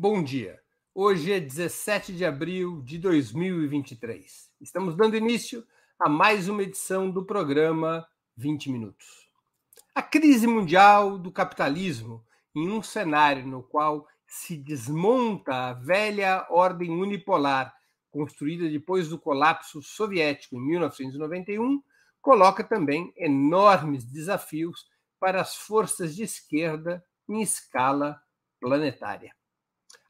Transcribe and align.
Bom 0.00 0.22
dia. 0.22 0.60
Hoje 0.94 1.32
é 1.32 1.40
17 1.40 2.12
de 2.12 2.24
abril 2.24 2.80
de 2.82 2.98
2023. 2.98 4.48
Estamos 4.60 4.94
dando 4.94 5.16
início 5.16 5.66
a 5.98 6.08
mais 6.08 6.48
uma 6.48 6.62
edição 6.62 7.10
do 7.10 7.24
programa 7.24 8.06
20 8.36 8.70
Minutos. 8.70 9.28
A 9.92 10.00
crise 10.00 10.46
mundial 10.46 11.18
do 11.18 11.32
capitalismo, 11.32 12.24
em 12.54 12.70
um 12.70 12.80
cenário 12.80 13.44
no 13.44 13.60
qual 13.60 14.06
se 14.24 14.56
desmonta 14.56 15.70
a 15.70 15.72
velha 15.72 16.46
ordem 16.48 16.90
unipolar 16.92 17.74
construída 18.08 18.70
depois 18.70 19.08
do 19.08 19.18
colapso 19.18 19.82
soviético 19.82 20.54
em 20.54 20.60
1991, 20.60 21.82
coloca 22.22 22.62
também 22.62 23.12
enormes 23.16 24.04
desafios 24.04 24.86
para 25.18 25.40
as 25.40 25.56
forças 25.56 26.14
de 26.14 26.22
esquerda 26.22 27.04
em 27.28 27.42
escala 27.42 28.22
planetária. 28.60 29.36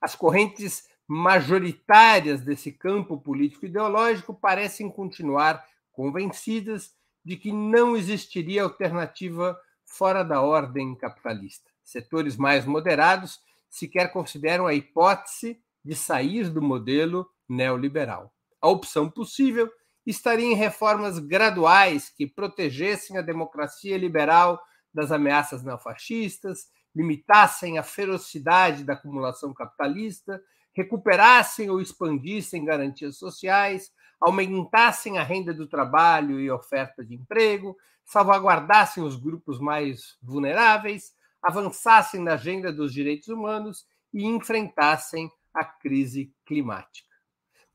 As 0.01 0.15
correntes 0.15 0.89
majoritárias 1.07 2.43
desse 2.43 2.71
campo 2.71 3.18
político 3.18 3.67
ideológico 3.67 4.35
parecem 4.35 4.91
continuar 4.91 5.64
convencidas 5.93 6.95
de 7.25 7.36
que 7.36 7.50
não 7.50 7.96
existiria 7.96 8.63
alternativa 8.63 9.58
fora 9.85 10.22
da 10.22 10.41
ordem 10.43 10.95
capitalista. 10.95 11.71
Setores 11.82 12.36
mais 12.36 12.67
moderados 12.67 13.41
sequer 13.69 14.13
consideram 14.13 14.67
a 14.67 14.75
hipótese 14.75 15.61
de 15.85 15.95
sair 15.95 16.50
do 16.50 16.61
modelo 16.61 17.29
neoliberal. 17.49 18.33
A 18.61 18.69
opção 18.69 19.11
possível 19.11 19.71
estaria 20.07 20.46
em 20.46 20.55
reformas 20.55 21.19
graduais 21.19 22.11
que 22.11 22.27
protegessem 22.27 23.17
a 23.17 23.22
democracia 23.22 23.96
liberal 23.96 24.61
das 24.93 25.13
ameaças 25.13 25.63
neofascistas, 25.63 26.69
limitassem 26.98 27.79
a 27.79 27.82
ferocidade 27.84 28.82
da 28.82 28.94
acumulação 28.94 29.54
capitalista, 29.54 30.43
recuperassem 30.75 31.71
ou 31.71 31.80
expandissem 31.80 32.64
garantias 32.64 33.16
sociais, 33.16 33.92
aumentassem 34.20 35.16
a 35.16 35.22
renda 35.22 35.55
do 35.55 35.68
trabalho 35.68 36.40
e 36.40 36.50
oferta 36.50 37.05
de 37.05 37.14
emprego, 37.14 37.77
salvaguardassem 38.05 39.00
os 39.05 39.14
grupos 39.14 39.60
mais 39.60 40.18
vulneráveis, 40.20 41.12
avançassem 41.40 42.20
na 42.20 42.32
agenda 42.32 42.72
dos 42.72 42.92
direitos 42.92 43.28
humanos 43.28 43.86
e 44.12 44.24
enfrentassem 44.24 45.30
a 45.55 45.64
crise 45.64 46.34
climática. 46.44 47.06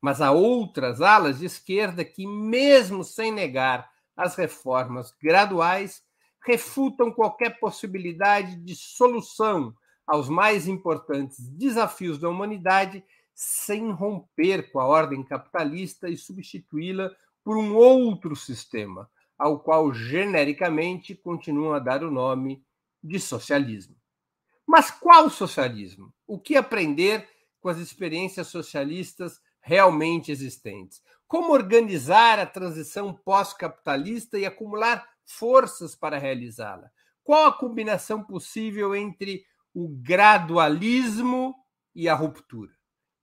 Mas 0.02 0.20
há 0.20 0.32
outras 0.32 1.00
alas 1.00 1.38
de 1.38 1.46
esquerda 1.46 2.04
que, 2.04 2.26
mesmo 2.26 3.02
sem 3.02 3.32
negar 3.32 3.90
as 4.14 4.36
reformas 4.36 5.14
graduais, 5.18 6.02
refutam 6.44 7.10
qualquer 7.10 7.58
possibilidade 7.58 8.56
de 8.56 8.74
solução 8.74 9.74
aos 10.06 10.28
mais 10.28 10.68
importantes 10.68 11.48
desafios 11.48 12.18
da 12.18 12.28
humanidade 12.28 13.02
sem 13.34 13.90
romper 13.90 14.70
com 14.70 14.78
a 14.78 14.86
ordem 14.86 15.24
capitalista 15.24 16.08
e 16.08 16.16
substituí-la 16.16 17.10
por 17.42 17.56
um 17.56 17.74
outro 17.74 18.36
sistema, 18.36 19.10
ao 19.38 19.58
qual 19.58 19.92
genericamente 19.92 21.14
continuam 21.14 21.74
a 21.74 21.78
dar 21.78 22.04
o 22.04 22.10
nome 22.10 22.64
de 23.02 23.18
socialismo. 23.18 23.96
Mas 24.66 24.90
qual 24.90 25.28
socialismo? 25.28 26.12
O 26.26 26.38
que 26.38 26.56
aprender 26.56 27.28
com 27.60 27.68
as 27.68 27.78
experiências 27.78 28.46
socialistas 28.46 29.40
realmente 29.60 30.30
existentes? 30.30 31.02
Como 31.26 31.52
organizar 31.52 32.38
a 32.38 32.46
transição 32.46 33.12
pós-capitalista 33.12 34.38
e 34.38 34.46
acumular 34.46 35.06
forças 35.26 35.94
para 35.94 36.18
realizá-la? 36.18 36.90
Qual 37.22 37.46
a 37.46 37.52
combinação 37.52 38.22
possível 38.22 38.94
entre 38.94 39.44
o 39.74 39.88
gradualismo 39.88 41.54
e 41.94 42.08
a 42.08 42.14
ruptura? 42.14 42.72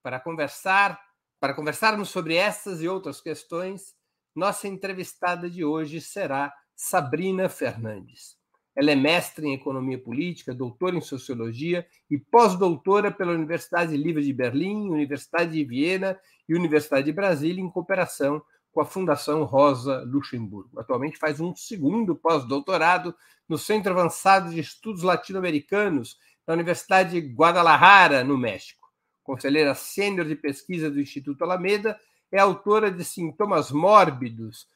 Para 0.02 0.20
conversar, 0.20 1.00
para 1.40 1.54
conversarmos 1.54 2.10
sobre 2.10 2.36
essas 2.36 2.82
e 2.82 2.88
outras 2.88 3.22
questões, 3.22 3.96
nossa 4.36 4.68
entrevistada 4.68 5.50
de 5.50 5.64
hoje 5.64 6.02
será 6.02 6.54
Sabrina 6.76 7.48
Fernandes. 7.48 8.42
Ela 8.76 8.92
é 8.92 8.96
mestre 8.96 9.48
em 9.48 9.54
economia 9.54 10.02
política, 10.02 10.54
doutora 10.54 10.96
em 10.96 11.02
sociologia 11.02 11.86
e 12.10 12.18
pós-doutora 12.18 13.12
pela 13.12 13.34
Universidade 13.34 13.98
Livre 13.98 14.24
de 14.24 14.34
Berlim, 14.34 14.90
Universidade 14.90 15.52
de 15.52 15.64
Viena 15.66 16.18
e 16.48 16.56
Universidade 16.56 17.06
de 17.06 17.12
Brasília, 17.12 17.62
em 17.62 17.70
cooperação 17.70 18.42
com 18.72 18.82
a 18.82 18.86
Fundação 18.86 19.44
Rosa 19.44 20.04
Luxemburgo. 20.06 20.80
Atualmente 20.80 21.18
faz 21.18 21.40
um 21.40 21.56
segundo 21.56 22.16
pós-doutorado 22.16 23.16
no 23.48 23.58
Centro 23.58 23.92
Avançado 23.92 24.50
de 24.50 24.60
Estudos 24.60 25.04
Latino-Americanos 25.04 26.18
da 26.46 26.54
Universidade 26.54 27.20
de 27.20 27.28
Guadalajara, 27.34 28.24
no 28.24 28.38
México. 28.38 28.90
Conselheira 29.24 29.76
sênior 29.76 30.26
de 30.26 30.36
pesquisa 30.36 30.90
do 30.90 31.00
Instituto 31.00 31.44
Alameda, 31.44 32.00
é 32.32 32.40
autora 32.40 32.90
de 32.90 33.04
Sintomas 33.04 33.72
Mórbidos 33.72 34.68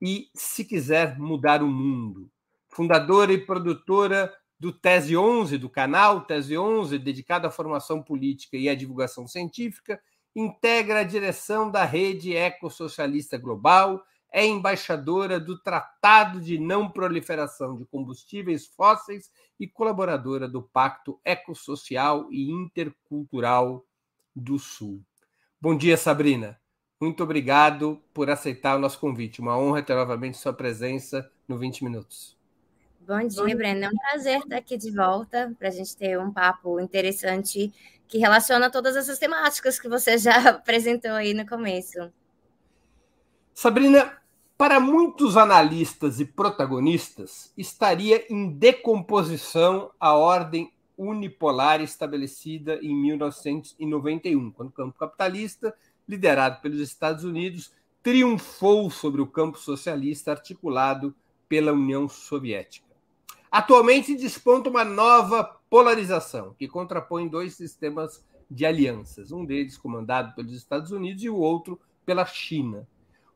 e 0.00 0.28
Se 0.34 0.64
Quiser 0.64 1.18
Mudar 1.18 1.62
o 1.62 1.68
Mundo 1.68 2.30
fundadora 2.68 3.32
e 3.32 3.38
produtora 3.38 4.32
do 4.58 4.72
Tese 4.72 5.16
11, 5.16 5.58
do 5.58 5.68
canal 5.68 6.20
Tese 6.22 6.56
11, 6.56 6.98
dedicado 6.98 7.46
à 7.46 7.50
formação 7.50 8.02
política 8.02 8.56
e 8.56 8.68
à 8.68 8.74
divulgação 8.74 9.26
científica, 9.26 10.00
integra 10.38 11.00
a 11.00 11.04
direção 11.04 11.68
da 11.68 11.84
Rede 11.84 12.36
Ecossocialista 12.36 13.36
Global, 13.36 14.00
é 14.30 14.46
embaixadora 14.46 15.40
do 15.40 15.58
Tratado 15.58 16.40
de 16.40 16.58
Não 16.58 16.88
Proliferação 16.88 17.76
de 17.76 17.84
Combustíveis 17.86 18.66
Fósseis 18.66 19.32
e 19.58 19.66
colaboradora 19.66 20.46
do 20.46 20.62
Pacto 20.62 21.18
Ecossocial 21.24 22.28
e 22.30 22.50
Intercultural 22.50 23.84
do 24.36 24.60
Sul. 24.60 25.02
Bom 25.60 25.76
dia, 25.76 25.96
Sabrina. 25.96 26.60
Muito 27.00 27.24
obrigado 27.24 28.00
por 28.14 28.30
aceitar 28.30 28.76
o 28.76 28.80
nosso 28.80 29.00
convite. 29.00 29.40
Uma 29.40 29.58
honra 29.58 29.82
ter 29.82 29.94
novamente 29.94 30.38
sua 30.38 30.52
presença 30.52 31.28
no 31.48 31.58
20 31.58 31.82
Minutos. 31.82 32.38
Bom 33.00 33.26
dia, 33.26 33.56
Brenda. 33.56 33.86
É 33.86 33.88
um 33.88 33.96
prazer 33.96 34.38
estar 34.38 34.56
aqui 34.58 34.76
de 34.76 34.90
volta 34.90 35.52
para 35.58 35.68
a 35.68 35.70
gente 35.70 35.96
ter 35.96 36.18
um 36.18 36.30
papo 36.30 36.78
interessante 36.78 37.72
que 38.08 38.18
relaciona 38.18 38.70
todas 38.70 38.96
essas 38.96 39.18
temáticas 39.18 39.78
que 39.78 39.88
você 39.88 40.16
já 40.18 40.48
apresentou 40.50 41.12
aí 41.12 41.34
no 41.34 41.46
começo. 41.46 42.10
Sabrina, 43.54 44.18
para 44.56 44.80
muitos 44.80 45.36
analistas 45.36 46.18
e 46.18 46.24
protagonistas, 46.24 47.52
estaria 47.56 48.24
em 48.32 48.48
decomposição 48.50 49.90
a 50.00 50.14
ordem 50.14 50.72
unipolar 50.96 51.80
estabelecida 51.80 52.80
em 52.82 52.92
1991, 52.94 54.50
quando 54.50 54.70
o 54.70 54.72
campo 54.72 54.98
capitalista, 54.98 55.72
liderado 56.08 56.60
pelos 56.60 56.80
Estados 56.80 57.22
Unidos, 57.22 57.72
triunfou 58.02 58.90
sobre 58.90 59.20
o 59.20 59.26
campo 59.26 59.58
socialista 59.58 60.32
articulado 60.32 61.14
pela 61.48 61.72
União 61.72 62.08
Soviética. 62.08 62.88
Atualmente 63.50 64.14
desponta 64.14 64.68
uma 64.68 64.84
nova 64.84 65.57
polarização 65.68 66.54
que 66.58 66.68
contrapõe 66.68 67.28
dois 67.28 67.54
sistemas 67.54 68.24
de 68.50 68.64
alianças, 68.64 69.30
um 69.30 69.44
deles 69.44 69.76
comandado 69.76 70.34
pelos 70.34 70.52
Estados 70.52 70.90
Unidos 70.90 71.22
e 71.22 71.28
o 71.28 71.36
outro 71.36 71.78
pela 72.04 72.24
China. 72.24 72.88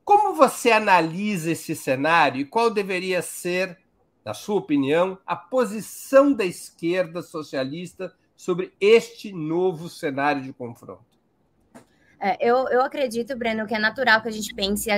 Como 0.04 0.34
você 0.34 0.72
analisa 0.72 1.50
esse 1.52 1.76
cenário 1.76 2.40
e 2.40 2.44
qual 2.44 2.70
deveria 2.70 3.22
ser, 3.22 3.78
na 4.24 4.34
sua 4.34 4.56
opinião, 4.56 5.18
a 5.26 5.36
posição 5.36 6.32
da 6.32 6.44
esquerda 6.44 7.22
socialista 7.22 8.14
sobre 8.36 8.72
este 8.80 9.32
novo 9.32 9.88
cenário 9.88 10.42
de 10.42 10.52
confronto? 10.52 11.11
É, 12.24 12.36
eu, 12.40 12.68
eu 12.68 12.80
acredito, 12.82 13.36
Breno, 13.36 13.66
que 13.66 13.74
é 13.74 13.80
natural 13.80 14.22
que 14.22 14.28
a 14.28 14.32
gente 14.32 14.54
pense 14.54 14.88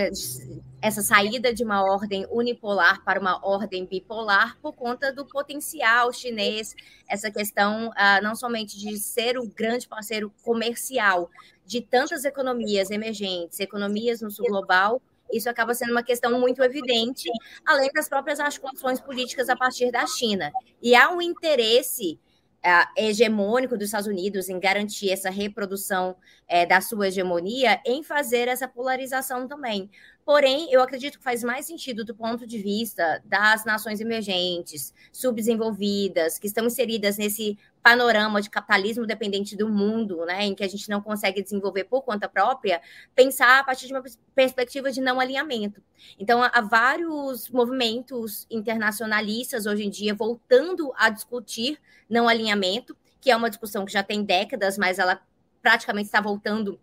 essa 0.83 1.01
saída 1.01 1.55
de 1.55 1.65
uma 1.65 1.83
ordem 1.83 2.27
unipolar 2.31 3.03
para 3.03 3.19
uma 3.19 3.41
ordem 3.43 3.87
bipolar 3.87 4.59
por 4.61 4.75
conta 4.75 5.11
do 5.11 5.25
potencial 5.25 6.13
chinês, 6.13 6.75
essa 7.09 7.31
questão 7.31 7.89
uh, 7.89 8.23
não 8.23 8.35
somente 8.37 8.79
de 8.79 8.99
ser 8.99 9.39
o 9.39 9.49
grande 9.49 9.89
parceiro 9.89 10.31
comercial 10.43 11.31
de 11.65 11.81
tantas 11.81 12.27
economias 12.27 12.91
emergentes, 12.91 13.59
economias 13.59 14.21
no 14.21 14.31
sul 14.31 14.45
global, 14.45 15.01
isso 15.33 15.49
acaba 15.49 15.73
sendo 15.73 15.93
uma 15.93 16.03
questão 16.03 16.39
muito 16.39 16.63
evidente, 16.63 17.31
além 17.65 17.91
das 17.95 18.07
próprias 18.07 18.39
articulações 18.39 19.01
políticas 19.01 19.49
a 19.49 19.57
partir 19.57 19.91
da 19.91 20.07
China. 20.07 20.53
E 20.83 20.95
há 20.95 21.11
um 21.11 21.23
interesse 21.23 22.21
uh, 22.65 22.87
hegemônico 22.97 23.77
dos 23.77 23.87
Estados 23.87 24.07
Unidos 24.07 24.49
em 24.49 24.59
garantir 24.59 25.11
essa 25.11 25.31
reprodução 25.31 26.17
uh, 26.51 26.69
da 26.69 26.81
sua 26.81 27.09
hegemonia, 27.09 27.81
em 27.85 28.03
fazer 28.03 28.49
essa 28.49 28.67
polarização 28.67 29.47
também. 29.47 29.91
Porém, 30.25 30.73
eu 30.73 30.81
acredito 30.81 31.19
que 31.19 31.25
faz 31.25 31.45
mais 31.45 31.67
sentido 31.67 32.03
do 32.03 32.15
ponto 32.15 32.47
de 32.47 32.57
vista 32.59 33.23
das 33.27 33.65
nações 33.67 34.01
emergentes, 34.01 34.95
subdesenvolvidas, 35.13 36.39
que 36.39 36.47
estão 36.47 36.67
inseridas 36.67 37.19
nesse 37.19 37.59
panorama 37.83 38.41
de 38.41 38.49
capitalismo 38.49 39.07
dependente 39.07 39.55
do 39.55 39.69
mundo, 39.69 40.25
né, 40.25 40.47
em 40.47 40.55
que 40.55 40.65
a 40.65 40.69
gente 40.69 40.89
não 40.89 41.03
consegue 41.03 41.43
desenvolver 41.43 41.85
por 41.85 42.01
conta 42.01 42.27
própria, 42.27 42.81
pensar 43.15 43.61
a 43.61 43.65
partir 43.65 43.87
de 43.87 43.93
uma 43.93 44.03
perspectiva 44.35 44.91
de 44.91 45.03
não 45.03 45.21
alinhamento. 45.21 45.83
Então, 46.19 46.43
há 46.43 46.61
vários 46.63 47.51
movimentos 47.51 48.47
internacionalistas 48.51 49.67
hoje 49.67 49.85
em 49.85 49.91
dia 49.91 50.15
voltando 50.15 50.91
a 50.97 51.11
discutir 51.11 51.79
não 52.09 52.27
alinhamento, 52.27 52.97
que 53.21 53.31
é 53.31 53.37
uma 53.37 53.51
discussão 53.51 53.85
que 53.85 53.93
já 53.93 54.03
tem 54.03 54.25
décadas, 54.25 54.79
mas 54.79 54.99
ela 54.99 55.21
praticamente 55.61 56.07
está 56.07 56.21
voltando 56.21 56.81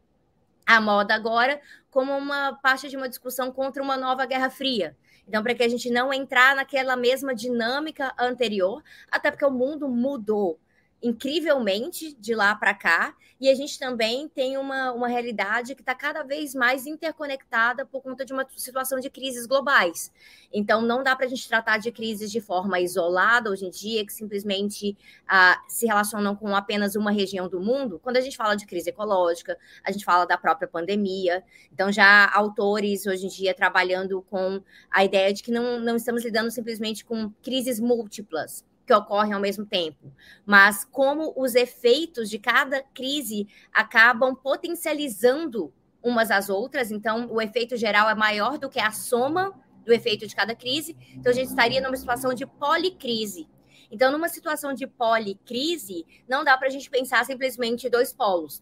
à 0.75 0.81
moda 0.81 1.13
agora, 1.13 1.59
como 1.89 2.15
uma 2.17 2.53
parte 2.53 2.87
de 2.87 2.95
uma 2.95 3.09
discussão 3.09 3.51
contra 3.51 3.83
uma 3.83 3.97
nova 3.97 4.25
Guerra 4.25 4.49
Fria. 4.49 4.95
Então, 5.27 5.43
para 5.43 5.53
que 5.53 5.63
a 5.63 5.69
gente 5.69 5.89
não 5.89 6.13
entrar 6.13 6.55
naquela 6.55 6.95
mesma 6.95 7.35
dinâmica 7.35 8.13
anterior, 8.17 8.83
até 9.09 9.29
porque 9.29 9.45
o 9.45 9.51
mundo 9.51 9.87
mudou 9.87 10.59
incrivelmente 11.01 12.13
de 12.13 12.35
lá 12.35 12.55
para 12.55 12.73
cá, 12.73 13.15
e 13.41 13.49
a 13.49 13.55
gente 13.55 13.79
também 13.79 14.29
tem 14.29 14.55
uma, 14.55 14.91
uma 14.91 15.07
realidade 15.07 15.73
que 15.73 15.81
está 15.81 15.95
cada 15.95 16.21
vez 16.21 16.53
mais 16.53 16.85
interconectada 16.85 17.83
por 17.83 17.99
conta 17.99 18.23
de 18.23 18.31
uma 18.31 18.45
situação 18.55 18.99
de 18.99 19.09
crises 19.09 19.47
globais. 19.47 20.11
Então, 20.53 20.79
não 20.79 21.03
dá 21.03 21.15
para 21.15 21.25
a 21.25 21.29
gente 21.29 21.47
tratar 21.47 21.79
de 21.79 21.91
crises 21.91 22.31
de 22.31 22.39
forma 22.39 22.79
isolada 22.79 23.49
hoje 23.49 23.65
em 23.65 23.71
dia, 23.71 24.05
que 24.05 24.13
simplesmente 24.13 24.95
ah, 25.27 25.59
se 25.67 25.87
relacionam 25.87 26.35
com 26.35 26.55
apenas 26.55 26.95
uma 26.95 27.09
região 27.09 27.49
do 27.49 27.59
mundo. 27.59 27.99
Quando 28.03 28.17
a 28.17 28.21
gente 28.21 28.37
fala 28.37 28.53
de 28.53 28.67
crise 28.67 28.91
ecológica, 28.91 29.57
a 29.83 29.91
gente 29.91 30.05
fala 30.05 30.25
da 30.25 30.37
própria 30.37 30.67
pandemia. 30.67 31.43
Então, 31.73 31.91
já 31.91 32.31
autores 32.31 33.07
hoje 33.07 33.25
em 33.25 33.29
dia 33.29 33.55
trabalhando 33.55 34.21
com 34.29 34.61
a 34.91 35.03
ideia 35.03 35.33
de 35.33 35.41
que 35.41 35.51
não, 35.51 35.79
não 35.79 35.95
estamos 35.95 36.23
lidando 36.23 36.51
simplesmente 36.51 37.03
com 37.03 37.31
crises 37.41 37.79
múltiplas 37.79 38.63
que 38.91 38.95
ocorrem 38.95 39.31
ao 39.31 39.39
mesmo 39.39 39.65
tempo, 39.65 40.13
mas 40.45 40.83
como 40.83 41.33
os 41.37 41.55
efeitos 41.55 42.29
de 42.29 42.37
cada 42.37 42.83
crise 42.83 43.47
acabam 43.71 44.35
potencializando 44.35 45.73
umas 46.03 46.29
às 46.29 46.49
outras, 46.49 46.91
então 46.91 47.31
o 47.31 47.41
efeito 47.41 47.77
geral 47.77 48.09
é 48.09 48.15
maior 48.15 48.57
do 48.57 48.69
que 48.69 48.81
a 48.81 48.91
soma 48.91 49.53
do 49.85 49.93
efeito 49.93 50.27
de 50.27 50.35
cada 50.35 50.53
crise, 50.53 50.97
então 51.13 51.31
a 51.31 51.35
gente 51.35 51.47
estaria 51.47 51.79
numa 51.79 51.95
situação 51.95 52.33
de 52.33 52.45
policrise. 52.45 53.47
Então, 53.89 54.11
numa 54.11 54.29
situação 54.29 54.73
de 54.73 54.87
policrise, 54.87 56.05
não 56.27 56.43
dá 56.43 56.57
para 56.57 56.67
a 56.67 56.71
gente 56.71 56.89
pensar 56.89 57.25
simplesmente 57.25 57.89
dois 57.89 58.13
polos 58.13 58.61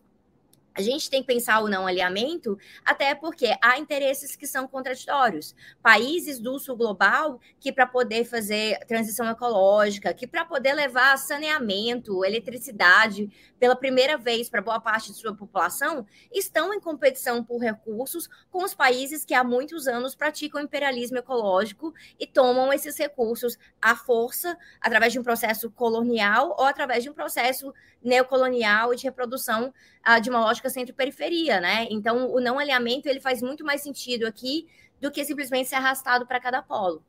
a 0.74 0.82
gente 0.82 1.10
tem 1.10 1.22
que 1.22 1.28
pensar 1.28 1.62
o 1.62 1.68
não 1.68 1.88
alinhamento, 1.88 2.58
até 2.86 3.14
porque 3.16 3.54
há 3.62 3.78
interesses 3.78 4.36
que 4.36 4.48
são 4.48 4.68
contraditórios. 4.68 5.56
Países 5.82 6.40
do 6.40 6.58
sul 6.60 6.78
global 6.78 7.40
que, 7.60 7.72
para 7.72 7.86
poder 7.86 8.24
fazer 8.26 8.80
transição 8.88 9.30
ecológica, 9.30 10.14
que 10.14 10.28
para 10.28 10.46
poder 10.46 10.74
levar 10.74 11.18
saneamento, 11.18 12.24
eletricidade 12.24 13.30
pela 13.60 13.76
primeira 13.76 14.18
vez 14.18 14.50
para 14.50 14.62
boa 14.62 14.80
parte 14.80 15.12
de 15.12 15.18
sua 15.18 15.36
população, 15.36 16.06
estão 16.32 16.74
em 16.74 16.80
competição 16.80 17.44
por 17.44 17.60
recursos 17.60 18.30
com 18.50 18.64
os 18.64 18.74
países 18.74 19.26
que 19.26 19.34
há 19.34 19.44
muitos 19.44 19.88
anos 19.88 20.16
praticam 20.16 20.62
imperialismo 20.62 21.18
ecológico 21.18 21.94
e 22.20 22.26
tomam 22.26 22.72
esses 22.72 22.98
recursos 22.98 23.58
à 23.82 23.96
força, 23.96 24.58
através 24.80 25.12
de 25.12 25.20
um 25.20 25.24
processo 25.24 25.70
colonial 25.72 26.56
ou 26.58 26.66
através 26.66 27.04
de 27.04 27.10
um 27.10 27.14
processo 27.14 27.74
neocolonial 28.02 28.96
de 28.96 29.04
reprodução 29.04 29.74
uh, 30.10 30.22
de 30.22 30.30
uma 30.30 30.40
lógica 30.40 30.70
centro-periferia, 30.70 31.60
né? 31.60 31.88
Então, 31.90 32.32
o 32.32 32.40
não 32.40 32.58
alinhamento 32.58 33.08
ele 33.08 33.20
faz 33.20 33.42
muito 33.42 33.64
mais 33.64 33.82
sentido 33.82 34.26
aqui 34.26 34.68
do 35.00 35.12
que 35.12 35.24
simplesmente 35.24 35.70
ser 35.70 35.76
arrastado 35.76 36.26
para 36.26 36.40
cada 36.40 36.62
polo. 36.62 37.04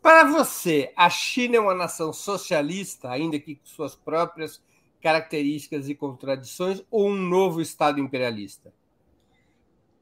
Para 0.00 0.24
você, 0.24 0.92
a 0.96 1.10
China 1.10 1.56
é 1.56 1.60
uma 1.60 1.74
nação 1.74 2.12
socialista, 2.12 3.10
ainda 3.10 3.38
que 3.38 3.56
com 3.56 3.66
suas 3.66 3.94
próprias 3.94 4.62
características 5.02 5.88
e 5.88 5.94
contradições, 5.94 6.82
ou 6.90 7.08
um 7.08 7.14
novo 7.14 7.60
Estado 7.60 8.00
imperialista? 8.00 8.72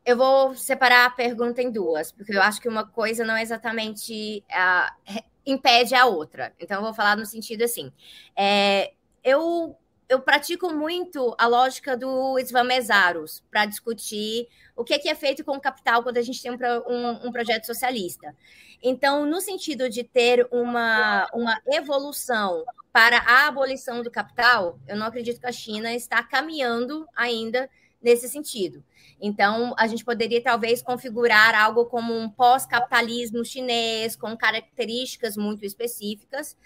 Eu 0.05 0.17
vou 0.19 0.55
separar 0.55 1.07
a 1.07 1.11
pergunta 1.11 1.63
em 1.63 1.71
duas, 1.71 2.13
porque 2.13 2.37
eu 2.37 2.43
acho 2.43 2.61
que 2.61 2.69
uma 2.69 2.87
coisa 2.87 3.25
não 3.25 3.35
é 3.35 3.43
exatamente 3.43 4.45
uh, 4.51 5.23
impede 5.47 5.95
a 5.95 6.07
outra. 6.07 6.55
Então, 6.59 6.79
eu 6.79 6.83
vou 6.83 6.95
falar 6.95 7.17
no 7.17 7.25
sentido 7.25 7.63
assim: 7.63 7.91
é, 8.37 8.93
eu, 9.23 9.77
eu 10.09 10.21
pratico 10.21 10.73
muito 10.73 11.35
a 11.39 11.47
lógica 11.47 11.97
do 11.97 12.39
Isvamesaros 12.39 13.43
para 13.51 13.67
discutir 13.67 14.49
o 14.77 14.85
que 14.85 14.95
é, 14.95 14.99
que 14.99 15.09
é 15.09 15.15
feito 15.15 15.45
com 15.45 15.57
o 15.57 15.61
capital 15.61 16.03
quando 16.03 16.19
a 16.19 16.23
gente 16.23 16.43
tem 16.43 16.53
um, 16.53 16.57
um, 16.57 17.29
um, 17.29 17.33
projeto 17.33 17.65
socialista. 17.65 18.35
Então, 18.83 19.25
no 19.25 19.41
sentido 19.41 19.89
de 19.89 20.05
ter 20.05 20.47
uma, 20.51 21.27
uma 21.33 21.61
evolução 21.69 22.65
para 22.93 23.19
a 23.19 23.47
abolição 23.47 24.03
do 24.03 24.11
capital, 24.11 24.79
eu 24.87 24.97
não 24.97 25.07
acredito 25.07 25.41
que 25.41 25.47
a 25.47 25.53
China 25.53 25.95
está 25.95 26.23
caminhando 26.23 27.07
ainda 27.17 27.69
nesse 28.03 28.29
sentido. 28.29 28.85
Então, 29.21 29.75
a 29.79 29.87
gente 29.87 30.05
poderia 30.05 30.43
talvez 30.43 30.83
configurar 30.83 31.55
algo 31.55 31.87
como 31.87 32.15
um 32.15 32.29
pós-capitalismo 32.29 33.45
chinês, 33.45 34.15
com 34.15 34.37
características 34.37 35.37
muito 35.37 35.65
específicas, 35.65 36.57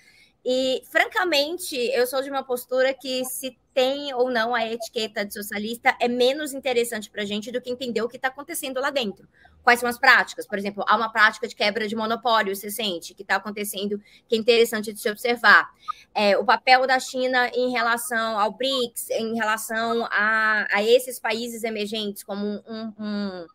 e, 0.44 0.82
francamente, 0.90 1.76
eu 1.76 2.06
sou 2.06 2.22
de 2.22 2.30
uma 2.30 2.42
postura 2.42 2.94
que 2.94 3.24
se 3.24 3.56
tem 3.74 4.12
ou 4.14 4.30
não 4.30 4.54
a 4.54 4.66
etiqueta 4.66 5.24
de 5.24 5.32
socialista 5.32 5.94
é 6.00 6.08
menos 6.08 6.52
interessante 6.52 7.10
para 7.10 7.22
a 7.22 7.24
gente 7.24 7.52
do 7.52 7.60
que 7.60 7.70
entender 7.70 8.02
o 8.02 8.08
que 8.08 8.16
está 8.16 8.28
acontecendo 8.28 8.80
lá 8.80 8.90
dentro. 8.90 9.28
Quais 9.62 9.78
são 9.78 9.88
as 9.88 9.98
práticas? 9.98 10.46
Por 10.46 10.58
exemplo, 10.58 10.84
há 10.88 10.96
uma 10.96 11.12
prática 11.12 11.46
de 11.46 11.54
quebra 11.54 11.86
de 11.86 11.94
monopólio, 11.94 12.56
você 12.56 12.70
sente, 12.70 13.14
que 13.14 13.22
está 13.22 13.36
acontecendo, 13.36 14.00
que 14.26 14.34
é 14.34 14.38
interessante 14.38 14.92
de 14.92 14.98
se 14.98 15.10
observar. 15.10 15.70
É, 16.14 16.36
o 16.36 16.44
papel 16.44 16.86
da 16.86 16.98
China 16.98 17.48
em 17.54 17.70
relação 17.70 18.38
ao 18.38 18.52
BRICS, 18.52 19.10
em 19.10 19.34
relação 19.36 20.08
a, 20.10 20.66
a 20.72 20.82
esses 20.82 21.20
países 21.20 21.62
emergentes, 21.62 22.24
como 22.24 22.46
um, 22.66 22.92
um 22.98 23.46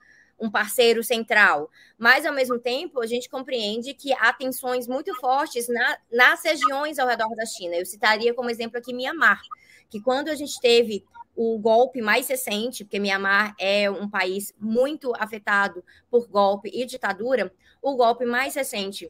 um 0.44 0.52
parceiro 0.52 1.02
central. 1.02 1.72
Mas, 1.98 2.26
ao 2.26 2.34
mesmo 2.34 2.60
tempo, 2.60 3.00
a 3.00 3.08
gente 3.08 3.30
compreende 3.30 3.94
que 3.94 4.12
há 4.12 4.34
tensões 4.34 4.86
muito 4.90 5.16
fortes 5.22 5.70
na, 5.70 5.98
nas 6.12 6.44
regiões 6.44 7.00
ao 7.00 7.08
redor 7.08 7.34
da 7.34 7.46
China. 7.46 7.76
Eu 7.76 7.86
citaria 7.86 8.34
como 8.34 8.50
exemplo 8.50 8.78
aqui 8.78 8.94
Mianmar, 8.94 9.42
que 9.90 10.02
quando 10.02 10.28
a 10.28 10.36
gente 10.36 10.60
teve 10.60 11.06
o 11.34 11.58
golpe 11.58 12.02
mais 12.02 12.28
recente, 12.28 12.84
porque 12.84 13.00
Mianmar 13.00 13.56
é 13.58 13.90
um 13.90 14.10
país 14.10 14.54
muito 14.60 15.14
afetado 15.16 15.82
por 16.12 16.28
golpe 16.28 16.70
e 16.74 16.86
ditadura, 16.86 17.54
o 17.82 17.96
golpe 17.96 18.26
mais 18.26 18.54
recente 18.54 19.10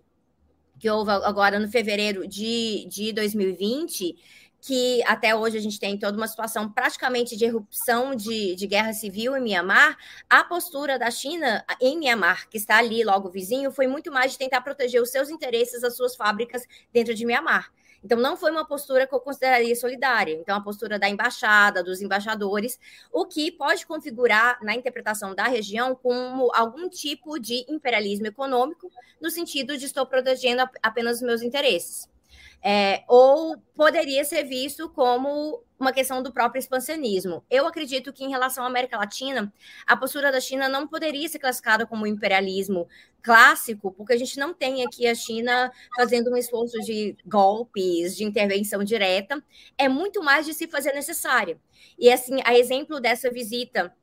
que 0.79 0.89
houve 0.89 1.11
agora 1.11 1.59
no 1.59 1.67
fevereiro 1.67 2.27
de, 2.27 2.85
de 2.89 3.11
2020 3.13 4.15
que 4.65 5.03
até 5.03 5.35
hoje 5.35 5.57
a 5.57 5.61
gente 5.61 5.77
tem 5.77 5.99
toda 5.99 6.15
uma 6.15 6.27
situação 6.27 6.71
praticamente 6.71 7.35
de 7.35 7.43
erupção 7.43 8.15
de, 8.15 8.55
de 8.55 8.65
guerra 8.65 8.93
civil 8.93 9.35
em 9.35 9.41
Mianmar, 9.41 9.97
a 10.29 10.41
postura 10.41 10.97
da 10.97 11.11
China 11.11 11.65
em 11.81 11.99
Mianmar, 11.99 12.47
que 12.47 12.55
está 12.55 12.77
ali 12.77 13.03
logo 13.03 13.29
vizinho, 13.29 13.73
foi 13.73 13.87
muito 13.87 14.09
mais 14.09 14.31
de 14.31 14.37
tentar 14.37 14.61
proteger 14.61 15.01
os 15.01 15.09
seus 15.09 15.29
interesses, 15.29 15.83
as 15.83 15.97
suas 15.97 16.15
fábricas 16.15 16.63
dentro 16.93 17.13
de 17.13 17.25
Mianmar. 17.25 17.73
Então, 18.01 18.17
não 18.17 18.37
foi 18.37 18.51
uma 18.51 18.65
postura 18.65 19.05
que 19.05 19.13
eu 19.13 19.19
consideraria 19.19 19.75
solidária. 19.75 20.33
Então, 20.33 20.55
a 20.55 20.61
postura 20.61 20.97
da 20.97 21.09
embaixada, 21.09 21.83
dos 21.83 22.01
embaixadores, 22.01 22.79
o 23.11 23.25
que 23.25 23.51
pode 23.51 23.85
configurar, 23.85 24.59
na 24.61 24.73
interpretação 24.73 25.35
da 25.35 25.45
região, 25.45 25.93
como 25.93 26.49
algum 26.53 26.87
tipo 26.89 27.37
de 27.37 27.65
imperialismo 27.69 28.27
econômico, 28.27 28.89
no 29.21 29.29
sentido 29.29 29.77
de 29.77 29.85
estou 29.85 30.05
protegendo 30.05 30.63
apenas 30.81 31.17
os 31.17 31.21
meus 31.21 31.41
interesses. 31.41 32.12
É, 32.61 33.03
ou 33.07 33.57
poderia 33.75 34.23
ser 34.23 34.43
visto 34.43 34.89
como 34.89 35.61
uma 35.77 35.91
questão 35.91 36.23
do 36.23 36.31
próprio 36.31 36.59
expansionismo. 36.59 37.43
Eu 37.49 37.67
acredito 37.67 38.13
que, 38.13 38.23
em 38.23 38.29
relação 38.29 38.63
à 38.63 38.67
América 38.67 38.97
Latina, 38.97 39.53
a 39.85 39.97
postura 39.97 40.31
da 40.31 40.39
China 40.39 40.69
não 40.69 40.87
poderia 40.87 41.27
ser 41.27 41.39
classificada 41.39 41.85
como 41.85 42.07
imperialismo 42.07 42.87
clássico, 43.21 43.91
porque 43.91 44.13
a 44.13 44.17
gente 44.17 44.37
não 44.39 44.53
tem 44.53 44.85
aqui 44.85 45.05
a 45.05 45.13
China 45.13 45.71
fazendo 45.95 46.31
um 46.31 46.37
esforço 46.37 46.79
de 46.79 47.17
golpes, 47.25 48.15
de 48.15 48.23
intervenção 48.23 48.83
direta, 48.83 49.43
é 49.77 49.89
muito 49.89 50.23
mais 50.23 50.45
de 50.45 50.53
se 50.53 50.67
fazer 50.67 50.93
necessária. 50.93 51.59
E, 51.99 52.09
assim, 52.09 52.39
a 52.45 52.57
exemplo 52.57 53.01
dessa 53.01 53.29
visita 53.29 53.93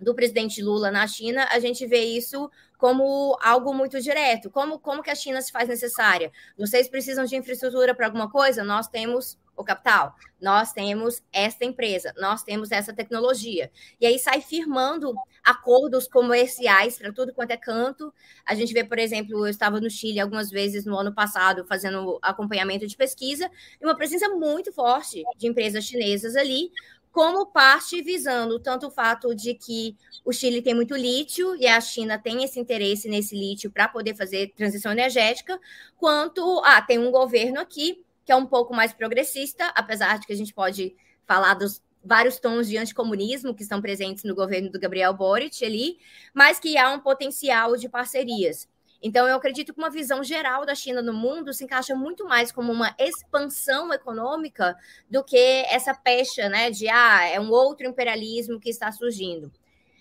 do 0.00 0.14
presidente 0.14 0.62
Lula 0.62 0.90
na 0.90 1.06
China, 1.06 1.46
a 1.50 1.58
gente 1.58 1.86
vê 1.86 2.04
isso 2.04 2.50
como 2.76 3.36
algo 3.42 3.74
muito 3.74 4.00
direto. 4.00 4.50
Como, 4.50 4.78
como 4.78 5.02
que 5.02 5.10
a 5.10 5.14
China 5.14 5.42
se 5.42 5.50
faz 5.50 5.68
necessária? 5.68 6.30
Vocês 6.56 6.88
precisam 6.88 7.24
de 7.24 7.36
infraestrutura 7.36 7.94
para 7.94 8.06
alguma 8.06 8.30
coisa? 8.30 8.62
Nós 8.62 8.86
temos 8.86 9.36
o 9.58 9.64
capital, 9.64 10.14
nós 10.40 10.72
temos 10.72 11.20
esta 11.32 11.64
empresa, 11.64 12.14
nós 12.16 12.44
temos 12.44 12.70
essa 12.70 12.92
tecnologia. 12.92 13.72
E 14.00 14.06
aí 14.06 14.16
sai 14.16 14.40
firmando 14.40 15.12
acordos 15.44 16.06
comerciais 16.06 16.96
para 16.96 17.12
tudo 17.12 17.34
quanto 17.34 17.50
é 17.50 17.56
canto. 17.56 18.14
A 18.46 18.54
gente 18.54 18.72
vê, 18.72 18.84
por 18.84 19.00
exemplo, 19.00 19.44
eu 19.44 19.48
estava 19.48 19.80
no 19.80 19.90
Chile 19.90 20.20
algumas 20.20 20.48
vezes 20.48 20.84
no 20.84 20.96
ano 20.96 21.12
passado 21.12 21.66
fazendo 21.66 22.20
acompanhamento 22.22 22.86
de 22.86 22.96
pesquisa, 22.96 23.50
e 23.80 23.84
uma 23.84 23.96
presença 23.96 24.28
muito 24.28 24.72
forte 24.72 25.24
de 25.36 25.48
empresas 25.48 25.84
chinesas 25.84 26.36
ali, 26.36 26.70
como 27.12 27.46
parte 27.46 28.02
visando 28.02 28.60
tanto 28.60 28.88
o 28.88 28.90
fato 28.90 29.34
de 29.34 29.54
que 29.54 29.96
o 30.24 30.32
Chile 30.32 30.62
tem 30.62 30.74
muito 30.74 30.94
lítio 30.94 31.56
e 31.56 31.66
a 31.66 31.80
China 31.80 32.18
tem 32.18 32.44
esse 32.44 32.60
interesse 32.60 33.08
nesse 33.08 33.34
lítio 33.34 33.70
para 33.70 33.88
poder 33.88 34.14
fazer 34.14 34.52
transição 34.56 34.92
energética, 34.92 35.58
quanto 35.96 36.62
ah, 36.64 36.80
tem 36.82 36.98
um 36.98 37.10
governo 37.10 37.60
aqui 37.60 38.04
que 38.24 38.32
é 38.32 38.36
um 38.36 38.46
pouco 38.46 38.74
mais 38.74 38.92
progressista, 38.92 39.72
apesar 39.74 40.18
de 40.18 40.26
que 40.26 40.32
a 40.32 40.36
gente 40.36 40.52
pode 40.52 40.94
falar 41.26 41.54
dos 41.54 41.82
vários 42.04 42.38
tons 42.38 42.68
de 42.68 42.76
anticomunismo 42.76 43.54
que 43.54 43.62
estão 43.62 43.80
presentes 43.80 44.24
no 44.24 44.34
governo 44.34 44.70
do 44.70 44.78
Gabriel 44.78 45.14
Boric 45.14 45.64
ali, 45.64 45.98
mas 46.34 46.58
que 46.60 46.76
há 46.76 46.90
um 46.90 47.00
potencial 47.00 47.76
de 47.76 47.88
parcerias. 47.88 48.68
Então, 49.02 49.28
eu 49.28 49.36
acredito 49.36 49.72
que 49.72 49.78
uma 49.78 49.90
visão 49.90 50.24
geral 50.24 50.66
da 50.66 50.74
China 50.74 51.00
no 51.00 51.12
mundo 51.12 51.52
se 51.52 51.64
encaixa 51.64 51.94
muito 51.94 52.26
mais 52.26 52.50
como 52.50 52.72
uma 52.72 52.94
expansão 52.98 53.92
econômica 53.92 54.76
do 55.08 55.22
que 55.22 55.64
essa 55.70 55.94
pecha, 55.94 56.48
né, 56.48 56.70
de 56.70 56.88
ah, 56.88 57.24
é 57.24 57.38
um 57.38 57.50
outro 57.50 57.86
imperialismo 57.86 58.58
que 58.58 58.68
está 58.68 58.90
surgindo. 58.90 59.52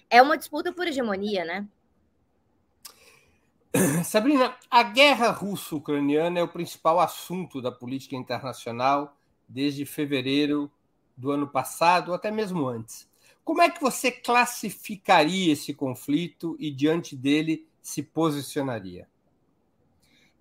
É 0.10 0.22
uma 0.22 0.38
disputa 0.38 0.74
por 0.74 0.88
hegemonia, 0.88 1.46
né? 1.46 1.68
Sabrina, 4.04 4.56
a 4.72 4.82
guerra 4.82 5.30
russo-ucraniana 5.30 6.40
é 6.40 6.44
o 6.44 6.48
principal 6.48 7.00
assunto 7.00 7.62
da 7.62 7.72
política 7.72 8.16
internacional 8.16 9.16
desde 9.48 9.86
fevereiro 9.86 10.72
do 11.16 11.32
ano 11.32 11.48
passado, 11.48 12.10
ou 12.10 12.16
até 12.16 12.32
mesmo 12.32 12.68
antes. 12.68 13.08
Como 13.44 13.62
é 13.62 13.70
que 13.70 13.82
você 13.82 14.12
classificaria 14.12 15.54
esse 15.54 15.74
conflito 15.74 16.56
e, 16.60 16.70
diante 16.70 17.16
dele, 17.16 17.66
se 17.88 18.04
posicionaria? 18.04 19.08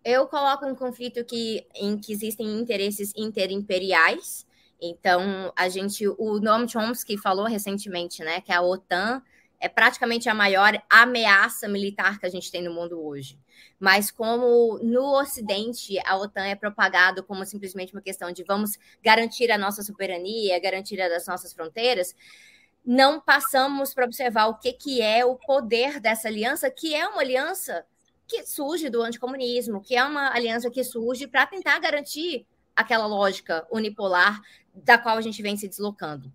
Eu 0.05 0.27
coloco 0.27 0.67
um 0.67 0.75
conflito 0.75 1.25
que, 1.25 1.65
em 1.77 1.97
que 1.97 2.13
existem 2.13 2.59
interesses 2.59 3.13
interimperiais. 3.17 4.45
Então, 4.83 5.53
a 5.55 5.69
gente, 5.69 6.09
o 6.09 6.41
Noam 6.41 6.67
Chomsky 6.67 7.17
falou 7.17 7.47
recentemente, 7.47 8.25
né, 8.25 8.41
que 8.41 8.53
a 8.53 8.61
OTAN 8.61 9.23
é 9.61 9.69
praticamente 9.69 10.29
a 10.29 10.35
maior 10.35 10.73
ameaça 10.91 11.69
militar 11.69 12.19
que 12.19 12.27
a 12.27 12.29
gente 12.29 12.51
tem 12.51 12.65
no 12.65 12.75
mundo 12.75 13.01
hoje. 13.01 13.39
Mas 13.79 14.11
como 14.11 14.81
no 14.83 15.17
Ocidente 15.17 16.01
a 16.05 16.17
OTAN 16.17 16.47
é 16.47 16.57
propagado 16.57 17.23
como 17.23 17.47
simplesmente 17.47 17.93
uma 17.93 18.03
questão 18.03 18.33
de 18.33 18.43
vamos 18.43 18.77
garantir 19.01 19.53
a 19.53 19.57
nossa 19.57 19.85
soberania, 19.85 20.59
garantir 20.59 21.01
as 21.01 21.29
nossas 21.29 21.53
fronteiras, 21.53 22.13
não 22.87 23.21
passamos 23.21 23.93
para 23.93 24.05
observar 24.05 24.47
o 24.47 24.55
que, 24.55 24.73
que 24.73 25.03
é 25.03 25.25
o 25.25 25.35
poder 25.35 25.99
dessa 25.99 26.29
aliança, 26.29 26.71
que 26.71 26.95
é 26.95 27.07
uma 27.09 27.21
aliança 27.21 27.85
que 28.29 28.47
surge 28.47 28.89
do 28.89 29.03
anticomunismo, 29.03 29.83
que 29.83 29.97
é 29.97 30.05
uma 30.05 30.33
aliança 30.33 30.71
que 30.71 30.85
surge 30.85 31.27
para 31.27 31.47
tentar 31.47 31.79
garantir 31.81 32.47
aquela 32.75 33.07
lógica 33.07 33.67
unipolar 33.73 34.41
da 34.73 34.97
qual 34.97 35.17
a 35.17 35.21
gente 35.21 35.43
vem 35.43 35.57
se 35.57 35.67
deslocando. 35.67 36.33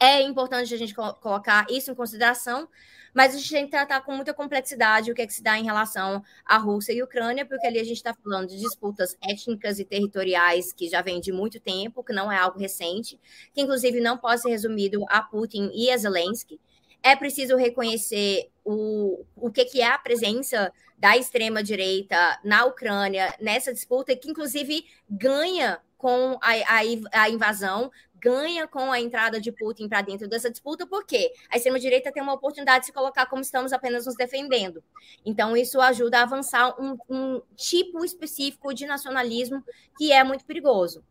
É 0.00 0.22
importante 0.22 0.74
a 0.74 0.76
gente 0.76 0.94
colocar 0.94 1.66
isso 1.70 1.90
em 1.90 1.94
consideração, 1.94 2.68
mas 3.14 3.32
a 3.32 3.38
gente 3.38 3.50
tem 3.50 3.64
que 3.64 3.70
tratar 3.70 4.00
com 4.00 4.12
muita 4.12 4.34
complexidade 4.34 5.10
o 5.10 5.14
que, 5.14 5.22
é 5.22 5.26
que 5.26 5.32
se 5.32 5.42
dá 5.42 5.56
em 5.56 5.64
relação 5.64 6.22
à 6.44 6.58
Rússia 6.58 6.92
e 6.92 7.02
Ucrânia, 7.02 7.46
porque 7.46 7.66
ali 7.66 7.78
a 7.78 7.84
gente 7.84 7.96
está 7.96 8.12
falando 8.12 8.48
de 8.48 8.58
disputas 8.58 9.16
étnicas 9.22 9.78
e 9.78 9.84
territoriais 9.84 10.72
que 10.72 10.88
já 10.88 11.00
vem 11.00 11.20
de 11.20 11.30
muito 11.30 11.60
tempo, 11.60 12.02
que 12.02 12.12
não 12.12 12.30
é 12.30 12.36
algo 12.36 12.58
recente, 12.58 13.20
que 13.54 13.60
inclusive 13.60 14.00
não 14.00 14.18
pode 14.18 14.42
ser 14.42 14.50
resumido 14.50 15.04
a 15.08 15.22
Putin 15.22 15.70
e 15.72 15.90
a 15.90 15.96
Zelensky. 15.96 16.60
É 17.00 17.14
preciso 17.14 17.56
reconhecer 17.56 18.50
o, 18.64 19.24
o 19.36 19.50
que, 19.50 19.64
que 19.66 19.80
é 19.80 19.86
a 19.86 19.98
presença 19.98 20.72
da 20.98 21.16
extrema-direita 21.16 22.40
na 22.42 22.64
Ucrânia 22.64 23.32
nessa 23.40 23.72
disputa, 23.72 24.16
que 24.16 24.28
inclusive 24.28 24.86
ganha 25.08 25.80
com 25.96 26.38
a, 26.42 26.52
a, 26.52 27.22
a 27.22 27.30
invasão, 27.30 27.90
ganha 28.24 28.66
com 28.66 28.90
a 28.90 28.98
entrada 28.98 29.38
de 29.38 29.52
Putin 29.52 29.86
para 29.86 30.00
dentro 30.00 30.26
dessa 30.26 30.50
disputa, 30.50 30.86
porque 30.86 31.30
a 31.50 31.58
extrema-direita 31.58 32.10
tem 32.10 32.22
uma 32.22 32.32
oportunidade 32.32 32.80
de 32.80 32.86
se 32.86 32.92
colocar 32.92 33.26
como 33.26 33.42
estamos 33.42 33.70
apenas 33.70 34.06
nos 34.06 34.16
defendendo. 34.16 34.82
Então, 35.26 35.54
isso 35.54 35.78
ajuda 35.78 36.20
a 36.20 36.22
avançar 36.22 36.74
um, 36.80 36.96
um 37.06 37.42
tipo 37.54 38.02
específico 38.02 38.72
de 38.72 38.86
nacionalismo 38.86 39.62
que 39.98 40.10
é 40.10 40.24
muito 40.24 40.46
perigoso. 40.46 41.04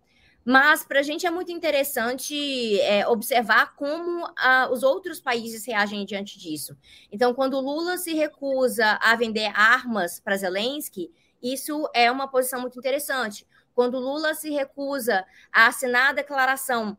Mas 0.43 0.83
para 0.83 0.99
a 0.99 1.03
gente 1.03 1.25
é 1.25 1.31
muito 1.31 1.51
interessante 1.51 2.81
é, 2.81 3.07
observar 3.07 3.75
como 3.75 4.27
a, 4.35 4.69
os 4.71 4.81
outros 4.81 5.21
países 5.21 5.65
reagem 5.65 6.03
diante 6.05 6.37
disso. 6.39 6.75
Então, 7.11 7.33
quando 7.33 7.59
Lula 7.59 7.97
se 7.97 8.13
recusa 8.13 8.97
a 9.01 9.15
vender 9.15 9.51
armas 9.55 10.19
para 10.19 10.35
Zelensky, 10.35 11.11
isso 11.41 11.87
é 11.93 12.11
uma 12.11 12.27
posição 12.27 12.59
muito 12.59 12.77
interessante. 12.79 13.45
Quando 13.73 13.99
Lula 13.99 14.33
se 14.33 14.49
recusa 14.49 15.25
a 15.51 15.67
assinar 15.67 16.09
a 16.09 16.13
declaração 16.13 16.97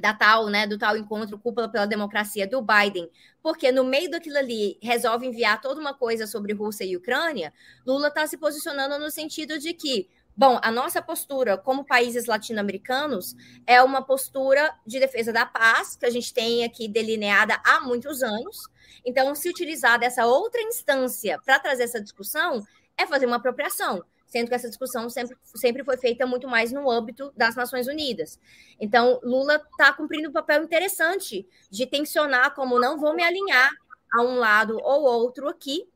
da 0.00 0.14
tal, 0.14 0.48
né, 0.48 0.66
do 0.66 0.78
tal 0.78 0.96
encontro 0.96 1.38
cúpula 1.38 1.68
pela 1.68 1.86
democracia 1.86 2.46
do 2.46 2.62
Biden, 2.62 3.08
porque 3.42 3.70
no 3.70 3.84
meio 3.84 4.10
daquilo 4.10 4.38
ali 4.38 4.78
resolve 4.82 5.26
enviar 5.26 5.60
toda 5.60 5.80
uma 5.80 5.94
coisa 5.94 6.26
sobre 6.26 6.54
Rússia 6.54 6.84
e 6.84 6.96
Ucrânia, 6.96 7.52
Lula 7.86 8.08
está 8.08 8.26
se 8.26 8.38
posicionando 8.38 8.98
no 8.98 9.10
sentido 9.10 9.58
de 9.58 9.74
que, 9.74 10.08
bom, 10.34 10.58
a 10.62 10.70
nossa 10.70 11.02
postura 11.02 11.58
como 11.58 11.84
países 11.84 12.24
latino-americanos 12.24 13.36
é 13.66 13.82
uma 13.82 14.02
postura 14.02 14.74
de 14.86 14.98
defesa 14.98 15.32
da 15.32 15.44
paz, 15.44 15.96
que 15.96 16.06
a 16.06 16.10
gente 16.10 16.32
tem 16.32 16.64
aqui 16.64 16.88
delineada 16.88 17.60
há 17.64 17.80
muitos 17.80 18.22
anos. 18.22 18.56
Então, 19.04 19.34
se 19.34 19.48
utilizar 19.50 19.98
dessa 19.98 20.24
outra 20.24 20.62
instância 20.62 21.38
para 21.44 21.58
trazer 21.58 21.84
essa 21.84 22.00
discussão 22.00 22.64
é 22.96 23.06
fazer 23.06 23.26
uma 23.26 23.36
apropriação 23.36 24.02
sendo 24.30 24.48
que 24.48 24.54
essa 24.54 24.68
discussão 24.68 25.10
sempre, 25.10 25.36
sempre 25.44 25.84
foi 25.84 25.96
feita 25.96 26.24
muito 26.24 26.48
mais 26.48 26.72
no 26.72 26.88
âmbito 26.88 27.32
das 27.36 27.56
Nações 27.56 27.88
Unidas. 27.88 28.38
Então, 28.80 29.20
Lula 29.22 29.56
está 29.72 29.92
cumprindo 29.92 30.30
um 30.30 30.32
papel 30.32 30.62
interessante 30.62 31.46
de 31.68 31.84
tensionar 31.84 32.54
como 32.54 32.78
não 32.78 32.96
vou 32.96 33.14
me 33.14 33.22
alinhar 33.22 33.70
a 34.14 34.22
um 34.22 34.36
lado 34.36 34.78
ou 34.82 35.02
outro 35.02 35.48
aqui, 35.48 35.86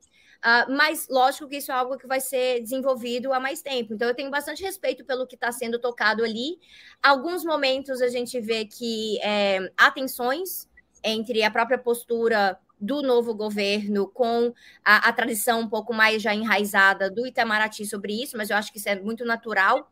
Uh, 0.45 0.71
mas 0.71 1.07
lógico 1.09 1.47
que 1.47 1.57
isso 1.57 1.71
é 1.71 1.73
algo 1.73 1.97
que 1.97 2.05
vai 2.05 2.21
ser 2.21 2.61
desenvolvido 2.61 3.33
há 3.33 3.39
mais 3.39 3.63
tempo. 3.63 3.95
Então, 3.95 4.07
eu 4.07 4.13
tenho 4.13 4.29
bastante 4.29 4.61
respeito 4.61 5.03
pelo 5.03 5.25
que 5.25 5.33
está 5.33 5.51
sendo 5.51 5.79
tocado 5.79 6.23
ali. 6.23 6.59
Alguns 7.01 7.43
momentos 7.43 7.99
a 7.99 8.09
gente 8.09 8.39
vê 8.39 8.63
que 8.63 9.19
é, 9.23 9.71
há 9.75 9.89
tensões 9.89 10.69
entre 11.03 11.41
a 11.41 11.49
própria 11.49 11.79
postura 11.79 12.59
do 12.79 13.01
novo 13.01 13.33
governo, 13.33 14.07
com 14.07 14.53
a, 14.83 15.09
a, 15.09 15.13
tradição 15.13 15.61
um 15.61 15.69
pouco 15.69 15.93
mais 15.93 16.21
já 16.21 16.33
enraizada 16.33 17.09
do 17.09 17.25
Itamaraty 17.25 17.85
sobre 17.85 18.21
isso, 18.21 18.37
mas 18.37 18.49
eu 18.49 18.57
acho 18.57 18.71
que 18.71 18.77
isso 18.77 18.89
é 18.89 18.99
muito 18.99 19.23
natural 19.23 19.91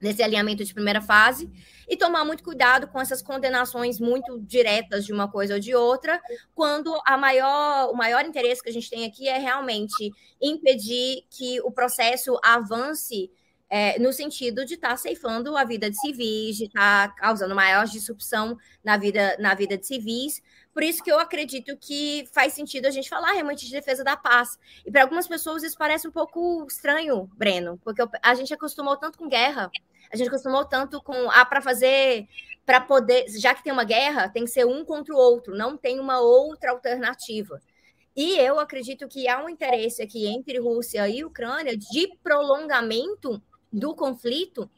nesse 0.00 0.22
alinhamento 0.22 0.64
de 0.64 0.74
primeira 0.74 1.00
fase, 1.00 1.50
e 1.88 1.96
tomar 1.96 2.24
muito 2.24 2.42
cuidado 2.42 2.86
com 2.88 3.00
essas 3.00 3.22
condenações 3.22 3.98
muito 3.98 4.38
diretas 4.40 5.04
de 5.04 5.12
uma 5.12 5.30
coisa 5.30 5.54
ou 5.54 5.60
de 5.60 5.74
outra, 5.74 6.20
quando 6.54 6.94
a 7.06 7.16
maior, 7.16 7.90
o 7.90 7.94
maior 7.94 8.24
interesse 8.24 8.62
que 8.62 8.68
a 8.68 8.72
gente 8.72 8.90
tem 8.90 9.04
aqui 9.04 9.28
é 9.28 9.38
realmente 9.38 10.12
impedir 10.40 11.24
que 11.30 11.60
o 11.62 11.70
processo 11.70 12.38
avance 12.42 13.30
é, 13.68 13.98
no 13.98 14.12
sentido 14.12 14.64
de 14.64 14.74
estar 14.74 14.90
tá 14.90 14.96
ceifando 14.96 15.56
a 15.56 15.64
vida 15.64 15.90
de 15.90 15.98
civis, 15.98 16.56
de 16.56 16.64
estar 16.66 17.08
tá 17.08 17.14
causando 17.14 17.54
maior 17.54 17.84
disrupção 17.86 18.56
na 18.84 18.96
vida, 18.96 19.36
na 19.40 19.54
vida 19.54 19.76
de 19.76 19.86
civis, 19.86 20.40
por 20.76 20.82
isso 20.82 21.02
que 21.02 21.10
eu 21.10 21.18
acredito 21.18 21.74
que 21.78 22.28
faz 22.34 22.52
sentido 22.52 22.84
a 22.84 22.90
gente 22.90 23.08
falar 23.08 23.32
realmente 23.32 23.64
de 23.64 23.72
defesa 23.72 24.04
da 24.04 24.14
paz. 24.14 24.58
E 24.84 24.92
para 24.92 25.04
algumas 25.04 25.26
pessoas 25.26 25.62
isso 25.62 25.74
parece 25.78 26.06
um 26.06 26.10
pouco 26.10 26.66
estranho, 26.68 27.30
Breno, 27.34 27.80
porque 27.82 28.02
a 28.22 28.34
gente 28.34 28.52
acostumou 28.52 28.94
tanto 28.94 29.16
com 29.16 29.26
guerra, 29.26 29.70
a 30.12 30.16
gente 30.18 30.28
acostumou 30.28 30.66
tanto 30.66 31.00
com 31.02 31.30
ah, 31.30 31.46
para 31.46 31.62
fazer, 31.62 32.28
para 32.66 32.78
poder, 32.78 33.24
já 33.40 33.54
que 33.54 33.64
tem 33.64 33.72
uma 33.72 33.84
guerra, 33.84 34.28
tem 34.28 34.44
que 34.44 34.50
ser 34.50 34.66
um 34.66 34.84
contra 34.84 35.14
o 35.14 35.16
outro, 35.16 35.56
não 35.56 35.78
tem 35.78 35.98
uma 35.98 36.20
outra 36.20 36.72
alternativa. 36.72 37.58
E 38.14 38.36
eu 38.38 38.60
acredito 38.60 39.08
que 39.08 39.26
há 39.26 39.42
um 39.42 39.48
interesse 39.48 40.02
aqui 40.02 40.26
entre 40.26 40.60
Rússia 40.60 41.08
e 41.08 41.24
Ucrânia 41.24 41.74
de 41.74 42.18
prolongamento 42.22 43.42
do 43.72 43.94
conflito 43.94 44.70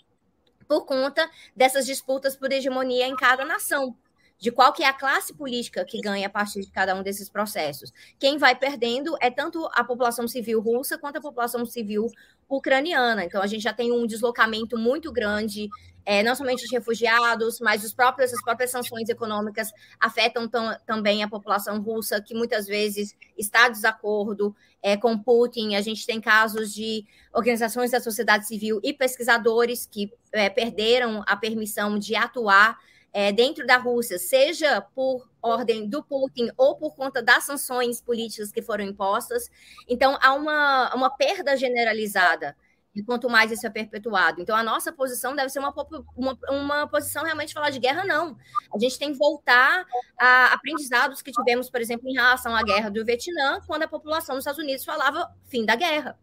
por 0.69 0.87
conta 0.87 1.29
dessas 1.57 1.85
disputas 1.85 2.37
por 2.37 2.53
hegemonia 2.53 3.09
em 3.09 3.17
cada 3.17 3.45
nação 3.45 3.97
de 4.39 4.53
qual 4.53 4.73
que 4.73 4.83
é 4.83 4.87
a 4.87 4.93
classe 4.93 5.35
política 5.35 5.85
que 5.85 6.01
ganha 6.01 6.27
a 6.27 6.31
partir 6.31 6.61
de 6.61 6.71
cada 6.71 6.95
um 6.95 7.03
desses 7.03 7.29
processos. 7.29 7.93
Quem 8.19 8.39
vai 8.39 8.55
perdendo 8.55 9.17
é 9.21 9.31
tanto 9.31 9.69
a 9.73 9.83
população 9.83 10.29
civil 10.29 10.61
russa 10.61 10.97
quanto 10.97 11.17
a 11.17 11.21
população 11.21 11.67
civil 11.67 12.07
ucraniana. 12.49 13.25
Então, 13.25 13.43
a 13.43 13.47
gente 13.47 13.63
já 13.63 13.73
tem 13.73 13.91
um 13.93 14.07
deslocamento 14.07 14.79
muito 14.79 15.13
grande, 15.13 15.69
é, 16.07 16.23
não 16.23 16.35
somente 16.35 16.67
de 16.67 16.75
refugiados, 16.75 17.61
mas 17.61 17.85
os 17.85 17.93
próprios, 17.93 18.33
as 18.33 18.41
próprias 18.43 18.71
sanções 18.71 19.09
econômicas 19.09 19.71
afetam 20.01 20.49
também 20.87 21.23
a 21.23 21.29
população 21.29 21.83
russa, 21.83 22.23
que 22.23 22.33
muitas 22.33 22.67
vezes 22.67 23.15
está 23.37 23.69
em 23.69 23.73
desacordo 23.73 24.55
é, 24.83 24.97
com 24.97 25.19
Putin. 25.19 25.75
A 25.75 25.81
gente 25.81 26.07
tem 26.07 26.21
casos 26.21 26.73
de 26.73 27.05
organizações 27.35 27.91
da 27.91 28.01
sociedade 28.01 28.47
civil 28.47 28.81
e 28.83 28.95
pesquisadores 28.95 29.85
que 29.85 30.11
é, 30.33 30.49
perderam 30.49 31.23
a 31.27 31.37
permissão 31.37 31.99
de 31.99 32.15
atuar 32.15 32.79
é, 33.19 33.33
dentro 33.33 33.67
da 33.67 33.77
Rússia, 33.79 34.17
seja 34.17 34.81
por 34.81 35.29
ordem 35.43 35.89
do 35.89 36.05
Putin 36.05 36.51
ou 36.57 36.77
por 36.77 36.95
conta 36.95 37.21
das 37.21 37.43
sanções 37.43 38.01
políticas 38.01 38.53
que 38.53 38.63
foram 38.63 38.85
impostas. 38.85 39.51
Então, 39.89 40.17
há 40.23 40.33
uma, 40.35 40.95
uma 40.95 41.11
perda 41.11 41.57
generalizada 41.57 42.57
e 42.95 43.03
quanto 43.03 43.29
mais 43.29 43.51
isso 43.51 43.67
é 43.67 43.71
perpetuado. 43.71 44.41
Então, 44.41 44.55
a 44.55 44.63
nossa 44.63 44.93
posição 44.93 45.35
deve 45.35 45.49
ser 45.49 45.59
uma, 45.59 45.75
uma, 46.17 46.39
uma, 46.49 46.87
posição 46.87 47.25
realmente 47.25 47.53
falar 47.53 47.71
de 47.71 47.81
guerra, 47.81 48.05
não. 48.05 48.39
A 48.73 48.79
gente 48.79 48.97
tem 48.97 49.11
que 49.11 49.19
voltar 49.19 49.85
a 50.17 50.53
aprendizados 50.53 51.21
que 51.21 51.33
tivemos, 51.33 51.69
por 51.69 51.81
exemplo, 51.81 52.09
em 52.09 52.15
relação 52.15 52.55
à 52.55 52.63
guerra 52.63 52.89
do 52.89 53.05
Vietnã, 53.05 53.61
quando 53.67 53.83
a 53.83 53.89
população 53.89 54.37
dos 54.37 54.43
Estados 54.43 54.63
Unidos 54.63 54.85
falava 54.85 55.29
fim 55.49 55.65
da 55.65 55.75
guerra. 55.75 56.17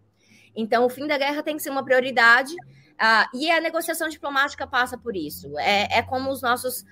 Então, 0.56 0.86
o 0.86 0.90
fim 0.90 1.06
da 1.08 1.18
guerra 1.18 1.44
tem 1.44 1.58
que 1.58 1.62
ser 1.62 1.72
uma 1.72 1.84
prioridade. 1.84 2.56
Ah, 2.98 3.30
e 3.34 3.52
a 3.52 3.60
negociação 3.60 4.08
diplomática 4.08 4.66
passa 4.66 4.98
por 4.98 5.16
isso. 5.16 5.58
É, 5.60 6.00
é 6.00 6.02
como 6.02 6.32
os 6.32 6.42
nossos 6.42 6.86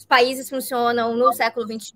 os 0.00 0.06
países 0.06 0.48
funcionam 0.48 1.14
no 1.14 1.30
século 1.30 1.66
XXI, 1.66 1.92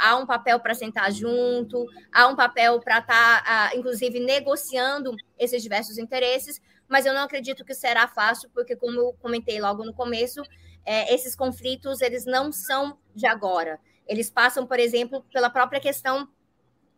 há 0.00 0.16
um 0.16 0.26
papel 0.26 0.58
para 0.58 0.74
sentar 0.74 1.12
junto, 1.12 1.86
há 2.12 2.26
um 2.26 2.34
papel 2.34 2.80
para 2.80 2.98
estar, 2.98 3.44
tá, 3.44 3.70
inclusive, 3.76 4.18
negociando 4.18 5.14
esses 5.38 5.62
diversos 5.62 5.96
interesses, 5.96 6.60
mas 6.88 7.06
eu 7.06 7.14
não 7.14 7.22
acredito 7.22 7.64
que 7.64 7.72
será 7.72 8.08
fácil, 8.08 8.50
porque, 8.52 8.74
como 8.74 8.98
eu 8.98 9.12
comentei 9.22 9.60
logo 9.60 9.84
no 9.84 9.94
começo, 9.94 10.42
é, 10.84 11.14
esses 11.14 11.36
conflitos 11.36 12.00
eles 12.00 12.24
não 12.24 12.50
são 12.50 12.98
de 13.14 13.26
agora. 13.28 13.78
Eles 14.08 14.28
passam, 14.28 14.66
por 14.66 14.80
exemplo, 14.80 15.24
pela 15.32 15.48
própria 15.48 15.78
questão 15.78 16.28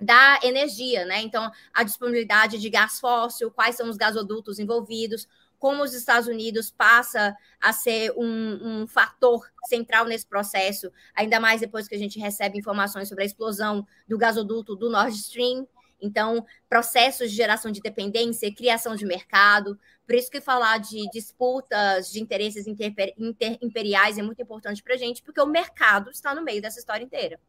da 0.00 0.38
energia, 0.42 1.04
né? 1.04 1.20
Então, 1.20 1.50
a 1.74 1.82
disponibilidade 1.82 2.58
de 2.58 2.70
gás 2.70 2.98
fóssil, 2.98 3.50
quais 3.50 3.76
são 3.76 3.90
os 3.90 3.98
gasodutos 3.98 4.58
envolvidos, 4.58 5.28
como 5.58 5.82
os 5.82 5.92
Estados 5.92 6.28
Unidos 6.28 6.70
passa 6.70 7.36
a 7.60 7.72
ser 7.72 8.12
um, 8.16 8.82
um, 8.82 8.86
fator 8.86 9.46
central 9.66 10.04
nesse 10.06 10.26
processo, 10.26 10.90
ainda 11.14 11.40
mais 11.40 11.60
depois 11.60 11.88
que 11.88 11.94
a 11.94 11.98
gente 11.98 12.18
recebe 12.18 12.58
informações 12.58 13.08
sobre 13.08 13.24
a 13.24 13.26
explosão 13.26 13.86
do 14.06 14.16
gasoduto 14.16 14.76
do 14.76 14.88
Nord 14.88 15.14
Stream. 15.16 15.66
Então, 16.00 16.46
processos 16.68 17.30
de 17.30 17.36
geração 17.36 17.72
de 17.72 17.80
dependência, 17.80 18.54
criação 18.54 18.94
de 18.94 19.04
mercado. 19.04 19.78
Por 20.06 20.14
isso 20.14 20.30
que 20.30 20.40
falar 20.40 20.78
de 20.78 21.08
disputas 21.10 22.10
de 22.12 22.20
interesses 22.20 22.66
interimperiais 22.68 24.16
é 24.16 24.22
muito 24.22 24.40
importante 24.40 24.82
para 24.82 24.94
a 24.94 24.96
gente, 24.96 25.22
porque 25.22 25.40
o 25.40 25.46
mercado 25.46 26.10
está 26.10 26.34
no 26.34 26.42
meio 26.42 26.62
dessa 26.62 26.78
história 26.78 27.04
inteira. 27.04 27.40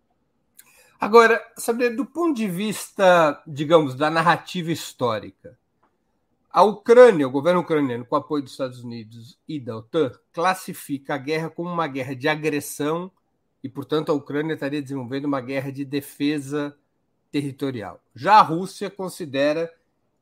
Agora, 1.00 1.42
saber 1.56 1.96
do 1.96 2.06
ponto 2.06 2.36
de 2.36 2.48
vista, 2.48 3.42
digamos, 3.48 3.96
da 3.96 4.10
narrativa 4.10 4.72
histórica, 4.72 5.58
a 6.52 6.64
Ucrânia, 6.64 7.28
o 7.28 7.32
governo 7.32 7.62
ucraniano, 7.62 8.06
com 8.06 8.16
apoio 8.16 8.42
dos 8.42 8.54
Estados 8.54 8.84
Unidos 8.84 9.38
e 9.48 9.60
da 9.60 9.78
OTAN, 9.78 10.12
classifica 10.34 11.14
a 11.14 11.18
guerra 11.18 11.50
como 11.50 11.70
uma 11.70 11.88
guerra 11.88 12.16
de 12.16 12.28
agressão 12.28 13.12
e, 13.64 13.70
portanto, 13.70 14.12
a 14.12 14.16
Ucrânia 14.16 14.54
estaria 14.54 14.82
desenvolvendo 14.82 15.26
uma 15.26 15.42
guerra 15.42 15.72
de 15.72 15.86
defesa 15.86 16.76
territorial. 17.32 18.02
Já 18.16 18.40
a 18.40 18.42
Rússia 18.42 18.90
considera 18.90 19.72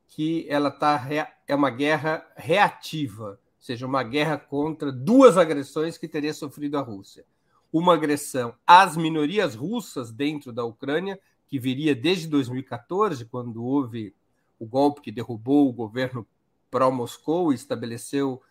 que 0.07 0.45
ela 0.49 0.69
tá, 0.69 1.01
é 1.47 1.55
uma 1.55 1.69
guerra 1.69 2.25
reativa, 2.35 3.31
ou 3.31 3.61
seja, 3.61 3.85
uma 3.85 4.03
guerra 4.03 4.37
contra 4.37 4.91
duas 4.91 5.37
agressões 5.37 5.97
que 5.97 6.07
teria 6.07 6.33
sofrido 6.33 6.77
a 6.77 6.81
Rússia. 6.81 7.25
Uma 7.71 7.93
agressão 7.93 8.53
às 8.65 8.97
minorias 8.97 9.55
russas 9.55 10.11
dentro 10.11 10.51
da 10.51 10.65
Ucrânia, 10.65 11.19
que 11.47 11.57
viria 11.57 11.95
desde 11.95 12.27
2014, 12.27 13.25
quando 13.25 13.63
houve 13.63 14.13
o 14.59 14.65
golpe 14.65 15.01
que 15.01 15.11
derrubou 15.11 15.67
o 15.67 15.73
governo 15.73 16.27
pró-Moscou 16.69 17.51
e 17.51 17.55
estabeleceu 17.55 18.41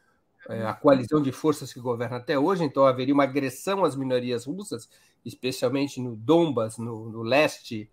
é, 0.49 0.65
a 0.65 0.73
coalizão 0.73 1.21
de 1.21 1.33
forças 1.33 1.73
que 1.73 1.81
governa 1.81 2.17
até 2.17 2.39
hoje, 2.39 2.65
então 2.65 2.87
haveria 2.87 3.15
uma 3.15 3.25
agressão 3.25 3.85
às 3.85 3.97
minorias 3.97 4.45
russas, 4.45 4.89
especialmente 5.25 6.01
no 6.01 6.15
Donbas, 6.15 6.79
no, 6.79 7.11
no 7.11 7.23
leste 7.23 7.91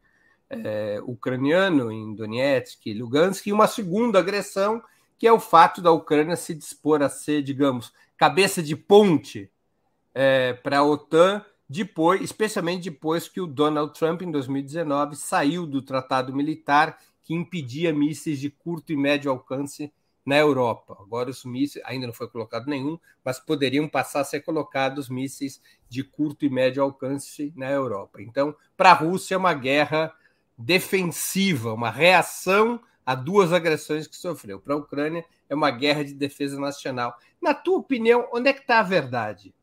é, 0.50 1.02
ucraniano, 1.04 1.92
em 1.92 2.14
Donetsk 2.14 2.86
e 2.86 2.94
Lugansk, 2.94 3.48
e 3.48 3.54
uma 3.54 3.68
segunda 3.68 4.20
agressão, 4.20 4.84
que 5.18 5.26
é 5.26 5.34
o 5.34 5.40
fato 5.40 5.82
da 5.82 5.92
Ucrânia 5.92 6.36
se 6.36 6.54
dispor 6.54 7.02
a 7.02 7.10
ser, 7.10 7.42
digamos, 7.42 7.92
cabeça 8.18 8.62
de 8.62 8.76
ponte 8.76 9.52
é, 10.14 10.54
para 10.54 10.80
a 10.80 10.84
OTAN, 10.84 11.44
depois, 11.68 12.22
especialmente 12.22 12.90
depois 12.90 13.28
que 13.28 13.42
o 13.42 13.48
Donald 13.48 13.98
Trump, 13.98 14.22
em 14.22 14.30
2019, 14.30 15.16
saiu 15.16 15.66
do 15.66 15.82
tratado 15.82 16.36
militar 16.36 17.00
que 17.24 17.34
impedia 17.34 17.94
mísseis 17.94 18.40
de 18.40 18.50
curto 18.50 18.92
e 18.92 18.98
médio 18.98 19.32
alcance 19.32 19.92
na 20.26 20.38
Europa. 20.38 20.98
Agora 21.00 21.30
os 21.30 21.44
mísseis, 21.44 21.84
ainda 21.86 22.08
não 22.08 22.14
foi 22.14 22.28
colocado 22.28 22.68
nenhum, 22.68 22.98
mas 23.24 23.40
poderiam 23.40 23.88
passar 23.88 24.22
a 24.22 24.26
ser 24.26 24.42
colocados 24.42 25.10
mísseis 25.10 25.62
de 25.90 26.04
curto 26.04 26.46
e 26.46 26.50
médio 26.50 26.82
alcance 26.82 27.54
na 27.56 27.70
Europa. 27.70 28.22
Então, 28.22 28.56
para 28.78 28.92
a 28.92 28.94
Rússia 28.94 29.36
é 29.36 29.38
uma 29.38 29.54
guerra 29.54 30.14
defensiva, 30.58 31.74
uma 31.74 31.90
reação 31.90 32.80
a 33.06 33.16
duas 33.16 33.52
agressões 33.52 34.08
que 34.08 34.16
sofreu. 34.16 34.60
Para 34.60 34.76
a 34.76 34.78
Ucrânia 34.78 35.26
é 35.50 35.56
uma 35.56 35.70
guerra 35.70 36.04
de 36.04 36.14
defesa 36.14 36.60
nacional. 36.60 37.18
Na 37.42 37.54
tua 37.54 37.78
opinião, 37.78 38.30
onde 38.34 38.50
é 38.50 38.54
que 38.54 38.62
está 38.62 38.80
a 38.80 38.84
verdade? 38.84 39.54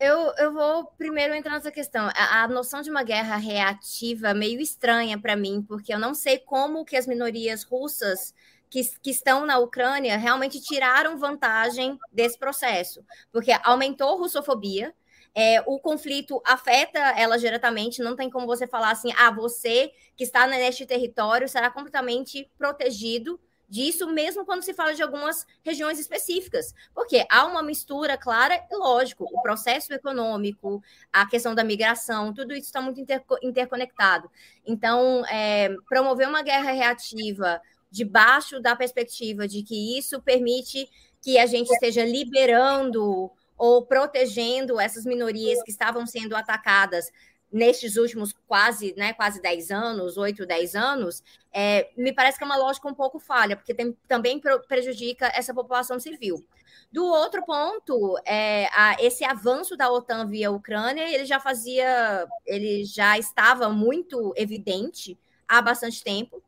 Eu, 0.00 0.32
eu 0.38 0.52
vou 0.52 0.84
primeiro 0.96 1.34
entrar 1.34 1.54
nessa 1.54 1.72
questão. 1.72 2.08
A, 2.14 2.44
a 2.44 2.48
noção 2.48 2.82
de 2.82 2.90
uma 2.90 3.02
guerra 3.02 3.36
reativa 3.36 4.32
meio 4.32 4.60
estranha 4.60 5.18
para 5.18 5.34
mim, 5.34 5.60
porque 5.66 5.92
eu 5.92 5.98
não 5.98 6.14
sei 6.14 6.38
como 6.38 6.84
que 6.84 6.96
as 6.96 7.06
minorias 7.06 7.64
russas 7.64 8.32
que, 8.70 8.80
que, 9.02 9.10
estão 9.10 9.44
na 9.44 9.58
Ucrânia 9.58 10.16
realmente 10.16 10.60
tiraram 10.60 11.18
vantagem 11.18 11.98
desse 12.12 12.38
processo, 12.38 13.04
porque 13.32 13.50
aumentou 13.64 14.14
a 14.14 14.18
russofobia, 14.18 14.94
é, 15.34 15.60
o 15.66 15.80
conflito 15.80 16.40
afeta 16.44 16.98
elas 16.98 17.40
diretamente, 17.40 18.02
não 18.02 18.14
tem 18.14 18.30
como 18.30 18.46
você 18.46 18.66
falar 18.66 18.90
assim, 18.90 19.12
ah, 19.16 19.30
você 19.30 19.90
que 20.16 20.24
está 20.24 20.46
neste 20.46 20.86
território 20.86 21.48
será 21.48 21.70
completamente 21.70 22.50
protegido 22.56 23.40
disso, 23.68 24.08
mesmo 24.08 24.44
quando 24.44 24.62
se 24.62 24.72
fala 24.72 24.94
de 24.94 25.02
algumas 25.02 25.46
regiões 25.62 25.98
específicas, 25.98 26.74
porque 26.94 27.26
há 27.30 27.44
uma 27.44 27.62
mistura 27.62 28.16
clara 28.16 28.54
e 28.70 28.76
lógico, 28.76 29.24
o 29.24 29.42
processo 29.42 29.92
econômico, 29.92 30.82
a 31.12 31.26
questão 31.26 31.54
da 31.54 31.62
migração, 31.62 32.32
tudo 32.32 32.54
isso 32.54 32.66
está 32.66 32.80
muito 32.80 33.04
interconectado. 33.42 34.30
Então, 34.66 35.24
é, 35.26 35.74
promover 35.88 36.26
uma 36.28 36.42
guerra 36.42 36.72
reativa 36.72 37.60
debaixo 37.90 38.60
da 38.60 38.74
perspectiva 38.74 39.46
de 39.46 39.62
que 39.62 39.98
isso 39.98 40.20
permite 40.22 40.88
que 41.20 41.38
a 41.38 41.46
gente 41.46 41.70
esteja 41.70 42.04
liberando 42.04 43.30
ou 43.56 43.84
protegendo 43.84 44.78
essas 44.80 45.04
minorias 45.04 45.62
que 45.62 45.70
estavam 45.70 46.06
sendo 46.06 46.36
atacadas 46.36 47.10
nestes 47.50 47.96
últimos 47.96 48.34
quase, 48.46 48.94
né, 48.96 49.12
quase 49.14 49.40
10 49.40 49.70
anos, 49.70 50.16
8, 50.16 50.46
10 50.46 50.74
anos, 50.74 51.22
é, 51.52 51.90
me 51.96 52.12
parece 52.12 52.36
que 52.36 52.44
é 52.44 52.46
uma 52.46 52.56
lógica 52.56 52.88
um 52.88 52.94
pouco 52.94 53.18
falha, 53.18 53.56
porque 53.56 53.74
tem, 53.74 53.96
também 54.06 54.40
prejudica 54.68 55.30
essa 55.34 55.54
população 55.54 55.98
civil. 55.98 56.44
Do 56.92 57.04
outro 57.04 57.44
ponto, 57.44 58.18
é, 58.24 58.68
a, 58.72 58.96
esse 59.00 59.24
avanço 59.24 59.76
da 59.76 59.90
OTAN 59.90 60.26
via 60.26 60.50
Ucrânia, 60.50 61.12
ele 61.12 61.24
já 61.24 61.40
fazia, 61.40 62.26
ele 62.46 62.84
já 62.84 63.18
estava 63.18 63.68
muito 63.68 64.32
evidente 64.36 65.18
há 65.46 65.60
bastante 65.60 66.02
tempo. 66.02 66.42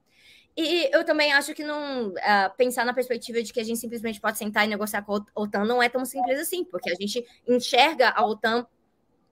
E 0.56 0.90
eu 0.92 1.04
também 1.04 1.32
acho 1.32 1.54
que 1.54 1.64
não 1.64 2.08
uh, 2.08 2.56
pensar 2.56 2.84
na 2.84 2.92
perspectiva 2.92 3.42
de 3.42 3.52
que 3.52 3.60
a 3.60 3.64
gente 3.64 3.78
simplesmente 3.78 4.20
pode 4.20 4.36
sentar 4.36 4.66
e 4.66 4.68
negociar 4.68 5.02
com 5.02 5.14
a 5.14 5.24
OTAN 5.34 5.64
não 5.64 5.82
é 5.82 5.88
tão 5.88 6.04
simples 6.04 6.38
assim, 6.38 6.64
porque 6.64 6.90
a 6.90 6.94
gente 6.94 7.24
enxerga 7.46 8.10
a 8.10 8.26
OTAN 8.26 8.66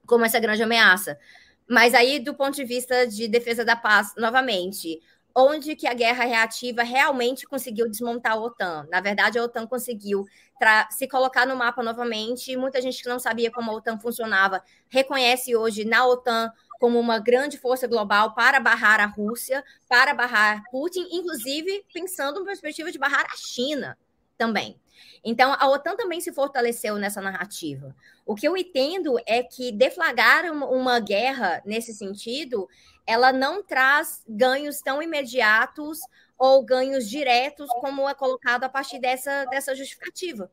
como 0.07 0.24
essa 0.24 0.40
grande 0.40 0.62
ameaça. 0.62 1.18
Mas 1.68 1.94
aí, 1.94 2.18
do 2.18 2.35
ponto 2.35 2.54
de 2.54 2.64
vista 2.64 3.07
de 3.07 3.28
defesa 3.28 3.64
da 3.64 3.76
paz, 3.76 4.14
novamente, 4.16 5.00
onde 5.37 5.76
que 5.76 5.87
a 5.87 5.94
guerra 5.94 6.24
reativa 6.24 6.83
realmente 6.83 7.46
conseguiu 7.46 7.88
desmontar 7.88 8.33
a 8.33 8.37
OTAN? 8.37 8.87
Na 8.90 9.00
verdade, 9.00 9.38
a 9.38 9.44
OTAN 9.44 9.66
conseguiu 9.66 10.24
se 10.90 11.07
colocar 11.07 11.46
no 11.46 11.54
mapa 11.54 11.83
novamente. 11.83 12.57
Muita 12.57 12.81
gente 12.81 13.02
que 13.02 13.09
não 13.09 13.18
sabia 13.18 13.50
como 13.50 13.70
a 13.70 13.74
OTAN 13.74 13.98
funcionava 14.00 14.62
reconhece 14.88 15.54
hoje 15.54 15.85
na 15.85 16.07
OTAN 16.07 16.50
como 16.81 16.98
uma 16.98 17.18
grande 17.18 17.59
força 17.59 17.87
global 17.87 18.35
para 18.35 18.59
barrar 18.59 19.00
a 19.00 19.07
Rússia, 19.07 19.62
para 19.88 20.14
barrar 20.14 20.62
Putin, 20.70 21.07
inclusive 21.11 21.85
pensando 21.92 22.40
em 22.40 22.44
perspectiva 22.44 22.90
de 22.90 22.98
barrar 22.98 23.26
a 23.26 23.37
China 23.37 23.96
também. 24.37 24.81
Então, 25.25 25.55
a 25.59 25.69
OTAN 25.69 25.97
também 25.97 26.21
se 26.21 26.33
fortaleceu 26.33 26.97
nessa 26.97 27.21
narrativa. 27.21 27.95
O 28.25 28.35
que 28.35 28.47
eu 28.47 28.57
entendo 28.57 29.17
é 29.27 29.43
que 29.43 29.73
deflagrar 29.73 30.45
uma 30.53 31.01
guerra 31.01 31.63
nesse 31.65 31.95
sentido, 31.95 32.69
ela 33.07 33.33
não 33.33 33.63
traz 33.63 34.23
ganhos 34.29 34.81
tão 34.81 35.03
imediatos 35.03 35.99
ou 36.39 36.65
ganhos 36.65 37.09
diretos 37.09 37.69
como 37.81 38.09
é 38.09 38.15
colocado 38.15 38.65
a 38.65 38.69
partir 38.69 38.99
dessa, 38.99 39.45
dessa 39.47 39.75
justificativa. 39.75 40.51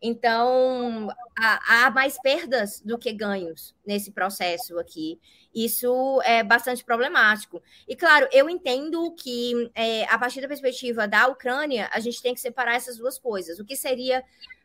Então, 0.00 1.08
há, 1.38 1.90
mais 1.90 2.20
perdas 2.20 2.80
do 2.80 2.98
que 2.98 3.12
ganhos 3.12 3.74
nesse 3.86 4.10
processo 4.10 4.78
aqui. 4.78 5.18
Isso 5.54 6.20
é 6.22 6.42
bastante 6.42 6.84
problemático. 6.84 7.62
E, 7.88 7.96
claro, 7.96 8.28
eu 8.30 8.48
entendo 8.48 9.14
que, 9.14 9.70
é, 9.74 10.04
a 10.04 10.18
partir 10.18 10.42
da 10.42 10.48
perspectiva 10.48 11.08
da 11.08 11.26
Ucrânia, 11.28 11.88
a 11.92 12.00
gente 12.00 12.20
tem 12.20 12.34
que 12.34 12.40
separar 12.40 12.74
essas 12.74 12.98
duas 12.98 13.18
coisas. 13.18 13.58
O 13.58 13.64
que 13.64 13.74
seria 13.74 14.22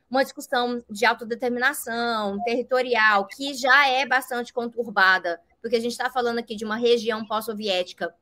uma 0.10 0.24
discussão 0.24 0.84
de 0.89 1.06
autodeterminação 1.06 2.38
territorial, 2.44 3.26
que 3.28 3.54
já 3.54 3.88
é 3.88 4.06
bastante 4.06 4.52
conturbada, 4.52 5.39
porque 5.62 5.78
a 5.78 5.80
gente 5.80 5.94
está 5.94 6.10
falando 6.10 6.39
aqui 6.39 6.54
de 6.54 6.65
uma 6.65 6.76
região 6.76 7.26
pós-soviética 7.26 8.13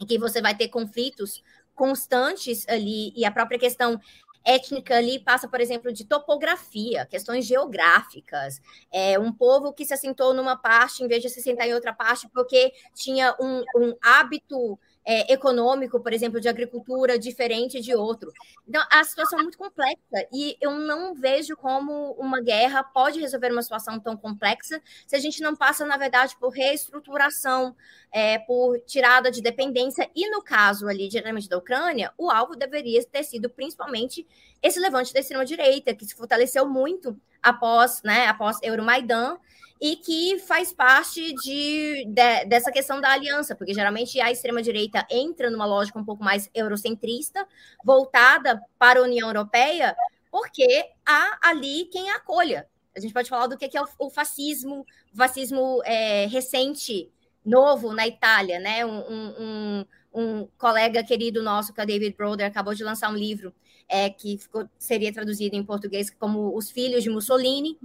em 0.00 0.06
que 0.06 0.18
você 0.18 0.42
vai 0.42 0.56
ter 0.56 0.68
conflitos 0.68 1.40
constantes 1.72 2.68
ali, 2.68 3.12
e 3.16 3.24
a 3.24 3.30
própria 3.30 3.58
questão 3.58 4.00
étnica 4.44 4.96
ali 4.96 5.18
passa, 5.18 5.48
por 5.48 5.60
exemplo, 5.60 5.92
de 5.92 6.04
topografia, 6.04 7.06
questões 7.06 7.46
geográficas. 7.46 8.60
É 8.92 9.18
um 9.18 9.32
povo 9.32 9.72
que 9.72 9.84
se 9.84 9.94
assentou 9.94 10.34
numa 10.34 10.56
parte 10.56 11.02
em 11.02 11.08
vez 11.08 11.22
de 11.22 11.28
se 11.28 11.42
sentar 11.42 11.66
em 11.66 11.74
outra 11.74 11.92
parte 11.92 12.28
porque 12.28 12.72
tinha 12.94 13.34
um, 13.40 13.62
um 13.76 13.96
hábito 14.02 14.78
é, 15.04 15.32
econômico, 15.32 16.00
por 16.00 16.12
exemplo, 16.12 16.40
de 16.40 16.48
agricultura 16.48 17.18
diferente 17.18 17.80
de 17.80 17.94
outro. 17.94 18.32
Então, 18.68 18.82
a 18.90 19.02
situação 19.04 19.38
é 19.38 19.42
muito 19.42 19.58
complexa 19.58 19.98
e 20.32 20.56
eu 20.60 20.72
não 20.72 21.14
vejo 21.14 21.56
como 21.56 22.12
uma 22.12 22.40
guerra 22.40 22.82
pode 22.82 23.20
resolver 23.20 23.50
uma 23.50 23.62
situação 23.62 23.98
tão 23.98 24.16
complexa 24.16 24.80
se 25.06 25.16
a 25.16 25.18
gente 25.18 25.40
não 25.40 25.56
passa, 25.56 25.84
na 25.84 25.96
verdade, 25.96 26.36
por 26.38 26.50
reestruturação, 26.50 27.74
é, 28.12 28.38
por 28.38 28.78
tirada 28.80 29.30
de 29.30 29.40
dependência. 29.40 30.08
E 30.14 30.28
no 30.30 30.42
caso 30.42 30.86
ali, 30.86 31.08
diretamente 31.08 31.48
da 31.48 31.58
Ucrânia, 31.58 32.12
o 32.18 32.30
alvo 32.30 32.54
deveria 32.54 33.02
ter 33.04 33.24
sido 33.24 33.48
principalmente 33.48 34.26
esse 34.62 34.78
levante 34.78 35.12
da 35.14 35.20
extrema-direita, 35.20 35.94
que 35.94 36.04
se 36.04 36.14
fortaleceu 36.14 36.68
muito 36.68 37.18
após, 37.42 38.02
né, 38.02 38.26
após 38.26 38.58
Euromaidan, 38.62 39.38
e 39.80 39.96
que 39.96 40.38
faz 40.40 40.72
parte 40.72 41.32
de, 41.34 42.04
de, 42.06 42.44
dessa 42.44 42.70
questão 42.70 43.00
da 43.00 43.12
aliança, 43.12 43.56
porque 43.56 43.72
geralmente 43.72 44.20
a 44.20 44.30
extrema-direita 44.30 45.06
entra 45.10 45.48
numa 45.48 45.64
lógica 45.64 45.98
um 45.98 46.04
pouco 46.04 46.22
mais 46.22 46.50
eurocentrista, 46.54 47.46
voltada 47.82 48.62
para 48.78 49.00
a 49.00 49.02
União 49.02 49.28
Europeia, 49.28 49.96
porque 50.30 50.84
há 51.06 51.38
ali 51.42 51.86
quem 51.86 52.10
acolha. 52.10 52.68
A 52.94 53.00
gente 53.00 53.14
pode 53.14 53.28
falar 53.28 53.46
do 53.46 53.56
que 53.56 53.76
é 53.76 53.82
o, 53.98 54.10
fascismo, 54.10 54.84
o 55.12 55.16
fascismo 55.16 55.80
é, 55.84 56.26
recente, 56.26 57.10
novo 57.44 57.94
na 57.94 58.06
Itália, 58.06 58.58
né? 58.58 58.84
Um, 58.84 58.98
um, 58.98 59.86
um, 60.12 60.48
colega 60.58 61.02
querido 61.02 61.42
nosso, 61.42 61.72
que 61.72 61.80
é 61.80 61.86
David 61.86 62.16
Broder, 62.16 62.46
acabou 62.46 62.74
de 62.74 62.84
lançar 62.84 63.10
um 63.10 63.16
livro 63.16 63.54
é, 63.88 64.10
que 64.10 64.36
ficou, 64.36 64.68
seria 64.78 65.12
traduzido 65.12 65.56
em 65.56 65.64
português 65.64 66.10
como 66.10 66.54
Os 66.54 66.70
Filhos 66.70 67.02
de 67.02 67.08
Mussolini, 67.08 67.78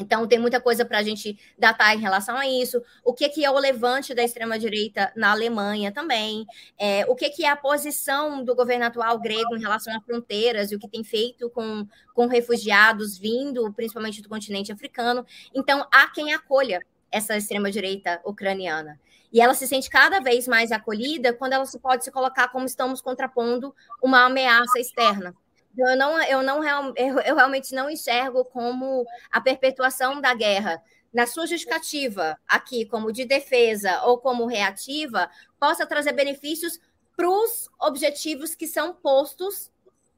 então, 0.00 0.26
tem 0.26 0.38
muita 0.38 0.60
coisa 0.60 0.84
para 0.84 0.98
a 0.98 1.02
gente 1.02 1.38
datar 1.58 1.94
em 1.94 2.00
relação 2.00 2.36
a 2.36 2.46
isso. 2.46 2.82
O 3.04 3.12
que, 3.12 3.28
que 3.28 3.44
é 3.44 3.50
o 3.50 3.58
levante 3.58 4.14
da 4.14 4.22
extrema-direita 4.22 5.12
na 5.14 5.30
Alemanha 5.32 5.92
também. 5.92 6.46
É, 6.78 7.04
o 7.06 7.14
que, 7.14 7.28
que 7.28 7.44
é 7.44 7.50
a 7.50 7.56
posição 7.56 8.42
do 8.42 8.54
governo 8.54 8.86
atual 8.86 9.18
grego 9.18 9.56
em 9.56 9.60
relação 9.60 9.94
a 9.94 10.00
fronteiras 10.00 10.72
e 10.72 10.76
o 10.76 10.78
que 10.78 10.88
tem 10.88 11.04
feito 11.04 11.50
com, 11.50 11.86
com 12.14 12.26
refugiados 12.26 13.18
vindo, 13.18 13.72
principalmente 13.74 14.22
do 14.22 14.28
continente 14.28 14.72
africano. 14.72 15.24
Então, 15.54 15.86
há 15.92 16.06
quem 16.08 16.32
acolha 16.32 16.80
essa 17.10 17.36
extrema-direita 17.36 18.20
ucraniana. 18.24 18.98
E 19.32 19.40
ela 19.40 19.54
se 19.54 19.66
sente 19.66 19.88
cada 19.88 20.20
vez 20.20 20.48
mais 20.48 20.72
acolhida 20.72 21.32
quando 21.32 21.52
ela 21.52 21.66
se 21.66 21.78
pode 21.78 22.04
se 22.04 22.10
colocar 22.10 22.48
como 22.48 22.66
estamos 22.66 23.00
contrapondo 23.00 23.74
uma 24.02 24.24
ameaça 24.24 24.78
externa. 24.78 25.34
Eu 25.76 25.96
não, 25.96 26.22
eu 26.24 26.42
não 26.42 26.62
eu, 26.96 27.34
realmente 27.34 27.74
não 27.74 27.88
enxergo 27.88 28.44
como 28.44 29.06
a 29.30 29.40
perpetuação 29.40 30.20
da 30.20 30.34
guerra 30.34 30.82
na 31.12 31.26
sua 31.26 31.46
justificativa 31.46 32.38
aqui 32.46 32.84
como 32.84 33.12
de 33.12 33.24
defesa 33.24 34.02
ou 34.04 34.18
como 34.18 34.46
reativa 34.46 35.30
possa 35.58 35.86
trazer 35.86 36.12
benefícios 36.12 36.80
para 37.16 37.28
os 37.28 37.68
objetivos 37.78 38.54
que 38.54 38.66
são 38.66 38.94
postos 38.94 39.70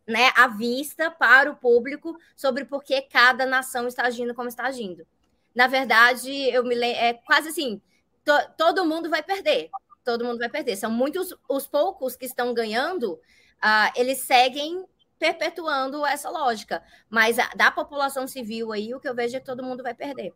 né, 0.06 0.30
à 0.36 0.48
vista 0.48 1.10
para 1.10 1.50
o 1.50 1.56
público 1.56 2.16
sobre 2.36 2.64
por 2.64 2.82
que 2.82 3.00
cada 3.02 3.46
nação 3.46 3.86
está 3.86 4.04
agindo 4.04 4.34
como 4.34 4.48
está 4.48 4.64
agindo. 4.64 5.06
Na 5.54 5.66
verdade, 5.66 6.30
eu 6.50 6.64
me 6.64 6.74
é 6.74 7.14
quase 7.14 7.48
assim, 7.48 7.80
to, 8.24 8.32
todo 8.56 8.84
mundo 8.84 9.08
vai 9.10 9.22
perder. 9.22 9.70
Todo 10.04 10.24
mundo 10.24 10.38
vai 10.38 10.48
perder. 10.48 10.76
São 10.76 10.90
muitos 10.90 11.34
os 11.48 11.66
poucos 11.66 12.16
que 12.16 12.26
estão 12.26 12.52
ganhando, 12.52 13.14
uh, 13.14 13.92
eles 13.94 14.18
seguem 14.18 14.84
perpetuando 15.22 16.04
essa 16.04 16.28
lógica. 16.28 16.82
Mas 17.08 17.38
a, 17.38 17.48
da 17.54 17.70
população 17.70 18.26
civil 18.26 18.72
aí, 18.72 18.92
o 18.92 18.98
que 18.98 19.08
eu 19.08 19.14
vejo 19.14 19.36
é 19.36 19.40
que 19.40 19.46
todo 19.46 19.62
mundo 19.62 19.80
vai 19.80 19.94
perder. 19.94 20.34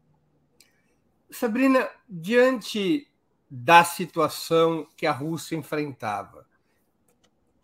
Sabrina, 1.29 1.88
diante 2.09 3.11
da 3.51 3.83
situação 3.83 4.87
que 4.96 5.05
a 5.05 5.11
Rússia 5.11 5.57
enfrentava, 5.57 6.46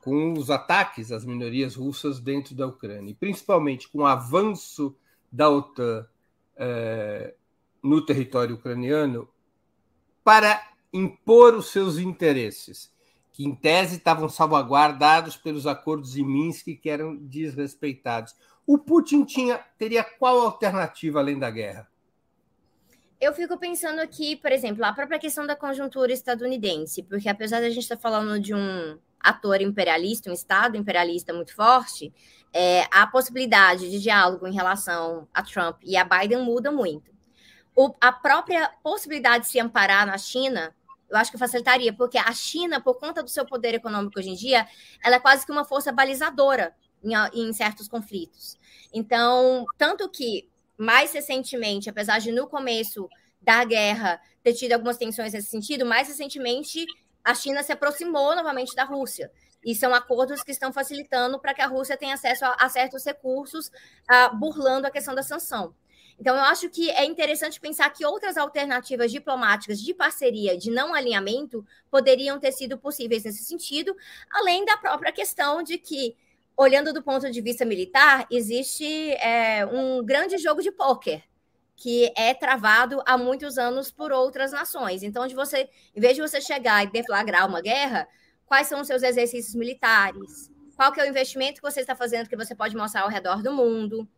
com 0.01 0.33
os 0.33 0.51
ataques 0.51 1.13
às 1.13 1.25
minorias 1.25 1.77
russas 1.77 2.19
dentro 2.19 2.57
da 2.57 2.67
Ucrânia, 2.67 3.13
e 3.13 3.15
principalmente 3.15 3.89
com 3.89 3.99
o 3.99 4.07
avanço 4.07 4.97
da 5.31 5.49
OTAN 5.49 6.05
eh, 6.57 7.35
no 7.81 8.05
território 8.05 8.57
ucraniano, 8.57 9.29
para 10.25 10.61
impor 10.93 11.55
os 11.55 11.71
seus 11.71 11.99
interesses 11.99 12.93
que 13.33 13.45
em 13.45 13.55
tese 13.55 13.97
estavam 13.97 14.29
salvaguardados 14.29 15.37
pelos 15.37 15.66
acordos 15.66 16.12
de 16.12 16.23
Minsk 16.23 16.66
que 16.81 16.90
eram 16.90 17.16
desrespeitados. 17.16 18.35
O 18.66 18.79
Putin 18.79 19.25
tinha 19.25 19.59
teria 19.79 20.05
qual 20.05 20.40
alternativa 20.40 21.18
além 21.18 21.38
da 21.38 21.51
guerra? 21.51 21.88
Eu 23.21 23.33
fico 23.33 23.57
pensando 23.57 24.01
aqui, 24.01 24.37
por 24.37 24.51
exemplo, 24.51 24.85
a 24.85 24.92
própria 24.92 25.18
questão 25.18 25.47
da 25.47 25.55
conjuntura 25.55 26.12
estadunidense, 26.12 27.05
porque 27.05 27.29
apesar 27.29 27.61
de 27.61 27.66
a 27.66 27.71
gente 27.71 27.83
estar 27.85 27.97
falando 27.97 28.38
de 28.40 28.53
um 28.53 28.99
ator 29.21 29.61
imperialista, 29.61 30.29
um 30.29 30.33
Estado 30.33 30.77
imperialista 30.77 31.33
muito 31.33 31.55
forte, 31.55 32.12
é, 32.53 32.83
a 32.90 33.07
possibilidade 33.07 33.88
de 33.90 34.01
diálogo 34.01 34.47
em 34.47 34.53
relação 34.53 35.29
a 35.33 35.42
Trump 35.42 35.79
e 35.85 35.97
a 35.97 36.05
Biden 36.05 36.42
muda 36.42 36.73
muito. 36.73 37.12
O, 37.75 37.95
a 38.01 38.12
própria 38.12 38.71
possibilidade 38.83 39.45
de 39.45 39.51
se 39.51 39.61
amparar 39.61 40.07
na 40.07 40.18
China 40.18 40.75
eu 41.12 41.18
acho 41.18 41.31
que 41.31 41.37
facilitaria, 41.37 41.92
porque 41.92 42.16
a 42.16 42.33
China, 42.33 42.81
por 42.81 42.98
conta 42.98 43.22
do 43.22 43.29
seu 43.29 43.44
poder 43.44 43.75
econômico 43.75 44.18
hoje 44.18 44.31
em 44.31 44.35
dia, 44.35 44.66
ela 45.05 45.16
é 45.16 45.20
quase 45.20 45.44
que 45.44 45.53
uma 45.53 45.62
força 45.64 45.92
balizadora 45.92 46.75
em, 47.05 47.12
em 47.35 47.53
certos 47.53 47.87
conflitos. 47.87 48.57
Então, 48.94 49.66
tanto 49.77 50.09
que, 50.09 50.48
mais 50.77 51.12
recentemente, 51.12 51.90
apesar 51.90 52.18
de 52.18 52.33
no 52.33 52.48
começo 52.48 53.11
da 53.42 53.62
guerra 53.62 54.22
ter 54.42 54.55
tido 54.55 54.72
algumas 54.72 54.96
tensões 54.96 55.35
nesse 55.35 55.48
sentido, 55.48 55.85
mais 55.85 56.09
recentemente 56.09 56.87
a 57.22 57.35
China 57.35 57.62
se 57.62 57.72
aproximou 57.72 58.35
novamente 58.35 58.75
da 58.75 58.85
Rússia. 58.85 59.31
E 59.62 59.75
são 59.75 59.94
acordos 59.94 60.42
que 60.42 60.51
estão 60.51 60.72
facilitando 60.72 61.38
para 61.38 61.53
que 61.53 61.61
a 61.61 61.66
Rússia 61.66 61.96
tenha 61.96 62.14
acesso 62.14 62.46
a, 62.46 62.57
a 62.59 62.68
certos 62.70 63.05
recursos, 63.05 63.68
uh, 63.68 64.35
burlando 64.35 64.87
a 64.87 64.90
questão 64.90 65.14
da 65.14 65.22
sanção. 65.22 65.75
Então, 66.18 66.37
eu 66.37 66.42
acho 66.42 66.68
que 66.68 66.90
é 66.90 67.05
interessante 67.05 67.61
pensar 67.61 67.90
que 67.90 68.05
outras 68.05 68.37
alternativas 68.37 69.11
diplomáticas 69.11 69.81
de 69.81 69.92
parceria, 69.94 70.57
de 70.57 70.70
não 70.70 70.94
alinhamento, 70.94 71.64
poderiam 71.90 72.38
ter 72.38 72.53
sido 72.53 72.79
possíveis 72.79 73.25
nesse 73.25 73.44
sentido, 73.44 73.94
além 74.31 74.64
da 74.64 74.77
própria 74.77 75.12
questão 75.12 75.62
de 75.62 75.79
que, 75.79 76.16
olhando 76.57 76.92
do 76.92 77.03
ponto 77.03 77.31
de 77.31 77.40
vista 77.40 77.64
militar, 77.64 78.27
existe 78.31 79.12
é, 79.12 79.66
um 79.66 80.05
grande 80.05 80.38
jogo 80.38 80.62
de 80.62 80.70
pôquer 80.70 81.25
que 81.83 82.12
é 82.16 82.33
travado 82.33 83.03
há 83.05 83.18
muitos 83.18 83.59
anos 83.59 83.90
por 83.90 84.12
outras 84.12 84.53
nações. 84.53 85.03
Então, 85.03 85.27
de 85.27 85.35
você, 85.35 85.68
em 85.96 86.01
vez 86.01 86.14
de 86.14 86.22
você 86.22 86.40
chegar 86.40 86.85
e 86.85 86.92
deflagrar 86.92 87.48
uma 87.48 87.61
guerra, 87.61 88.07
quais 88.46 88.68
são 88.68 88.81
os 88.81 88.87
seus 88.87 89.03
exercícios 89.03 89.55
militares? 89.55 90.48
Qual 90.77 90.92
que 90.92 91.01
é 91.01 91.05
o 91.05 91.09
investimento 91.09 91.61
que 91.61 91.68
você 91.68 91.81
está 91.81 91.96
fazendo 91.96 92.29
que 92.29 92.37
você 92.37 92.55
pode 92.55 92.77
mostrar 92.77 93.03
ao 93.03 93.09
redor 93.09 93.42
do 93.42 93.53
mundo? 93.53 94.09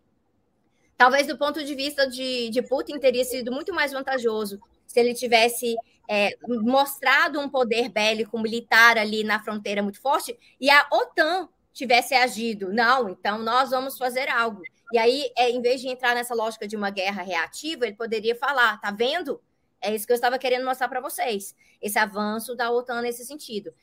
Talvez 0.97 1.27
do 1.27 1.37
ponto 1.37 1.65
de 1.65 1.75
vista 1.75 2.09
de, 2.09 2.51
de 2.51 2.63
Putin 2.63 2.99
teria 2.99 3.25
sido 3.25 3.51
muito 3.51 3.75
mais 3.75 3.93
vantajoso 3.93 4.61
se 4.87 5.01
ele 5.01 5.15
tivesse 5.15 5.77
é, 6.09 6.37
mostrado 6.47 7.41
um 7.41 7.49
poder 7.49 7.89
bélico 7.89 8.39
militar 8.39 8.97
ali 8.97 9.25
na 9.25 9.43
fronteira 9.43 9.83
muito 9.83 10.01
forte 10.01 10.39
e 10.61 10.71
a 10.71 10.87
OTAN 10.93 11.49
tivesse 11.73 12.15
agido. 12.15 12.73
Não, 12.73 13.09
então 13.09 13.39
nós 13.39 13.71
vamos 13.71 13.99
fazer 13.99 14.29
algo. 14.29 14.63
E 14.93 14.99
aí, 14.99 15.31
é, 15.37 15.51
em 15.51 15.61
vez 15.61 15.81
de 15.81 15.89
entrar 15.89 16.15
nessa 16.15 16.35
lógica 16.35 16.69
de 16.69 16.77
uma 16.77 16.91
guerra 16.91 17.23
reativa, 17.23 17.87
ele 17.87 17.97
poderia 17.97 18.37
falar: 18.37 18.81
tá 18.81 18.91
vendo? 18.91 19.43
É 19.81 19.95
isso 19.95 20.07
que 20.07 20.13
eu 20.13 20.17
estava 20.17 20.39
querendo 20.39 20.65
mostrar 20.65 20.89
para 20.89 21.01
vocês, 21.01 21.55
esse 21.83 21.99
avanço 21.99 22.55
da 22.55 22.71
OTAN 22.71 23.03
nesse 23.03 23.25
sentido. 23.25 23.75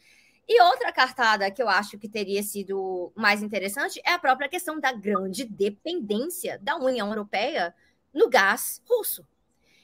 E 0.54 0.62
outra 0.64 0.92
cartada 0.92 1.50
que 1.50 1.64
eu 1.64 1.70
acho 1.70 1.98
que 1.98 2.10
teria 2.10 2.44
sido 2.44 3.14
mais 3.16 3.42
interessante 3.42 4.02
é 4.06 4.12
a 4.12 4.20
própria 4.20 4.50
questão 4.50 4.82
da 4.82 4.92
grande 4.92 5.46
dependência 5.46 6.60
da 6.62 6.76
União 6.76 7.08
Europeia 7.08 7.74
no 8.14 8.28
gás 8.28 8.82
russo. 8.86 9.26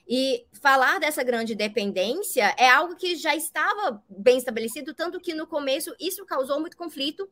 E 0.06 0.46
falar 0.62 1.00
dessa 1.00 1.24
grande 1.24 1.56
dependência 1.56 2.54
é 2.58 2.70
algo 2.70 2.98
que 2.98 3.16
já 3.16 3.34
estava 3.34 4.04
bem 4.10 4.40
estabelecido, 4.40 4.94
tanto 4.94 5.22
que 5.22 5.34
no 5.34 5.48
começo 5.48 5.96
isso 5.98 6.26
causou 6.26 6.60
muito 6.60 6.76
conflito. 6.76 7.30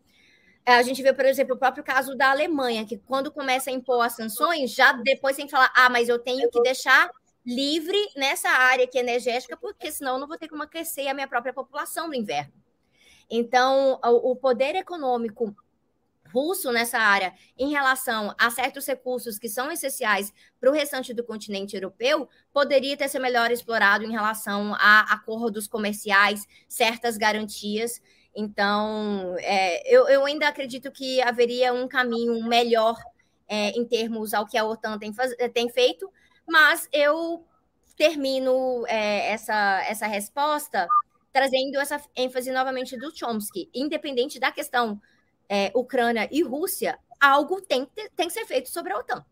É, 0.66 0.76
a 0.76 0.82
gente 0.82 1.04
vê, 1.04 1.12
por 1.12 1.26
exemplo, 1.26 1.56
o 1.56 1.60
próprio 1.60 1.84
caso 1.84 2.16
da 2.16 2.32
Alemanha, 2.32 2.86
que 2.86 2.98
quando 3.00 3.30
começa 3.30 3.70
a 3.70 3.74
impor 3.74 4.06
as 4.06 4.16
sanções, 4.16 4.72
já 4.72 4.94
depois 4.94 5.36
tem 5.36 5.46
que 5.46 5.52
falar: 5.52 5.74
ah, 5.76 5.90
mas 5.90 6.08
eu 6.08 6.20
tenho 6.20 6.50
que 6.50 6.62
deixar 6.62 7.12
livre 7.46 7.98
nessa 8.16 8.48
área 8.48 8.90
é 8.96 8.98
energética, 8.98 9.58
porque 9.58 9.92
senão 9.92 10.14
eu 10.14 10.20
não 10.20 10.28
vou 10.28 10.38
ter 10.38 10.48
como 10.48 10.64
aquecer 10.64 11.10
a 11.10 11.14
minha 11.14 11.28
própria 11.28 11.54
população 11.54 12.08
no 12.08 12.16
inverno. 12.16 12.65
Então, 13.30 14.00
o 14.04 14.36
poder 14.36 14.76
econômico 14.76 15.56
russo 16.36 16.70
nessa 16.72 17.00
área 17.00 17.34
em 17.58 17.70
relação 17.72 18.36
a 18.38 18.50
certos 18.50 18.86
recursos 18.86 19.40
que 19.40 19.48
são 19.48 19.72
essenciais 19.72 20.34
para 20.60 20.70
o 20.70 20.74
restante 20.74 21.14
do 21.14 21.24
continente 21.24 21.76
europeu 21.76 22.28
poderia 22.52 22.98
ter 22.98 23.08
sido 23.08 23.22
melhor 23.22 23.52
explorado 23.52 24.04
em 24.04 24.12
relação 24.12 24.76
a 24.76 25.14
acordos 25.14 25.66
comerciais, 25.66 26.46
certas 26.68 27.16
garantias. 27.16 28.02
Então, 28.36 29.36
é, 29.40 29.82
eu, 29.90 30.10
eu, 30.10 30.26
ainda 30.26 30.48
acredito 30.50 30.92
que 30.92 31.22
haveria 31.22 31.74
um 31.74 31.88
caminho 31.88 32.44
melhor 32.46 32.98
é, 33.48 33.70
em 33.70 33.86
termos 33.86 34.34
ao 34.34 34.46
que 34.46 34.58
a 34.58 34.66
OTAN 34.66 34.98
tem, 35.00 35.14
faz, 35.14 35.34
tem 35.54 35.70
feito, 35.70 36.12
mas 36.46 36.90
eu 36.92 37.46
termino 37.96 38.86
é, 38.88 39.32
essa, 39.32 39.86
essa 39.88 40.06
resposta 40.06 40.86
trazendo 41.36 41.78
essa 41.82 42.02
ênfase 42.16 42.50
novamente 42.50 42.96
do 42.96 43.14
Chomsky. 43.14 43.70
Independente 43.74 44.40
da 44.40 44.54
questão 44.54 45.02
é, 45.50 45.70
Ucrânia 45.76 46.30
e 46.32 46.42
Rússia, 46.42 46.98
algo 47.20 47.60
tem, 47.60 47.86
tem 48.16 48.28
que 48.28 48.34
ser 48.34 48.46
feito 48.46 48.70
sobre 48.70 48.94
a 48.94 49.00
OTAN. 49.00 49.26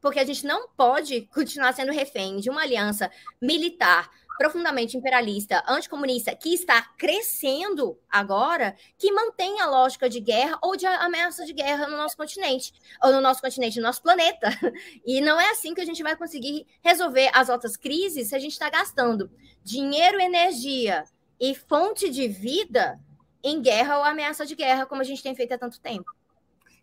Porque 0.00 0.18
a 0.18 0.24
gente 0.24 0.46
não 0.46 0.66
pode 0.70 1.26
continuar 1.34 1.74
sendo 1.74 1.92
refém 1.92 2.38
de 2.38 2.48
uma 2.48 2.62
aliança 2.62 3.10
militar 3.38 4.08
profundamente 4.38 4.96
imperialista, 4.96 5.62
anticomunista, 5.68 6.34
que 6.34 6.54
está 6.54 6.80
crescendo 6.96 7.98
agora, 8.08 8.74
que 8.96 9.12
mantém 9.12 9.60
a 9.60 9.66
lógica 9.66 10.08
de 10.08 10.20
guerra 10.20 10.58
ou 10.62 10.74
de 10.74 10.86
ameaça 10.86 11.44
de 11.44 11.52
guerra 11.52 11.86
no 11.86 11.98
nosso 11.98 12.16
continente, 12.16 12.72
ou 13.02 13.12
no 13.12 13.20
nosso 13.20 13.42
continente, 13.42 13.78
no 13.78 13.86
nosso 13.86 14.02
planeta. 14.02 14.48
E 15.04 15.20
não 15.20 15.38
é 15.38 15.50
assim 15.50 15.74
que 15.74 15.80
a 15.80 15.84
gente 15.84 16.02
vai 16.02 16.16
conseguir 16.16 16.66
resolver 16.82 17.30
as 17.34 17.48
outras 17.50 17.76
crises 17.76 18.28
se 18.28 18.34
a 18.34 18.38
gente 18.38 18.52
está 18.52 18.68
gastando 18.70 19.30
dinheiro, 19.62 20.20
energia 20.20 21.04
e 21.40 21.54
fonte 21.54 22.10
de 22.10 22.28
vida 22.28 22.98
em 23.42 23.62
guerra 23.62 23.98
ou 23.98 24.04
ameaça 24.04 24.44
de 24.44 24.54
guerra, 24.54 24.86
como 24.86 25.00
a 25.00 25.04
gente 25.04 25.22
tem 25.22 25.34
feito 25.34 25.52
há 25.52 25.58
tanto 25.58 25.80
tempo. 25.80 26.10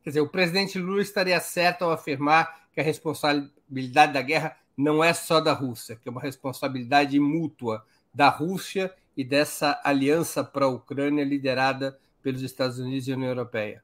Quer 0.03 0.09
dizer, 0.09 0.21
o 0.21 0.29
presidente 0.29 0.77
Lula 0.79 1.01
estaria 1.01 1.39
certo 1.39 1.83
ao 1.83 1.91
afirmar 1.91 2.67
que 2.73 2.79
a 2.79 2.83
responsabilidade 2.83 4.13
da 4.13 4.21
guerra 4.21 4.57
não 4.75 5.03
é 5.03 5.13
só 5.13 5.39
da 5.39 5.53
Rússia, 5.53 5.95
que 5.95 6.07
é 6.07 6.11
uma 6.11 6.21
responsabilidade 6.21 7.19
mútua 7.19 7.85
da 8.13 8.29
Rússia 8.29 8.93
e 9.15 9.23
dessa 9.23 9.79
aliança 9.83 10.43
para 10.43 10.65
a 10.65 10.69
Ucrânia 10.69 11.23
liderada 11.23 11.97
pelos 12.21 12.41
Estados 12.41 12.79
Unidos 12.79 13.07
e 13.07 13.13
União 13.13 13.29
Europeia. 13.29 13.83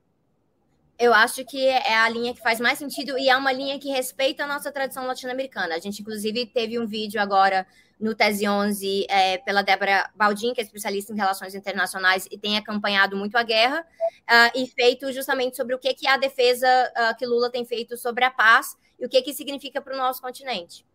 Eu 0.99 1.13
acho 1.13 1.45
que 1.45 1.65
é 1.65 1.95
a 1.95 2.09
linha 2.09 2.33
que 2.33 2.41
faz 2.41 2.59
mais 2.59 2.77
sentido 2.77 3.17
e 3.17 3.29
é 3.29 3.37
uma 3.37 3.53
linha 3.53 3.79
que 3.79 3.89
respeita 3.89 4.43
a 4.43 4.47
nossa 4.47 4.69
tradição 4.69 5.07
latino-americana. 5.07 5.75
A 5.75 5.79
gente, 5.79 6.01
inclusive, 6.01 6.45
teve 6.47 6.77
um 6.77 6.85
vídeo 6.85 7.21
agora 7.21 7.65
no 7.97 8.13
Tese 8.13 8.45
11 8.45 9.05
é, 9.09 9.37
pela 9.37 9.61
Débora 9.61 10.09
Baldin, 10.13 10.53
que 10.53 10.59
é 10.59 10.63
especialista 10.63 11.13
em 11.13 11.15
relações 11.15 11.55
internacionais 11.55 12.27
e 12.29 12.37
tem 12.37 12.57
acompanhado 12.57 13.15
muito 13.15 13.37
a 13.37 13.43
guerra, 13.43 13.79
uh, 13.79 14.59
e 14.59 14.67
feito 14.67 15.09
justamente 15.13 15.55
sobre 15.55 15.73
o 15.73 15.79
que, 15.79 15.93
que 15.93 16.05
é 16.05 16.11
a 16.11 16.17
defesa 16.17 16.67
uh, 16.67 17.17
que 17.17 17.25
Lula 17.25 17.49
tem 17.49 17.63
feito 17.63 17.95
sobre 17.95 18.25
a 18.25 18.31
paz 18.31 18.75
e 18.99 19.05
o 19.05 19.09
que, 19.09 19.21
que 19.21 19.33
significa 19.33 19.81
para 19.81 19.93
o 19.93 19.97
nosso 19.97 20.21
continente. 20.21 20.85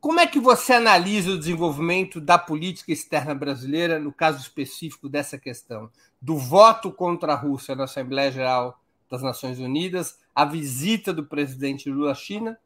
Como 0.00 0.20
é 0.20 0.26
que 0.26 0.38
você 0.38 0.74
analisa 0.74 1.32
o 1.32 1.38
desenvolvimento 1.38 2.20
da 2.20 2.38
política 2.38 2.92
externa 2.92 3.34
brasileira, 3.34 3.98
no 3.98 4.12
caso 4.12 4.40
específico 4.40 5.08
dessa 5.08 5.36
questão, 5.36 5.90
do 6.20 6.36
voto 6.36 6.92
contra 6.92 7.32
a 7.32 7.36
Rússia 7.36 7.74
na 7.74 7.84
Assembleia 7.84 8.30
Geral 8.30 8.80
das 9.10 9.22
Nações 9.22 9.58
Unidas, 9.58 10.18
a 10.34 10.44
visita 10.44 11.12
do 11.12 11.24
presidente 11.24 11.88
Lula 11.88 12.12
à 12.12 12.14
China 12.14 12.58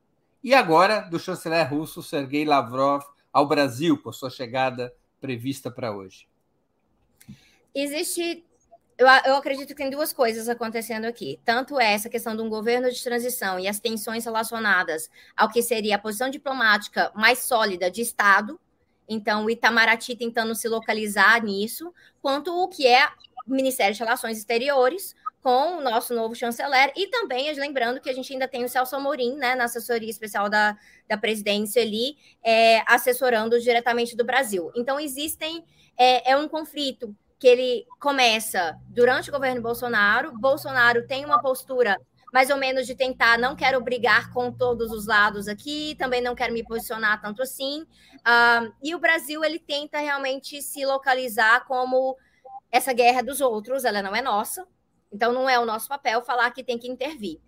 e 0.43 0.55
agora 0.55 1.01
do 1.01 1.19
chanceler 1.19 1.69
russo 1.71 2.03
Sergei 2.03 2.45
Lavrov 2.45 3.05
ao 3.33 3.47
Brasil, 3.47 3.97
com 3.97 4.13
sua 4.13 4.31
chegada 4.31 4.93
prevista 5.21 5.71
para 5.71 5.95
hoje? 5.95 6.27
Existe 7.75 8.45
eu, 8.99 9.07
eu, 9.25 9.37
acredito 9.37 9.69
que 9.69 9.75
tem 9.75 9.91
duas 9.91 10.13
coisas 10.13 10.49
acontecendo 10.49 11.07
aqui. 11.07 11.41
Tanto 11.45 11.81
essa 11.81 12.09
questão 12.09 12.37
de 12.37 12.43
um 12.43 12.49
governo 12.49 12.91
de 12.91 13.03
transição 13.03 13.59
e 13.59 13.67
as 13.67 13.81
tensões 13.81 14.25
relacionadas 14.25 15.11
ao 15.37 15.49
que 15.49 15.63
seria 15.63 15.97
a 15.97 15.99
posição 15.99 16.29
diplomática 16.29 17.11
mais 17.15 17.41
sólida 17.41 17.91
de 17.91 18.03
Estado, 18.03 18.61
então 19.09 19.45
o 19.45 19.51
Itamaraty 19.51 20.15
tentando 20.15 20.55
se 20.55 20.69
localizar 20.69 21.43
nisso, 21.43 21.93
quanto 22.21 22.55
o 22.55 22.69
que 22.69 22.87
é 22.87 23.09
Ministério 23.47 23.95
de 23.95 24.01
Relações 24.01 24.39
Exteriores, 24.39 25.15
com 25.43 25.79
o 25.79 25.81
nosso 25.81 26.15
novo 26.15 26.35
chanceler, 26.35 26.93
e 26.97 27.09
também 27.09 27.53
lembrando 27.55 28.01
que 28.01 28.09
a 28.09 28.13
gente 28.13 28.33
ainda 28.33 28.47
tem 28.47 28.65
o 28.65 28.69
Celso 28.69 28.95
Amorim, 28.95 29.35
né, 29.35 29.57
na 29.57 29.65
assessoria 29.65 30.09
especial 30.09 30.49
da, 30.49 30.77
da 31.09 31.19
presidência 31.19 31.83
ali, 31.83 32.17
é, 32.45 32.83
assessorando 32.87 33.61
diretamente 33.61 34.17
do 34.17 34.25
Brasil. 34.25 34.71
Então, 34.77 35.01
existem, 35.01 35.65
é, 35.99 36.31
é 36.31 36.37
um 36.37 36.49
conflito 36.49 37.15
que 37.41 37.49
ele 37.49 37.85
começa 37.99 38.79
durante 38.89 39.29
o 39.29 39.33
governo 39.33 39.61
Bolsonaro. 39.61 40.33
Bolsonaro 40.39 41.09
tem 41.09 41.25
uma 41.25 41.43
postura 41.43 41.99
mais 42.33 42.49
ou 42.49 42.57
menos 42.57 42.87
de 42.87 42.95
tentar, 42.95 43.37
não 43.37 43.55
quero 43.55 43.81
brigar 43.83 44.33
com 44.33 44.51
todos 44.51 44.91
os 44.91 45.07
lados 45.07 45.49
aqui, 45.49 45.95
também 45.99 46.23
não 46.23 46.35
quero 46.35 46.55
me 46.55 46.65
posicionar 46.65 47.21
tanto 47.21 47.43
assim. 47.43 47.83
Uh, 47.83 48.73
e 48.83 48.95
o 48.95 48.99
Brasil, 48.99 49.45
ele 49.45 49.59
tenta 49.59 49.99
realmente 49.99 50.63
se 50.63 50.87
localizar 50.87 51.67
como 51.67 52.17
essa 52.73 52.93
guerra 52.95 53.23
dos 53.23 53.43
outros, 53.43 53.85
ela 53.85 54.03
não 54.03 54.17
é 54.17 54.23
nossa, 54.23 54.67
então 55.13 55.31
não 55.33 55.49
é 55.49 55.59
o 55.61 55.67
nosso 55.67 55.87
papel 55.89 56.23
falar 56.25 56.51
que 56.51 56.65
tem 56.65 56.79
que 56.79 56.89
intervir. 56.89 57.39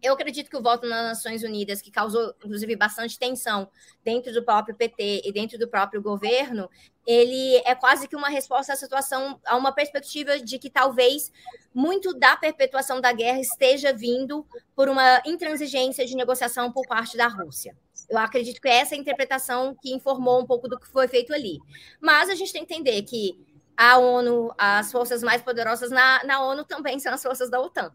Eu 0.00 0.12
acredito 0.12 0.48
que 0.48 0.56
o 0.56 0.62
voto 0.62 0.86
nas 0.86 1.02
Nações 1.04 1.42
Unidas, 1.42 1.82
que 1.82 1.90
causou, 1.90 2.32
inclusive, 2.44 2.76
bastante 2.76 3.18
tensão 3.18 3.68
dentro 4.04 4.32
do 4.32 4.44
próprio 4.44 4.76
PT 4.76 5.22
e 5.24 5.32
dentro 5.32 5.58
do 5.58 5.66
próprio 5.66 6.00
governo, 6.00 6.70
ele 7.04 7.56
é 7.64 7.74
quase 7.74 8.06
que 8.06 8.14
uma 8.14 8.28
resposta 8.28 8.74
à 8.74 8.76
situação, 8.76 9.40
a 9.44 9.56
uma 9.56 9.72
perspectiva 9.72 10.38
de 10.38 10.58
que 10.58 10.70
talvez 10.70 11.32
muito 11.74 12.14
da 12.14 12.36
perpetuação 12.36 13.00
da 13.00 13.12
guerra 13.12 13.40
esteja 13.40 13.92
vindo 13.92 14.46
por 14.76 14.88
uma 14.88 15.20
intransigência 15.24 16.06
de 16.06 16.14
negociação 16.14 16.70
por 16.70 16.86
parte 16.86 17.16
da 17.16 17.26
Rússia. 17.26 17.76
Eu 18.08 18.18
acredito 18.18 18.60
que 18.60 18.68
é 18.68 18.76
essa 18.76 18.94
interpretação 18.94 19.74
que 19.80 19.92
informou 19.92 20.40
um 20.40 20.46
pouco 20.46 20.68
do 20.68 20.78
que 20.78 20.86
foi 20.86 21.08
feito 21.08 21.32
ali. 21.32 21.58
Mas 22.00 22.28
a 22.28 22.34
gente 22.34 22.52
tem 22.52 22.64
que 22.64 22.74
entender 22.74 23.02
que 23.02 23.44
a 23.76 23.98
ONU, 23.98 24.52
as 24.56 24.90
forças 24.90 25.22
mais 25.22 25.42
poderosas 25.42 25.90
na, 25.90 26.24
na 26.24 26.40
ONU 26.40 26.64
também 26.64 26.98
são 26.98 27.12
as 27.12 27.22
forças 27.22 27.50
da 27.50 27.60
OTAN. 27.60 27.92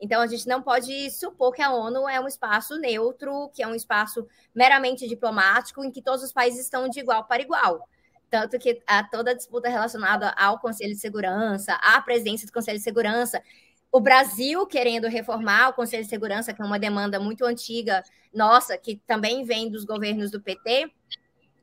Então, 0.00 0.20
a 0.20 0.26
gente 0.26 0.48
não 0.48 0.60
pode 0.60 1.10
supor 1.12 1.52
que 1.52 1.62
a 1.62 1.70
ONU 1.70 2.08
é 2.08 2.18
um 2.18 2.26
espaço 2.26 2.76
neutro, 2.76 3.50
que 3.54 3.62
é 3.62 3.68
um 3.68 3.74
espaço 3.74 4.26
meramente 4.52 5.06
diplomático, 5.06 5.84
em 5.84 5.92
que 5.92 6.02
todos 6.02 6.24
os 6.24 6.32
países 6.32 6.60
estão 6.60 6.88
de 6.88 6.98
igual 6.98 7.24
para 7.24 7.42
igual. 7.42 7.88
Tanto 8.28 8.58
que 8.58 8.82
a 8.86 9.04
toda 9.04 9.30
a 9.30 9.34
disputa 9.34 9.68
relacionada 9.68 10.30
ao 10.30 10.58
Conselho 10.58 10.94
de 10.94 11.00
Segurança, 11.00 11.74
à 11.74 12.00
presidência 12.00 12.46
do 12.46 12.52
Conselho 12.52 12.78
de 12.78 12.84
Segurança, 12.84 13.40
o 13.92 14.00
Brasil 14.00 14.66
querendo 14.66 15.06
reformar 15.06 15.68
o 15.68 15.74
Conselho 15.74 16.02
de 16.02 16.08
Segurança, 16.08 16.52
que 16.52 16.60
é 16.60 16.64
uma 16.64 16.78
demanda 16.78 17.20
muito 17.20 17.44
antiga 17.44 18.02
nossa, 18.34 18.76
que 18.78 18.96
também 19.06 19.44
vem 19.44 19.70
dos 19.70 19.84
governos 19.84 20.30
do 20.30 20.40
PT, 20.40 20.90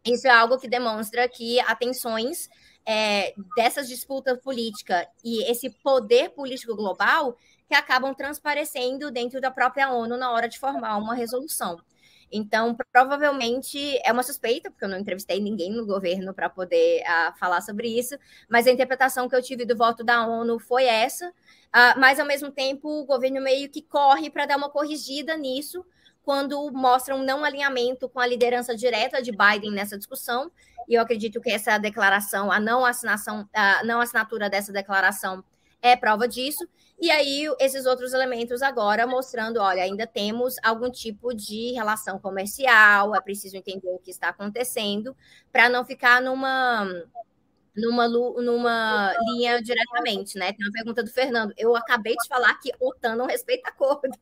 isso 0.06 0.28
é 0.28 0.32
algo 0.32 0.58
que 0.58 0.68
demonstra 0.68 1.28
que 1.28 1.60
há 1.62 1.76
tensões 1.76 2.50
é, 2.86 3.34
dessas 3.56 3.88
disputas 3.88 4.40
políticas 4.40 5.06
e 5.24 5.50
esse 5.50 5.70
poder 5.70 6.30
político 6.32 6.76
global 6.76 7.38
que 7.68 7.76
acabam 7.76 8.14
transparecendo 8.16 9.12
dentro 9.12 9.40
da 9.40 9.52
própria 9.52 9.92
ONU 9.92 10.18
na 10.18 10.32
hora 10.32 10.50
de 10.50 10.58
formar 10.58 10.98
uma 10.98 11.14
resolução. 11.14 11.80
Então, 12.32 12.76
provavelmente 12.92 14.00
é 14.04 14.12
uma 14.12 14.24
suspeita, 14.24 14.70
porque 14.70 14.86
eu 14.86 14.90
não 14.90 15.00
entrevistei 15.00 15.40
ninguém 15.40 15.72
no 15.72 15.86
governo 15.86 16.34
para 16.34 16.50
poder 16.50 17.02
uh, 17.02 17.38
falar 17.38 17.62
sobre 17.62 17.88
isso, 17.88 18.16
mas 18.48 18.68
a 18.68 18.72
interpretação 18.72 19.28
que 19.28 19.36
eu 19.36 19.42
tive 19.42 19.66
do 19.66 19.76
voto 19.76 20.04
da 20.04 20.28
ONU 20.28 20.60
foi 20.60 20.86
essa. 20.86 21.28
Uh, 21.30 22.00
mas, 22.00 22.20
ao 22.20 22.26
mesmo 22.26 22.52
tempo, 22.52 22.88
o 22.88 23.06
governo 23.06 23.42
meio 23.42 23.70
que 23.70 23.82
corre 23.82 24.30
para 24.30 24.46
dar 24.46 24.58
uma 24.58 24.70
corrigida 24.70 25.36
nisso, 25.38 25.84
quando 26.30 26.72
mostra 26.72 27.16
um 27.16 27.24
não 27.24 27.44
alinhamento 27.44 28.08
com 28.08 28.20
a 28.20 28.28
liderança 28.28 28.76
direta 28.76 29.20
de 29.20 29.32
Biden 29.32 29.72
nessa 29.72 29.98
discussão. 29.98 30.52
E 30.88 30.94
eu 30.94 31.02
acredito 31.02 31.42
que 31.42 31.50
essa 31.50 31.76
declaração, 31.80 32.52
a 32.52 32.60
não, 32.60 32.86
assinação, 32.86 33.50
a 33.52 33.84
não 33.84 34.00
assinatura 34.00 34.48
dessa 34.48 34.72
declaração 34.72 35.44
é 35.82 35.96
prova 35.96 36.28
disso. 36.28 36.70
E 37.02 37.10
aí, 37.10 37.52
esses 37.60 37.88
outros 37.88 38.14
elementos 38.14 38.62
agora 38.62 39.08
mostrando, 39.08 39.60
olha, 39.60 39.82
ainda 39.82 40.06
temos 40.06 40.58
algum 40.62 40.92
tipo 40.92 41.34
de 41.34 41.72
relação 41.72 42.20
comercial, 42.20 43.16
é 43.16 43.22
preciso 43.22 43.58
entender 43.58 43.90
o 43.90 43.98
que 43.98 44.12
está 44.12 44.30
acontecendo, 44.30 45.18
para 45.52 45.68
não 45.68 45.84
ficar 45.84 46.22
numa, 46.22 46.86
numa, 47.76 48.08
numa 48.08 49.16
linha 49.32 49.64
diretamente, 49.64 50.38
né? 50.38 50.54
Tem 50.54 50.64
uma 50.64 50.74
pergunta 50.74 51.02
do 51.02 51.10
Fernando. 51.10 51.56
Eu 51.58 51.76
acabei 51.76 52.16
de 52.16 52.28
falar 52.28 52.54
que 52.60 52.72
OTAN 52.80 53.16
não 53.16 53.26
respeita 53.26 53.70
acordo. 53.70 54.16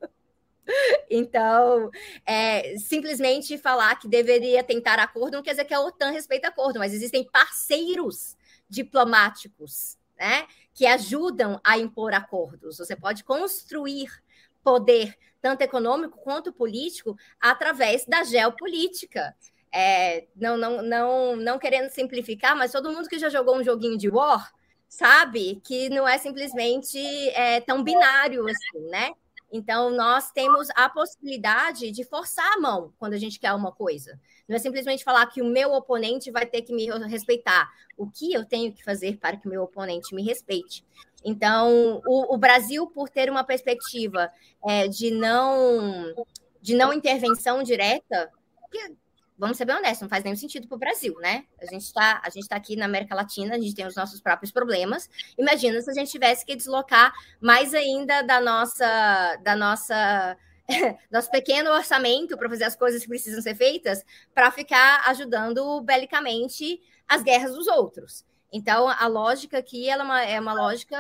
Então, 1.10 1.90
é, 2.26 2.78
simplesmente 2.78 3.58
falar 3.58 3.96
que 3.96 4.08
deveria 4.08 4.64
tentar 4.64 5.00
acordo 5.00 5.36
não 5.36 5.44
quer 5.44 5.52
dizer 5.52 5.66
que 5.66 5.74
a 5.74 5.80
OTAN 5.80 6.12
respeita 6.12 6.50
acordo, 6.50 6.80
mas 6.80 6.94
existem 6.94 7.24
parceiros 7.24 8.36
diplomáticos 8.70 9.98
né, 10.18 10.46
que 10.74 10.86
ajudam 10.86 11.60
a 11.64 11.78
impor 11.78 12.14
acordos. 12.14 12.78
Você 12.78 12.96
pode 12.96 13.24
construir 13.24 14.10
poder, 14.64 15.16
tanto 15.42 15.62
econômico 15.62 16.20
quanto 16.20 16.52
político, 16.52 17.16
através 17.40 18.06
da 18.06 18.24
geopolítica. 18.24 19.36
É, 19.72 20.28
não, 20.36 20.58
não, 20.58 20.82
não, 20.82 21.36
não 21.36 21.60
querendo 21.60 21.90
simplificar, 21.90 22.56
mas 22.56 22.72
todo 22.72 22.92
mundo 22.92 23.08
que 23.08 23.20
já 23.20 23.30
jogou 23.30 23.58
um 23.58 23.64
joguinho 23.64 23.98
de 23.98 24.10
war 24.10 24.52
sabe 24.90 25.62
que 25.64 25.90
não 25.90 26.08
é 26.08 26.18
simplesmente 26.18 26.98
é, 27.30 27.62
tão 27.62 27.84
binário 27.84 28.46
assim, 28.48 28.90
né? 28.90 29.12
Então, 29.52 29.90
nós 29.90 30.32
temos 30.32 30.68
a 30.76 30.90
possibilidade 30.90 31.92
de 31.92 32.04
forçar 32.04 32.52
a 32.54 32.60
mão 32.60 32.94
quando 33.00 33.14
a 33.14 33.18
gente 33.18 33.40
quer 33.40 33.54
uma 33.54 33.72
coisa. 33.72 34.20
Não 34.48 34.56
é 34.56 34.60
simplesmente 34.60 35.04
falar 35.04 35.26
que 35.28 35.42
o 35.42 35.46
meu 35.46 35.72
oponente 35.72 36.32
vai 36.32 36.46
ter 36.46 36.62
que 36.62 36.74
me 36.74 36.86
respeitar. 37.08 37.70
O 37.98 38.10
que 38.10 38.34
eu 38.34 38.46
tenho 38.46 38.74
que 38.74 38.84
fazer 38.84 39.18
para 39.18 39.38
que 39.38 39.48
o 39.48 39.50
meu 39.50 39.64
oponente 39.64 40.14
me 40.14 40.24
respeite? 40.24 40.86
Então, 41.24 42.02
o, 42.06 42.36
o 42.36 42.38
Brasil, 42.38 42.88
por 42.88 43.10
ter 43.10 43.30
uma 43.30 43.44
perspectiva 43.44 44.32
é, 44.66 44.88
de 44.88 45.12
não 45.12 46.14
de 46.62 46.76
não 46.76 46.92
intervenção 46.92 47.64
direta, 47.64 48.30
que 48.70 48.92
vamos 49.38 49.58
ser 49.58 49.66
bem 49.66 49.76
honestos, 49.76 50.02
não 50.02 50.10
faz 50.10 50.24
nenhum 50.24 50.36
sentido 50.36 50.68
para 50.68 50.76
o 50.76 50.80
Brasil, 50.80 51.16
né? 51.20 51.46
A 51.62 51.66
gente 51.66 51.84
está 51.84 52.22
tá 52.50 52.56
aqui 52.56 52.76
na 52.76 52.86
América 52.86 53.16
Latina, 53.16 53.56
a 53.56 53.60
gente 53.60 53.76
tem 53.76 53.86
os 53.86 53.96
nossos 53.96 54.20
próprios 54.20 54.52
problemas. 54.52 55.10
Imagina 55.38 55.82
se 55.82 55.90
a 55.90 55.94
gente 55.94 56.12
tivesse 56.12 56.46
que 56.46 56.56
deslocar 56.56 57.14
mais 57.40 57.74
ainda 57.74 58.22
da 58.24 58.42
nossa, 58.42 59.36
da 59.44 59.56
nossa 59.56 60.38
nosso 61.12 61.30
pequeno 61.32 61.72
orçamento 61.72 62.38
para 62.38 62.50
fazer 62.50 62.66
as 62.66 62.76
coisas 62.76 63.02
que 63.02 63.08
precisam 63.08 63.42
ser 63.42 63.56
feitas 63.56 64.04
para 64.34 64.52
ficar 64.52 65.04
ajudando 65.08 65.82
belicamente 65.82 66.82
as 67.08 67.24
guerras 67.24 67.54
dos 67.54 67.68
outros. 67.68 68.26
Então, 68.52 68.90
a 68.90 69.08
lógica 69.08 69.58
aqui 69.58 69.90
ela 69.90 70.04
é, 70.04 70.06
uma, 70.06 70.24
é 70.24 70.40
uma 70.40 70.54
lógica 70.54 70.98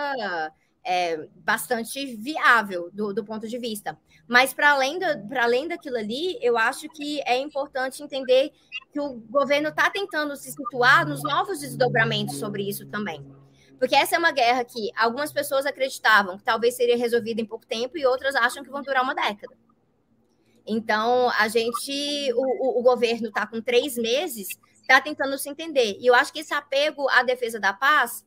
é, 0.87 1.27
bastante 1.35 2.15
viável 2.15 2.89
do, 2.93 3.13
do, 3.13 3.25
ponto 3.25 3.45
de 3.45 3.59
vista. 3.59 3.99
Mas, 4.25 4.53
para 4.53 4.71
além, 4.71 4.97
além 5.37 5.67
daquilo 5.67 5.97
ali, 5.97 6.39
eu 6.41 6.57
acho 6.57 6.87
que 6.87 7.21
é 7.25 7.37
importante 7.37 8.01
entender 8.01 8.53
que 8.93 8.99
o 8.99 9.15
governo 9.29 9.67
está 9.67 9.89
tentando 9.89 10.33
se 10.37 10.49
situar 10.49 11.05
nos 11.05 11.21
novos 11.21 11.59
desdobramentos 11.59 12.37
sobre 12.37 12.63
isso 12.63 12.85
também. 12.87 13.25
Porque 13.77 13.95
essa 13.95 14.15
é 14.15 14.19
uma 14.19 14.31
guerra 14.31 14.63
que 14.63 14.89
algumas 14.95 15.33
pessoas 15.33 15.65
acreditavam 15.65 16.37
que 16.37 16.43
talvez 16.43 16.75
seria 16.75 16.97
resolvida 16.97 17.41
em 17.41 17.45
pouco 17.45 17.65
tempo 17.65 17.97
e 17.97 18.05
outras 18.05 18.33
acham 18.33 18.63
que 18.63 18.71
vão 18.71 18.81
durar 18.81 19.03
uma 19.03 19.13
década. 19.13 19.55
Então, 20.65 21.29
a 21.37 21.49
gente, 21.49 22.31
o, 22.33 22.77
o, 22.77 22.79
o 22.79 22.81
governo 22.81 23.27
está 23.27 23.45
com 23.45 23.61
três 23.61 23.97
meses, 23.97 24.47
está 24.81 25.01
tentando 25.01 25.37
se 25.37 25.49
entender. 25.49 25.97
E 25.99 26.07
eu 26.07 26.15
acho 26.15 26.31
que 26.31 26.39
esse 26.39 26.53
apego 26.53 27.09
à 27.09 27.23
defesa 27.23 27.59
da 27.59 27.73
paz, 27.73 28.25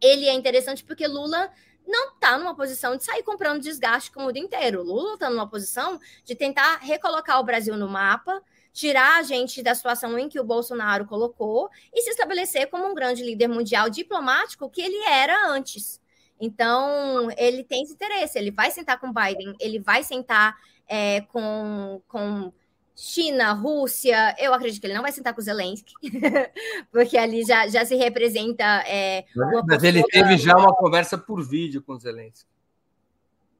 ele 0.00 0.26
é 0.26 0.32
interessante 0.34 0.84
porque 0.84 1.06
Lula 1.06 1.50
não 1.90 2.14
está 2.14 2.38
numa 2.38 2.54
posição 2.54 2.96
de 2.96 3.04
sair 3.04 3.22
comprando 3.22 3.60
desgaste 3.60 4.10
com 4.10 4.20
o 4.20 4.22
mundo 4.24 4.36
inteiro. 4.36 4.82
Lula 4.82 5.14
está 5.14 5.28
numa 5.28 5.48
posição 5.48 6.00
de 6.24 6.34
tentar 6.34 6.76
recolocar 6.76 7.40
o 7.40 7.44
Brasil 7.44 7.76
no 7.76 7.88
mapa, 7.88 8.42
tirar 8.72 9.18
a 9.18 9.22
gente 9.22 9.62
da 9.62 9.74
situação 9.74 10.18
em 10.18 10.28
que 10.28 10.38
o 10.38 10.44
Bolsonaro 10.44 11.04
colocou 11.06 11.68
e 11.92 12.02
se 12.02 12.10
estabelecer 12.10 12.68
como 12.68 12.86
um 12.86 12.94
grande 12.94 13.22
líder 13.22 13.48
mundial 13.48 13.90
diplomático 13.90 14.70
que 14.70 14.80
ele 14.80 15.04
era 15.04 15.48
antes. 15.48 16.00
Então, 16.40 17.28
ele 17.36 17.62
tem 17.62 17.82
esse 17.82 17.92
interesse, 17.92 18.38
ele 18.38 18.50
vai 18.50 18.70
sentar 18.70 18.98
com 18.98 19.12
Biden, 19.12 19.54
ele 19.60 19.78
vai 19.78 20.02
sentar 20.02 20.56
é, 20.88 21.20
com, 21.22 22.00
com 22.08 22.50
China, 22.96 23.52
Rússia, 23.52 24.34
eu 24.38 24.52
acredito 24.52 24.80
que 24.80 24.86
ele 24.86 24.94
não 24.94 25.02
vai 25.02 25.12
sentar 25.12 25.32
com 25.32 25.40
o 25.40 25.44
Zelensky, 25.44 25.94
porque 26.92 27.16
ali 27.16 27.44
já, 27.44 27.66
já 27.66 27.84
se 27.84 27.96
representa. 27.96 28.64
É, 28.86 29.24
mas 29.66 29.82
ele 29.82 30.02
teve 30.04 30.36
já 30.36 30.56
uma 30.56 30.74
conversa 30.74 31.16
por 31.16 31.42
vídeo 31.42 31.82
com 31.82 31.94
o 31.94 31.98
Zelensky. 31.98 32.50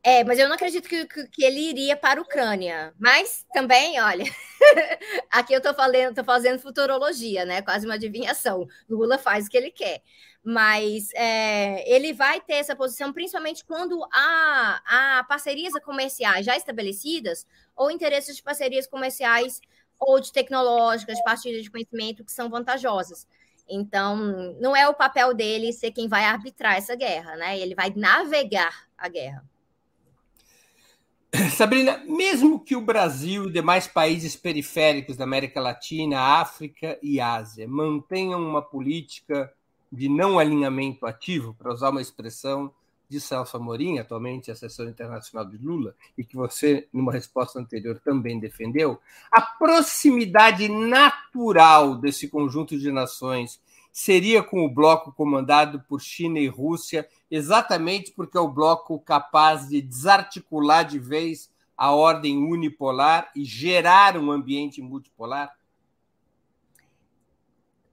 É, 0.02 0.24
mas 0.24 0.38
eu 0.38 0.48
não 0.48 0.54
acredito 0.54 0.88
que, 0.88 1.04
que, 1.06 1.44
ele 1.44 1.60
iria 1.60 1.94
para 1.94 2.20
a 2.20 2.22
Ucrânia. 2.22 2.94
Mas 2.98 3.44
também, 3.52 4.00
olha, 4.00 4.24
aqui 5.30 5.52
eu 5.52 5.58
estou 5.58 5.74
falando, 5.74 6.14
tô 6.14 6.24
fazendo 6.24 6.58
futurologia, 6.58 7.44
né? 7.44 7.60
Quase 7.60 7.84
uma 7.84 7.94
adivinhação. 7.94 8.66
Lula 8.88 9.18
faz 9.18 9.46
o 9.46 9.50
que 9.50 9.58
ele 9.58 9.70
quer. 9.70 10.02
Mas 10.42 11.10
é, 11.14 11.84
ele 11.86 12.14
vai 12.14 12.40
ter 12.40 12.54
essa 12.54 12.74
posição, 12.74 13.12
principalmente 13.12 13.62
quando 13.62 14.02
há, 14.10 15.18
há 15.18 15.24
parcerias 15.24 15.74
comerciais 15.84 16.46
já 16.46 16.56
estabelecidas, 16.56 17.46
ou 17.80 17.90
interesses 17.90 18.36
de 18.36 18.42
parcerias 18.42 18.86
comerciais 18.86 19.58
ou 19.98 20.20
de 20.20 20.30
tecnológicas, 20.30 21.16
de 21.16 21.24
partilha 21.24 21.62
de 21.62 21.70
conhecimento 21.70 22.22
que 22.22 22.30
são 22.30 22.50
vantajosas. 22.50 23.26
Então, 23.66 24.54
não 24.60 24.76
é 24.76 24.86
o 24.86 24.92
papel 24.92 25.32
dele 25.32 25.72
ser 25.72 25.90
quem 25.90 26.06
vai 26.06 26.24
arbitrar 26.24 26.76
essa 26.76 26.94
guerra, 26.94 27.36
né? 27.36 27.58
Ele 27.58 27.74
vai 27.74 27.90
navegar 27.96 28.86
a 28.98 29.08
guerra. 29.08 29.42
Sabrina, 31.56 32.02
mesmo 32.04 32.62
que 32.62 32.76
o 32.76 32.84
Brasil 32.84 33.46
e 33.46 33.52
demais 33.52 33.86
países 33.86 34.36
periféricos 34.36 35.16
da 35.16 35.24
América 35.24 35.58
Latina, 35.58 36.20
África 36.20 36.98
e 37.02 37.18
Ásia 37.18 37.66
mantenham 37.66 38.42
uma 38.42 38.60
política 38.60 39.50
de 39.90 40.06
não 40.06 40.38
alinhamento 40.38 41.06
ativo, 41.06 41.54
para 41.54 41.72
usar 41.72 41.88
uma 41.88 42.02
expressão 42.02 42.74
de 43.10 43.20
Celso 43.20 43.56
Amorim, 43.56 43.98
atualmente 43.98 44.52
assessor 44.52 44.88
internacional 44.88 45.44
de 45.44 45.58
Lula, 45.58 45.96
e 46.16 46.22
que 46.22 46.36
você, 46.36 46.86
numa 46.92 47.12
resposta 47.12 47.58
anterior, 47.58 47.98
também 47.98 48.38
defendeu, 48.38 49.00
a 49.32 49.42
proximidade 49.42 50.68
natural 50.68 51.96
desse 51.96 52.28
conjunto 52.28 52.78
de 52.78 52.92
nações 52.92 53.60
seria 53.92 54.44
com 54.44 54.64
o 54.64 54.72
bloco 54.72 55.12
comandado 55.12 55.80
por 55.88 56.00
China 56.00 56.38
e 56.38 56.46
Rússia, 56.46 57.08
exatamente 57.28 58.12
porque 58.12 58.38
é 58.38 58.40
o 58.40 58.48
bloco 58.48 59.00
capaz 59.00 59.68
de 59.68 59.82
desarticular 59.82 60.84
de 60.84 61.00
vez 61.00 61.50
a 61.76 61.92
ordem 61.92 62.38
unipolar 62.38 63.30
e 63.34 63.44
gerar 63.44 64.16
um 64.16 64.30
ambiente 64.30 64.80
multipolar? 64.80 65.52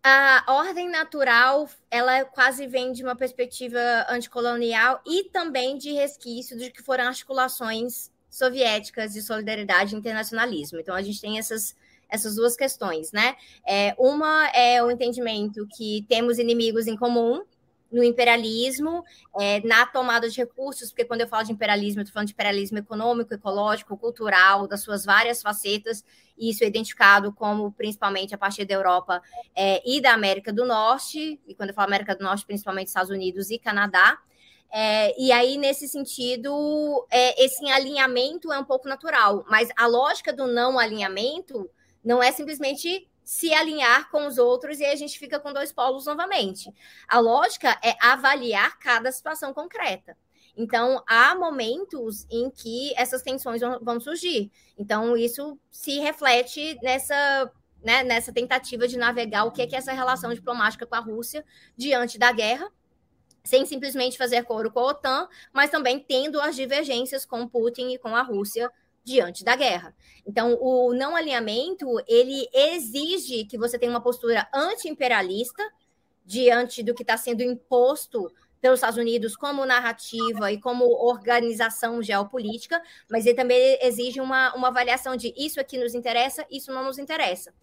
A 0.09 0.45
ordem 0.47 0.87
natural, 0.87 1.69
ela 1.91 2.23
quase 2.23 2.65
vem 2.65 2.93
de 2.93 3.03
uma 3.03 3.13
perspectiva 3.13 3.77
anticolonial 4.07 5.01
e 5.05 5.25
também 5.25 5.77
de 5.77 5.91
resquício 5.91 6.57
de 6.57 6.71
que 6.71 6.81
foram 6.81 7.07
articulações 7.07 8.09
soviéticas 8.29 9.11
de 9.11 9.21
solidariedade 9.21 9.93
e 9.93 9.97
internacionalismo. 9.97 10.79
Então, 10.79 10.95
a 10.95 11.01
gente 11.01 11.19
tem 11.19 11.37
essas 11.37 11.75
essas 12.07 12.35
duas 12.35 12.55
questões, 12.55 13.11
né? 13.11 13.35
É, 13.67 13.93
uma 13.99 14.47
é 14.51 14.81
o 14.81 14.89
entendimento 14.89 15.67
que 15.75 16.05
temos 16.07 16.39
inimigos 16.39 16.87
em 16.87 16.95
comum 16.95 17.43
no 17.91 18.03
imperialismo, 18.03 19.03
é, 19.39 19.61
na 19.65 19.85
tomada 19.85 20.29
de 20.29 20.37
recursos, 20.37 20.89
porque 20.89 21.05
quando 21.05 21.21
eu 21.21 21.27
falo 21.27 21.45
de 21.45 21.51
imperialismo, 21.51 22.01
eu 22.01 22.03
estou 22.03 22.13
falando 22.13 22.27
de 22.27 22.33
imperialismo 22.33 22.77
econômico, 22.77 23.33
ecológico, 23.33 23.97
cultural, 23.97 24.67
das 24.67 24.81
suas 24.81 25.05
várias 25.05 25.41
facetas, 25.41 26.03
e 26.37 26.49
isso 26.51 26.63
é 26.63 26.67
identificado 26.67 27.31
como 27.31 27.71
principalmente 27.71 28.35
a 28.35 28.37
partir 28.37 28.65
da 28.65 28.73
Europa 28.73 29.21
é, 29.55 29.81
e 29.85 30.01
da 30.01 30.13
América 30.13 30.53
do 30.53 30.65
Norte, 30.65 31.39
e 31.47 31.55
quando 31.55 31.69
eu 31.69 31.75
falo 31.75 31.87
América 31.87 32.15
do 32.15 32.23
Norte, 32.23 32.45
principalmente 32.45 32.87
Estados 32.87 33.09
Unidos 33.09 33.49
e 33.49 33.57
Canadá. 33.57 34.19
É, 34.69 35.19
e 35.19 35.31
aí, 35.31 35.57
nesse 35.57 35.87
sentido, 35.87 37.07
é, 37.09 37.43
esse 37.43 37.65
alinhamento 37.69 38.51
é 38.51 38.59
um 38.59 38.65
pouco 38.65 38.87
natural, 38.87 39.45
mas 39.49 39.69
a 39.77 39.87
lógica 39.87 40.33
do 40.33 40.45
não 40.45 40.77
alinhamento 40.77 41.69
não 42.03 42.21
é 42.21 42.31
simplesmente 42.31 43.07
se 43.27 43.53
alinhar 43.53 44.09
com 44.09 44.25
os 44.25 44.37
outros 44.37 44.79
e 44.79 44.85
aí 44.85 44.93
a 44.93 44.95
gente 44.95 45.19
fica 45.19 45.37
com 45.37 45.51
dois 45.51 45.73
polos 45.73 46.05
novamente. 46.05 46.73
A 47.09 47.19
lógica 47.19 47.77
é 47.83 47.93
avaliar 47.99 48.79
cada 48.79 49.11
situação 49.11 49.53
concreta. 49.53 50.17
Então, 50.55 51.03
há 51.05 51.35
momentos 51.35 52.25
em 52.31 52.49
que 52.49 52.93
essas 52.95 53.21
tensões 53.21 53.59
vão 53.81 53.99
surgir. 53.99 54.49
Então, 54.77 55.17
isso 55.17 55.59
se 55.69 55.99
reflete 55.99 56.79
nessa, 56.81 57.51
né, 57.83 58.01
nessa 58.01 58.31
tentativa 58.31 58.87
de 58.87 58.97
navegar 58.97 59.43
o 59.43 59.51
que 59.51 59.61
é, 59.61 59.67
que 59.67 59.75
é 59.75 59.79
essa 59.79 59.91
relação 59.91 60.33
diplomática 60.33 60.85
com 60.85 60.95
a 60.95 60.99
Rússia 60.99 61.43
diante 61.75 62.17
da 62.17 62.31
guerra, 62.31 62.71
sem 63.43 63.65
simplesmente 63.65 64.17
fazer 64.17 64.41
coro 64.45 64.71
com 64.71 64.79
a 64.79 64.85
OTAN, 64.85 65.27
mas 65.51 65.69
também 65.69 65.99
tendo 65.99 66.39
as 66.39 66.55
divergências 66.55 67.25
com 67.25 67.45
Putin 67.45 67.89
e 67.89 67.97
com 67.97 68.15
a 68.15 68.21
Rússia 68.21 68.71
diante 69.07 69.41
da 69.41 69.55
guerra. 69.55 69.95
Então, 70.25 70.57
o 70.59 70.93
não 70.93 71.15
alinhamento, 71.15 71.87
ele 72.05 72.45
exige 72.53 73.45
que 73.45 73.57
você 73.57 73.79
tenha 73.79 73.89
uma 73.89 74.01
postura 74.01 74.45
anti-imperialista 74.53 75.63
diante 76.25 76.83
do 76.83 76.93
que 76.93 77.03
está 77.03 77.15
sendo 77.15 77.41
imposto 77.41 78.29
pelos 78.59 78.79
Estados 78.79 78.97
Unidos 78.97 79.37
como 79.37 79.65
narrativa 79.65 80.51
e 80.51 80.59
como 80.59 80.83
organização 80.83 82.03
geopolítica, 82.03 82.81
mas 83.09 83.25
ele 83.25 83.35
também 83.35 83.79
exige 83.81 84.19
uma, 84.19 84.53
uma 84.53 84.67
avaliação 84.67 85.15
de 85.15 85.33
isso 85.37 85.57
aqui 85.57 85.77
nos 85.77 85.95
interessa, 85.95 86.45
isso 86.51 86.73
não 86.73 86.83
nos 86.83 86.99
interessa. 86.99 87.53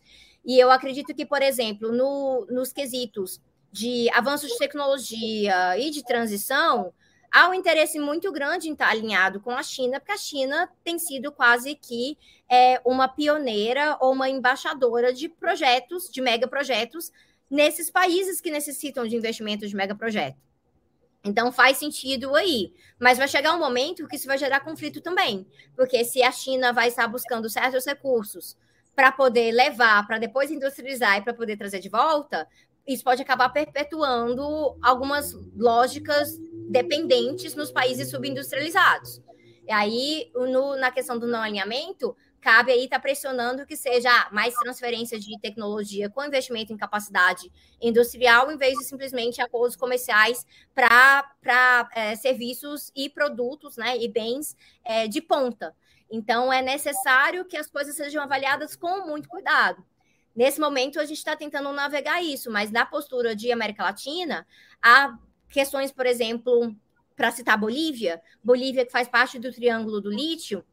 E 0.42 0.58
eu 0.58 0.70
acredito 0.70 1.14
que, 1.14 1.26
por 1.26 1.42
exemplo, 1.42 1.92
no, 1.92 2.46
nos 2.48 2.72
quesitos 2.72 3.38
de 3.70 4.08
avanços 4.14 4.50
de 4.50 4.56
tecnologia 4.56 5.78
e 5.78 5.90
de 5.90 6.02
transição, 6.02 6.94
há 7.34 7.48
um 7.48 7.54
interesse 7.54 7.98
muito 7.98 8.30
grande 8.30 8.68
em 8.68 8.74
estar 8.74 8.88
alinhado 8.88 9.40
com 9.40 9.50
a 9.50 9.62
China, 9.62 9.98
porque 9.98 10.12
a 10.12 10.16
China 10.16 10.70
tem 10.84 11.00
sido 11.00 11.32
quase 11.32 11.74
que 11.74 12.16
é, 12.48 12.80
uma 12.84 13.08
pioneira 13.08 13.98
ou 14.00 14.12
uma 14.12 14.30
embaixadora 14.30 15.12
de 15.12 15.28
projetos, 15.28 16.08
de 16.08 16.22
megaprojetos, 16.22 17.10
nesses 17.50 17.90
países 17.90 18.40
que 18.40 18.52
necessitam 18.52 19.04
de 19.04 19.16
investimento 19.16 19.66
de 19.66 19.74
megaprojeto. 19.74 20.38
Então 21.24 21.50
faz 21.50 21.78
sentido 21.78 22.36
aí. 22.36 22.72
Mas 23.00 23.18
vai 23.18 23.26
chegar 23.26 23.52
um 23.54 23.58
momento 23.58 24.06
que 24.06 24.14
isso 24.14 24.28
vai 24.28 24.38
gerar 24.38 24.60
conflito 24.60 25.00
também. 25.00 25.44
Porque 25.74 26.04
se 26.04 26.22
a 26.22 26.30
China 26.30 26.72
vai 26.72 26.88
estar 26.88 27.08
buscando 27.08 27.50
certos 27.50 27.84
recursos 27.84 28.56
para 28.94 29.10
poder 29.10 29.50
levar, 29.50 30.06
para 30.06 30.18
depois 30.18 30.52
industrializar 30.52 31.18
e 31.18 31.22
para 31.22 31.34
poder 31.34 31.56
trazer 31.56 31.80
de 31.80 31.88
volta, 31.88 32.46
isso 32.86 33.02
pode 33.02 33.22
acabar 33.22 33.48
perpetuando 33.48 34.76
algumas 34.82 35.32
lógicas 35.56 36.38
dependentes 36.68 37.54
nos 37.54 37.70
países 37.70 38.10
subindustrializados. 38.10 39.22
E 39.66 39.72
aí, 39.72 40.30
no, 40.34 40.76
na 40.76 40.90
questão 40.90 41.18
do 41.18 41.26
não 41.26 41.40
alinhamento, 41.40 42.14
cabe 42.40 42.70
aí 42.70 42.84
estar 42.84 42.96
tá 42.96 43.02
pressionando 43.02 43.64
que 43.64 43.74
seja 43.74 44.28
mais 44.30 44.54
transferência 44.54 45.18
de 45.18 45.38
tecnologia 45.40 46.10
com 46.10 46.22
investimento 46.22 46.72
em 46.72 46.76
capacidade 46.76 47.50
industrial, 47.80 48.52
em 48.52 48.58
vez 48.58 48.76
de 48.76 48.84
simplesmente 48.84 49.40
acordos 49.40 49.74
comerciais 49.74 50.44
para 50.74 51.88
é, 51.94 52.14
serviços 52.16 52.92
e 52.94 53.08
produtos 53.08 53.78
né, 53.78 53.96
e 53.96 54.06
bens 54.08 54.54
é, 54.84 55.08
de 55.08 55.22
ponta. 55.22 55.74
Então, 56.10 56.52
é 56.52 56.60
necessário 56.60 57.46
que 57.46 57.56
as 57.56 57.66
coisas 57.66 57.96
sejam 57.96 58.22
avaliadas 58.22 58.76
com 58.76 59.06
muito 59.06 59.26
cuidado. 59.26 59.82
Nesse 60.36 60.60
momento, 60.60 61.00
a 61.00 61.06
gente 61.06 61.18
está 61.18 61.34
tentando 61.34 61.72
navegar 61.72 62.22
isso, 62.22 62.50
mas 62.50 62.70
na 62.70 62.84
postura 62.84 63.34
de 63.34 63.50
América 63.50 63.84
Latina, 63.84 64.46
há 64.82 65.16
questões, 65.54 65.92
por 65.92 66.04
exemplo, 66.04 66.74
para 67.14 67.30
citar 67.30 67.56
Bolívia, 67.56 68.20
Bolívia 68.42 68.84
que 68.84 68.90
faz 68.90 69.06
parte 69.06 69.38
do 69.38 69.52
Triângulo 69.52 70.00
do 70.00 70.10
Lítio, 70.10 70.64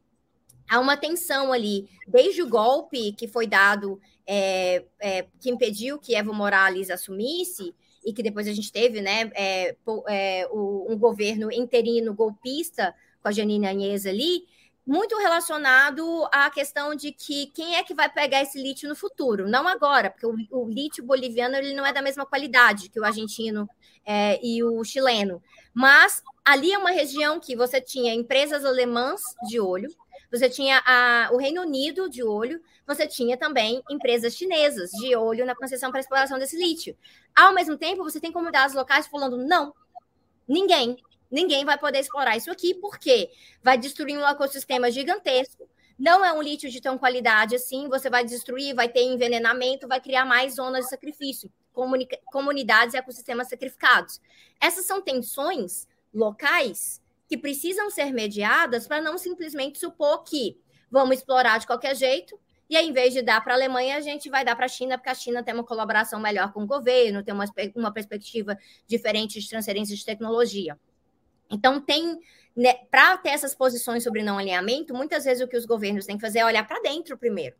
há 0.68 0.80
uma 0.80 0.96
tensão 0.96 1.52
ali, 1.52 1.88
desde 2.06 2.42
o 2.42 2.48
golpe 2.48 3.12
que 3.12 3.28
foi 3.28 3.46
dado, 3.46 4.00
é, 4.26 4.84
é, 5.00 5.26
que 5.40 5.50
impediu 5.50 6.00
que 6.00 6.16
Evo 6.16 6.34
Morales 6.34 6.90
assumisse, 6.90 7.72
e 8.04 8.12
que 8.12 8.24
depois 8.24 8.48
a 8.48 8.52
gente 8.52 8.72
teve 8.72 9.00
né, 9.00 9.30
é, 9.36 9.76
é 10.08 10.48
um 10.52 10.98
governo 10.98 11.52
interino 11.52 12.12
golpista 12.12 12.92
com 13.22 13.28
a 13.28 13.32
Janine 13.32 13.68
Anhes 13.68 14.04
ali, 14.04 14.44
muito 14.86 15.16
relacionado 15.16 16.28
à 16.32 16.50
questão 16.50 16.94
de 16.94 17.12
que 17.12 17.46
quem 17.54 17.76
é 17.76 17.84
que 17.84 17.94
vai 17.94 18.08
pegar 18.08 18.42
esse 18.42 18.60
lítio 18.60 18.88
no 18.88 18.96
futuro, 18.96 19.48
não 19.48 19.68
agora, 19.68 20.10
porque 20.10 20.26
o, 20.26 20.34
o 20.50 20.68
lítio 20.68 21.04
boliviano 21.04 21.56
ele 21.56 21.74
não 21.74 21.86
é 21.86 21.92
da 21.92 22.02
mesma 22.02 22.26
qualidade 22.26 22.88
que 22.88 22.98
o 22.98 23.04
argentino 23.04 23.68
é, 24.04 24.44
e 24.44 24.62
o 24.62 24.82
chileno, 24.82 25.40
mas 25.72 26.22
ali 26.44 26.72
é 26.72 26.78
uma 26.78 26.90
região 26.90 27.38
que 27.38 27.54
você 27.54 27.80
tinha 27.80 28.12
empresas 28.12 28.64
alemãs 28.64 29.20
de 29.48 29.60
olho, 29.60 29.88
você 30.30 30.48
tinha 30.48 30.82
a, 30.84 31.28
o 31.32 31.36
Reino 31.36 31.60
Unido 31.60 32.08
de 32.08 32.24
olho, 32.24 32.60
você 32.86 33.06
tinha 33.06 33.36
também 33.36 33.82
empresas 33.90 34.34
chinesas 34.34 34.90
de 34.90 35.14
olho 35.14 35.44
na 35.44 35.54
concessão 35.54 35.90
para 35.90 36.00
exploração 36.00 36.38
desse 36.38 36.56
lítio. 36.56 36.96
Ao 37.36 37.52
mesmo 37.52 37.76
tempo, 37.76 38.02
você 38.02 38.18
tem 38.18 38.32
comunidades 38.32 38.74
locais 38.74 39.06
falando: 39.06 39.36
não, 39.36 39.74
ninguém, 40.48 40.96
ninguém 41.32 41.64
vai 41.64 41.78
poder 41.78 42.00
explorar 42.00 42.36
isso 42.36 42.50
aqui, 42.50 42.74
porque 42.74 43.30
vai 43.62 43.78
destruir 43.78 44.18
um 44.18 44.28
ecossistema 44.28 44.90
gigantesco. 44.90 45.68
Não 45.98 46.24
é 46.24 46.32
um 46.32 46.42
lítio 46.42 46.70
de 46.70 46.80
tão 46.80 46.98
qualidade 46.98 47.56
assim, 47.56 47.88
você 47.88 48.10
vai 48.10 48.24
destruir, 48.24 48.74
vai 48.74 48.88
ter 48.88 49.02
envenenamento, 49.02 49.88
vai 49.88 50.00
criar 50.00 50.24
mais 50.24 50.54
zonas 50.54 50.84
de 50.84 50.90
sacrifício, 50.90 51.50
comunidades 52.26 52.94
e 52.94 52.98
ecossistemas 52.98 53.48
sacrificados. 53.48 54.20
Essas 54.60 54.84
são 54.84 55.00
tensões 55.00 55.86
locais 56.12 57.00
que 57.26 57.38
precisam 57.38 57.90
ser 57.90 58.12
mediadas 58.12 58.86
para 58.86 59.00
não 59.00 59.16
simplesmente 59.16 59.78
supor 59.78 60.22
que 60.22 60.60
vamos 60.90 61.16
explorar 61.16 61.58
de 61.58 61.66
qualquer 61.66 61.96
jeito, 61.96 62.38
e 62.72 62.76
aí, 62.76 62.88
em 62.88 62.92
vez 62.92 63.12
de 63.12 63.20
dar 63.20 63.42
para 63.44 63.52
a 63.52 63.56
Alemanha, 63.56 63.98
a 63.98 64.00
gente 64.00 64.30
vai 64.30 64.46
dar 64.46 64.56
para 64.56 64.64
a 64.64 64.68
China, 64.68 64.96
porque 64.96 65.10
a 65.10 65.14
China 65.14 65.42
tem 65.42 65.52
uma 65.52 65.62
colaboração 65.62 66.18
melhor 66.18 66.54
com 66.54 66.62
o 66.62 66.66
governo, 66.66 67.22
tem 67.22 67.34
uma, 67.34 67.44
uma 67.76 67.92
perspectiva 67.92 68.56
diferente 68.86 69.38
de 69.38 69.46
transferência 69.46 69.94
de 69.94 70.02
tecnologia. 70.02 70.78
Então, 71.52 71.78
tem, 71.78 72.18
né, 72.56 72.74
para 72.90 73.18
ter 73.18 73.28
essas 73.28 73.54
posições 73.54 74.02
sobre 74.02 74.22
não 74.22 74.38
alinhamento, 74.38 74.94
muitas 74.94 75.24
vezes 75.24 75.44
o 75.44 75.48
que 75.48 75.56
os 75.56 75.66
governos 75.66 76.06
têm 76.06 76.16
que 76.16 76.22
fazer 76.22 76.38
é 76.38 76.46
olhar 76.46 76.66
para 76.66 76.80
dentro 76.80 77.16
primeiro. 77.18 77.54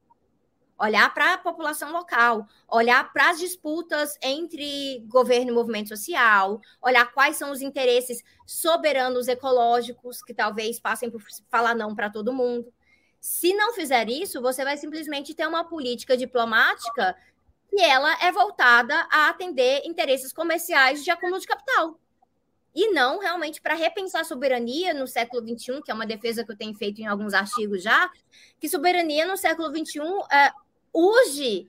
Olhar 0.79 1.13
para 1.13 1.35
a 1.35 1.39
população 1.39 1.93
local, 1.93 2.49
olhar 2.67 3.13
para 3.13 3.31
as 3.31 3.39
disputas 3.39 4.19
entre 4.23 5.05
governo 5.07 5.51
e 5.53 5.55
movimento 5.55 5.91
social, 5.91 6.61
olhar 6.81 7.13
quais 7.13 7.37
são 7.37 7.53
os 7.53 7.61
interesses 7.61 8.25
soberanos 8.47 9.29
ecológicos 9.29 10.23
que 10.23 10.35
talvez 10.35 10.81
passem 10.81 11.11
por 11.11 11.23
falar 11.51 11.75
não 11.75 11.95
para 11.95 12.11
todo 12.11 12.33
mundo. 12.33 12.73
Se 13.21 13.55
não 13.55 13.75
fizer 13.75 14.09
isso, 14.09 14.41
você 14.41 14.65
vai 14.65 14.77
simplesmente 14.77 15.35
ter 15.35 15.47
uma 15.47 15.63
política 15.63 16.17
diplomática 16.17 17.15
que 17.69 17.81
ela 17.81 18.13
é 18.21 18.33
voltada 18.33 19.07
a 19.13 19.29
atender 19.29 19.83
interesses 19.85 20.33
comerciais 20.33 21.05
de 21.05 21.11
acúmulo 21.11 21.39
de 21.39 21.47
capital 21.47 22.01
e 22.75 22.91
não 22.93 23.19
realmente 23.19 23.61
para 23.61 23.75
repensar 23.75 24.23
a 24.23 24.25
soberania 24.25 24.95
no 24.95 25.07
século 25.07 25.43
XXI, 25.43 25.83
que 25.83 25.91
é 25.91 25.95
uma 25.95 26.07
defesa 26.07 26.45
que 26.45 26.53
eu 26.53 26.57
tenho 26.57 26.75
feito 26.75 27.01
em 27.01 27.07
alguns 27.07 27.35
artigos 27.35 27.83
já, 27.83 28.11
que 28.59 28.69
soberania 28.69 29.27
no 29.27 29.37
século 29.37 29.69
XXI 29.69 30.01
é, 30.31 30.53
urge 30.93 31.69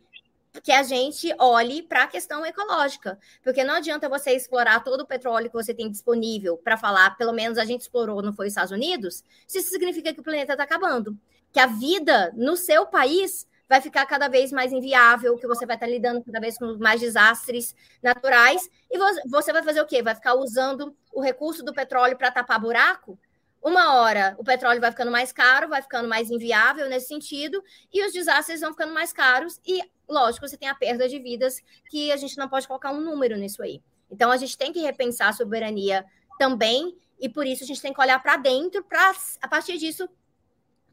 que 0.61 0.71
a 0.71 0.83
gente 0.83 1.33
olhe 1.39 1.81
para 1.81 2.03
a 2.03 2.07
questão 2.07 2.45
ecológica, 2.45 3.17
porque 3.43 3.63
não 3.63 3.75
adianta 3.75 4.07
você 4.07 4.31
explorar 4.31 4.83
todo 4.83 5.01
o 5.01 5.07
petróleo 5.07 5.49
que 5.49 5.55
você 5.55 5.73
tem 5.73 5.89
disponível 5.89 6.57
para 6.57 6.77
falar, 6.77 7.17
pelo 7.17 7.33
menos 7.33 7.57
a 7.57 7.65
gente 7.65 7.81
explorou, 7.81 8.21
não 8.21 8.33
foi 8.33 8.47
os 8.47 8.51
Estados 8.51 8.71
Unidos, 8.71 9.23
se 9.47 9.57
isso 9.57 9.69
significa 9.69 10.13
que 10.13 10.19
o 10.19 10.23
planeta 10.23 10.53
está 10.53 10.63
acabando, 10.63 11.17
que 11.51 11.59
a 11.59 11.65
vida 11.65 12.31
no 12.35 12.55
seu 12.55 12.85
país 12.85 13.47
vai 13.67 13.81
ficar 13.81 14.05
cada 14.05 14.27
vez 14.27 14.51
mais 14.51 14.71
inviável, 14.71 15.37
que 15.37 15.47
você 15.47 15.65
vai 15.65 15.75
estar 15.75 15.87
lidando 15.87 16.23
cada 16.23 16.39
vez 16.39 16.57
com 16.57 16.77
mais 16.77 16.99
desastres 16.99 17.75
naturais, 18.01 18.69
e 18.91 18.97
você 19.27 19.51
vai 19.51 19.63
fazer 19.63 19.81
o 19.81 19.85
quê? 19.85 20.03
Vai 20.03 20.15
ficar 20.15 20.35
usando 20.35 20.95
o 21.11 21.21
recurso 21.21 21.63
do 21.63 21.73
petróleo 21.73 22.17
para 22.17 22.31
tapar 22.31 22.59
buraco? 22.59 23.17
Uma 23.61 23.95
hora 23.95 24.35
o 24.37 24.43
petróleo 24.43 24.81
vai 24.81 24.91
ficando 24.91 25.09
mais 25.09 25.31
caro, 25.31 25.69
vai 25.69 25.81
ficando 25.81 26.07
mais 26.07 26.29
inviável 26.29 26.89
nesse 26.89 27.07
sentido, 27.07 27.63
e 27.91 28.05
os 28.05 28.11
desastres 28.11 28.59
vão 28.59 28.71
ficando 28.71 28.93
mais 28.93 29.13
caros, 29.13 29.59
e 29.65 29.81
lógico, 30.07 30.47
você 30.47 30.57
tem 30.57 30.67
a 30.67 30.75
perda 30.75 31.07
de 31.07 31.17
vidas, 31.17 31.61
que 31.89 32.11
a 32.11 32.17
gente 32.17 32.37
não 32.37 32.49
pode 32.49 32.67
colocar 32.67 32.91
um 32.91 32.99
número 32.99 33.37
nisso 33.37 33.63
aí. 33.63 33.81
Então 34.11 34.29
a 34.29 34.37
gente 34.37 34.57
tem 34.57 34.73
que 34.73 34.81
repensar 34.81 35.29
a 35.29 35.33
soberania 35.33 36.05
também, 36.37 36.95
e 37.19 37.29
por 37.29 37.47
isso 37.47 37.63
a 37.63 37.67
gente 37.67 37.81
tem 37.81 37.93
que 37.93 38.01
olhar 38.01 38.21
para 38.21 38.35
dentro 38.35 38.83
para, 38.83 39.13
a 39.41 39.47
partir 39.47 39.77
disso, 39.77 40.09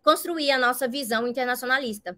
construir 0.02 0.52
a 0.52 0.58
nossa 0.58 0.86
visão 0.86 1.26
internacionalista. 1.26 2.16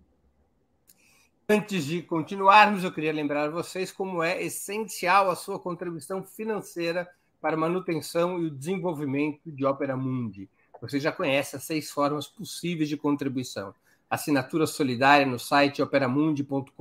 Antes 1.54 1.84
de 1.84 2.00
continuarmos, 2.00 2.82
eu 2.82 2.90
queria 2.90 3.12
lembrar 3.12 3.50
vocês 3.50 3.92
como 3.92 4.22
é 4.22 4.42
essencial 4.42 5.30
a 5.30 5.36
sua 5.36 5.58
contribuição 5.58 6.22
financeira 6.22 7.06
para 7.42 7.56
a 7.56 7.58
manutenção 7.58 8.40
e 8.40 8.46
o 8.46 8.50
desenvolvimento 8.50 9.52
de 9.52 9.62
Opera 9.66 9.94
Mundi. 9.94 10.48
Você 10.80 10.98
já 10.98 11.12
conhece 11.12 11.54
as 11.54 11.64
seis 11.64 11.90
formas 11.90 12.26
possíveis 12.26 12.88
de 12.88 12.96
contribuição. 12.96 13.74
Assinatura 14.08 14.66
solidária 14.66 15.26
no 15.26 15.38
site 15.38 15.82
operamundi.com.br 15.82 16.72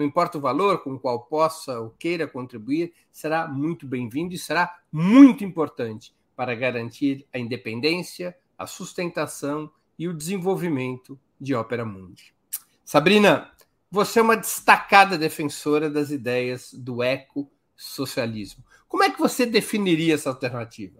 não 0.00 0.06
importa 0.06 0.38
o 0.38 0.40
valor 0.40 0.82
com 0.82 0.94
o 0.94 0.98
qual 0.98 1.26
possa 1.26 1.78
ou 1.78 1.90
queira 1.90 2.26
contribuir, 2.26 2.94
será 3.12 3.46
muito 3.46 3.86
bem-vindo 3.86 4.32
e 4.32 4.38
será 4.38 4.80
muito 4.90 5.44
importante 5.44 6.14
para 6.34 6.54
garantir 6.54 7.26
a 7.30 7.38
independência, 7.38 8.34
a 8.56 8.66
sustentação 8.66 9.70
e 9.98 10.08
o 10.08 10.14
desenvolvimento 10.14 11.20
de 11.38 11.54
Opera 11.54 11.84
Mundi. 11.84 12.34
Sabrina, 12.82 13.50
você 13.90 14.20
é 14.20 14.22
uma 14.22 14.38
destacada 14.38 15.18
defensora 15.18 15.90
das 15.90 16.10
ideias 16.10 16.72
do 16.72 17.02
ecossocialismo. 17.02 18.64
Como 18.88 19.02
é 19.02 19.10
que 19.10 19.18
você 19.18 19.44
definiria 19.44 20.14
essa 20.14 20.30
alternativa? 20.30 20.99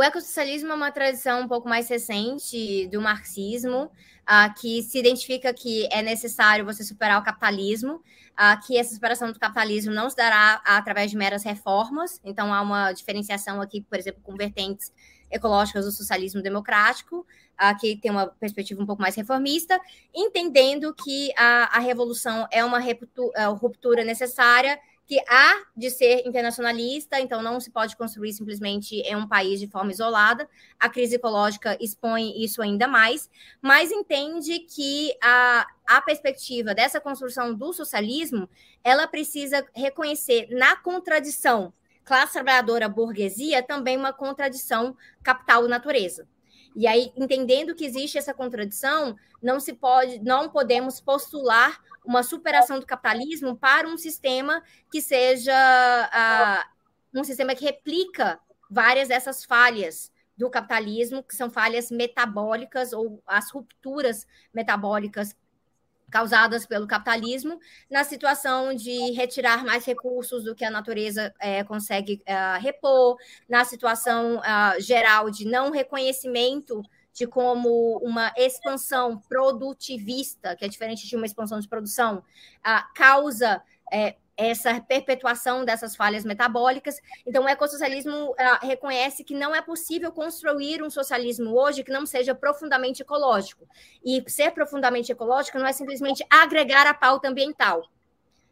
O 0.00 0.02
ecossocialismo 0.02 0.72
é 0.72 0.74
uma 0.74 0.90
tradição 0.90 1.42
um 1.42 1.46
pouco 1.46 1.68
mais 1.68 1.86
recente 1.86 2.86
do 2.86 3.02
marxismo, 3.02 3.82
uh, 3.82 4.54
que 4.58 4.82
se 4.82 4.98
identifica 4.98 5.52
que 5.52 5.86
é 5.92 6.00
necessário 6.00 6.64
você 6.64 6.82
superar 6.82 7.20
o 7.20 7.22
capitalismo, 7.22 7.96
uh, 7.96 8.66
que 8.66 8.78
essa 8.78 8.94
superação 8.94 9.30
do 9.30 9.38
capitalismo 9.38 9.92
não 9.92 10.08
se 10.08 10.16
dará 10.16 10.62
através 10.64 11.10
de 11.10 11.18
meras 11.18 11.44
reformas, 11.44 12.18
então 12.24 12.50
há 12.50 12.62
uma 12.62 12.92
diferenciação 12.92 13.60
aqui, 13.60 13.82
por 13.82 13.98
exemplo, 13.98 14.22
com 14.22 14.34
vertentes 14.36 14.90
ecológicas 15.30 15.84
do 15.84 15.92
socialismo 15.92 16.40
democrático, 16.40 17.18
uh, 17.18 17.78
que 17.78 17.94
tem 17.96 18.10
uma 18.10 18.26
perspectiva 18.26 18.82
um 18.82 18.86
pouco 18.86 19.02
mais 19.02 19.14
reformista, 19.14 19.78
entendendo 20.14 20.94
que 20.94 21.30
a, 21.36 21.76
a 21.76 21.78
revolução 21.78 22.48
é 22.50 22.64
uma 22.64 22.80
ruptura 23.60 24.02
necessária 24.02 24.80
que 25.10 25.20
há 25.28 25.64
de 25.76 25.90
ser 25.90 26.22
internacionalista, 26.24 27.18
então 27.18 27.42
não 27.42 27.58
se 27.58 27.68
pode 27.72 27.96
construir 27.96 28.32
simplesmente 28.32 28.94
em 29.00 29.16
um 29.16 29.26
país 29.26 29.58
de 29.58 29.66
forma 29.66 29.90
isolada. 29.90 30.48
A 30.78 30.88
crise 30.88 31.16
ecológica 31.16 31.76
expõe 31.80 32.40
isso 32.40 32.62
ainda 32.62 32.86
mais, 32.86 33.28
mas 33.60 33.90
entende 33.90 34.60
que 34.60 35.12
a, 35.20 35.66
a 35.84 36.00
perspectiva 36.00 36.72
dessa 36.72 37.00
construção 37.00 37.52
do 37.52 37.72
socialismo, 37.72 38.48
ela 38.84 39.08
precisa 39.08 39.66
reconhecer 39.74 40.46
na 40.48 40.76
contradição 40.76 41.72
classe 42.04 42.34
trabalhadora 42.34 42.88
burguesia 42.88 43.64
também 43.64 43.96
uma 43.96 44.12
contradição 44.12 44.96
capital 45.24 45.66
natureza. 45.66 46.26
E 46.74 46.86
aí, 46.86 47.12
entendendo 47.16 47.74
que 47.74 47.84
existe 47.84 48.16
essa 48.16 48.32
contradição, 48.32 49.16
não 49.42 49.58
se 49.58 49.72
pode, 49.72 50.20
não 50.20 50.48
podemos 50.48 51.00
postular 51.00 51.80
uma 52.04 52.22
superação 52.22 52.78
do 52.78 52.86
capitalismo 52.86 53.56
para 53.56 53.88
um 53.88 53.96
sistema 53.96 54.62
que 54.90 55.00
seja 55.00 55.52
uh, 55.52 57.18
um 57.18 57.24
sistema 57.24 57.54
que 57.54 57.64
replica 57.64 58.38
várias 58.70 59.08
dessas 59.08 59.44
falhas 59.44 60.12
do 60.36 60.48
capitalismo, 60.48 61.22
que 61.22 61.36
são 61.36 61.50
falhas 61.50 61.90
metabólicas 61.90 62.92
ou 62.92 63.22
as 63.26 63.50
rupturas 63.50 64.26
metabólicas 64.54 65.36
causadas 66.10 66.66
pelo 66.66 66.86
capitalismo, 66.86 67.58
na 67.90 68.04
situação 68.04 68.74
de 68.74 69.12
retirar 69.12 69.64
mais 69.64 69.84
recursos 69.84 70.44
do 70.44 70.54
que 70.54 70.64
a 70.64 70.70
natureza 70.70 71.32
é, 71.40 71.62
consegue 71.64 72.20
é, 72.26 72.58
repor, 72.58 73.16
na 73.48 73.64
situação 73.64 74.42
é, 74.42 74.80
geral 74.80 75.30
de 75.30 75.44
não 75.46 75.70
reconhecimento 75.70 76.82
de 77.12 77.26
como 77.26 77.98
uma 77.98 78.32
expansão 78.36 79.18
produtivista, 79.18 80.54
que 80.56 80.64
é 80.64 80.68
diferente 80.68 81.08
de 81.08 81.16
uma 81.16 81.26
expansão 81.26 81.58
de 81.58 81.68
produção, 81.68 82.22
causa 82.94 83.62
é, 83.92 84.16
essa 84.40 84.80
perpetuação 84.80 85.66
dessas 85.66 85.94
falhas 85.94 86.24
metabólicas. 86.24 86.96
Então, 87.26 87.44
o 87.44 87.48
ecossocialismo 87.48 88.30
uh, 88.30 88.66
reconhece 88.66 89.22
que 89.22 89.34
não 89.34 89.54
é 89.54 89.60
possível 89.60 90.10
construir 90.10 90.82
um 90.82 90.88
socialismo 90.88 91.54
hoje 91.54 91.84
que 91.84 91.92
não 91.92 92.06
seja 92.06 92.34
profundamente 92.34 93.02
ecológico. 93.02 93.68
E 94.02 94.24
ser 94.28 94.52
profundamente 94.52 95.12
ecológico 95.12 95.58
não 95.58 95.66
é 95.66 95.72
simplesmente 95.74 96.24
agregar 96.30 96.86
a 96.86 96.94
pauta 96.94 97.28
ambiental. 97.28 97.82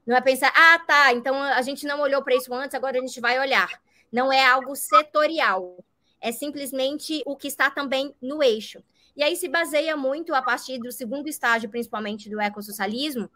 Não 0.07 0.15
é 0.15 0.21
pensar, 0.21 0.53
ah, 0.55 0.79
tá, 0.87 1.13
então 1.15 1.43
a 1.43 1.63
gente 1.63 1.87
não 1.87 2.01
olhou 2.01 2.23
para 2.23 2.35
isso 2.35 2.53
antes, 2.53 2.75
agora 2.75 2.99
a 2.99 3.01
gente 3.01 3.19
vai 3.19 3.39
olhar. 3.39 3.81
Não 4.13 4.31
é 4.31 4.45
algo 4.45 4.77
setorial. 4.77 5.83
É 6.21 6.33
simplesmente 6.33 7.23
o 7.25 7.35
que 7.35 7.49
está 7.49 7.71
também 7.71 8.15
no 8.21 8.43
eixo. 8.43 8.83
E 9.17 9.23
aí 9.23 9.37
se 9.37 9.49
baseia 9.49 9.97
muito 9.97 10.35
a 10.35 10.43
partir 10.43 10.79
do 10.79 10.93
segundo 10.93 11.29
estágio, 11.29 11.71
principalmente 11.71 12.29
do 12.29 12.41
ecossocialismo, 12.41 13.31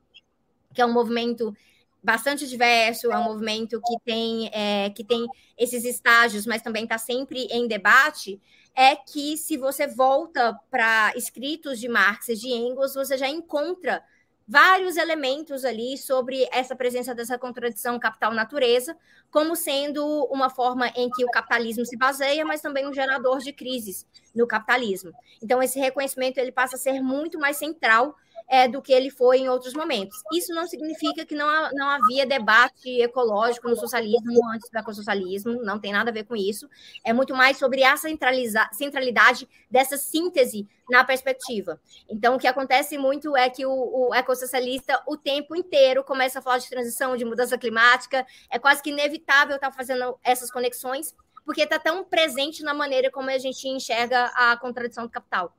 que 0.75 0.83
é 0.83 0.87
um 0.87 0.93
movimento 0.93 1.55
bastante 2.03 2.49
diverso, 2.49 3.13
é 3.13 3.19
um 3.19 3.25
movimento 3.25 3.81
que 3.81 3.97
tem, 4.05 4.51
é, 4.53 4.91
que 4.91 5.05
tem 5.05 5.27
esses 5.57 5.85
estágios, 5.85 6.47
mas 6.47 6.63
também 6.63 6.85
está 6.85 6.99
sempre 6.99 7.47
em 7.51 7.69
debate, 7.69 8.41
é 8.75 8.97
que 8.97 9.37
se 9.37 9.57
você 9.57 9.87
volta 9.87 10.59
para 10.71 11.13
escritos 11.15 11.79
de 11.79 11.89
Marx 11.89 12.29
e 12.29 12.37
de 12.37 12.49
Engels, 12.49 12.95
você 12.95 13.17
já 13.17 13.29
encontra 13.29 14.03
vários 14.49 14.97
elementos 14.97 15.65
ali 15.65 15.97
sobre 15.97 16.49
essa 16.53 16.75
presença 16.75 17.15
dessa 17.15 17.39
contradição 17.39 17.99
capital-natureza, 17.99 18.97
como 19.31 19.55
sendo 19.55 20.05
uma 20.31 20.51
forma 20.51 20.89
em 20.89 21.09
que 21.11 21.25
o 21.25 21.31
capitalismo 21.31 21.87
se 21.87 21.97
baseia, 21.97 22.45
mas 22.45 22.61
também 22.61 22.87
um 22.87 22.93
gerador 22.93 23.39
de 23.39 23.53
crises 23.53 24.07
no 24.35 24.47
capitalismo. 24.47 25.13
Então, 25.43 25.63
esse 25.63 25.79
reconhecimento 25.79 26.39
ele 26.39 26.53
passa 26.53 26.77
a 26.77 26.79
ser 26.79 27.01
muito 27.01 27.39
mais 27.39 27.57
central 27.57 28.17
é, 28.53 28.69
do 28.69 28.83
que 28.83 28.93
ele 28.93 29.09
foi 29.09 29.39
em 29.39 29.49
outros 29.49 29.73
momentos. 29.73 30.15
Isso 30.31 30.53
não 30.55 30.67
significa 30.67 31.25
que 31.25 31.35
não, 31.35 31.71
não 31.73 31.89
havia 31.89 32.27
debate 32.27 33.01
ecológico 33.01 33.67
no 33.67 33.75
socialismo 33.75 34.47
antes 34.53 34.71
do 34.71 34.79
ecossocialismo, 34.79 35.63
não 35.63 35.79
tem 35.79 35.91
nada 35.91 36.11
a 36.11 36.13
ver 36.13 36.25
com 36.25 36.37
isso. 36.37 36.69
É 37.03 37.15
muito 37.15 37.35
mais 37.35 37.57
sobre 37.57 37.83
a 37.83 37.97
centralidade 37.97 39.49
dessa 39.71 39.97
síntese 39.97 40.69
na 40.91 41.03
perspectiva. 41.03 41.81
Então, 42.07 42.35
o 42.35 42.39
que 42.39 42.47
acontece 42.47 42.99
muito 42.99 43.35
é 43.35 43.49
que 43.49 43.65
o, 43.65 44.11
o 44.11 44.15
ecossocialista, 44.15 45.03
o 45.07 45.17
tempo 45.17 45.57
inteiro, 45.57 46.05
começa 46.05 46.39
a 46.39 46.43
falar 46.43 46.59
de 46.59 46.69
transição, 46.69 47.17
de 47.17 47.25
mudança 47.25 47.57
climática, 47.57 48.27
é 48.51 48.59
quase 48.59 48.83
que 48.83 48.91
inevitável 48.91 49.57
estar 49.57 49.73
fazendo 49.73 50.19
essas 50.23 50.51
conexões, 50.51 51.17
porque 51.47 51.63
está 51.63 51.79
tão 51.79 52.05
presente 52.05 52.63
na 52.63 52.75
maneira 52.75 53.11
como 53.11 53.31
a 53.31 53.39
gente 53.39 53.67
enxerga 53.67 54.27
a 54.35 54.55
contradição 54.59 55.05
do 55.05 55.11
capital. 55.11 55.57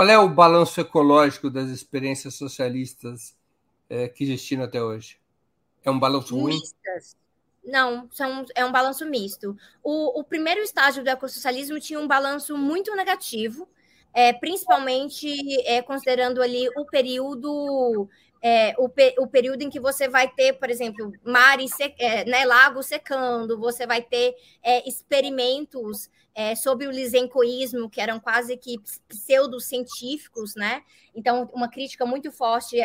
Qual 0.00 0.08
é 0.08 0.18
o 0.18 0.30
balanço 0.30 0.80
ecológico 0.80 1.50
das 1.50 1.68
experiências 1.68 2.32
socialistas 2.32 3.36
é, 3.86 4.08
que 4.08 4.24
existiram 4.24 4.64
até 4.64 4.82
hoje? 4.82 5.20
É 5.84 5.90
um 5.90 5.98
balanço 5.98 6.34
ruim? 6.34 6.54
Mistas. 6.54 7.18
Não, 7.62 8.08
são, 8.10 8.46
é 8.54 8.64
um 8.64 8.72
balanço 8.72 9.04
misto. 9.04 9.54
O, 9.84 10.20
o 10.20 10.24
primeiro 10.24 10.62
estágio 10.62 11.04
do 11.04 11.10
ecossocialismo 11.10 11.78
tinha 11.78 12.00
um 12.00 12.08
balanço 12.08 12.56
muito 12.56 12.96
negativo, 12.96 13.68
é, 14.14 14.32
principalmente 14.32 15.28
é, 15.66 15.82
considerando 15.82 16.40
ali 16.40 16.66
o 16.78 16.86
período 16.86 18.08
é, 18.42 18.74
o, 18.78 18.88
pe 18.88 19.14
o, 19.18 19.26
período 19.26 19.62
em 19.62 19.70
que 19.70 19.78
você 19.78 20.08
vai 20.08 20.28
ter, 20.28 20.54
por 20.54 20.70
exemplo, 20.70 21.12
mares, 21.22 21.72
é, 21.98 22.24
né, 22.24 22.44
lagos 22.44 22.86
secando, 22.86 23.58
você 23.58 23.86
vai 23.86 24.00
ter 24.00 24.34
é, 24.62 24.88
experimentos 24.88 26.08
é, 26.34 26.54
sobre 26.54 26.86
o 26.86 26.90
lisencoísmo, 26.90 27.90
que 27.90 28.00
eram 28.00 28.18
quase 28.18 28.56
que 28.56 28.76
pseudocientíficos, 29.08 30.54
né? 30.54 30.82
Então, 31.14 31.50
uma 31.52 31.68
crítica 31.68 32.06
muito 32.06 32.30
forte 32.30 32.76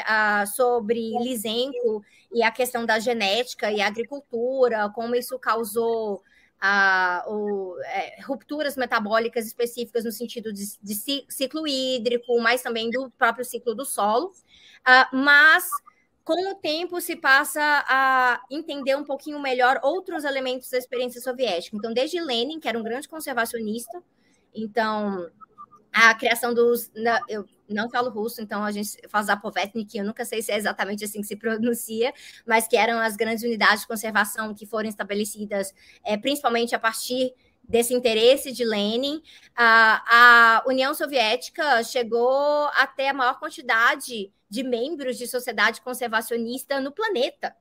sobre 0.55 1.11
lisenco 1.19 2.03
e 2.33 2.41
a 2.41 2.51
questão 2.51 2.85
da 2.85 2.99
genética 2.99 3.71
e 3.71 3.81
agricultura, 3.81 4.89
como 4.89 5.15
isso 5.15 5.37
causou 5.37 6.23
uh, 6.65 7.31
o, 7.31 7.79
é, 7.83 8.21
rupturas 8.21 8.75
metabólicas 8.75 9.45
específicas 9.45 10.03
no 10.03 10.11
sentido 10.11 10.51
de, 10.51 10.63
de, 10.81 10.95
ciclo 11.29 11.67
hídrico, 11.67 12.39
mas 12.41 12.61
também 12.61 12.89
do 12.89 13.09
próprio 13.11 13.45
ciclo 13.45 13.75
do 13.75 13.85
solo. 13.85 14.31
Uh, 14.87 15.15
mas 15.15 15.67
com 16.23 16.51
o 16.51 16.55
tempo 16.55 16.99
se 16.99 17.15
passa 17.15 17.61
a 17.87 18.41
entender 18.49 18.95
um 18.95 19.03
pouquinho 19.03 19.39
melhor 19.39 19.79
outros 19.83 20.23
elementos 20.23 20.69
da 20.69 20.77
experiência 20.77 21.21
soviética. 21.21 21.77
Então, 21.77 21.93
desde 21.93 22.19
Lenin, 22.19 22.59
que 22.59 22.67
era 22.67 22.77
um 22.77 22.83
grande 22.83 23.07
conservacionista, 23.07 24.03
então 24.53 25.29
a 25.93 26.13
criação 26.13 26.53
dos. 26.53 26.91
Eu 27.29 27.47
não 27.69 27.89
falo 27.89 28.09
russo, 28.09 28.41
então 28.41 28.63
a 28.63 28.71
gente 28.71 28.97
faz 29.07 29.27
Zapovetnik, 29.27 29.97
eu 29.97 30.03
nunca 30.03 30.25
sei 30.25 30.41
se 30.41 30.51
é 30.51 30.57
exatamente 30.57 31.05
assim 31.05 31.21
que 31.21 31.27
se 31.27 31.35
pronuncia, 31.35 32.13
mas 32.45 32.67
que 32.67 32.75
eram 32.75 32.99
as 32.99 33.15
grandes 33.15 33.43
unidades 33.43 33.81
de 33.81 33.87
conservação 33.87 34.53
que 34.53 34.65
foram 34.65 34.89
estabelecidas 34.89 35.73
é, 36.03 36.17
principalmente 36.17 36.75
a 36.75 36.79
partir 36.79 37.33
desse 37.67 37.93
interesse 37.93 38.51
de 38.51 38.63
Lenin, 38.63 39.21
a, 39.55 40.59
a 40.59 40.63
União 40.67 40.93
Soviética 40.93 41.83
chegou 41.83 42.67
até 42.75 43.09
a 43.09 43.13
maior 43.13 43.39
quantidade 43.39 44.31
de 44.49 44.63
membros 44.63 45.17
de 45.17 45.27
sociedade 45.27 45.81
conservacionista 45.81 46.79
no 46.79 46.91
planeta. 46.91 47.55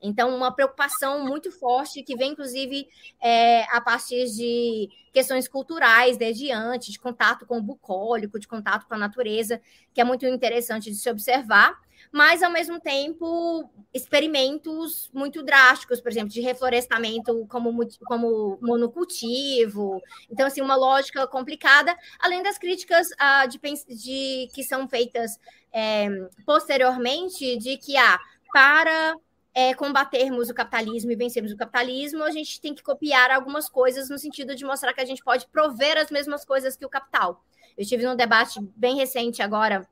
Então, 0.00 0.34
uma 0.34 0.52
preocupação 0.52 1.24
muito 1.24 1.50
forte 1.50 2.02
que 2.04 2.16
vem, 2.16 2.32
inclusive, 2.32 2.86
é, 3.20 3.64
a 3.74 3.80
partir 3.80 4.26
de 4.30 4.88
questões 5.12 5.48
culturais 5.48 6.16
desde 6.16 6.52
antes, 6.52 6.92
de 6.92 7.00
contato 7.00 7.44
com 7.44 7.58
o 7.58 7.62
bucólico, 7.62 8.38
de 8.38 8.46
contato 8.46 8.86
com 8.86 8.94
a 8.94 8.98
natureza, 8.98 9.60
que 9.92 10.00
é 10.00 10.04
muito 10.04 10.24
interessante 10.24 10.90
de 10.90 10.96
se 10.96 11.10
observar 11.10 11.76
mas 12.12 12.42
ao 12.42 12.50
mesmo 12.50 12.80
tempo 12.80 13.68
experimentos 13.92 15.10
muito 15.12 15.42
drásticos, 15.42 16.00
por 16.00 16.10
exemplo, 16.10 16.30
de 16.30 16.40
reflorestamento 16.40 17.46
como, 17.48 17.86
como 18.06 18.58
monocultivo. 18.60 20.00
Então, 20.30 20.46
assim, 20.46 20.60
uma 20.60 20.76
lógica 20.76 21.26
complicada, 21.26 21.96
além 22.18 22.42
das 22.42 22.58
críticas 22.58 23.08
uh, 23.12 23.48
de, 23.48 23.58
de, 23.94 24.48
que 24.54 24.62
são 24.62 24.88
feitas 24.88 25.38
é, 25.72 26.08
posteriormente 26.44 27.56
de 27.56 27.76
que 27.76 27.96
ah, 27.96 28.18
para 28.52 29.16
é, 29.54 29.74
combatermos 29.74 30.48
o 30.48 30.54
capitalismo 30.54 31.10
e 31.10 31.16
vencermos 31.16 31.52
o 31.52 31.56
capitalismo, 31.56 32.22
a 32.22 32.30
gente 32.30 32.60
tem 32.60 32.74
que 32.74 32.82
copiar 32.82 33.30
algumas 33.30 33.68
coisas 33.68 34.08
no 34.08 34.18
sentido 34.18 34.54
de 34.54 34.64
mostrar 34.64 34.92
que 34.92 35.00
a 35.00 35.04
gente 35.04 35.22
pode 35.22 35.46
prover 35.48 35.96
as 35.98 36.10
mesmas 36.10 36.44
coisas 36.44 36.76
que 36.76 36.86
o 36.86 36.88
capital. 36.88 37.44
Eu 37.76 37.82
estive 37.82 38.04
num 38.04 38.16
debate 38.16 38.60
bem 38.76 38.96
recente 38.96 39.42
agora 39.42 39.88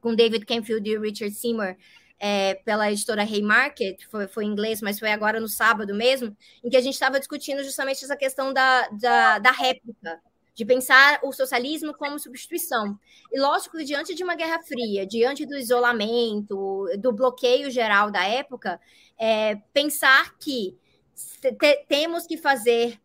com 0.00 0.14
David 0.14 0.44
Canfield 0.46 0.88
e 0.88 0.98
Richard 0.98 1.34
Seymour, 1.34 1.76
é, 2.18 2.54
pela 2.54 2.92
editora 2.92 3.22
Haymarket, 3.22 4.06
foi, 4.10 4.28
foi 4.28 4.44
em 4.44 4.48
inglês, 4.48 4.82
mas 4.82 4.98
foi 4.98 5.10
agora 5.10 5.40
no 5.40 5.48
sábado 5.48 5.94
mesmo, 5.94 6.36
em 6.62 6.68
que 6.68 6.76
a 6.76 6.80
gente 6.80 6.92
estava 6.92 7.18
discutindo 7.18 7.64
justamente 7.64 8.04
essa 8.04 8.16
questão 8.16 8.52
da, 8.52 8.88
da, 8.88 9.38
da 9.38 9.50
réplica, 9.50 10.20
de 10.54 10.64
pensar 10.66 11.18
o 11.22 11.32
socialismo 11.32 11.94
como 11.94 12.18
substituição. 12.18 12.98
E 13.32 13.40
lógico 13.40 13.78
que 13.78 13.84
diante 13.84 14.14
de 14.14 14.22
uma 14.22 14.34
guerra 14.34 14.60
fria, 14.62 15.06
diante 15.06 15.46
do 15.46 15.56
isolamento, 15.56 16.86
do 16.98 17.12
bloqueio 17.12 17.70
geral 17.70 18.10
da 18.10 18.26
época, 18.26 18.78
é, 19.18 19.56
pensar 19.72 20.36
que 20.38 20.76
te, 21.40 21.84
temos 21.88 22.26
que 22.26 22.36
fazer 22.36 23.00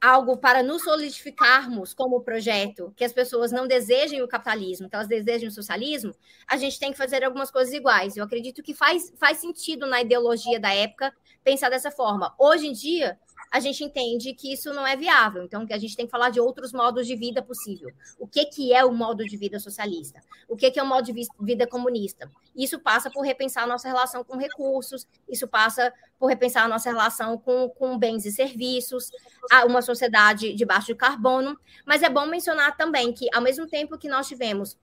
algo 0.00 0.36
para 0.38 0.62
nos 0.62 0.82
solidificarmos 0.82 1.92
como 1.92 2.22
projeto, 2.22 2.92
que 2.96 3.04
as 3.04 3.12
pessoas 3.12 3.52
não 3.52 3.66
desejem 3.66 4.22
o 4.22 4.28
capitalismo, 4.28 4.88
que 4.88 4.94
elas 4.94 5.06
desejem 5.06 5.48
o 5.48 5.52
socialismo, 5.52 6.14
a 6.48 6.56
gente 6.56 6.78
tem 6.78 6.90
que 6.90 6.96
fazer 6.96 7.22
algumas 7.22 7.50
coisas 7.50 7.74
iguais. 7.74 8.16
Eu 8.16 8.24
acredito 8.24 8.62
que 8.62 8.72
faz, 8.72 9.12
faz 9.18 9.38
sentido 9.38 9.86
na 9.86 10.00
ideologia 10.00 10.58
da 10.58 10.72
época 10.72 11.12
pensar 11.44 11.68
dessa 11.68 11.90
forma. 11.90 12.34
Hoje 12.38 12.66
em 12.66 12.72
dia, 12.72 13.18
a 13.50 13.58
gente 13.58 13.82
entende 13.82 14.32
que 14.32 14.52
isso 14.52 14.72
não 14.72 14.86
é 14.86 14.96
viável. 14.96 15.42
Então, 15.42 15.66
que 15.66 15.72
a 15.72 15.78
gente 15.78 15.96
tem 15.96 16.06
que 16.06 16.10
falar 16.10 16.30
de 16.30 16.38
outros 16.40 16.72
modos 16.72 17.06
de 17.06 17.16
vida 17.16 17.42
possível. 17.42 17.92
O 18.18 18.26
que, 18.26 18.46
que 18.46 18.72
é 18.72 18.84
o 18.84 18.92
modo 18.92 19.24
de 19.24 19.36
vida 19.36 19.58
socialista? 19.58 20.20
O 20.48 20.56
que, 20.56 20.70
que 20.70 20.78
é 20.78 20.82
o 20.82 20.86
modo 20.86 21.12
de 21.12 21.26
vida 21.40 21.66
comunista? 21.66 22.30
Isso 22.54 22.78
passa 22.78 23.10
por 23.10 23.22
repensar 23.22 23.64
a 23.64 23.66
nossa 23.66 23.88
relação 23.88 24.22
com 24.22 24.36
recursos, 24.36 25.06
isso 25.28 25.48
passa 25.48 25.92
por 26.18 26.26
repensar 26.26 26.64
a 26.64 26.68
nossa 26.68 26.88
relação 26.90 27.36
com, 27.38 27.68
com 27.70 27.98
bens 27.98 28.24
e 28.24 28.30
serviços, 28.30 29.10
uma 29.66 29.82
sociedade 29.82 30.52
de 30.52 30.64
baixo 30.64 30.94
carbono. 30.94 31.58
Mas 31.84 32.02
é 32.02 32.08
bom 32.08 32.26
mencionar 32.26 32.76
também 32.76 33.12
que, 33.12 33.26
ao 33.34 33.42
mesmo 33.42 33.66
tempo 33.66 33.98
que 33.98 34.08
nós 34.08 34.28
tivemos 34.28 34.78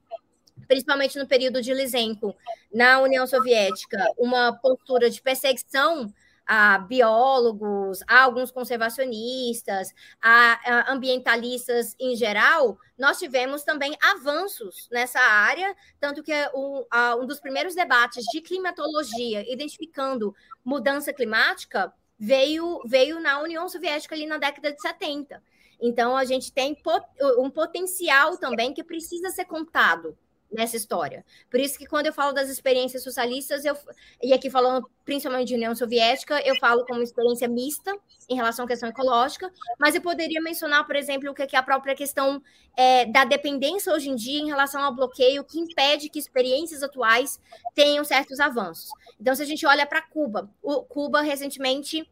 principalmente 0.66 1.18
no 1.18 1.26
período 1.26 1.62
de 1.62 1.72
Lysenko, 1.72 2.34
na 2.72 3.00
União 3.00 3.26
Soviética, 3.26 4.04
uma 4.18 4.52
postura 4.52 5.08
de 5.08 5.22
perseguição 5.22 6.12
a 6.48 6.78
biólogos, 6.78 8.02
a 8.08 8.22
alguns 8.22 8.50
conservacionistas, 8.50 9.94
a, 10.20 10.90
ambientalistas 10.90 11.94
em 12.00 12.16
geral, 12.16 12.78
nós 12.96 13.18
tivemos 13.18 13.62
também 13.64 13.94
avanços 14.00 14.88
nessa 14.90 15.20
área, 15.20 15.76
tanto 16.00 16.22
que 16.22 16.32
o, 16.54 16.86
a, 16.90 17.16
um 17.16 17.26
dos 17.26 17.38
primeiros 17.38 17.74
debates 17.74 18.24
de 18.32 18.40
climatologia, 18.40 19.44
identificando 19.52 20.34
mudança 20.64 21.12
climática, 21.12 21.92
veio, 22.18 22.80
veio 22.86 23.20
na 23.20 23.40
União 23.42 23.68
Soviética 23.68 24.14
ali 24.14 24.26
na 24.26 24.38
década 24.38 24.72
de 24.72 24.80
70. 24.80 25.42
Então, 25.80 26.16
a 26.16 26.24
gente 26.24 26.50
tem 26.50 26.74
pot, 26.74 27.06
um 27.38 27.50
potencial 27.50 28.38
também 28.38 28.72
que 28.72 28.82
precisa 28.82 29.30
ser 29.30 29.44
contado 29.44 30.16
nessa 30.50 30.76
história. 30.76 31.24
Por 31.50 31.60
isso 31.60 31.78
que 31.78 31.86
quando 31.86 32.06
eu 32.06 32.12
falo 32.12 32.32
das 32.32 32.48
experiências 32.48 33.02
socialistas, 33.02 33.64
eu, 33.64 33.76
e 34.22 34.32
aqui 34.32 34.48
falando 34.50 34.88
principalmente 35.04 35.48
de 35.48 35.54
União 35.54 35.74
Soviética, 35.74 36.40
eu 36.46 36.54
falo 36.56 36.84
como 36.84 37.02
experiência 37.02 37.48
mista 37.48 37.94
em 38.28 38.34
relação 38.34 38.64
à 38.64 38.68
questão 38.68 38.88
ecológica, 38.88 39.50
mas 39.78 39.94
eu 39.94 40.02
poderia 40.02 40.40
mencionar, 40.40 40.86
por 40.86 40.96
exemplo, 40.96 41.30
o 41.30 41.34
que 41.34 41.54
é 41.54 41.58
a 41.58 41.62
própria 41.62 41.94
questão 41.94 42.42
é, 42.76 43.06
da 43.06 43.24
dependência 43.24 43.92
hoje 43.92 44.10
em 44.10 44.14
dia 44.14 44.40
em 44.40 44.46
relação 44.46 44.82
ao 44.82 44.94
bloqueio, 44.94 45.44
que 45.44 45.58
impede 45.58 46.08
que 46.08 46.18
experiências 46.18 46.82
atuais 46.82 47.40
tenham 47.74 48.04
certos 48.04 48.40
avanços. 48.40 48.90
Então, 49.20 49.34
se 49.34 49.42
a 49.42 49.46
gente 49.46 49.66
olha 49.66 49.86
para 49.86 50.02
Cuba, 50.02 50.50
o 50.62 50.82
Cuba 50.82 51.22
recentemente 51.22 52.08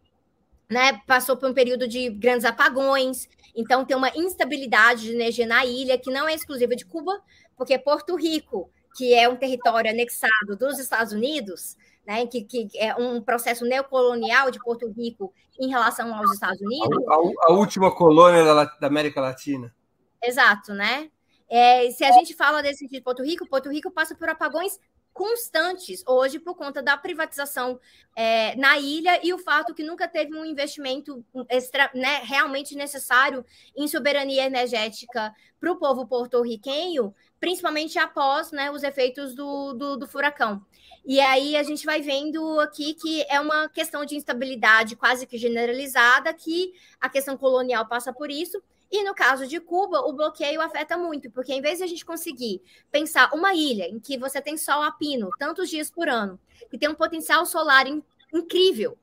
né, 0.69 1.01
passou 1.07 1.37
por 1.37 1.49
um 1.49 1.55
período 1.55 1.87
de 1.87 2.11
grandes 2.11 2.45
apagões, 2.45 3.29
então 3.55 3.85
tem 3.85 3.97
uma 3.97 4.11
instabilidade 4.17 5.03
de 5.03 5.13
energia 5.13 5.47
na 5.47 5.65
ilha, 5.65 5.99
que 5.99 6.11
não 6.11 6.29
é 6.29 6.35
exclusiva 6.35 6.75
de 6.75 6.85
Cuba, 6.85 7.23
porque 7.57 7.79
Porto 7.79 8.17
Rico, 8.17 8.71
que 8.97 9.15
é 9.15 9.29
um 9.29 9.37
território 9.37 9.91
anexado 9.91 10.57
dos 10.59 10.79
Estados 10.79 11.13
Unidos, 11.13 11.77
né, 12.07 12.27
que, 12.27 12.45
que 12.45 12.69
é 12.77 12.95
um 12.95 13.21
processo 13.21 13.65
neocolonial 13.65 14.51
de 14.51 14.61
Porto 14.61 14.89
Rico 14.89 15.33
em 15.59 15.69
relação 15.69 16.15
aos 16.15 16.33
Estados 16.33 16.61
Unidos. 16.61 17.05
A, 17.09 17.13
a, 17.13 17.53
a 17.53 17.53
última 17.53 17.95
colônia 17.95 18.45
da, 18.45 18.65
da, 18.65 18.87
América 18.87 19.21
Latina. 19.21 19.75
Exato, 20.23 20.73
né? 20.73 21.11
É, 21.49 21.91
se 21.91 22.05
a 22.05 22.13
gente 22.13 22.35
fala 22.35 22.63
desse 22.63 22.87
de 22.87 23.01
Porto 23.01 23.23
Rico, 23.23 23.49
Porto 23.49 23.71
Rico 23.71 23.91
passa 23.91 24.15
por 24.15 24.29
apagões 24.29 24.79
constantes 25.17 26.05
hoje 26.07 26.39
por 26.39 26.55
conta 26.55 26.83
da 26.83 26.95
privatização 26.95 27.81
é, 28.15 28.55
na 28.57 28.79
ilha 28.79 29.19
e 29.25 29.33
o 29.33 29.39
fato 29.39 29.75
que 29.75 29.83
nunca 29.83 30.07
teve 30.07 30.37
um 30.37 30.45
investimento 30.45 31.25
extra, 31.49 31.91
né, 31.95 32.21
realmente 32.23 32.77
necessário 32.77 33.43
em 33.75 33.89
soberania 33.89 34.45
energética 34.45 35.35
para 35.59 35.73
o 35.73 35.77
povo 35.77 36.07
porto-riquenho, 36.07 37.15
principalmente 37.41 37.99
após 37.99 38.53
né, 38.53 38.71
os 38.71 38.83
efeitos 38.83 39.35
do, 39.35 39.73
do, 39.73 39.97
do 39.97 40.07
furacão. 40.07 40.63
E 41.07 41.19
aí 41.19 41.57
a 41.57 41.63
gente 41.63 41.87
vai 41.87 42.03
vendo 42.03 42.61
aqui 42.61 42.93
que 42.93 43.25
é 43.31 43.41
uma 43.41 43.71
questão 43.71 44.05
de 44.05 44.17
instabilidade 44.17 44.97
quase 44.97 45.27
que 45.27 45.39
generalizada, 45.39 46.35
que 46.35 46.75
a 47.01 47.09
questão 47.09 47.39
colonial 47.39 47.87
passa 47.89 48.13
por 48.13 48.31
isso, 48.31 48.63
e 48.91 49.03
no 49.03 49.15
caso 49.15 49.47
de 49.47 49.61
Cuba, 49.61 50.01
o 50.01 50.13
bloqueio 50.13 50.61
afeta 50.61 50.97
muito, 50.97 51.31
porque 51.31 51.53
em 51.53 51.61
vez 51.61 51.79
de 51.79 51.85
a 51.85 51.87
gente 51.87 52.05
conseguir 52.05 52.63
pensar 52.91 53.31
uma 53.35 53.55
ilha 53.55 53.89
em 53.89 53.99
que 53.99 54.17
você 54.17 54.41
tem 54.41 54.57
sol 54.57 54.83
a 54.83 54.93
pino 54.93 55.31
tantos 55.39 55.69
dias 55.69 55.91
por 55.91 56.09
ano, 56.09 56.39
que 56.71 56.79
tem 56.79 56.89
um 56.89 56.95
potencial 56.95 57.45
solar 57.45 57.87
in 57.87 58.03
incrível, 58.33 58.99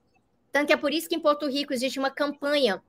tanto 0.52 0.68
que 0.68 0.74
é 0.74 0.78
por 0.78 0.92
isso 0.92 1.10
que 1.10 1.16
em 1.16 1.20
Porto 1.20 1.48
Rico 1.48 1.74
existe 1.74 1.98
uma 1.98 2.12
campanha 2.12 2.82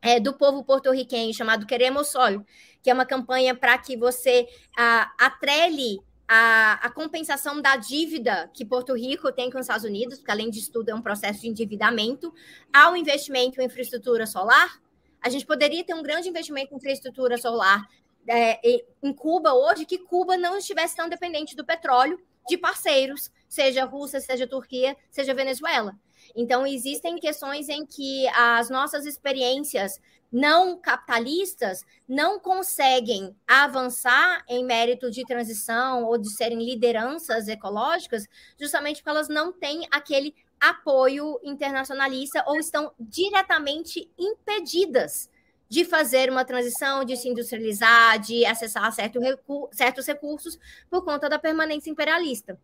é, 0.00 0.18
do 0.18 0.32
povo 0.32 0.64
porto-riquenho 0.64 1.34
chamado 1.34 1.66
Queremos 1.66 2.08
Sol, 2.08 2.44
que 2.82 2.90
é 2.90 2.94
uma 2.94 3.04
campanha 3.04 3.54
para 3.54 3.76
que 3.76 3.96
você 3.96 4.48
a, 4.76 5.12
atrele 5.18 6.00
a, 6.26 6.74
a, 6.86 6.90
compensação 6.90 7.60
da 7.60 7.76
dívida 7.76 8.48
que 8.54 8.64
Porto 8.64 8.94
Rico 8.94 9.32
tem 9.32 9.50
com 9.50 9.58
os 9.58 9.64
Estados 9.64 9.84
Unidos, 9.84 10.18
porque 10.18 10.30
além 10.30 10.48
disso 10.48 10.70
tudo 10.72 10.90
é 10.90 10.94
um 10.94 11.02
processo 11.02 11.40
de 11.40 11.48
endividamento, 11.48 12.32
ao 12.72 12.96
investimento 12.96 13.60
em 13.60 13.64
infraestrutura 13.66 14.26
solar, 14.26 14.80
a 15.22 15.28
gente 15.28 15.46
poderia 15.46 15.84
ter 15.84 15.94
um 15.94 16.02
grande 16.02 16.28
investimento 16.28 16.72
em 16.72 16.76
infraestrutura 16.76 17.38
solar 17.38 17.86
é, 18.26 18.60
em 19.02 19.12
Cuba 19.12 19.52
hoje, 19.54 19.84
que 19.84 19.98
Cuba 19.98 20.36
não 20.36 20.58
estivesse 20.58 20.96
tão 20.96 21.08
dependente 21.08 21.56
do 21.56 21.64
petróleo 21.64 22.20
de 22.48 22.56
parceiros, 22.56 23.30
seja 23.48 23.84
Rússia, 23.84 24.20
seja 24.20 24.46
Turquia, 24.46 24.96
seja 25.10 25.34
Venezuela. 25.34 25.94
Então, 26.34 26.66
existem 26.66 27.18
questões 27.18 27.68
em 27.68 27.84
que 27.84 28.26
as 28.28 28.70
nossas 28.70 29.06
experiências 29.06 30.00
não 30.32 30.78
capitalistas 30.78 31.84
não 32.08 32.38
conseguem 32.38 33.34
avançar 33.48 34.44
em 34.48 34.64
mérito 34.64 35.10
de 35.10 35.24
transição 35.24 36.04
ou 36.04 36.16
de 36.16 36.30
serem 36.36 36.64
lideranças 36.64 37.48
ecológicas, 37.48 38.26
justamente 38.58 38.98
porque 38.98 39.10
elas 39.10 39.28
não 39.28 39.52
têm 39.52 39.88
aquele 39.90 40.34
apoio 40.60 41.40
internacionalista 41.42 42.44
ou 42.46 42.58
estão 42.58 42.92
diretamente 42.98 44.10
impedidas 44.18 45.30
de 45.68 45.84
fazer 45.84 46.28
uma 46.28 46.44
transição, 46.44 47.04
de 47.04 47.16
se 47.16 47.28
industrializar, 47.28 48.18
de 48.18 48.44
acessar 48.44 48.92
certo 48.92 49.20
recu 49.20 49.68
certos 49.72 50.06
recursos 50.06 50.58
por 50.90 51.04
conta 51.04 51.28
da 51.28 51.38
permanência 51.38 51.90
imperialista. 51.90 52.60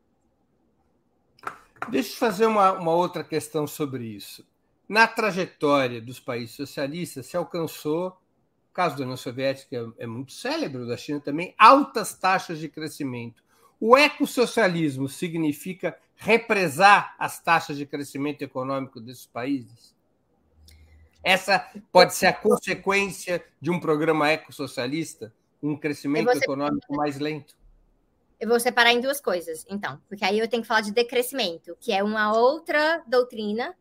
Deixa 1.89 2.13
eu 2.13 2.17
fazer 2.17 2.47
uma, 2.47 2.73
uma 2.73 2.93
outra 2.93 3.23
questão 3.23 3.65
sobre 3.67 4.05
isso. 4.05 4.45
Na 4.89 5.07
trajetória 5.07 6.01
dos 6.01 6.19
países 6.19 6.57
socialistas, 6.57 7.27
se 7.27 7.37
alcançou, 7.37 8.09
o 8.09 8.75
caso 8.75 8.97
da 8.97 9.03
União 9.03 9.17
Soviética 9.17 9.77
é, 9.77 10.05
é 10.05 10.07
muito 10.07 10.33
célebre, 10.33 10.87
da 10.87 10.97
China 10.97 11.21
também, 11.21 11.55
altas 11.57 12.13
taxas 12.15 12.59
de 12.59 12.69
crescimento. 12.69 13.43
O 13.79 13.97
ecossocialismo 13.97 15.09
significa 15.09 15.97
represar 16.17 17.15
as 17.19 17.39
taxas 17.39 17.77
de 17.77 17.87
crescimento 17.87 18.43
econômico 18.43 19.01
desses 19.01 19.27
países? 19.27 19.95
Essa 21.23 21.71
pode 21.93 22.15
ser 22.15 22.27
a 22.27 22.33
consequência 22.33 23.45
de 23.61 23.71
um 23.71 23.81
programa 23.81 24.31
ecossocialista, 24.31 25.33
um 25.63 25.77
crescimento 25.77 26.31
econômico 26.31 26.95
mais 26.95 27.19
lento? 27.19 27.57
Eu 28.39 28.49
vou 28.49 28.61
separar 28.61 28.93
em 28.93 29.01
duas 29.01 29.21
coisas, 29.21 29.65
então, 29.69 30.01
porque 30.09 30.25
aí 30.25 30.39
eu 30.39 30.47
tenho 30.47 30.63
que 30.63 30.69
falar 30.69 30.83
de 30.83 30.93
decrescimento, 30.93 31.77
que 31.81 31.93
é 31.93 32.03
uma 32.03 32.33
outra 32.33 33.03
doutrina 33.07 33.75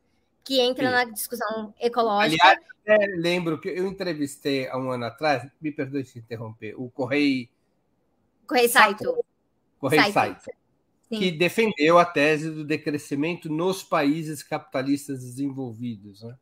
que 0.44 0.60
entra 0.60 0.88
Sim. 0.88 0.92
na 0.92 1.04
discussão 1.06 1.74
ecológica. 1.80 2.44
Aliás, 2.44 2.66
é, 2.86 3.08
lembro 3.18 3.60
que 3.60 3.68
eu 3.68 3.86
entrevistei 3.86 4.68
há 4.68 4.78
um 4.78 4.92
ano 4.92 5.06
atrás, 5.06 5.50
me 5.60 5.72
perdoe 5.72 6.06
se 6.06 6.20
interromper, 6.20 6.74
o 6.80 6.90
Correio. 6.90 7.50
Correio 8.48 8.70
Saito. 8.70 9.26
Correio 9.80 10.14
Saito. 10.14 10.44
Saito 10.44 10.65
que 11.10 11.32
defendeu 11.32 11.98
a 11.98 12.06
tese 12.06 12.50
do 12.50 12.64
decrescimento 12.64 13.50
nos 13.50 13.84
países 13.84 14.42
capitalistas 14.42 15.20
desenvolvidos, 15.20 16.24
né? 16.24 16.36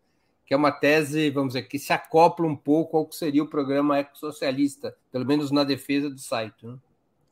que 0.45 0.53
é 0.53 0.57
uma 0.57 0.71
tese, 0.71 1.29
vamos 1.29 1.53
dizer, 1.53 1.67
que 1.67 1.79
se 1.79 1.93
acopla 1.93 2.45
um 2.45 2.55
pouco 2.55 2.97
ao 2.97 3.05
que 3.05 3.15
seria 3.15 3.43
o 3.43 3.49
programa 3.49 3.97
ecossocialista, 3.97 4.95
pelo 5.11 5.25
menos 5.25 5.51
na 5.51 5.63
defesa 5.63 6.09
do 6.09 6.19
site. 6.19 6.65
Né? 6.65 6.77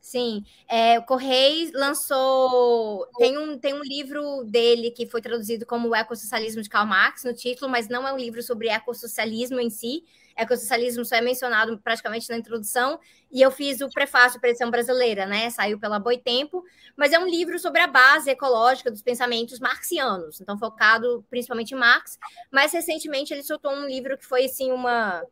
Sim, 0.00 0.44
é, 0.68 0.98
o 0.98 1.04
Correia 1.04 1.70
lançou. 1.74 3.06
Tem 3.18 3.38
um, 3.38 3.56
tem 3.56 3.72
um 3.72 3.82
livro 3.82 4.42
dele 4.44 4.90
que 4.90 5.06
foi 5.06 5.22
traduzido 5.22 5.64
como 5.64 5.88
O 5.88 5.94
Ecossocialismo 5.94 6.60
de 6.60 6.68
Karl 6.68 6.88
Marx 6.88 7.22
no 7.22 7.32
título, 7.32 7.70
mas 7.70 7.88
não 7.88 8.06
é 8.06 8.12
um 8.12 8.18
livro 8.18 8.42
sobre 8.42 8.68
ecossocialismo 8.68 9.60
em 9.60 9.70
si, 9.70 10.02
ecossocialismo 10.36 11.04
só 11.04 11.16
é 11.16 11.20
mencionado 11.20 11.78
praticamente 11.78 12.28
na 12.28 12.36
introdução, 12.36 12.98
e 13.30 13.40
eu 13.40 13.50
fiz 13.50 13.80
o 13.80 13.90
prefácio 13.90 14.40
para 14.40 14.48
a 14.48 14.50
edição 14.50 14.70
brasileira, 14.70 15.26
né? 15.26 15.50
Saiu 15.50 15.78
pela 15.78 15.98
Boitempo, 15.98 16.62
mas 16.96 17.12
é 17.12 17.18
um 17.18 17.26
livro 17.26 17.58
sobre 17.58 17.80
a 17.80 17.86
base 17.86 18.30
ecológica 18.30 18.90
dos 18.90 19.02
pensamentos 19.02 19.58
marxianos, 19.58 20.40
então 20.40 20.58
focado 20.58 21.24
principalmente 21.30 21.74
em 21.74 21.78
Marx, 21.78 22.18
mas 22.50 22.72
recentemente 22.72 23.32
ele 23.32 23.42
soltou 23.42 23.72
um 23.72 23.86
livro 23.86 24.18
que 24.18 24.26
foi 24.26 24.44
assim 24.44 24.70
uma 24.70 25.22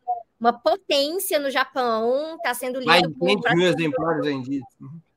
uma 0.41 0.55
potência 0.55 1.39
no 1.39 1.51
Japão, 1.51 2.37
está 2.37 2.55
sendo 2.55 2.79
lido 2.79 2.87
Mais 2.87 3.03
de 3.03 3.09
20 3.09 3.55
mil 3.55 3.69
exemplares 3.69 4.25
vendidos. 4.25 4.67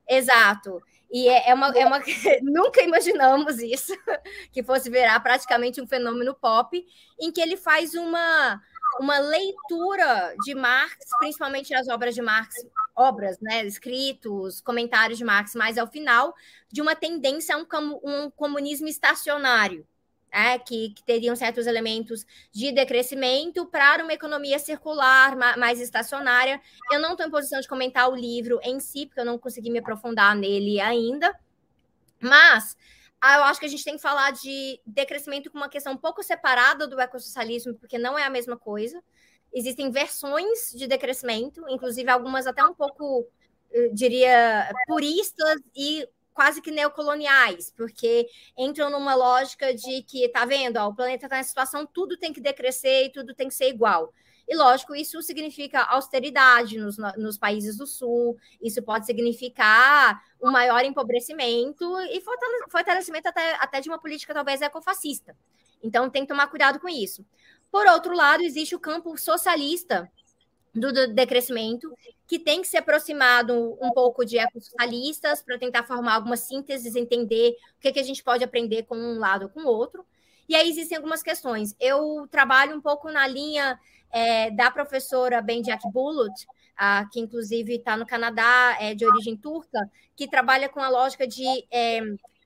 Exato. 0.08 0.82
E 1.14 1.30
é, 1.30 1.52
é 1.52 1.54
uma, 1.54 1.68
é 1.70 1.86
uma. 1.86 2.00
Nunca 2.42 2.82
imaginamos 2.82 3.60
isso, 3.60 3.94
que 4.52 4.64
fosse 4.64 4.90
virar 4.90 5.20
praticamente 5.20 5.80
um 5.80 5.88
fenômeno 5.88 6.34
pop, 6.34 6.84
em 7.20 7.32
que 7.32 7.40
ele 7.40 7.56
faz 7.56 7.94
uma 7.94 8.60
uma 9.00 9.20
leitura 9.20 10.36
de 10.44 10.54
Marx, 10.54 10.98
principalmente 11.20 11.74
as 11.74 11.88
obras 11.88 12.14
de 12.14 12.22
Marx, 12.22 12.56
obras, 12.96 13.40
né, 13.40 13.66
escritos, 13.66 14.62
comentários 14.62 15.18
de 15.18 15.24
Marx, 15.24 15.56
mais 15.56 15.78
ao 15.78 15.88
final, 15.88 16.34
de 16.72 16.82
uma 16.82 16.96
tendência 16.96 17.56
a 17.56 17.58
um, 17.58 18.00
um 18.04 18.30
comunismo 18.30 18.88
estacionário, 18.88 19.86
é, 20.32 20.58
que, 20.58 20.90
que, 20.90 21.04
teriam 21.04 21.36
certos 21.36 21.68
elementos 21.68 22.26
de 22.52 22.72
decrescimento 22.72 23.68
para 23.68 24.04
uma 24.04 24.14
economia 24.14 24.58
circular, 24.58 25.36
mais 25.36 25.80
estacionária. 25.80 26.60
Eu 26.92 27.00
não 27.00 27.12
estou 27.12 27.28
em 27.28 27.30
posição 27.30 27.62
de 27.62 27.68
comentar 27.68 28.10
o 28.10 28.16
livro 28.16 28.60
em 28.64 28.80
si, 28.80 29.06
porque 29.06 29.22
eu 29.22 29.26
não 29.26 29.38
consegui 29.38 29.70
me 29.70 29.78
aprofundar 29.78 30.36
nele 30.36 30.80
ainda, 30.80 31.32
mas 32.20 32.76
ah, 33.26 33.38
eu 33.38 33.44
acho 33.46 33.58
que 33.58 33.66
a 33.66 33.70
gente 33.70 33.86
tem 33.86 33.96
que 33.96 34.02
falar 34.02 34.32
de 34.32 34.82
decrescimento 34.86 35.50
com 35.50 35.58
uma 35.58 35.70
questão 35.70 35.94
um 35.94 35.98
pouco 35.98 36.22
separada 36.22 36.86
do 36.86 37.00
ecossocialismo, 37.00 37.74
porque 37.76 37.98
não 37.98 38.20
é 38.20 38.24
a 38.26 38.30
mesma 38.30 38.58
coisa. 38.58 39.02
Existem 39.54 39.90
versões 39.90 40.74
de 40.76 40.88
decrescimento, 40.88 41.64
inclusive 41.70 42.10
algumas 42.10 42.46
até 42.46 42.62
um 42.66 42.74
pouco, 42.74 43.26
diria, 43.94 44.70
puristas 44.88 45.62
e 45.74 46.06
quase 46.34 46.62
que 46.62 46.70
neocoloniais, 46.70 47.72
porque 47.72 48.28
entram 48.58 48.90
numa 48.90 49.16
lógica 49.16 49.74
de 49.74 50.04
que, 50.04 50.28
tá 50.28 50.44
vendo, 50.44 50.76
ó, 50.76 50.90
o 50.90 50.96
planeta 50.96 51.28
está 51.28 51.40
em 51.40 51.44
situação, 51.44 51.86
tudo 51.86 52.18
tem 52.18 52.34
que 52.34 52.42
decrescer 52.42 53.06
e 53.06 53.10
tudo 53.10 53.34
tem 53.34 53.48
que 53.48 53.54
ser 53.54 53.70
igual. 53.70 54.14
E, 54.48 54.56
lógico, 54.56 54.96
isso 54.96 55.22
significa 55.22 55.84
austeridade 55.84 56.78
nos, 56.78 56.98
nos 57.18 57.38
países 57.38 57.78
do 57.78 57.88
Sul, 57.88 58.38
isso 58.62 58.82
pode 58.84 59.06
significar 59.06 60.22
um 60.42 60.52
maior 60.52 60.84
empobrecimento 60.84 61.86
e 62.12 62.22
fortalecimento 62.70 63.30
até, 63.30 63.56
até 63.56 63.80
de 63.80 63.90
uma 63.90 64.00
política 64.00 64.34
talvez 64.34 64.62
ecofascista. 64.62 65.36
Então, 65.82 66.10
tem 66.10 66.24
que 66.24 66.30
tomar 66.30 66.48
cuidado 66.48 66.80
com 66.80 66.90
isso. 66.90 67.26
Por 67.72 67.88
outro 67.88 68.14
lado, 68.14 68.44
existe 68.44 68.76
o 68.76 68.80
campo 68.80 69.18
socialista 69.18 70.10
do, 70.74 70.92
decrescimento, 71.14 71.96
que 72.28 72.40
tem 72.40 72.62
que 72.62 72.68
se 72.68 72.78
aproximado 72.78 73.78
um 73.82 73.92
pouco 73.92 74.26
de 74.26 74.38
ecossocialistas 74.38 75.44
para 75.44 75.58
tentar 75.58 75.84
formar 75.84 76.16
algumas 76.16 76.42
sínteses, 76.42 76.96
entender 76.96 77.56
o 77.78 77.80
que, 77.80 77.92
que 77.92 78.00
a 78.00 78.04
gente 78.04 78.24
pode 78.24 78.44
aprender 78.44 78.84
com 78.84 78.98
um 78.98 79.20
lado 79.20 79.44
ou 79.44 79.50
com 79.50 79.62
o 79.62 79.68
outro. 79.68 80.06
E 80.48 80.56
aí 80.56 80.70
existem 80.70 80.98
algumas 80.98 81.22
questões. 81.22 81.76
Eu 81.80 82.28
trabalho 82.30 82.76
um 82.76 82.82
pouco 82.82 83.12
na 83.12 83.28
linha 83.28 83.80
é, 84.14 84.52
da 84.52 84.70
professora 84.70 85.42
Benjak 85.42 85.84
Bulut, 85.92 86.46
que 87.12 87.20
inclusive 87.20 87.76
está 87.76 87.98
no 87.98 88.06
Canadá, 88.06 88.78
é 88.80 88.94
de 88.94 89.06
origem 89.06 89.36
turca, 89.36 89.90
que 90.16 90.28
trabalha 90.28 90.70
com 90.70 90.80
a 90.80 90.90
lógica 90.90 91.28
de 91.28 91.44
é, 91.72 92.02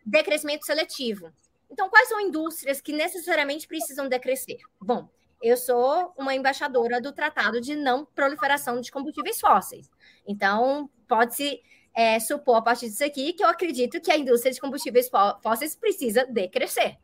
decrescimento 0.06 0.66
seletivo. 0.66 1.32
Então, 1.70 1.90
quais 1.90 2.08
são 2.08 2.22
indústrias 2.22 2.80
que 2.80 2.94
necessariamente 2.94 3.68
precisam 3.68 4.08
decrescer? 4.08 4.58
Bom, 4.80 5.10
eu 5.42 5.58
sou 5.58 6.14
uma 6.18 6.34
embaixadora 6.34 7.02
do 7.02 7.12
Tratado 7.12 7.60
de 7.60 7.76
Não 7.76 8.06
Proliferação 8.06 8.80
de 8.80 8.90
Combustíveis 8.90 9.40
Fósseis. 9.40 9.90
Então, 10.26 10.90
pode-se 11.08 11.62
é, 11.94 12.20
supor, 12.20 12.56
a 12.56 12.62
partir 12.62 12.88
disso 12.88 13.04
aqui, 13.04 13.34
que 13.34 13.44
eu 13.44 13.48
acredito 13.48 14.00
que 14.00 14.12
a 14.12 14.18
indústria 14.18 14.54
de 14.54 14.62
combustíveis 14.62 15.10
fósseis 15.44 15.76
precisa 15.76 16.26
decrescer. 16.26 16.98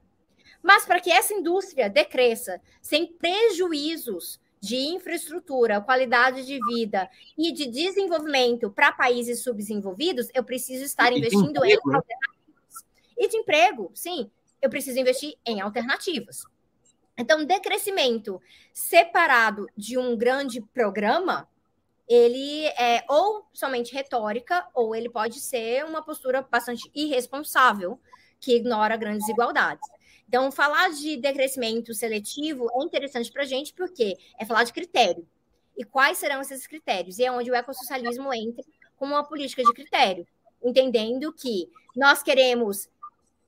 Mas 0.61 0.86
para 0.86 1.01
que 1.01 1.11
essa 1.11 1.34
indústria 1.34 1.89
decresça 1.89 2.61
sem 2.82 3.11
prejuízos 3.18 4.39
de 4.64 4.78
infraestrutura, 4.78 5.82
qualidade 5.82 6.45
de 6.45 6.57
vida 6.66 7.09
e 7.38 7.51
de 7.51 7.68
desenvolvimento 7.68 8.72
para 8.72 8.93
países 8.93 9.43
subdesenvolvidos, 9.43 10.30
eu 10.34 10.41
preciso 10.41 10.86
estar 10.86 11.11
e 11.11 11.18
investindo 11.18 11.49
emprego, 11.49 11.82
em 11.89 11.91
né? 11.91 11.97
alternativas. 11.97 12.86
E 13.18 13.28
de 13.28 13.36
emprego, 13.36 13.91
sim, 13.93 14.32
eu 14.61 14.70
preciso 14.70 14.97
investir 14.97 15.36
em 15.45 15.59
alternativas. 15.59 16.43
Então, 17.18 17.43
decrescimento 17.43 18.41
separado 18.74 19.68
de 19.76 19.97
um 19.97 20.16
grande 20.16 20.61
programa, 20.61 21.45
ele 22.07 22.66
é 22.68 23.03
ou 23.09 23.45
somente 23.51 23.93
retórica, 23.93 24.66
ou 24.74 24.95
ele 24.95 25.09
pode 25.09 25.41
ser 25.41 25.84
uma 25.84 26.01
postura 26.01 26.41
bastante 26.41 26.89
irresponsável, 26.95 27.99
que 28.39 28.55
ignora 28.55 28.95
grandes 28.95 29.26
desigualdades. 29.26 29.86
Então, 30.34 30.51
falar 30.51 30.89
de 30.89 31.15
decrescimento 31.15 31.93
seletivo 31.93 32.67
é 32.73 32.84
interessante 32.84 33.31
para 33.31 33.43
a 33.43 33.45
gente, 33.45 33.71
porque 33.71 34.17
é 34.39 34.43
falar 34.43 34.63
de 34.63 34.73
critério. 34.73 35.27
E 35.77 35.84
quais 35.84 36.17
serão 36.17 36.41
esses 36.41 36.65
critérios? 36.65 37.19
E 37.19 37.23
é 37.23 37.31
onde 37.31 37.51
o 37.51 37.53
ecossocialismo 37.53 38.34
entra 38.34 38.65
como 38.95 39.13
uma 39.13 39.23
política 39.23 39.63
de 39.63 39.71
critério, 39.71 40.25
entendendo 40.63 41.31
que 41.31 41.69
nós 41.95 42.23
queremos 42.23 42.89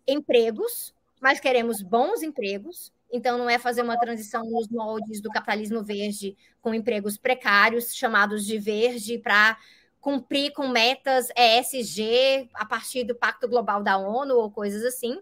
empregos, 0.08 0.94
mas 1.20 1.40
queremos 1.40 1.82
bons 1.82 2.22
empregos. 2.22 2.94
Então, 3.12 3.36
não 3.36 3.50
é 3.50 3.58
fazer 3.58 3.82
uma 3.82 3.98
transição 3.98 4.44
nos 4.44 4.68
moldes 4.68 5.20
do 5.20 5.32
capitalismo 5.32 5.84
verde 5.84 6.38
com 6.62 6.72
empregos 6.72 7.18
precários, 7.18 7.96
chamados 7.96 8.46
de 8.46 8.60
verde, 8.60 9.18
para 9.18 9.58
cumprir 10.00 10.54
com 10.54 10.68
metas 10.68 11.30
ESG 11.36 12.48
a 12.54 12.64
partir 12.64 13.06
do 13.06 13.16
Pacto 13.16 13.48
Global 13.48 13.82
da 13.82 13.98
ONU 13.98 14.36
ou 14.36 14.52
coisas 14.52 14.86
assim 14.86 15.20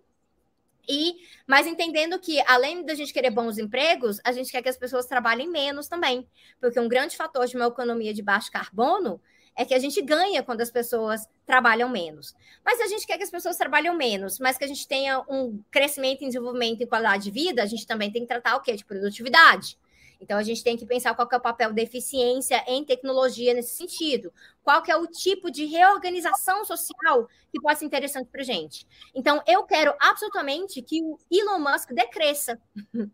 e, 0.88 1.16
mas 1.48 1.66
entendendo 1.66 2.20
que, 2.20 2.42
além 2.48 2.84
da 2.86 2.94
gente 2.94 3.14
querer 3.14 3.32
bons 3.32 3.58
empregos, 3.58 4.20
a 4.24 4.32
gente 4.32 4.52
quer 4.52 4.62
que 4.62 4.70
as 4.70 4.78
pessoas 4.78 5.06
trabalhem 5.06 5.50
menos 5.50 5.88
também. 5.88 6.28
Porque 6.60 6.80
um 6.80 6.88
grande 6.88 7.16
fator 7.16 7.46
de 7.48 7.56
uma 7.56 7.68
economia 7.68 8.14
de 8.14 8.22
baixo 8.22 8.52
carbono 8.52 9.22
é 9.56 9.64
que 9.64 9.74
a 9.74 9.80
gente 9.80 10.02
ganha 10.02 10.42
quando 10.42 10.62
as 10.62 10.72
pessoas 10.72 11.28
trabalham 11.46 11.88
menos. 11.88 12.36
Mas 12.66 12.78
se 12.78 12.84
a 12.84 12.88
gente 12.88 13.06
quer 13.06 13.18
que 13.18 13.24
as 13.24 13.30
pessoas 13.30 13.56
trabalhem 13.56 13.96
menos, 13.96 14.40
mas 14.40 14.58
que 14.58 14.64
a 14.64 14.68
gente 14.68 14.88
tenha 14.88 15.20
um 15.30 15.62
crescimento 15.70 16.24
em 16.24 16.28
desenvolvimento 16.28 16.82
e 16.82 16.88
qualidade 16.88 17.26
de 17.26 17.32
vida, 17.32 17.62
a 17.62 17.66
gente 17.66 17.86
também 17.86 18.12
tem 18.12 18.24
que 18.24 18.28
tratar 18.28 18.56
o 18.56 18.62
quê? 18.62 18.76
De 18.76 18.84
produtividade. 18.84 19.78
Então, 20.24 20.38
a 20.38 20.44
gente 20.44 20.64
tem 20.64 20.78
que 20.78 20.86
pensar 20.86 21.14
qual 21.14 21.28
que 21.28 21.36
é 21.36 21.38
o 21.38 21.42
papel 21.42 21.74
da 21.74 21.82
eficiência 21.82 22.64
em 22.68 22.84
tecnologia 22.84 23.54
nesse 23.54 23.76
sentido. 23.76 24.34
Qual 24.64 24.82
que 24.82 24.92
é 24.92 24.96
o 24.96 25.06
tipo 25.06 25.52
de 25.52 25.66
reorganização 25.66 26.66
social 26.66 27.28
que 27.54 27.62
pode 27.62 27.78
ser 27.78 27.86
interessante 27.86 28.28
para 28.32 28.42
gente. 28.42 28.88
Então, 29.14 29.40
eu 29.46 29.64
quero 29.64 29.94
absolutamente 30.00 30.82
que 30.82 31.04
o 31.04 31.20
Elon 31.32 31.60
Musk 31.60 31.92
decresça. 31.92 32.60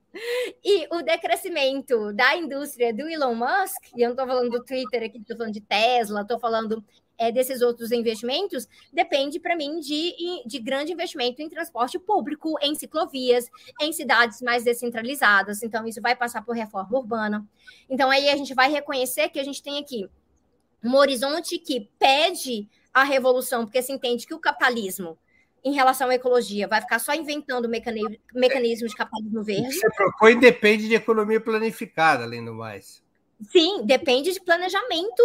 e 0.63 0.87
o 0.89 1.01
decrescimento 1.01 2.13
da 2.13 2.37
indústria 2.37 2.93
do 2.93 3.09
Elon 3.09 3.35
Musk, 3.35 3.91
e 3.97 4.01
eu 4.01 4.07
não 4.07 4.13
estou 4.13 4.25
falando 4.25 4.49
do 4.49 4.63
Twitter 4.63 5.03
aqui, 5.03 5.17
estou 5.17 5.35
falando 5.35 5.53
de 5.53 5.59
Tesla, 5.59 6.21
estou 6.21 6.39
falando 6.39 6.83
é, 7.19 7.31
desses 7.33 7.61
outros 7.61 7.91
investimentos 7.91 8.65
depende, 8.93 9.39
para 9.39 9.55
mim, 9.55 9.81
de, 9.81 10.15
de 10.45 10.57
grande 10.57 10.93
investimento 10.93 11.41
em 11.41 11.49
transporte 11.49 11.99
público, 11.99 12.55
em 12.61 12.73
ciclovias, 12.73 13.49
em 13.81 13.91
cidades 13.91 14.41
mais 14.41 14.63
descentralizadas. 14.63 15.61
Então, 15.61 15.85
isso 15.85 16.01
vai 16.01 16.15
passar 16.15 16.43
por 16.43 16.55
reforma 16.55 16.97
urbana. 16.97 17.45
Então, 17.89 18.09
aí 18.09 18.29
a 18.29 18.37
gente 18.37 18.55
vai 18.55 18.71
reconhecer 18.71 19.27
que 19.29 19.39
a 19.39 19.43
gente 19.43 19.61
tem 19.61 19.77
aqui 19.77 20.09
um 20.81 20.95
horizonte 20.95 21.59
que 21.59 21.89
pede 21.99 22.69
a 22.93 23.03
revolução, 23.03 23.65
porque 23.65 23.81
se 23.81 23.91
entende 23.91 24.25
que 24.25 24.33
o 24.33 24.39
capitalismo 24.39 25.17
em 25.61 25.73
relação 25.73 26.07
à 26.07 26.15
ecologia, 26.15 26.69
vai 26.69 26.79
ficar 26.79 26.99
só 26.99 27.13
inventando 27.13 27.67
mecanismos 27.67 28.17
mecanismo 28.33 28.87
de 28.87 28.95
capitalismo 28.95 29.43
verde. 29.43 29.73
Você 29.73 29.89
propõe 29.89 30.39
depende 30.39 30.87
de 30.87 30.95
economia 30.95 31.41
planificada, 31.41 32.23
além 32.23 32.45
do 32.45 32.53
mais. 32.53 33.03
Sim, 33.51 33.85
depende 33.85 34.31
de 34.31 34.39
planejamento 34.39 35.21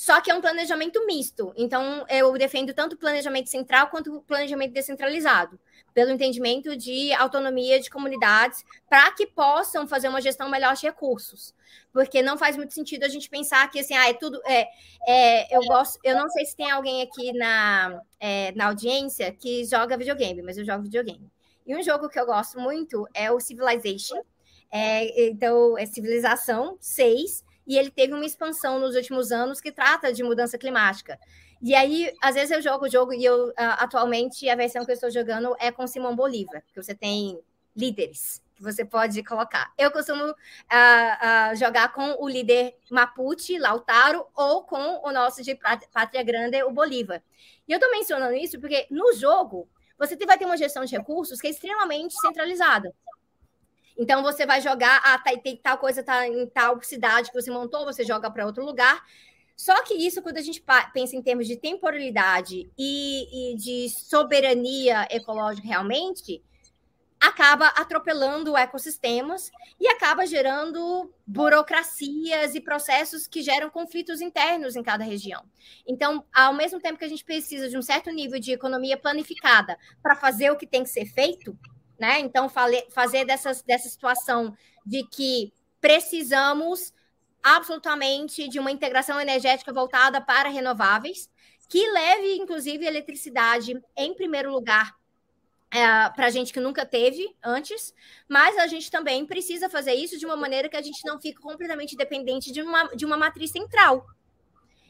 só 0.00 0.18
que 0.22 0.30
é 0.30 0.34
um 0.34 0.40
planejamento 0.40 1.04
misto. 1.04 1.52
Então, 1.54 2.06
eu 2.08 2.32
defendo 2.32 2.72
tanto 2.72 2.94
o 2.94 2.96
planejamento 2.96 3.50
central 3.50 3.88
quanto 3.88 4.16
o 4.16 4.22
planejamento 4.22 4.72
descentralizado, 4.72 5.60
pelo 5.92 6.10
entendimento 6.10 6.74
de 6.74 7.12
autonomia 7.12 7.78
de 7.78 7.90
comunidades, 7.90 8.64
para 8.88 9.12
que 9.12 9.26
possam 9.26 9.86
fazer 9.86 10.08
uma 10.08 10.22
gestão 10.22 10.48
melhor 10.48 10.74
de 10.74 10.86
recursos. 10.86 11.54
Porque 11.92 12.22
não 12.22 12.38
faz 12.38 12.56
muito 12.56 12.72
sentido 12.72 13.04
a 13.04 13.10
gente 13.10 13.28
pensar 13.28 13.70
que 13.70 13.78
assim, 13.78 13.94
ah, 13.94 14.08
é 14.08 14.14
tudo. 14.14 14.40
É, 14.46 14.68
é, 15.06 15.54
eu 15.54 15.60
gosto. 15.66 15.98
Eu 16.02 16.16
não 16.16 16.30
sei 16.30 16.46
se 16.46 16.56
tem 16.56 16.70
alguém 16.70 17.02
aqui 17.02 17.34
na, 17.34 18.00
é, 18.18 18.52
na 18.52 18.68
audiência 18.68 19.30
que 19.30 19.66
joga 19.66 19.98
videogame, 19.98 20.40
mas 20.40 20.56
eu 20.56 20.64
jogo 20.64 20.84
videogame. 20.84 21.30
E 21.66 21.76
um 21.76 21.82
jogo 21.82 22.08
que 22.08 22.18
eu 22.18 22.24
gosto 22.24 22.58
muito 22.58 23.06
é 23.12 23.30
o 23.30 23.38
Civilization. 23.38 24.22
É, 24.72 25.28
então, 25.28 25.76
é 25.76 25.84
Civilização 25.84 26.78
6 26.80 27.49
e 27.66 27.78
ele 27.78 27.90
teve 27.90 28.12
uma 28.12 28.24
expansão 28.24 28.78
nos 28.78 28.94
últimos 28.96 29.32
anos 29.32 29.60
que 29.60 29.72
trata 29.72 30.12
de 30.12 30.22
mudança 30.22 30.58
climática. 30.58 31.18
E 31.62 31.74
aí, 31.74 32.12
às 32.22 32.34
vezes 32.34 32.50
eu 32.50 32.62
jogo 32.62 32.86
o 32.86 32.90
jogo 32.90 33.12
e 33.12 33.24
eu 33.24 33.52
atualmente 33.56 34.48
a 34.48 34.56
versão 34.56 34.84
que 34.84 34.90
eu 34.90 34.94
estou 34.94 35.10
jogando 35.10 35.54
é 35.58 35.70
com 35.70 35.86
Simão 35.86 36.16
Bolívar, 36.16 36.62
que 36.72 36.82
você 36.82 36.94
tem 36.94 37.38
líderes 37.76 38.42
que 38.60 38.62
você 38.62 38.84
pode 38.84 39.22
colocar. 39.24 39.72
Eu 39.78 39.90
costumo 39.90 40.22
uh, 40.22 40.32
uh, 40.32 41.56
jogar 41.56 41.92
com 41.94 42.16
o 42.22 42.28
líder 42.28 42.76
Mapuche, 42.90 43.58
Lautaro, 43.58 44.26
ou 44.34 44.62
com 44.64 45.00
o 45.02 45.10
nosso 45.10 45.42
de 45.42 45.54
Pátria 45.54 46.22
Grande, 46.22 46.62
o 46.62 46.70
Bolívar. 46.70 47.22
E 47.66 47.72
eu 47.72 47.76
estou 47.76 47.90
mencionando 47.90 48.34
isso 48.34 48.60
porque 48.60 48.86
no 48.90 49.14
jogo 49.14 49.66
você 49.98 50.14
vai 50.26 50.36
ter 50.36 50.44
uma 50.44 50.58
gestão 50.58 50.84
de 50.84 50.94
recursos 50.94 51.40
que 51.40 51.46
é 51.46 51.50
extremamente 51.50 52.14
centralizada. 52.20 52.94
Então 54.00 54.22
você 54.22 54.46
vai 54.46 54.62
jogar, 54.62 54.98
ah, 55.04 55.18
tá, 55.18 55.30
tem 55.36 55.58
tal 55.58 55.76
coisa 55.76 56.02
tá 56.02 56.26
em 56.26 56.46
tal 56.46 56.82
cidade 56.82 57.30
que 57.30 57.38
você 57.38 57.50
montou, 57.50 57.84
você 57.84 58.02
joga 58.02 58.30
para 58.30 58.46
outro 58.46 58.64
lugar. 58.64 59.04
Só 59.54 59.82
que 59.82 59.92
isso, 59.92 60.22
quando 60.22 60.38
a 60.38 60.42
gente 60.42 60.64
pensa 60.94 61.14
em 61.14 61.20
termos 61.20 61.46
de 61.46 61.54
temporalidade 61.54 62.70
e, 62.78 63.52
e 63.52 63.56
de 63.56 63.90
soberania 63.90 65.06
ecológica 65.10 65.68
realmente, 65.68 66.42
acaba 67.20 67.66
atropelando 67.66 68.56
ecossistemas 68.56 69.50
e 69.78 69.86
acaba 69.86 70.24
gerando 70.24 71.12
burocracias 71.26 72.54
e 72.54 72.60
processos 72.62 73.26
que 73.26 73.42
geram 73.42 73.68
conflitos 73.68 74.22
internos 74.22 74.76
em 74.76 74.82
cada 74.82 75.04
região. 75.04 75.44
Então, 75.86 76.24
ao 76.34 76.54
mesmo 76.54 76.80
tempo 76.80 76.98
que 76.98 77.04
a 77.04 77.08
gente 77.08 77.22
precisa 77.22 77.68
de 77.68 77.76
um 77.76 77.82
certo 77.82 78.10
nível 78.10 78.40
de 78.40 78.52
economia 78.52 78.96
planificada 78.96 79.76
para 80.02 80.16
fazer 80.16 80.50
o 80.50 80.56
que 80.56 80.66
tem 80.66 80.84
que 80.84 80.88
ser 80.88 81.04
feito, 81.04 81.54
né? 82.00 82.18
Então, 82.18 82.48
fazer 82.48 83.24
dessas, 83.24 83.62
dessa 83.62 83.88
situação 83.88 84.56
de 84.84 85.04
que 85.06 85.52
precisamos 85.80 86.92
absolutamente 87.42 88.48
de 88.48 88.58
uma 88.58 88.70
integração 88.70 89.20
energética 89.20 89.72
voltada 89.72 90.20
para 90.20 90.48
renováveis, 90.48 91.30
que 91.68 91.86
leve, 91.90 92.34
inclusive, 92.36 92.84
eletricidade 92.84 93.80
em 93.96 94.14
primeiro 94.14 94.50
lugar 94.50 94.94
é, 95.72 96.10
para 96.10 96.30
gente 96.30 96.52
que 96.52 96.58
nunca 96.58 96.84
teve 96.84 97.32
antes, 97.44 97.94
mas 98.28 98.58
a 98.58 98.66
gente 98.66 98.90
também 98.90 99.24
precisa 99.24 99.68
fazer 99.68 99.94
isso 99.94 100.18
de 100.18 100.26
uma 100.26 100.36
maneira 100.36 100.68
que 100.68 100.76
a 100.76 100.82
gente 100.82 101.06
não 101.06 101.20
fique 101.20 101.40
completamente 101.40 101.96
dependente 101.96 102.50
de 102.50 102.60
uma, 102.60 102.84
de 102.88 103.06
uma 103.06 103.16
matriz 103.16 103.52
central. 103.52 104.04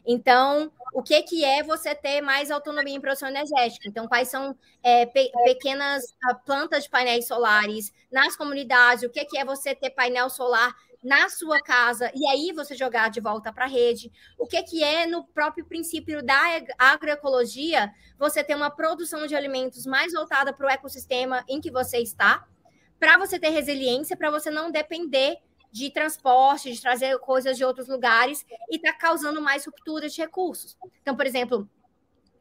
Então, 0.06 0.70
o 0.92 1.02
que, 1.02 1.22
que 1.22 1.44
é 1.44 1.62
você 1.62 1.94
ter 1.94 2.20
mais 2.20 2.50
autonomia 2.50 2.94
em 2.94 3.00
produção 3.00 3.28
energética? 3.28 3.88
Então, 3.88 4.08
quais 4.08 4.28
são 4.28 4.56
é, 4.82 5.06
pe 5.06 5.30
pequenas 5.44 6.02
ah, 6.24 6.34
plantas 6.34 6.84
de 6.84 6.90
painéis 6.90 7.26
solares 7.26 7.92
nas 8.10 8.36
comunidades? 8.36 9.04
O 9.04 9.10
que, 9.10 9.24
que 9.24 9.38
é 9.38 9.44
você 9.44 9.74
ter 9.74 9.90
painel 9.90 10.28
solar 10.28 10.74
na 11.02 11.28
sua 11.30 11.60
casa 11.60 12.10
e 12.14 12.26
aí 12.28 12.52
você 12.52 12.74
jogar 12.74 13.08
de 13.08 13.20
volta 13.20 13.52
para 13.52 13.64
a 13.64 13.68
rede. 13.68 14.12
O 14.38 14.46
que, 14.46 14.62
que 14.62 14.84
é 14.84 15.06
no 15.06 15.24
próprio 15.24 15.64
princípio 15.64 16.22
da 16.22 16.38
agroecologia 16.78 17.90
você 18.18 18.44
ter 18.44 18.54
uma 18.54 18.70
produção 18.70 19.26
de 19.26 19.34
alimentos 19.34 19.86
mais 19.86 20.12
voltada 20.12 20.52
para 20.52 20.66
o 20.66 20.70
ecossistema 20.70 21.42
em 21.48 21.60
que 21.60 21.70
você 21.70 21.98
está, 21.98 22.46
para 22.98 23.16
você 23.16 23.38
ter 23.38 23.48
resiliência, 23.48 24.16
para 24.16 24.30
você 24.30 24.50
não 24.50 24.70
depender 24.70 25.38
de 25.70 25.90
transporte, 25.90 26.72
de 26.72 26.80
trazer 26.80 27.18
coisas 27.18 27.56
de 27.56 27.64
outros 27.64 27.88
lugares 27.88 28.44
e 28.70 28.76
está 28.76 28.92
causando 28.92 29.40
mais 29.40 29.64
rupturas 29.64 30.12
de 30.12 30.20
recursos. 30.20 30.76
Então, 31.00 31.16
por 31.16 31.26
exemplo, 31.26 31.68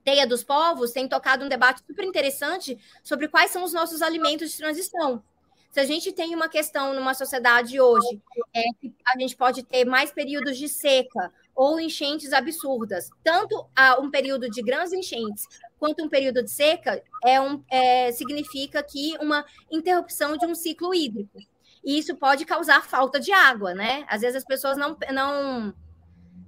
Teia 0.04 0.26
dos 0.26 0.44
Povos 0.44 0.92
tem 0.92 1.08
tocado 1.08 1.46
um 1.46 1.50
debate 1.50 1.82
super 1.86 2.04
interessante 2.04 2.78
sobre 3.04 3.28
quais 3.28 3.52
são 3.52 3.64
os 3.64 3.74
nossos 3.74 4.02
alimentos 4.02 4.52
de 4.52 4.58
transição. 4.58 5.24
Se 5.72 5.80
a 5.80 5.86
gente 5.86 6.12
tem 6.12 6.34
uma 6.34 6.50
questão 6.50 6.96
numa 6.96 7.14
sociedade 7.14 7.80
hoje, 7.80 8.20
é 8.54 8.64
que 8.82 8.92
a 9.06 9.20
gente 9.20 9.36
pode 9.36 9.62
ter 9.62 9.86
mais 9.86 10.12
períodos 10.12 10.58
de 10.58 10.68
seca 10.68 11.32
ou 11.56 11.80
enchentes 11.80 12.34
absurdas, 12.34 13.10
tanto 13.24 13.68
um 14.02 14.10
período 14.10 14.50
de 14.50 14.64
grandes 14.64 14.94
enchentes 14.94 15.46
quanto 15.78 16.04
um 16.04 16.10
período 16.10 16.44
de 16.44 16.50
seca, 16.52 17.02
é 17.24 17.40
um, 17.40 17.64
é, 17.70 18.12
significa 18.12 18.84
que 18.84 19.16
uma 19.20 19.46
interrupção 19.72 20.38
de 20.38 20.46
um 20.46 20.54
ciclo 20.54 20.94
hídrico. 20.94 21.40
E 21.84 21.98
isso 21.98 22.16
pode 22.16 22.46
causar 22.46 22.84
falta 22.84 23.20
de 23.20 23.32
água, 23.32 23.74
né? 23.74 24.06
Às 24.08 24.22
vezes 24.22 24.38
as 24.38 24.46
pessoas 24.46 24.78
não, 24.78 24.98
não, 25.12 25.74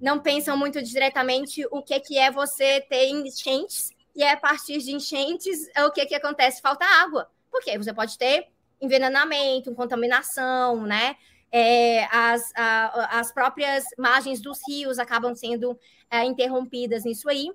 não 0.01 0.19
pensam 0.19 0.57
muito 0.57 0.81
diretamente 0.81 1.65
o 1.71 1.81
que, 1.81 1.99
que 1.99 2.17
é 2.17 2.29
você 2.29 2.81
ter 2.81 3.07
enchentes, 3.07 3.91
e 4.15 4.23
é 4.23 4.31
a 4.31 4.37
partir 4.37 4.79
de 4.79 4.91
enchentes, 4.91 5.69
o 5.85 5.91
que, 5.91 6.05
que 6.05 6.15
acontece? 6.15 6.61
Falta 6.61 6.85
água. 6.85 7.29
Porque 7.49 7.77
você 7.77 7.93
pode 7.93 8.17
ter 8.17 8.47
envenenamento, 8.81 9.73
contaminação, 9.75 10.83
né? 10.83 11.15
É, 11.51 12.05
as, 12.05 12.51
a, 12.55 13.19
as 13.19 13.31
próprias 13.31 13.85
margens 13.97 14.41
dos 14.41 14.59
rios 14.67 14.97
acabam 14.99 15.35
sendo 15.35 15.77
é, 16.09 16.23
interrompidas 16.23 17.03
nisso 17.03 17.29
aí. 17.29 17.49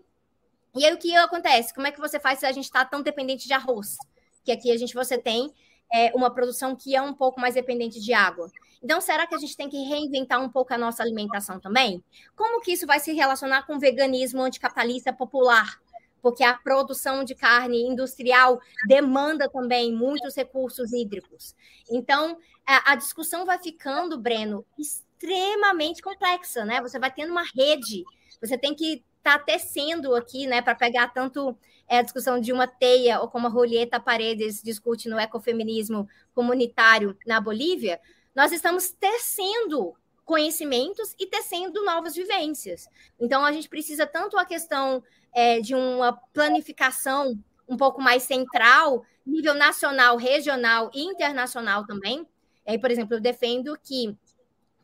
E 0.74 0.84
aí 0.84 0.92
o 0.92 0.98
que 0.98 1.14
acontece? 1.16 1.74
Como 1.74 1.86
é 1.86 1.92
que 1.92 2.00
você 2.00 2.20
faz 2.20 2.38
se 2.38 2.46
a 2.46 2.52
gente 2.52 2.64
está 2.64 2.84
tão 2.84 3.02
dependente 3.02 3.46
de 3.46 3.54
arroz? 3.54 3.96
Que 4.44 4.52
aqui 4.52 4.70
a 4.70 4.76
gente 4.76 4.94
você 4.94 5.16
tem 5.16 5.52
é, 5.92 6.12
uma 6.14 6.30
produção 6.30 6.74
que 6.74 6.94
é 6.96 7.02
um 7.02 7.14
pouco 7.14 7.40
mais 7.40 7.54
dependente 7.54 8.00
de 8.00 8.12
água. 8.12 8.50
Então, 8.82 9.00
será 9.00 9.26
que 9.26 9.34
a 9.34 9.38
gente 9.38 9.56
tem 9.56 9.68
que 9.68 9.82
reinventar 9.84 10.42
um 10.42 10.48
pouco 10.48 10.72
a 10.72 10.78
nossa 10.78 11.02
alimentação 11.02 11.58
também? 11.58 12.02
Como 12.34 12.60
que 12.60 12.72
isso 12.72 12.86
vai 12.86 13.00
se 13.00 13.12
relacionar 13.12 13.66
com 13.66 13.76
o 13.76 13.80
veganismo 13.80 14.42
anticapitalista 14.42 15.12
popular? 15.12 15.80
porque 16.26 16.42
a 16.42 16.54
produção 16.54 17.22
de 17.22 17.36
carne 17.36 17.82
industrial 17.82 18.60
demanda 18.88 19.48
também 19.48 19.94
muitos 19.94 20.34
recursos 20.34 20.92
hídricos. 20.92 21.54
Então, 21.88 22.36
a, 22.66 22.92
a 22.92 22.96
discussão 22.96 23.46
vai 23.46 23.60
ficando, 23.60 24.18
Breno, 24.18 24.66
extremamente 24.76 26.02
complexa, 26.02 26.64
né? 26.64 26.80
Você 26.80 26.98
vai 26.98 27.12
tendo 27.12 27.30
uma 27.30 27.44
rede, 27.44 28.02
você 28.40 28.58
tem 28.58 28.74
que 28.74 29.04
estar 29.26 29.38
tá 29.38 29.44
tecendo 29.44 30.14
aqui, 30.14 30.46
né, 30.46 30.62
para 30.62 30.74
pegar 30.74 31.08
tanto 31.08 31.56
é, 31.88 31.98
a 31.98 32.02
discussão 32.02 32.40
de 32.40 32.52
uma 32.52 32.66
teia, 32.66 33.20
ou 33.20 33.28
como 33.28 33.48
a 33.48 33.50
Julieta 33.50 34.00
Paredes 34.00 34.62
discute 34.62 35.08
no 35.08 35.18
ecofeminismo 35.18 36.08
comunitário 36.34 37.16
na 37.26 37.40
Bolívia, 37.40 38.00
nós 38.34 38.52
estamos 38.52 38.90
tecendo 38.90 39.94
conhecimentos 40.24 41.14
e 41.18 41.26
tecendo 41.26 41.84
novas 41.84 42.14
vivências. 42.14 42.88
Então, 43.18 43.44
a 43.44 43.52
gente 43.52 43.68
precisa 43.68 44.06
tanto 44.06 44.36
a 44.36 44.44
questão 44.44 45.02
é, 45.32 45.60
de 45.60 45.74
uma 45.74 46.12
planificação 46.32 47.38
um 47.68 47.76
pouco 47.76 48.00
mais 48.00 48.24
central, 48.24 49.04
nível 49.24 49.54
nacional, 49.54 50.16
regional 50.16 50.90
e 50.94 51.02
internacional 51.02 51.86
também. 51.86 52.26
É, 52.64 52.76
por 52.76 52.90
exemplo, 52.90 53.16
eu 53.16 53.20
defendo 53.20 53.78
que 53.82 54.16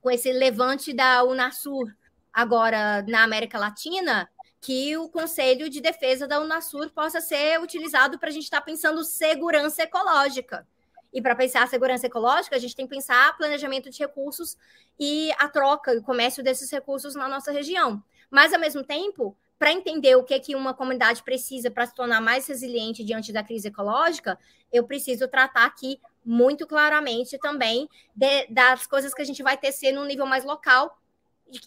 com 0.01 0.11
esse 0.11 0.33
levante 0.33 0.93
da 0.93 1.23
Unasur 1.25 1.93
agora 2.33 3.03
na 3.03 3.23
América 3.23 3.59
Latina, 3.59 4.29
que 4.63 4.97
o 4.97 5.09
Conselho 5.09 5.69
de 5.69 5.81
Defesa 5.81 6.29
da 6.29 6.41
Unasur 6.41 6.89
possa 6.91 7.21
ser 7.21 7.61
utilizado 7.61 8.17
para 8.17 8.29
a 8.29 8.33
gente 8.33 8.45
estar 8.45 8.61
tá 8.61 8.65
pensando 8.65 9.03
segurança 9.03 9.83
ecológica. 9.83 10.65
E 11.13 11.21
para 11.21 11.35
pensar 11.35 11.67
segurança 11.67 12.07
ecológica, 12.07 12.55
a 12.55 12.59
gente 12.61 12.77
tem 12.77 12.87
que 12.87 12.95
pensar 12.95 13.37
planejamento 13.37 13.91
de 13.91 13.99
recursos 13.99 14.57
e 14.99 15.33
a 15.33 15.49
troca 15.49 15.93
e 15.93 15.99
o 15.99 16.03
comércio 16.03 16.45
desses 16.45 16.71
recursos 16.71 17.17
na 17.17 17.29
nossa 17.29 17.51
região. 17.51 18.01
Mas, 18.31 18.53
ao 18.53 18.61
mesmo 18.61 18.85
tempo, 18.85 19.37
para 19.59 19.73
entender 19.73 20.15
o 20.15 20.23
que, 20.23 20.39
que 20.39 20.55
uma 20.55 20.73
comunidade 20.73 21.25
precisa 21.25 21.69
para 21.69 21.85
se 21.85 21.95
tornar 21.95 22.21
mais 22.21 22.47
resiliente 22.47 23.03
diante 23.03 23.33
da 23.33 23.43
crise 23.43 23.67
ecológica, 23.67 24.39
eu 24.73 24.85
preciso 24.85 25.27
tratar 25.27 25.65
aqui 25.65 26.01
muito 26.25 26.69
claramente 26.69 27.37
também 27.37 27.89
de, 28.15 28.47
das 28.47 28.87
coisas 28.87 29.13
que 29.13 29.23
a 29.23 29.25
gente 29.25 29.43
vai 29.43 29.57
tecer 29.57 29.93
num 29.93 30.05
nível 30.05 30.25
mais 30.25 30.45
local. 30.45 30.97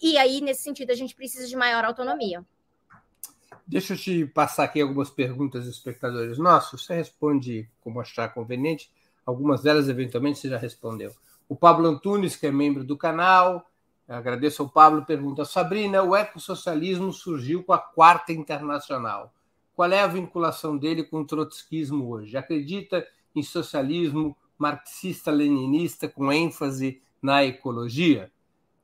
E 0.00 0.16
aí, 0.16 0.40
nesse 0.40 0.62
sentido, 0.62 0.92
a 0.92 0.96
gente 0.96 1.14
precisa 1.14 1.46
de 1.46 1.54
maior 1.54 1.84
autonomia. 1.84 2.42
Deixa 3.66 3.94
eu 3.94 3.98
te 3.98 4.26
passar 4.26 4.64
aqui 4.64 4.80
algumas 4.80 5.10
perguntas 5.10 5.64
dos 5.64 5.76
espectadores 5.76 6.38
nossos. 6.38 6.84
Você 6.84 6.94
responde 6.94 7.68
como 7.80 8.00
achar 8.00 8.32
conveniente. 8.32 8.90
Algumas 9.24 9.62
delas, 9.62 9.88
eventualmente, 9.88 10.38
você 10.38 10.48
já 10.48 10.56
respondeu. 10.58 11.12
O 11.48 11.56
Pablo 11.56 11.88
Antunes, 11.88 12.36
que 12.36 12.46
é 12.46 12.52
membro 12.52 12.84
do 12.84 12.96
canal, 12.96 13.66
Agradeço 14.08 14.62
ao 14.62 14.68
Pablo. 14.68 15.04
Pergunta: 15.04 15.44
Sabrina, 15.44 16.02
o 16.02 16.14
ecossocialismo 16.14 17.12
surgiu 17.12 17.64
com 17.64 17.72
a 17.72 17.78
Quarta 17.78 18.32
Internacional. 18.32 19.32
Qual 19.74 19.90
é 19.90 20.00
a 20.00 20.06
vinculação 20.06 20.76
dele 20.76 21.02
com 21.02 21.20
o 21.20 21.26
trotskismo 21.26 22.08
hoje? 22.08 22.36
Acredita 22.36 23.06
em 23.34 23.42
socialismo 23.42 24.36
marxista-leninista 24.56 26.08
com 26.08 26.32
ênfase 26.32 27.02
na 27.20 27.44
ecologia? 27.44 28.30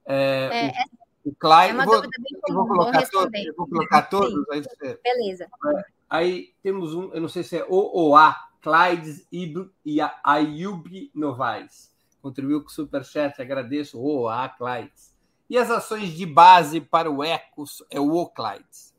É, 0.04 0.50
é, 0.52 0.68
o, 0.68 1.01
o 1.24 1.34
Clyde, 1.34 1.78
é 1.78 1.84
vou, 1.84 2.02
eu 2.02 2.54
vou 2.54 2.66
colocar, 2.66 3.08
todos, 3.08 3.44
eu 3.44 3.54
vou 3.56 3.68
colocar 3.68 4.02
todos. 4.02 4.48
Aí 4.50 4.62
você, 4.62 5.00
Beleza. 5.02 5.44
É, 5.44 5.84
aí 6.10 6.54
temos 6.62 6.94
um, 6.94 7.12
eu 7.12 7.20
não 7.20 7.28
sei 7.28 7.42
se 7.42 7.56
é 7.56 7.66
OOA, 7.68 8.34
Clydes 8.60 9.26
e 9.32 10.00
Ayub 10.24 11.10
Novaes. 11.14 11.92
Contribuiu 12.20 12.62
com 12.62 12.68
o 12.68 12.70
Superchat, 12.70 13.40
agradeço. 13.40 14.00
OOA, 14.00 14.48
Clydes. 14.50 15.12
E 15.52 15.58
as 15.58 15.70
ações 15.70 16.14
de 16.16 16.24
base 16.24 16.80
para 16.80 17.10
o 17.10 17.22
ECOS, 17.22 17.84
é 17.90 18.00
o 18.00 18.14
OCLIDES. 18.14 18.94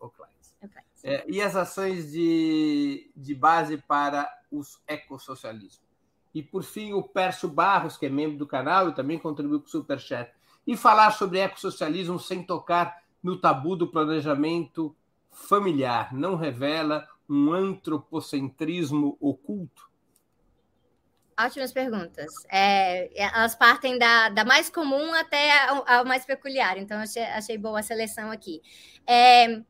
É, 1.03 1.25
e 1.27 1.41
as 1.41 1.55
ações 1.55 2.11
de, 2.11 3.11
de 3.15 3.33
base 3.33 3.77
para 3.77 4.31
os 4.51 4.79
ecossocialismos. 4.87 5.81
E, 6.33 6.41
por 6.41 6.63
fim, 6.63 6.93
o 6.93 7.03
Pércio 7.03 7.49
Barros, 7.49 7.97
que 7.97 8.05
é 8.05 8.09
membro 8.09 8.37
do 8.37 8.47
canal 8.47 8.87
e 8.87 8.93
também 8.93 9.19
contribuiu 9.19 9.59
com 9.59 9.65
o 9.65 9.69
Superchat. 9.69 10.31
E 10.65 10.77
falar 10.77 11.11
sobre 11.11 11.39
ecossocialismo 11.39 12.19
sem 12.19 12.43
tocar 12.43 13.03
no 13.21 13.37
tabu 13.37 13.75
do 13.75 13.87
planejamento 13.87 14.95
familiar. 15.31 16.13
Não 16.13 16.35
revela 16.35 17.07
um 17.29 17.51
antropocentrismo 17.51 19.17
oculto? 19.19 19.91
Ótimas 21.39 21.73
perguntas. 21.73 22.31
É, 22.49 23.09
elas 23.19 23.55
partem 23.55 23.97
da, 23.97 24.29
da, 24.29 24.45
mais 24.45 24.69
comum 24.69 25.13
até 25.13 25.51
a, 25.51 25.99
a 25.99 26.03
mais 26.03 26.25
peculiar, 26.25 26.77
então 26.77 26.99
achei, 26.99 27.23
achei, 27.23 27.57
boa 27.57 27.79
a 27.79 27.83
seleção 27.83 28.29
aqui. 28.29 28.61
É, 29.07 29.61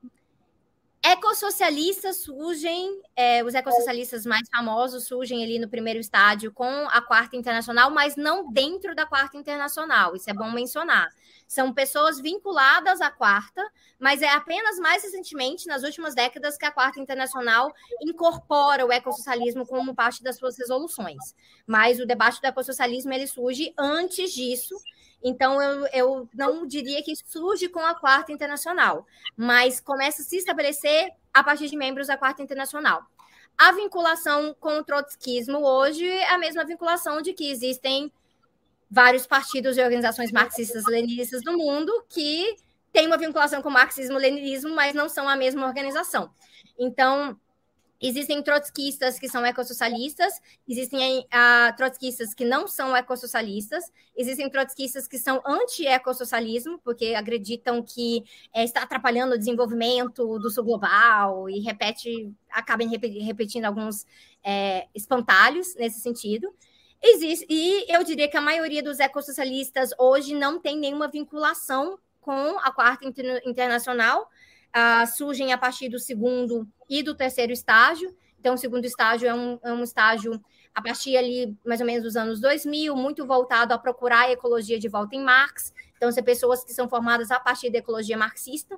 Ecossocialistas 1.05 2.23
surgem, 2.23 3.01
é, 3.13 3.43
os 3.43 3.53
ecossocialistas 3.53 4.25
mais 4.25 4.47
famosos 4.49 5.03
surgem 5.03 5.43
ali 5.43 5.59
no 5.59 5.67
primeiro 5.67 5.99
estádio 5.99 6.49
com 6.53 6.87
a 6.89 7.01
Quarta 7.01 7.35
Internacional, 7.35 7.91
mas 7.91 8.15
não 8.15 8.49
dentro 8.49 8.95
da 8.95 9.05
Quarta 9.05 9.35
Internacional, 9.35 10.15
isso 10.15 10.29
é 10.29 10.33
bom 10.33 10.49
mencionar. 10.49 11.09
São 11.45 11.73
pessoas 11.73 12.21
vinculadas 12.21 13.01
à 13.01 13.11
Quarta, 13.11 13.61
mas 13.99 14.21
é 14.21 14.29
apenas 14.29 14.79
mais 14.79 15.03
recentemente, 15.03 15.67
nas 15.67 15.83
últimas 15.83 16.15
décadas, 16.15 16.57
que 16.57 16.65
a 16.65 16.71
Quarta 16.71 17.01
Internacional 17.01 17.73
incorpora 18.01 18.85
o 18.85 18.91
ecossocialismo 18.91 19.67
como 19.67 19.93
parte 19.93 20.23
das 20.23 20.37
suas 20.37 20.57
resoluções. 20.57 21.35
Mas 21.67 21.99
o 21.99 22.05
debate 22.05 22.39
do 22.39 22.47
ecossocialismo 22.47 23.11
ele 23.11 23.27
surge 23.27 23.73
antes 23.77 24.31
disso, 24.31 24.73
então, 25.23 25.61
eu, 25.61 25.87
eu 25.93 26.29
não 26.33 26.67
diria 26.67 27.01
que 27.01 27.13
surge 27.15 27.69
com 27.69 27.79
a 27.79 27.95
Quarta 27.95 28.31
Internacional, 28.31 29.07
mas 29.37 29.79
começa 29.79 30.21
a 30.21 30.25
se 30.25 30.37
estabelecer 30.37 31.11
a 31.33 31.41
partir 31.41 31.69
de 31.69 31.77
membros 31.77 32.07
da 32.07 32.17
Quarta 32.17 32.43
Internacional. 32.43 33.03
A 33.57 33.71
vinculação 33.71 34.53
com 34.59 34.79
o 34.79 34.83
trotskismo 34.83 35.59
hoje 35.59 36.05
é 36.05 36.33
a 36.33 36.37
mesma 36.37 36.65
vinculação 36.65 37.21
de 37.21 37.33
que 37.33 37.49
existem 37.49 38.11
vários 38.91 39.25
partidos 39.25 39.77
e 39.77 39.81
organizações 39.81 40.31
marxistas-leninistas 40.31 41.41
do 41.41 41.57
mundo 41.57 41.91
que 42.09 42.55
têm 42.91 43.07
uma 43.07 43.17
vinculação 43.17 43.61
com 43.61 43.69
o 43.69 43.73
marxismo-leninismo, 43.73 44.75
mas 44.75 44.93
não 44.93 45.07
são 45.07 45.29
a 45.29 45.35
mesma 45.35 45.65
organização. 45.65 46.31
Então, 46.77 47.39
Existem 48.05 48.43
trotskistas 48.43 49.17
que 49.17 49.29
são 49.29 49.45
ecossocialistas, 49.45 50.33
existem 50.67 51.19
uh, 51.19 51.73
trotskistas 51.77 52.33
que 52.33 52.43
não 52.43 52.67
são 52.67 52.93
ecossocialistas, 52.93 53.89
existem 54.13 54.49
trotskistas 54.49 55.07
que 55.07 55.17
são 55.17 55.41
anti-ecossocialismo, 55.45 56.77
porque 56.83 57.15
acreditam 57.15 57.81
que 57.81 58.21
é, 58.53 58.65
está 58.65 58.83
atrapalhando 58.83 59.35
o 59.35 59.37
desenvolvimento 59.37 60.37
do 60.37 60.49
sul 60.49 60.65
global 60.65 61.49
e 61.49 61.61
repete, 61.61 62.29
acabam 62.51 62.89
repetindo 62.89 63.63
alguns 63.63 64.05
é, 64.43 64.85
espantalhos 64.93 65.73
nesse 65.75 66.01
sentido. 66.01 66.53
Existe, 67.01 67.45
e 67.49 67.85
eu 67.87 68.03
diria 68.03 68.27
que 68.27 68.35
a 68.35 68.41
maioria 68.41 68.83
dos 68.83 68.99
ecossocialistas 68.99 69.91
hoje 69.97 70.35
não 70.35 70.59
tem 70.59 70.77
nenhuma 70.77 71.07
vinculação 71.07 71.97
com 72.19 72.57
a 72.59 72.69
Quarta 72.69 73.05
Internacional, 73.45 74.29
uh, 74.75 75.07
surgem 75.07 75.53
a 75.53 75.57
partir 75.57 75.89
do 75.89 75.99
segundo 75.99 76.67
e 76.89 77.03
do 77.03 77.15
terceiro 77.15 77.51
estágio. 77.51 78.15
Então, 78.39 78.55
o 78.55 78.57
segundo 78.57 78.85
estágio 78.85 79.27
é 79.27 79.33
um, 79.33 79.59
é 79.63 79.71
um 79.71 79.83
estágio 79.83 80.43
a 80.73 80.81
partir 80.81 81.15
ali, 81.15 81.55
mais 81.65 81.79
ou 81.79 81.85
menos, 81.85 82.03
dos 82.03 82.15
anos 82.15 82.41
2000, 82.41 82.95
muito 82.95 83.25
voltado 83.25 83.73
a 83.73 83.77
procurar 83.77 84.25
a 84.25 84.31
ecologia 84.31 84.79
de 84.79 84.89
volta 84.89 85.15
em 85.15 85.23
Marx. 85.23 85.73
Então, 85.95 86.11
são 86.11 86.23
pessoas 86.23 86.63
que 86.63 86.73
são 86.73 86.89
formadas 86.89 87.31
a 87.31 87.39
partir 87.39 87.69
da 87.69 87.77
ecologia 87.77 88.17
marxista. 88.17 88.77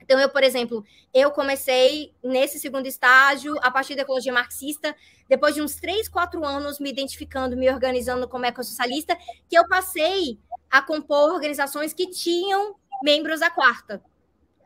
Então, 0.00 0.18
eu, 0.18 0.28
por 0.28 0.42
exemplo, 0.42 0.84
eu 1.14 1.30
comecei 1.30 2.12
nesse 2.20 2.58
segundo 2.58 2.86
estágio, 2.86 3.54
a 3.62 3.70
partir 3.70 3.94
da 3.94 4.02
ecologia 4.02 4.32
marxista, 4.32 4.96
depois 5.28 5.54
de 5.54 5.62
uns 5.62 5.76
três, 5.76 6.08
quatro 6.08 6.44
anos 6.44 6.80
me 6.80 6.90
identificando, 6.90 7.56
me 7.56 7.70
organizando 7.70 8.26
como 8.26 8.46
ecossocialista, 8.46 9.16
que 9.48 9.56
eu 9.56 9.68
passei 9.68 10.36
a 10.68 10.82
compor 10.82 11.32
organizações 11.32 11.92
que 11.92 12.10
tinham 12.10 12.74
membros 13.04 13.38
da 13.38 13.50
quarta. 13.50 14.02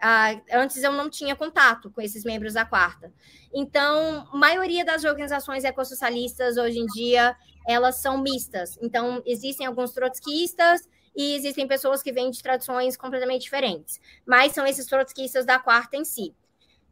Ah, 0.06 0.38
antes 0.52 0.82
eu 0.82 0.92
não 0.92 1.08
tinha 1.08 1.34
contato 1.34 1.90
com 1.90 1.98
esses 2.02 2.24
membros 2.24 2.52
da 2.52 2.66
quarta. 2.66 3.10
Então, 3.54 4.28
a 4.30 4.36
maioria 4.36 4.84
das 4.84 5.02
organizações 5.02 5.64
ecossocialistas 5.64 6.58
hoje 6.58 6.78
em 6.78 6.84
dia, 6.88 7.34
elas 7.66 8.02
são 8.02 8.20
mistas. 8.20 8.76
Então, 8.82 9.22
existem 9.24 9.66
alguns 9.66 9.92
trotskistas 9.92 10.86
e 11.16 11.34
existem 11.34 11.66
pessoas 11.66 12.02
que 12.02 12.12
vêm 12.12 12.30
de 12.30 12.42
tradições 12.42 12.98
completamente 12.98 13.44
diferentes. 13.44 13.98
Mas 14.26 14.52
são 14.52 14.66
esses 14.66 14.84
trotskistas 14.84 15.46
da 15.46 15.58
quarta 15.58 15.96
em 15.96 16.04
si. 16.04 16.34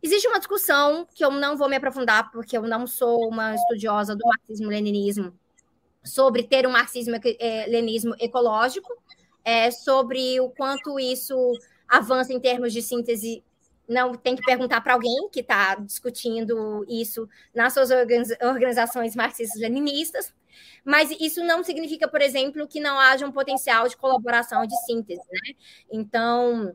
Existe 0.03 0.27
uma 0.27 0.39
discussão 0.39 1.07
que 1.15 1.23
eu 1.23 1.31
não 1.31 1.55
vou 1.55 1.69
me 1.69 1.77
aprofundar, 1.77 2.31
porque 2.31 2.57
eu 2.57 2.63
não 2.63 2.87
sou 2.87 3.29
uma 3.29 3.55
estudiosa 3.55 4.17
do 4.17 4.27
marxismo-leninismo, 4.27 5.39
sobre 6.03 6.45
ter 6.45 6.67
um 6.67 6.71
marxismo-leninismo 6.71 8.15
ecológico, 8.19 8.91
é, 9.45 9.71
sobre 9.71 10.41
o 10.41 10.49
quanto 10.49 10.99
isso 10.99 11.37
avança 11.93 12.33
em 12.33 12.41
termos 12.41 12.73
de 12.73 12.81
síntese, 12.81 13.45
não 13.87 14.15
tem 14.15 14.35
que 14.35 14.43
perguntar 14.43 14.81
para 14.81 14.95
alguém 14.95 15.29
que 15.31 15.41
está 15.41 15.75
discutindo 15.75 16.87
isso 16.89 17.29
nas 17.55 17.75
suas 17.75 17.91
organizações 18.41 19.15
marxistas-leninistas, 19.15 20.33
mas 20.83 21.11
isso 21.21 21.45
não 21.45 21.63
significa, 21.63 22.09
por 22.09 22.23
exemplo, 22.23 22.67
que 22.67 22.81
não 22.81 22.99
haja 22.99 23.27
um 23.27 23.33
potencial 23.33 23.87
de 23.87 23.97
colaboração 23.97 24.67
de 24.67 24.75
síntese, 24.87 25.23
né? 25.31 25.55
Então, 25.91 26.75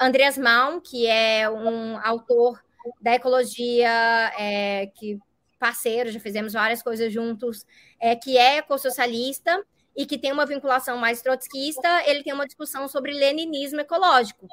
Andreas 0.00 0.38
Malm, 0.38 0.80
que 0.80 1.06
é 1.06 1.48
um 1.50 1.98
autor 1.98 2.62
da 3.02 3.14
ecologia, 3.14 3.90
é, 4.38 4.86
que 4.94 5.18
parceiro, 5.58 6.10
já 6.10 6.20
fizemos 6.20 6.54
várias 6.54 6.82
coisas 6.82 7.12
juntos, 7.12 7.66
é, 8.00 8.16
que 8.16 8.36
é 8.38 8.58
ecossocialista, 8.58 9.62
e 9.96 10.06
que 10.06 10.18
tem 10.18 10.32
uma 10.32 10.46
vinculação 10.46 10.98
mais 10.98 11.22
trotskista, 11.22 12.02
ele 12.06 12.22
tem 12.22 12.32
uma 12.32 12.46
discussão 12.46 12.88
sobre 12.88 13.12
leninismo 13.12 13.80
ecológico, 13.80 14.48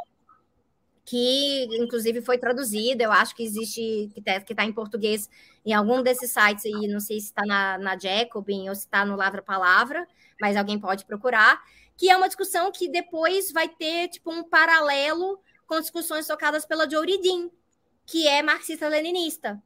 que 1.03 1.67
inclusive 1.79 2.21
foi 2.21 2.37
traduzida, 2.37 3.03
eu 3.03 3.11
acho 3.11 3.35
que 3.35 3.43
existe, 3.43 4.09
que 4.13 4.19
está 4.19 4.39
tá 4.55 4.65
em 4.65 4.71
português 4.71 5.29
em 5.65 5.73
algum 5.73 6.01
desses 6.01 6.31
sites 6.31 6.65
aí, 6.65 6.87
não 6.87 6.99
sei 6.99 7.19
se 7.19 7.27
está 7.27 7.43
na, 7.45 7.77
na 7.77 7.97
Jacobin 7.97 8.69
ou 8.69 8.75
se 8.75 8.81
está 8.81 9.03
no 9.05 9.15
Lavra 9.15 9.41
Palavra, 9.41 10.07
mas 10.39 10.55
alguém 10.55 10.79
pode 10.79 11.05
procurar, 11.05 11.61
que 11.97 12.09
é 12.09 12.15
uma 12.15 12.27
discussão 12.27 12.71
que 12.71 12.87
depois 12.87 13.51
vai 13.51 13.67
ter 13.67 14.09
tipo 14.09 14.31
um 14.31 14.43
paralelo 14.43 15.39
com 15.67 15.79
discussões 15.79 16.27
tocadas 16.27 16.65
pela 16.65 16.89
Joridin, 16.89 17.51
que 18.05 18.27
é 18.27 18.41
marxista-leninista. 18.41 19.61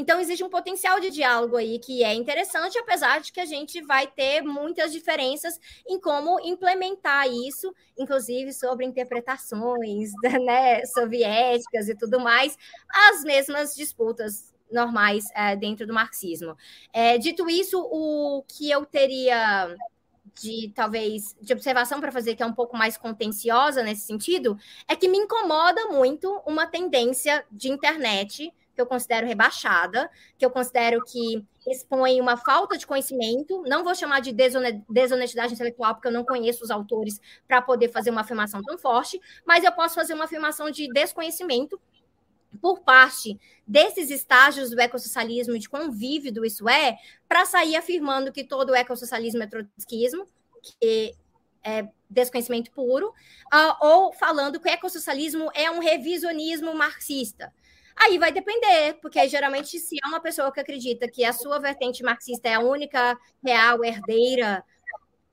Então, 0.00 0.20
existe 0.20 0.44
um 0.44 0.48
potencial 0.48 1.00
de 1.00 1.10
diálogo 1.10 1.56
aí 1.56 1.80
que 1.80 2.04
é 2.04 2.14
interessante, 2.14 2.78
apesar 2.78 3.20
de 3.20 3.32
que 3.32 3.40
a 3.40 3.44
gente 3.44 3.82
vai 3.82 4.06
ter 4.06 4.42
muitas 4.42 4.92
diferenças 4.92 5.58
em 5.88 5.98
como 5.98 6.38
implementar 6.44 7.26
isso, 7.26 7.74
inclusive 7.98 8.52
sobre 8.52 8.86
interpretações 8.86 10.12
né, 10.46 10.86
soviéticas 10.86 11.88
e 11.88 11.96
tudo 11.96 12.20
mais, 12.20 12.56
as 12.88 13.24
mesmas 13.24 13.74
disputas 13.74 14.54
normais 14.70 15.24
é, 15.34 15.56
dentro 15.56 15.84
do 15.84 15.92
marxismo. 15.92 16.56
É, 16.92 17.18
dito 17.18 17.50
isso, 17.50 17.80
o 17.90 18.44
que 18.46 18.70
eu 18.70 18.86
teria 18.86 19.74
de 20.40 20.70
talvez 20.76 21.34
de 21.40 21.52
observação 21.52 22.00
para 22.00 22.12
fazer 22.12 22.36
que 22.36 22.42
é 22.44 22.46
um 22.46 22.52
pouco 22.52 22.76
mais 22.76 22.96
contenciosa 22.96 23.82
nesse 23.82 24.02
sentido 24.02 24.56
é 24.86 24.94
que 24.94 25.08
me 25.08 25.18
incomoda 25.18 25.86
muito 25.86 26.40
uma 26.46 26.68
tendência 26.68 27.44
de 27.50 27.68
internet 27.68 28.52
que 28.78 28.82
eu 28.82 28.86
considero 28.86 29.26
rebaixada, 29.26 30.08
que 30.38 30.46
eu 30.46 30.50
considero 30.50 31.02
que 31.04 31.44
expõe 31.66 32.20
uma 32.20 32.36
falta 32.36 32.78
de 32.78 32.86
conhecimento. 32.86 33.60
Não 33.66 33.82
vou 33.82 33.92
chamar 33.92 34.20
de 34.20 34.32
desonestidade 34.88 35.52
intelectual, 35.52 35.96
porque 35.96 36.06
eu 36.06 36.12
não 36.12 36.24
conheço 36.24 36.62
os 36.62 36.70
autores 36.70 37.20
para 37.48 37.60
poder 37.60 37.88
fazer 37.88 38.10
uma 38.10 38.20
afirmação 38.20 38.62
tão 38.62 38.78
forte, 38.78 39.20
mas 39.44 39.64
eu 39.64 39.72
posso 39.72 39.96
fazer 39.96 40.14
uma 40.14 40.26
afirmação 40.26 40.70
de 40.70 40.86
desconhecimento 40.92 41.80
por 42.62 42.80
parte 42.82 43.36
desses 43.66 44.10
estágios 44.10 44.70
do 44.70 44.80
ecossocialismo, 44.80 45.58
de 45.58 45.68
quão 45.68 45.90
vívido 45.90 46.44
isso 46.44 46.68
é, 46.68 46.96
para 47.28 47.44
sair 47.44 47.74
afirmando 47.74 48.30
que 48.30 48.44
todo 48.44 48.70
o 48.70 48.76
ecossocialismo 48.76 49.42
é 49.42 49.46
trotskismo, 49.48 50.24
que 50.62 51.16
é 51.64 51.88
desconhecimento 52.08 52.70
puro, 52.70 53.08
uh, 53.08 53.76
ou 53.80 54.12
falando 54.12 54.60
que 54.60 54.68
o 54.68 54.72
ecossocialismo 54.72 55.50
é 55.52 55.68
um 55.68 55.80
revisionismo 55.80 56.74
marxista. 56.74 57.52
Aí 58.00 58.18
vai 58.18 58.30
depender, 58.30 58.94
porque 59.02 59.26
geralmente, 59.28 59.78
se 59.78 59.96
é 60.02 60.08
uma 60.08 60.20
pessoa 60.20 60.52
que 60.52 60.60
acredita 60.60 61.08
que 61.10 61.24
a 61.24 61.32
sua 61.32 61.58
vertente 61.58 62.02
marxista 62.02 62.48
é 62.48 62.54
a 62.54 62.60
única 62.60 63.18
real 63.42 63.84
herdeira, 63.84 64.64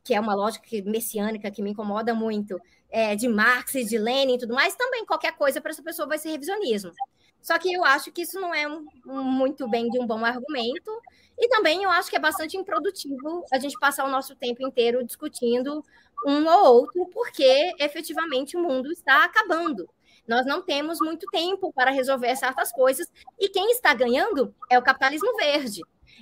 que 0.03 0.13
é 0.13 0.19
uma 0.19 0.33
lógica 0.33 0.65
messiânica 0.85 1.51
que 1.51 1.61
me 1.61 1.71
incomoda 1.71 2.13
muito, 2.13 2.59
é, 2.89 3.15
de 3.15 3.27
Marx 3.27 3.75
e 3.75 3.83
de 3.83 3.97
Lenin 3.97 4.35
e 4.35 4.39
tudo 4.39 4.53
mais, 4.53 4.75
também 4.75 5.05
qualquer 5.05 5.35
coisa 5.35 5.59
para 5.61 5.71
essa 5.71 5.83
pessoa 5.83 6.07
vai 6.07 6.17
ser 6.17 6.29
revisionismo. 6.29 6.91
Só 7.41 7.59
que 7.59 7.71
eu 7.71 7.83
acho 7.83 8.11
que 8.11 8.23
isso 8.23 8.39
não 8.39 8.53
é 8.53 8.65
muito 9.05 9.67
bem 9.67 9.87
de 9.89 9.99
um 9.99 10.07
bom 10.07 10.25
argumento, 10.25 10.91
e 11.37 11.47
também 11.47 11.83
eu 11.83 11.91
acho 11.91 12.09
que 12.09 12.15
é 12.15 12.19
bastante 12.19 12.57
improdutivo 12.57 13.45
a 13.51 13.59
gente 13.59 13.77
passar 13.79 14.05
o 14.05 14.09
nosso 14.09 14.35
tempo 14.35 14.65
inteiro 14.65 15.03
discutindo 15.03 15.83
um 16.25 16.47
ou 16.47 16.77
outro, 16.77 17.05
porque 17.13 17.71
efetivamente 17.79 18.57
o 18.57 18.61
mundo 18.61 18.91
está 18.91 19.25
acabando. 19.25 19.87
Nós 20.27 20.45
não 20.45 20.61
temos 20.61 20.99
muito 20.99 21.25
tempo 21.27 21.71
para 21.73 21.91
resolver 21.91 22.35
certas 22.35 22.71
coisas, 22.71 23.07
e 23.39 23.49
quem 23.49 23.71
está 23.71 23.93
ganhando 23.93 24.53
é 24.69 24.77
o 24.77 24.83
capitalismo 24.83 25.35
verde. 25.37 25.81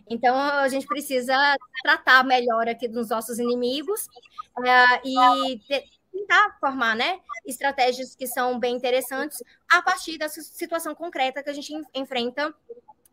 Então, 0.09 0.35
a 0.35 0.67
gente 0.67 0.85
precisa 0.85 1.35
tratar 1.83 2.23
melhor 2.23 2.67
aqui 2.67 2.87
dos 2.87 3.09
nossos 3.09 3.39
inimigos 3.39 4.05
uh, 4.57 5.07
e 5.07 5.61
tentar 6.11 6.57
formar 6.59 6.95
né, 6.95 7.19
estratégias 7.45 8.15
que 8.15 8.27
são 8.27 8.59
bem 8.59 8.75
interessantes 8.75 9.41
a 9.69 9.81
partir 9.81 10.17
da 10.17 10.29
situação 10.29 10.93
concreta 10.93 11.41
que 11.41 11.49
a 11.49 11.53
gente 11.53 11.73
enfrenta 11.93 12.53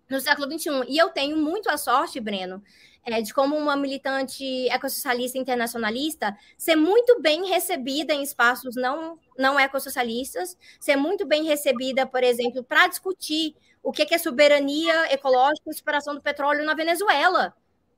no 0.09 0.21
século 0.21 0.51
XXI. 0.51 0.85
E 0.89 0.99
eu 0.99 1.09
tenho 1.11 1.37
muito 1.37 1.71
a 1.71 1.77
sorte, 1.77 2.21
Breno, 2.21 2.63
é, 3.05 3.21
de 3.21 3.33
como 3.33 3.57
uma 3.57 3.77
militante 3.77 4.69
ecossocialista 4.69 5.39
internacionalista 5.39 6.37
ser 6.57 6.77
muito 6.77 7.21
bem 7.21 7.47
recebida 7.47 8.13
em 8.13 8.23
espaços 8.23 8.77
não, 8.77 9.19
não 9.39 9.59
ecossocialistas, 9.59 10.57
ser 10.79 10.97
muito 10.97 11.27
bem 11.27 11.45
recebida, 11.45 12.07
por 12.07 12.23
exemplo, 12.23 12.63
para 12.63 12.87
discutir 12.87 13.55
o 13.83 13.93
que 13.93 14.15
é 14.15 14.19
soberania 14.19 15.13
ecológica 15.13 15.69
e 15.69 15.71
exploração 15.71 16.15
do 16.15 16.21
petróleo 16.21 16.65
na 16.65 16.75
Venezuela, 16.75 17.55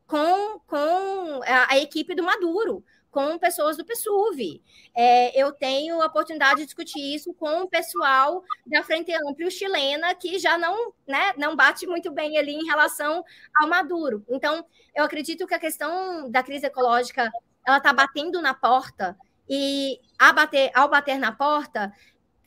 com, 0.07 0.61
com 0.67 1.41
a, 1.45 1.73
a 1.73 1.79
equipe 1.79 2.15
do 2.15 2.23
Maduro 2.23 2.85
com 3.13 3.39
pessoas 3.39 3.77
do 3.77 3.85
PSUV. 3.85 4.63
É, 4.95 5.41
eu 5.41 5.53
tenho 5.53 6.01
a 6.01 6.07
oportunidade 6.07 6.61
de 6.61 6.65
discutir 6.65 7.15
isso 7.15 7.33
com 7.35 7.63
o 7.63 7.69
pessoal 7.69 8.43
da 8.67 8.83
Frente 8.83 9.13
Ampla 9.13 9.51
chilena, 9.51 10.15
que 10.15 10.39
já 10.39 10.57
não, 10.57 10.93
né, 11.07 11.35
não 11.37 11.55
bate 11.55 11.87
muito 11.87 12.11
bem 12.11 12.39
ali 12.39 12.55
em 12.55 12.65
relação 12.65 13.23
ao 13.55 13.69
Maduro. 13.69 14.25
Então, 14.29 14.65
eu 14.97 15.05
acredito 15.05 15.47
que 15.47 15.55
a 15.55 15.59
questão 15.59 16.31
da 16.31 16.43
crise 16.43 16.67
ecológica 16.67 17.31
ela 17.65 17.77
está 17.77 17.93
batendo 17.93 18.41
na 18.41 18.55
porta, 18.55 19.17
e 19.49 20.01
bater, 20.35 20.71
ao 20.75 20.89
bater 20.89 21.19
na 21.19 21.31
porta, 21.31 21.93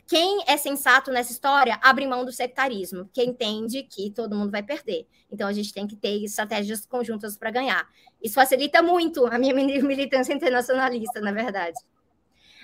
quem 0.07 0.43
é 0.47 0.55
sensato 0.55 1.11
nessa 1.11 1.31
história 1.31 1.79
abre 1.81 2.05
mão 2.05 2.23
do 2.23 2.31
sectarismo, 2.31 3.09
que 3.11 3.23
entende 3.23 3.83
que 3.83 4.11
todo 4.11 4.35
mundo 4.35 4.51
vai 4.51 4.61
perder. 4.61 5.07
Então 5.31 5.47
a 5.47 5.53
gente 5.53 5.73
tem 5.73 5.87
que 5.87 5.95
ter 5.95 6.23
estratégias 6.23 6.85
conjuntas 6.85 7.35
para 7.35 7.49
ganhar. 7.49 7.87
Isso 8.21 8.35
facilita 8.35 8.83
muito 8.83 9.25
a 9.25 9.39
minha 9.39 9.53
militância 9.81 10.33
internacionalista, 10.33 11.19
na 11.19 11.31
verdade. 11.31 11.77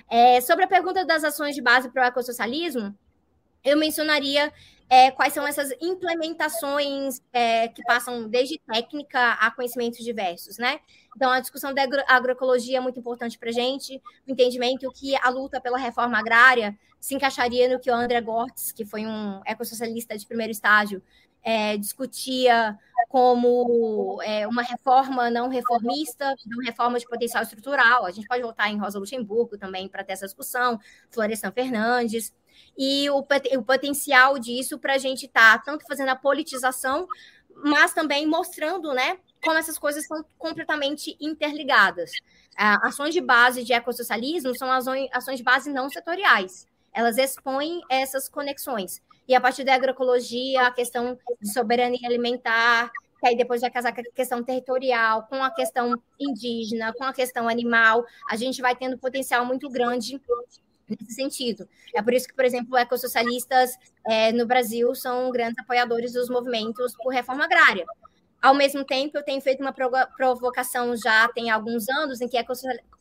É, 0.10 0.39
sobre 0.42 0.66
a 0.66 0.68
pergunta 0.68 1.04
das 1.04 1.24
ações 1.24 1.56
de 1.56 1.62
base 1.62 1.89
para 1.89 2.04
o 2.04 2.06
ecossocialismo, 2.06 2.96
eu 3.64 3.78
mencionaria 3.78 4.52
é, 4.92 5.10
quais 5.10 5.32
são 5.32 5.48
essas 5.48 5.72
implementações 5.80 7.22
é, 7.32 7.70
que 7.70 7.82
passam 7.84 8.28
desde 8.28 8.60
técnica 8.60 9.32
a 9.39 9.50
conhecimentos 9.50 10.04
diversos, 10.04 10.58
né? 10.58 10.82
Então, 11.16 11.32
a 11.32 11.39
discussão 11.39 11.74
da 11.74 11.82
agro 11.82 12.04
agroecologia 12.06 12.78
é 12.78 12.82
muito 12.82 13.00
importante 13.00 13.39
para 13.39 13.48
a 13.48 13.54
gente, 13.54 14.02
o 14.28 14.32
entendimento 14.34 14.92
que 14.92 15.16
a 15.16 15.30
luta 15.30 15.62
pela 15.62 15.78
reforma 15.78 16.20
agrária 16.20 16.78
se 17.00 17.16
encaixaria 17.16 17.70
no 17.70 17.80
que 17.80 17.89
o 17.89 17.96
André 17.96 18.20
Gortz, 18.20 18.74
que 18.74 18.84
foi 18.84 19.06
um 19.06 19.39
ecossocialista 19.46 20.18
de 20.18 20.28
primeiro 20.28 20.52
estágio, 20.52 21.02
é, 21.42 21.78
discutia 21.78 22.78
como 23.12 24.22
é, 24.24 24.47
uma 24.47 24.62
reforma 24.62 25.30
não 25.30 25.49
reformista, 25.49 26.34
uma 26.45 26.64
reforma 26.64 26.97
de 26.97 27.05
potencial 27.05 27.43
estrutural. 27.43 28.05
A 28.05 28.12
gente 28.12 28.26
pode 28.26 28.41
voltar 28.41 28.70
em 28.70 28.78
Rosa 28.78 28.97
Luxemburgo 28.97 29.57
também 29.57 29.89
para 29.89 30.01
ter 30.01 30.14
essa 30.14 30.26
discussão, 30.26 30.80
Florestan 31.09 31.51
Fernandes, 31.51 32.34
e 32.78 33.09
o, 33.09 33.18
o 33.18 33.64
potencial 33.64 34.39
disso 34.39 34.80
para 34.80 34.93
a 34.93 34.97
gente 34.97 35.26
estar 35.26 35.57
tá, 35.57 35.64
tanto 35.64 35.86
fazendo 35.86 36.07
a 36.07 36.16
politização, 36.16 37.05
mas 37.62 37.93
também 37.93 38.26
mostrando 38.26 38.93
né, 38.93 39.18
como 39.43 39.57
essas 39.57 39.78
coisas 39.78 40.07
são 40.07 40.24
completamente 40.38 41.18
interligadas. 41.20 42.12
ações 42.55 43.14
de 43.14 43.20
base 43.20 43.66
de 43.66 43.74
ecossocialismo 43.74 44.57
são 44.57 44.72
ações, 44.72 45.09
ações 45.12 45.36
de 45.36 45.43
base 45.43 45.70
não 45.70 45.89
setoriais 45.89 46.66
elas 46.93 47.18
expõem 47.18 47.82
essas 47.89 48.28
conexões. 48.28 49.01
E 49.32 49.34
a 49.34 49.40
partir 49.40 49.64
da 49.64 49.74
agroecologia, 49.74 50.68
a 50.68 50.72
questão 50.72 51.18
de 51.42 51.54
soberania 51.54 52.06
alimentar, 52.06 52.92
que 53.18 53.26
aí 53.26 53.38
depois 53.38 53.62
vai 53.62 53.72
casar 53.72 53.96
com 53.96 54.02
a 54.02 54.04
questão 54.04 54.44
territorial, 54.44 55.26
com 55.30 55.42
a 55.42 55.50
questão 55.50 55.96
indígena, 56.20 56.92
com 56.92 57.06
a 57.06 57.14
questão 57.14 57.48
animal, 57.48 58.06
a 58.30 58.36
gente 58.36 58.62
vai 58.62 58.76
tendo 58.76 58.98
potencial 58.98 59.46
muito 59.46 59.70
grande 59.70 60.22
nesse 60.86 61.14
sentido. 61.14 61.66
É 61.96 62.02
por 62.02 62.14
isso 62.14 62.28
que, 62.28 62.34
por 62.34 62.44
exemplo, 62.44 62.76
ecossocialistas 62.76 63.72
é, 64.06 64.34
no 64.34 64.46
Brasil 64.46 64.94
são 64.94 65.32
grandes 65.32 65.60
apoiadores 65.60 66.12
dos 66.12 66.30
movimentos 66.30 66.94
por 66.98 67.14
reforma 67.14 67.46
agrária. 67.46 67.86
Ao 68.42 68.54
mesmo 68.54 68.84
tempo, 68.84 69.18
eu 69.18 69.24
tenho 69.24 69.40
feito 69.40 69.62
uma 69.62 69.72
provocação 69.72 70.94
já 70.98 71.30
tem 71.30 71.50
alguns 71.50 71.88
anos 71.88 72.20
em 72.20 72.28
que 72.28 72.38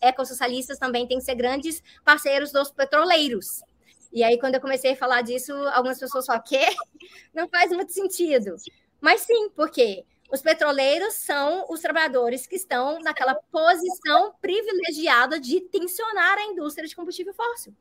ecossocialistas 0.01 0.79
também 0.79 1.09
têm 1.09 1.19
que 1.19 1.25
ser 1.25 1.35
grandes 1.35 1.83
parceiros 2.05 2.53
dos 2.53 2.71
petroleiros. 2.71 3.65
E 4.13 4.23
aí, 4.25 4.39
quando 4.39 4.57
eu 4.57 4.61
comecei 4.61 4.93
a 4.93 4.97
falar 4.97 5.23
disso, 5.23 5.53
algumas 5.69 5.99
pessoas 5.99 6.27
falam, 6.27 6.43
quê? 6.43 6.61
Não 7.35 7.49
faz 7.49 7.71
muito 7.73 7.93
sentido. 7.93 8.57
Mas 9.01 9.23
sim, 9.23 9.49
porque 9.51 10.05
os 10.31 10.43
petroleiros 10.43 11.15
são 11.15 11.65
os 11.69 11.81
trabalhadores 11.81 12.47
que 12.47 12.57
estão 12.57 13.01
naquela 13.01 13.35
posição 13.51 14.35
privilegiada 14.41 15.41
de 15.41 15.61
tensionar 15.61 16.39
a 16.39 16.45
indústria 16.45 16.87
de 16.87 16.95
combustível 16.95 17.35
fóssil. 17.35 17.75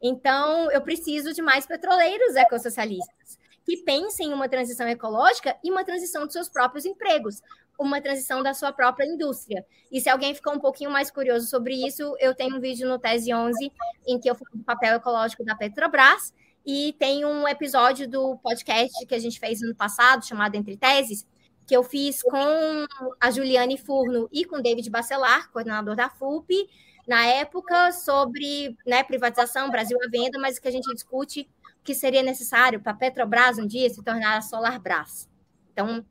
Então, 0.00 0.70
eu 0.70 0.80
preciso 0.80 1.32
de 1.32 1.42
mais 1.42 1.66
petroleiros 1.66 2.36
ecossocialistas 2.36 3.38
que 3.64 3.78
pensem 3.78 4.28
em 4.28 4.32
uma 4.32 4.48
transição 4.48 4.88
ecológica 4.88 5.56
e 5.62 5.70
uma 5.70 5.84
transição 5.84 6.24
dos 6.24 6.32
seus 6.32 6.48
próprios 6.48 6.84
empregos 6.84 7.42
uma 7.78 8.00
transição 8.00 8.42
da 8.42 8.54
sua 8.54 8.72
própria 8.72 9.06
indústria. 9.06 9.64
E 9.90 10.00
se 10.00 10.08
alguém 10.08 10.34
ficou 10.34 10.54
um 10.54 10.58
pouquinho 10.58 10.90
mais 10.90 11.10
curioso 11.10 11.46
sobre 11.46 11.74
isso, 11.86 12.16
eu 12.18 12.34
tenho 12.34 12.56
um 12.56 12.60
vídeo 12.60 12.88
no 12.88 12.98
Tese 12.98 13.32
11 13.32 13.72
em 14.06 14.18
que 14.18 14.28
eu 14.28 14.34
falo 14.34 14.50
do 14.54 14.64
papel 14.64 14.96
ecológico 14.96 15.44
da 15.44 15.54
Petrobras 15.54 16.32
e 16.64 16.94
tem 16.98 17.24
um 17.24 17.46
episódio 17.46 18.08
do 18.08 18.36
podcast 18.38 19.06
que 19.06 19.14
a 19.14 19.18
gente 19.18 19.38
fez 19.38 19.60
no 19.60 19.74
passado, 19.74 20.26
chamado 20.26 20.56
Entre 20.56 20.76
Teses, 20.76 21.26
que 21.66 21.76
eu 21.76 21.82
fiz 21.82 22.22
com 22.22 22.86
a 23.20 23.30
Juliane 23.30 23.76
Furno 23.76 24.28
e 24.32 24.44
com 24.44 24.60
David 24.60 24.88
Bacelar, 24.90 25.50
coordenador 25.52 25.94
da 25.94 26.08
FUP, 26.08 26.68
na 27.06 27.24
época, 27.24 27.92
sobre 27.92 28.76
né, 28.84 29.04
privatização, 29.04 29.70
Brasil 29.70 29.96
à 30.02 30.08
venda, 30.08 30.40
mas 30.40 30.58
que 30.58 30.66
a 30.66 30.72
gente 30.72 30.92
discute 30.92 31.48
que 31.84 31.94
seria 31.94 32.22
necessário 32.22 32.80
para 32.80 32.92
a 32.92 32.96
Petrobras 32.96 33.58
um 33.58 33.66
dia 33.66 33.88
se 33.88 34.02
tornar 34.02 34.36
a 34.36 34.42
Solarbrás. 34.42 35.28
Então, 35.72 36.04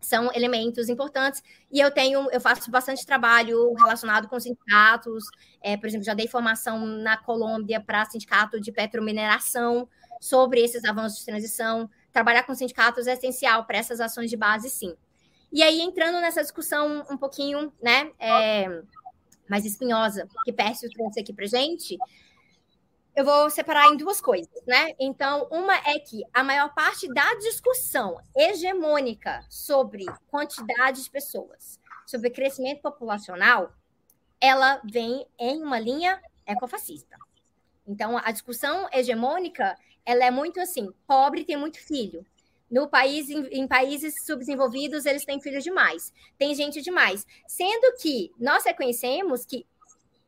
são 0.00 0.30
elementos 0.34 0.88
importantes. 0.88 1.42
E 1.70 1.78
eu 1.78 1.90
tenho, 1.90 2.28
eu 2.30 2.40
faço 2.40 2.70
bastante 2.70 3.04
trabalho 3.04 3.72
relacionado 3.74 4.28
com 4.28 4.40
sindicatos. 4.40 5.24
É, 5.62 5.76
por 5.76 5.86
exemplo, 5.86 6.04
já 6.04 6.14
dei 6.14 6.26
formação 6.26 6.86
na 6.86 7.16
Colômbia 7.16 7.80
para 7.80 8.04
sindicato 8.06 8.60
de 8.60 8.72
petromineração 8.72 9.88
sobre 10.20 10.60
esses 10.60 10.84
avanços 10.84 11.20
de 11.20 11.26
transição. 11.26 11.88
Trabalhar 12.12 12.44
com 12.44 12.54
sindicatos 12.54 13.06
é 13.06 13.12
essencial 13.12 13.64
para 13.64 13.78
essas 13.78 14.00
ações 14.00 14.30
de 14.30 14.36
base, 14.36 14.70
sim. 14.70 14.96
E 15.52 15.62
aí, 15.62 15.80
entrando 15.80 16.20
nessa 16.20 16.42
discussão 16.42 17.04
um 17.10 17.16
pouquinho 17.16 17.72
né, 17.82 18.10
é, 18.18 18.82
mais 19.48 19.64
espinhosa 19.64 20.28
que 20.44 20.52
Pércio 20.52 20.88
trouxe 20.90 21.20
aqui 21.20 21.32
para 21.32 21.46
gente, 21.46 21.98
eu 23.14 23.24
vou 23.24 23.50
separar 23.50 23.88
em 23.88 23.96
duas 23.96 24.20
coisas, 24.20 24.64
né? 24.66 24.94
Então, 24.98 25.48
uma 25.50 25.74
é 25.74 25.98
que 25.98 26.22
a 26.32 26.44
maior 26.44 26.72
parte 26.74 27.08
da 27.12 27.34
discussão 27.34 28.20
hegemônica 28.36 29.44
sobre 29.48 30.06
quantidade 30.28 31.02
de 31.02 31.10
pessoas, 31.10 31.78
sobre 32.06 32.30
crescimento 32.30 32.80
populacional, 32.80 33.72
ela 34.40 34.80
vem 34.84 35.26
em 35.38 35.62
uma 35.62 35.78
linha 35.78 36.20
ecofascista. 36.46 37.16
Então, 37.86 38.16
a 38.16 38.30
discussão 38.30 38.88
hegemônica, 38.92 39.76
ela 40.04 40.24
é 40.24 40.30
muito 40.30 40.60
assim, 40.60 40.88
pobre 41.06 41.44
tem 41.44 41.56
muito 41.56 41.78
filho. 41.78 42.24
No 42.70 42.88
país, 42.88 43.28
em, 43.28 43.46
em 43.48 43.66
países 43.66 44.14
subdesenvolvidos, 44.24 45.04
eles 45.04 45.24
têm 45.24 45.40
filhos 45.40 45.64
demais. 45.64 46.12
Tem 46.38 46.54
gente 46.54 46.80
demais. 46.80 47.26
Sendo 47.48 47.96
que 47.96 48.32
nós 48.38 48.64
reconhecemos 48.64 49.44
que 49.44 49.66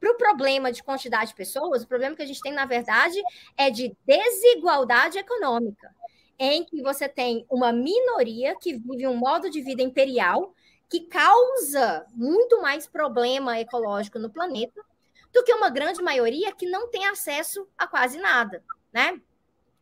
para 0.03 0.11
o 0.11 0.17
problema 0.17 0.73
de 0.73 0.83
quantidade 0.83 1.29
de 1.29 1.37
pessoas, 1.37 1.85
o 1.85 1.87
problema 1.87 2.17
que 2.17 2.23
a 2.23 2.27
gente 2.27 2.41
tem, 2.41 2.53
na 2.53 2.67
verdade, 2.67 3.23
é 3.57 3.71
de 3.71 3.97
desigualdade 4.05 5.17
econômica, 5.17 5.95
em 6.37 6.65
que 6.65 6.83
você 6.83 7.09
tem 7.09 7.47
uma 7.49 7.73
minoria 7.73 8.57
que 8.57 8.77
vive 8.77 9.07
um 9.07 9.17
modo 9.17 9.49
de 9.49 9.63
vida 9.63 9.81
imperial 9.81 10.53
que 10.91 11.03
causa 11.03 12.05
muito 12.15 12.61
mais 12.61 12.85
problema 12.85 13.61
ecológico 13.61 14.19
no 14.19 14.29
planeta 14.29 14.83
do 15.33 15.45
que 15.45 15.55
uma 15.55 15.71
grande 15.71 16.03
maioria 16.03 16.53
que 16.53 16.67
não 16.67 16.91
tem 16.91 17.07
acesso 17.07 17.65
a 17.79 17.87
quase 17.87 18.19
nada, 18.19 18.61
né? 18.93 19.21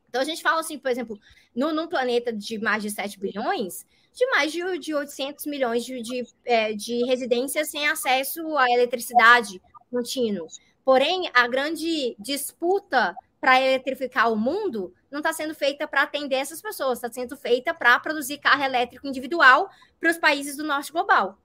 Então 0.07 0.21
a 0.21 0.25
gente 0.25 0.43
fala 0.43 0.61
assim, 0.61 0.79
por 0.79 0.91
exemplo, 0.91 1.19
no, 1.57 1.73
num 1.73 1.89
planeta 1.89 2.31
de 2.31 2.59
mais 2.59 2.83
de 2.83 2.91
7 2.91 3.19
bilhões, 3.19 3.87
de 4.13 4.27
mais 4.27 4.53
de, 4.53 4.79
de 4.79 4.95
800 4.95 5.47
milhões 5.47 5.83
de, 5.83 6.03
de, 6.03 6.27
é, 6.45 6.75
de 6.75 7.07
residências 7.07 7.71
sem 7.71 7.89
acesso 7.89 8.57
à 8.59 8.71
eletricidade, 8.71 9.63
contínuo. 9.91 10.47
Porém, 10.85 11.31
a 11.35 11.47
grande 11.47 12.17
disputa 12.19 13.15
para 13.41 13.61
eletrificar 13.61 14.31
o 14.33 14.37
mundo 14.37 14.95
não 15.11 15.21
está 15.21 15.33
sendo 15.33 15.55
feita 15.55 15.89
para 15.89 16.03
atender 16.03 16.37
essas 16.37 16.61
pessoas, 16.61 16.99
está 16.99 17.11
sendo 17.11 17.37
feita 17.37 17.75
para 17.75 17.99
produzir 17.99 18.39
carro 18.39 18.63
elétrico 18.63 19.07
individual 19.07 19.69
para 19.99 20.11
os 20.11 20.19
países 20.19 20.57
do 20.57 20.65
norte 20.65 20.93
global. 20.93 21.39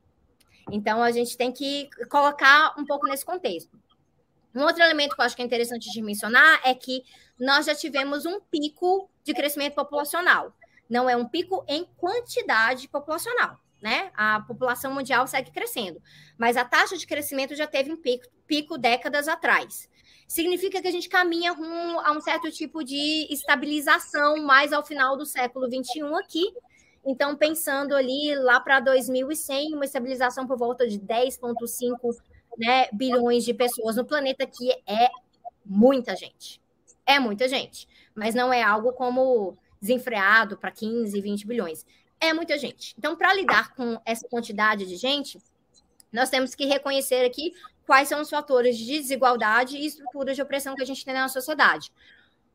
Então, 0.71 1.01
a 1.01 1.11
gente 1.11 1.37
tem 1.37 1.51
que 1.51 1.89
colocar 2.09 2.73
um 2.77 2.85
pouco 2.85 3.07
nesse 3.07 3.25
contexto. 3.25 3.79
Um 4.53 4.61
outro 4.61 4.81
elemento 4.81 5.15
que 5.15 5.21
eu 5.21 5.25
acho 5.25 5.35
que 5.35 5.41
é 5.41 5.45
interessante 5.45 5.91
de 5.91 6.01
mencionar 6.01 6.61
é 6.63 6.73
que 6.73 7.03
nós 7.39 7.65
já 7.65 7.75
tivemos 7.75 8.25
um 8.25 8.39
pico 8.39 9.09
de 9.23 9.34
crescimento 9.34 9.76
populacional. 9.76 10.55
Não 10.89 11.09
é 11.09 11.15
um 11.15 11.27
pico 11.27 11.65
em 11.67 11.85
quantidade 11.97 12.88
populacional 12.88 13.59
né? 13.81 14.11
A 14.15 14.41
população 14.41 14.93
mundial 14.93 15.27
segue 15.27 15.52
crescendo, 15.52 16.02
mas 16.38 16.57
a 16.57 16.65
taxa 16.65 16.97
de 16.97 17.06
crescimento 17.06 17.56
já 17.56 17.68
teve 17.68 17.91
um 17.91 17.97
pico, 17.97 18.26
pico 18.47 18.77
décadas 18.77 19.27
atrás. 19.27 19.89
Significa 20.27 20.81
que 20.81 20.88
a 20.88 20.91
gente 20.91 21.07
caminha 21.07 21.52
rumo 21.52 21.99
a 21.99 22.11
um 22.11 22.19
certo 22.19 22.49
tipo 22.49 22.84
de 22.84 23.27
estabilização 23.31 24.38
mais 24.43 24.73
ao 24.73 24.84
final 24.84 25.15
do 25.15 25.26
século 25.26 25.68
XXI 25.68 26.02
aqui, 26.19 26.53
Então, 27.07 27.35
pensando 27.35 27.95
ali 27.95 28.34
lá 28.34 28.60
para 28.60 28.80
2100, 28.80 29.76
uma 29.76 29.85
estabilização 29.85 30.47
por 30.47 30.57
volta 30.57 30.88
de 30.88 30.99
10,5 30.99 32.18
né, 32.57 32.88
bilhões 32.91 33.45
de 33.45 33.53
pessoas 33.53 33.95
no 33.95 34.03
planeta, 34.03 34.47
que 34.47 34.72
é 34.88 35.10
muita 35.64 36.15
gente. 36.15 36.60
É 37.06 37.19
muita 37.19 37.47
gente. 37.47 37.88
Mas 38.15 38.34
não 38.34 38.52
é 38.52 38.64
algo 38.64 38.91
como 38.93 39.56
desenfreado 39.80 40.57
para 40.57 40.72
15, 40.72 41.22
20 41.22 41.45
bilhões. 41.45 41.85
É 42.26 42.34
muita 42.34 42.57
gente. 42.57 42.95
Então, 42.97 43.15
para 43.15 43.31
lidar 43.35 43.76
com 43.76 44.02
essa 44.03 44.27
quantidade 44.27 44.88
de 44.88 44.95
gente, 44.95 45.39
nós 46.11 46.27
temos 46.27 46.56
que 46.56 46.65
reconhecer 46.65 47.23
aqui 47.23 47.53
quais 47.85 48.07
são 48.10 48.19
os 48.19 48.31
fatores 48.31 48.76
de 48.77 48.85
desigualdade 48.85 49.77
e 49.77 49.85
estruturas 49.85 50.35
de 50.35 50.41
opressão 50.41 50.73
que 50.73 50.81
a 50.81 50.85
gente 50.85 51.06
tem 51.06 51.14
na 51.14 51.27
sociedade. 51.27 51.91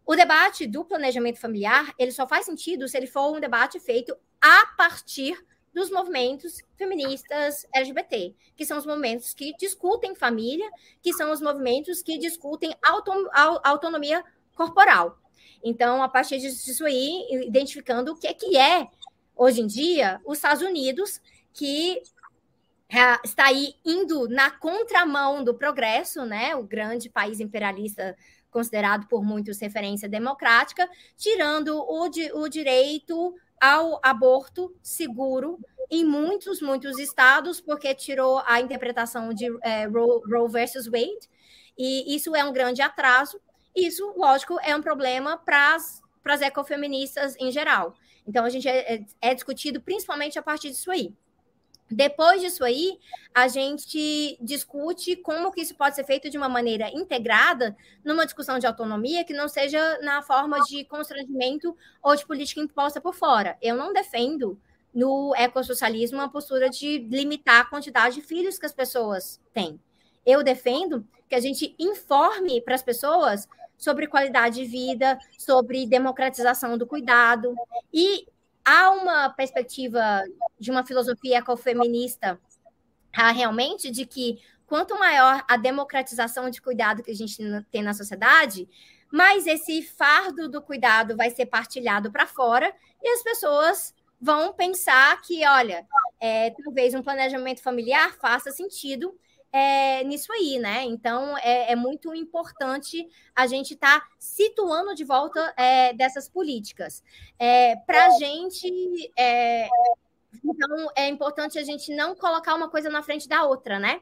O 0.05 0.17
debate 0.17 0.67
do 0.67 0.85
planejamento 0.85 1.39
familiar, 1.39 1.95
ele 1.97 2.11
só 2.11 2.27
faz 2.27 2.47
sentido 2.47 2.89
se 2.89 2.97
ele 2.97 3.07
for 3.07 3.33
um 3.33 3.39
debate 3.39 3.79
feito 3.79 4.17
a 4.41 4.67
partir 4.77 5.39
dos 5.73 5.89
movimentos 5.89 6.59
feministas 6.77 7.65
LGBT, 7.73 8.35
que 8.57 8.67
são 8.67 8.77
os 8.77 8.85
movimentos 8.85 9.33
que 9.33 9.55
discutem 9.57 10.17
família, 10.17 10.69
que 11.01 11.13
são 11.13 11.31
os 11.31 11.41
movimentos 11.41 12.03
que 12.03 12.19
discutem 12.19 12.75
autonomia 13.63 14.25
corporal. 14.57 15.17
Então, 15.63 16.03
a 16.03 16.09
partir 16.09 16.39
disso 16.39 16.85
aí, 16.85 17.27
identificando 17.47 18.13
o 18.13 18.17
que 18.17 18.27
é 18.27 18.35
que 18.35 18.57
é, 18.57 18.89
hoje 19.41 19.63
em 19.63 19.67
dia, 19.67 20.21
os 20.27 20.37
Estados 20.37 20.63
Unidos, 20.63 21.19
que 21.55 22.03
é, 22.91 23.19
está 23.25 23.47
aí 23.47 23.75
indo 23.83 24.29
na 24.29 24.51
contramão 24.51 25.43
do 25.43 25.55
progresso, 25.55 26.27
né? 26.27 26.55
O 26.55 26.63
grande 26.63 27.09
país 27.09 27.41
imperialista 27.41 28.15
considerado 28.51 29.07
por 29.07 29.25
muitos 29.25 29.59
referência 29.59 30.07
democrática, 30.07 30.87
tirando 31.17 31.75
o, 31.79 32.09
di 32.11 32.31
o 32.35 32.49
direito 32.49 33.35
ao 33.59 33.99
aborto 34.03 34.75
seguro 34.83 35.59
em 35.91 36.05
muitos, 36.05 36.61
muitos 36.61 36.99
estados, 36.99 37.63
porque 37.63 37.95
tirou 37.95 38.43
a 38.45 38.61
interpretação 38.61 39.33
de 39.33 39.47
é, 39.63 39.87
Roe, 39.87 40.21
Roe 40.31 40.51
versus 40.51 40.87
Wade, 40.87 41.31
e 41.79 42.15
isso 42.15 42.37
é 42.37 42.45
um 42.45 42.53
grande 42.53 42.83
atraso. 42.83 43.41
Isso, 43.75 44.13
lógico, 44.19 44.59
é 44.63 44.77
um 44.77 44.83
problema 44.83 45.39
para 45.39 45.77
as 46.27 46.43
ecofeministas 46.43 47.37
em 47.39 47.51
geral. 47.51 47.95
Então, 48.31 48.45
a 48.45 48.49
gente 48.49 48.69
é, 48.69 48.95
é, 48.95 49.05
é 49.21 49.35
discutido 49.35 49.81
principalmente 49.81 50.39
a 50.39 50.43
partir 50.43 50.71
disso 50.71 50.89
aí. 50.89 51.13
Depois 51.91 52.41
disso 52.41 52.65
aí, 52.65 52.97
a 53.35 53.49
gente 53.49 54.39
discute 54.41 55.17
como 55.17 55.51
que 55.51 55.63
isso 55.63 55.75
pode 55.75 55.97
ser 55.97 56.05
feito 56.05 56.31
de 56.31 56.39
uma 56.39 56.49
maneira 56.49 56.89
integrada 56.91 57.77
numa 58.05 58.25
discussão 58.25 58.61
de 58.61 58.69
autonomia 58.69 59.25
que 59.25 59.35
não 59.35 59.49
seja 59.49 59.99
na 60.01 60.23
forma 60.23 60.61
de 60.61 60.85
constrangimento 60.85 61.77
ou 62.01 62.15
de 62.15 62.25
política 62.25 62.61
imposta 62.61 63.01
por 63.01 63.13
fora. 63.13 63.59
Eu 63.61 63.75
não 63.75 63.93
defendo 63.93 64.57
no 64.95 65.35
ecossocialismo 65.35 66.19
uma 66.19 66.31
postura 66.31 66.71
de 66.71 66.99
limitar 67.11 67.63
a 67.63 67.65
quantidade 67.65 68.15
de 68.15 68.23
filhos 68.23 68.57
que 68.57 68.67
as 68.67 68.73
pessoas 68.73 69.41
têm. 69.53 69.81
Eu 70.25 70.45
defendo 70.45 71.05
que 71.29 71.35
a 71.35 71.41
gente 71.41 71.75
informe 71.77 72.61
para 72.61 72.77
as 72.77 72.83
pessoas 72.85 73.49
sobre 73.81 74.07
qualidade 74.07 74.57
de 74.57 74.67
vida, 74.67 75.19
sobre 75.39 75.87
democratização 75.87 76.77
do 76.77 76.87
cuidado. 76.87 77.55
E 77.93 78.27
há 78.63 78.91
uma 78.91 79.31
perspectiva 79.31 80.23
de 80.59 80.71
uma 80.71 80.85
filosofia 80.85 81.39
ecofeminista 81.39 82.39
realmente 83.11 83.91
de 83.91 84.05
que 84.05 84.39
quanto 84.67 84.99
maior 84.99 85.43
a 85.49 85.57
democratização 85.57 86.51
de 86.51 86.61
cuidado 86.61 87.03
que 87.03 87.11
a 87.11 87.17
gente 87.17 87.39
tem 87.73 87.83
na 87.83 87.95
sociedade, 87.95 88.69
mais 89.11 89.47
esse 89.47 89.83
fardo 89.83 90.49
do 90.49 90.61
cuidado 90.61 91.17
vai 91.17 91.31
ser 91.31 91.47
partilhado 91.47 92.13
para 92.13 92.27
fora 92.27 92.73
e 93.03 93.09
as 93.09 93.23
pessoas 93.23 93.95
vão 94.21 94.53
pensar 94.53 95.21
que, 95.23 95.45
olha, 95.47 95.87
é, 96.21 96.51
talvez 96.51 96.95
um 96.95 97.03
planejamento 97.03 97.63
familiar 97.63 98.15
faça 98.21 98.51
sentido 98.51 99.19
é, 99.53 100.05
nisso 100.05 100.33
aí, 100.33 100.59
né? 100.59 100.85
Então 100.85 101.37
é, 101.39 101.73
é, 101.73 101.77
muito 101.77 102.15
importante 102.15 103.09
a 103.35 103.47
gente 103.47 103.75
estar 103.75 104.01
tá 104.01 104.07
situando 104.19 104.95
de 104.95 105.05
volta 105.05 105.53
é, 105.57 105.93
dessas 105.93 106.29
políticas. 106.29 107.03
É, 107.39 107.77
Para 107.77 108.07
a 108.07 108.11
gente, 108.11 109.13
é, 109.17 109.69
então 110.45 110.91
é 110.97 111.09
importante 111.09 111.59
a 111.59 111.65
gente 111.65 111.95
não 111.95 112.15
colocar 112.15 112.55
uma 112.55 112.69
coisa 112.69 112.89
na 112.89 113.03
frente 113.03 113.29
da 113.29 113.45
outra, 113.45 113.79
né? 113.79 114.01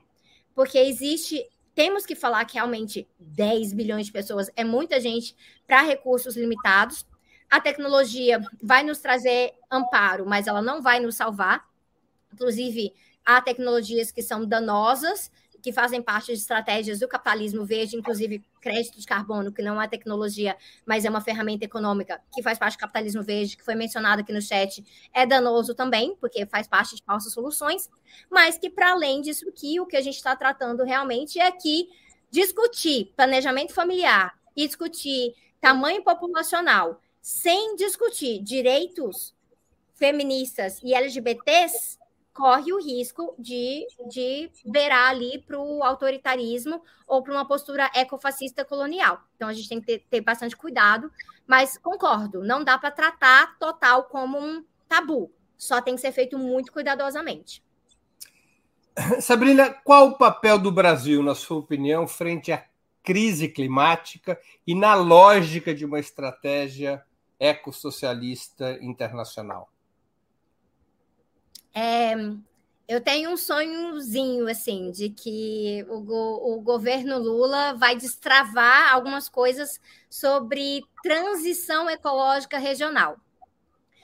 Porque 0.55 0.79
existe. 0.79 1.45
Temos 1.75 2.05
que 2.05 2.17
falar 2.17 2.45
que 2.45 2.55
realmente 2.55 3.09
10 3.21 3.73
bilhões 3.73 4.07
de 4.07 4.13
pessoas 4.13 4.51
é 4.57 4.65
muita 4.65 5.01
gente 5.01 5.37
para 5.65 5.81
recursos 5.81 6.37
limitados. 6.37 7.07
A 7.49 7.61
tecnologia 7.61 8.41
vai 8.61 8.83
nos 8.83 8.99
trazer 8.99 9.55
amparo, 9.71 10.27
mas 10.27 10.49
ela 10.49 10.61
não 10.61 10.83
vai 10.83 10.99
nos 10.99 11.15
salvar. 11.15 11.65
Inclusive, 12.33 12.93
há 13.29 13.43
tecnologias 13.43 14.11
que 14.11 14.23
são 14.23 14.47
danosas, 14.47 15.31
que 15.63 15.71
fazem 15.71 16.01
parte 16.01 16.29
de 16.29 16.39
estratégias 16.39 17.01
do 17.01 17.07
capitalismo 17.07 17.63
verde, 17.63 17.95
inclusive 17.95 18.43
crédito 18.59 18.99
de 18.99 19.05
carbono, 19.05 19.53
que 19.53 19.61
não 19.61 19.81
é 19.83 19.87
tecnologia, 19.87 20.57
mas 20.87 21.05
é 21.05 21.11
uma 21.11 21.21
ferramenta 21.21 21.63
econômica 21.63 22.23
que 22.33 22.43
faz 22.43 22.59
parte 22.59 22.79
do 22.79 22.81
capitalismo 22.81 23.23
verde, 23.23 23.55
que 23.55 23.63
foi 23.63 23.75
mencionado 23.75 24.23
aqui 24.23 24.33
no 24.33 24.41
chat, 24.41 24.83
é 25.13 25.27
danoso 25.27 25.75
também, 25.75 26.17
porque 26.19 26.47
faz 26.47 26.67
parte 26.67 26.97
de 26.97 27.03
falsas 27.03 27.35
soluções, 27.35 27.91
mas 28.31 28.57
que 28.57 28.71
para 28.71 28.93
além 28.93 29.21
disso 29.21 29.47
aqui, 29.47 29.79
o 29.79 29.85
que 29.85 29.99
a 29.99 30.01
gente 30.01 30.17
está 30.17 30.35
tratando 30.35 30.83
realmente 30.83 31.39
é 31.39 31.53
que 31.53 31.87
discutir 32.31 33.13
planejamento 33.15 33.75
familiar 33.75 34.33
e 34.57 34.67
discutir 34.67 35.35
tamanho 35.61 36.03
populacional 36.03 36.99
sem 37.21 37.77
discutir 37.77 38.43
direitos 38.43 39.35
feministas 39.93 40.81
e 40.83 40.95
LGBTs 40.95 41.98
corre 42.39 42.73
o 42.73 42.79
risco 42.79 43.35
de, 43.37 43.85
de 44.09 44.49
virar 44.65 45.09
ali 45.09 45.43
para 45.45 45.59
o 45.59 45.83
autoritarismo 45.83 46.81
ou 47.05 47.21
para 47.21 47.33
uma 47.33 47.45
postura 47.45 47.91
ecofascista 47.93 48.65
colonial. 48.65 49.21
Então, 49.35 49.49
a 49.49 49.53
gente 49.53 49.69
tem 49.69 49.81
que 49.81 49.87
ter, 49.87 50.05
ter 50.09 50.21
bastante 50.21 50.57
cuidado, 50.57 51.11
mas 51.49 51.77
concordo, 51.77 52.45
não 52.45 52.63
dá 52.63 52.79
para 52.79 52.93
tratar 52.93 53.59
total 53.59 54.05
como 54.05 54.39
um 54.39 54.65
tabu, 54.89 55.33
só 55.57 55.83
tem 55.83 55.97
que 55.97 56.01
ser 56.01 56.13
feito 56.13 56.39
muito 56.39 56.71
cuidadosamente. 56.71 57.61
Sabrina, 59.21 59.71
qual 59.83 60.11
o 60.11 60.17
papel 60.17 60.61
do 60.61 60.71
Brasil, 60.71 61.21
na 61.25 61.35
sua 61.35 61.59
opinião, 61.59 62.07
frente 62.07 62.53
à 62.53 62.65
crise 63.03 63.49
climática 63.49 64.41
e 64.65 64.77
na 64.77 64.95
lógica 64.95 65.75
de 65.75 65.85
uma 65.85 65.99
estratégia 65.99 67.03
ecossocialista 67.41 68.79
internacional? 68.81 69.69
É, 71.79 72.13
eu 72.89 73.01
tenho 73.01 73.31
um 73.31 73.37
sonhozinho, 73.37 74.49
assim, 74.49 74.91
de 74.91 75.11
que 75.11 75.87
o, 75.89 76.01
go 76.01 76.57
o 76.57 76.61
governo 76.61 77.19
Lula 77.19 77.75
vai 77.75 77.95
destravar 77.95 78.93
algumas 78.93 79.29
coisas 79.29 79.81
sobre 80.11 80.83
transição 81.05 81.89
ecológica 81.89 82.59
regional. 82.59 83.17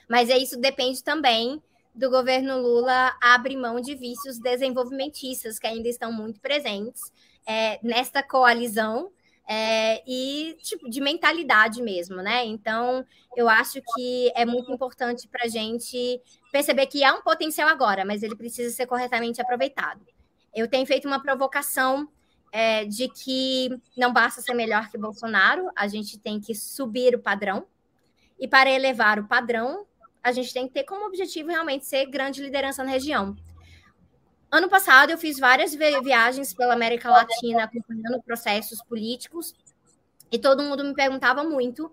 Mas 0.08 0.30
é 0.30 0.38
isso 0.38 0.56
depende 0.56 1.02
também 1.02 1.60
do 1.92 2.08
governo 2.10 2.60
Lula 2.60 3.12
abrir 3.20 3.56
mão 3.56 3.80
de 3.80 3.96
vícios 3.96 4.38
desenvolvimentistas 4.38 5.58
que 5.58 5.66
ainda 5.66 5.88
estão 5.88 6.12
muito 6.12 6.40
presentes 6.40 7.00
é, 7.44 7.80
nesta 7.82 8.22
coalizão 8.22 9.10
é, 9.46 10.02
e 10.06 10.56
tipo 10.62 10.88
de 10.88 11.00
mentalidade 11.00 11.82
mesmo, 11.82 12.16
né? 12.16 12.44
Então, 12.44 13.04
eu 13.36 13.48
acho 13.48 13.80
que 13.94 14.32
é 14.34 14.44
muito 14.46 14.72
importante 14.72 15.28
para 15.28 15.44
a 15.44 15.48
gente 15.48 16.20
perceber 16.50 16.86
que 16.86 17.04
há 17.04 17.14
um 17.14 17.22
potencial 17.22 17.68
agora, 17.68 18.04
mas 18.04 18.22
ele 18.22 18.36
precisa 18.36 18.74
ser 18.74 18.86
corretamente 18.86 19.40
aproveitado. 19.40 20.00
Eu 20.54 20.68
tenho 20.68 20.86
feito 20.86 21.06
uma 21.06 21.20
provocação 21.20 22.08
é, 22.52 22.84
de 22.84 23.08
que 23.08 23.68
não 23.96 24.12
basta 24.12 24.40
ser 24.40 24.54
melhor 24.54 24.88
que 24.88 24.96
Bolsonaro, 24.96 25.68
a 25.74 25.88
gente 25.88 26.18
tem 26.18 26.40
que 26.40 26.54
subir 26.54 27.14
o 27.14 27.18
padrão. 27.18 27.66
E 28.38 28.48
para 28.48 28.70
elevar 28.70 29.18
o 29.18 29.26
padrão, 29.26 29.84
a 30.22 30.32
gente 30.32 30.54
tem 30.54 30.66
que 30.66 30.72
ter 30.72 30.84
como 30.84 31.06
objetivo 31.06 31.50
realmente 31.50 31.84
ser 31.84 32.06
grande 32.06 32.40
liderança 32.40 32.82
na 32.82 32.90
região. 32.90 33.36
Ano 34.54 34.68
passado, 34.68 35.10
eu 35.10 35.18
fiz 35.18 35.36
várias 35.36 35.74
viagens 35.74 36.54
pela 36.54 36.74
América 36.74 37.10
Latina, 37.10 37.64
acompanhando 37.64 38.22
processos 38.22 38.80
políticos, 38.84 39.52
e 40.30 40.38
todo 40.38 40.62
mundo 40.62 40.84
me 40.84 40.94
perguntava 40.94 41.42
muito, 41.42 41.90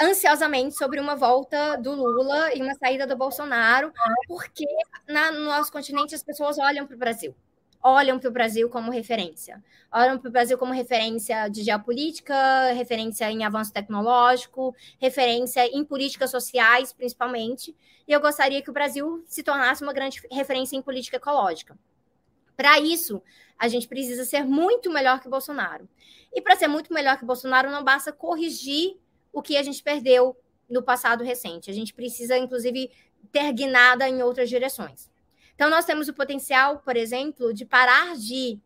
ansiosamente, 0.00 0.74
sobre 0.74 0.98
uma 0.98 1.14
volta 1.14 1.76
do 1.76 1.92
Lula 1.92 2.54
e 2.54 2.62
uma 2.62 2.74
saída 2.76 3.06
do 3.06 3.14
Bolsonaro, 3.14 3.92
porque 4.26 4.64
na, 5.06 5.30
no 5.30 5.44
nosso 5.44 5.70
continente 5.70 6.14
as 6.14 6.22
pessoas 6.22 6.56
olham 6.58 6.86
para 6.86 6.96
o 6.96 6.98
Brasil 6.98 7.36
olham 7.82 8.18
para 8.18 8.28
o 8.28 8.32
Brasil 8.32 8.68
como 8.68 8.90
referência. 8.90 9.62
Olham 9.90 10.18
para 10.18 10.28
o 10.28 10.32
Brasil 10.32 10.58
como 10.58 10.72
referência 10.72 11.48
de 11.48 11.62
geopolítica, 11.62 12.72
referência 12.72 13.30
em 13.30 13.44
avanço 13.44 13.72
tecnológico, 13.72 14.74
referência 15.00 15.66
em 15.66 15.84
políticas 15.84 16.30
sociais, 16.30 16.92
principalmente. 16.92 17.74
E 18.06 18.12
eu 18.12 18.20
gostaria 18.20 18.62
que 18.62 18.70
o 18.70 18.72
Brasil 18.72 19.24
se 19.26 19.42
tornasse 19.42 19.82
uma 19.82 19.92
grande 19.92 20.20
referência 20.30 20.76
em 20.76 20.82
política 20.82 21.16
ecológica. 21.16 21.78
Para 22.56 22.78
isso, 22.80 23.22
a 23.58 23.68
gente 23.68 23.86
precisa 23.86 24.24
ser 24.24 24.44
muito 24.44 24.90
melhor 24.90 25.20
que 25.20 25.28
Bolsonaro. 25.28 25.88
E 26.32 26.42
para 26.42 26.56
ser 26.56 26.68
muito 26.68 26.92
melhor 26.92 27.18
que 27.18 27.24
Bolsonaro, 27.24 27.70
não 27.70 27.84
basta 27.84 28.12
corrigir 28.12 28.96
o 29.32 29.40
que 29.40 29.56
a 29.56 29.62
gente 29.62 29.82
perdeu 29.82 30.36
no 30.68 30.82
passado 30.82 31.24
recente. 31.24 31.70
A 31.70 31.74
gente 31.74 31.94
precisa, 31.94 32.36
inclusive, 32.36 32.90
ter 33.32 33.52
guinada 33.52 34.08
em 34.08 34.22
outras 34.22 34.48
direções. 34.48 35.08
Então, 35.58 35.68
nós 35.68 35.84
temos 35.84 36.06
o 36.06 36.14
potencial, 36.14 36.78
por 36.78 36.96
exemplo, 36.96 37.52
de 37.52 37.64
parar 37.64 38.14
de 38.14 38.60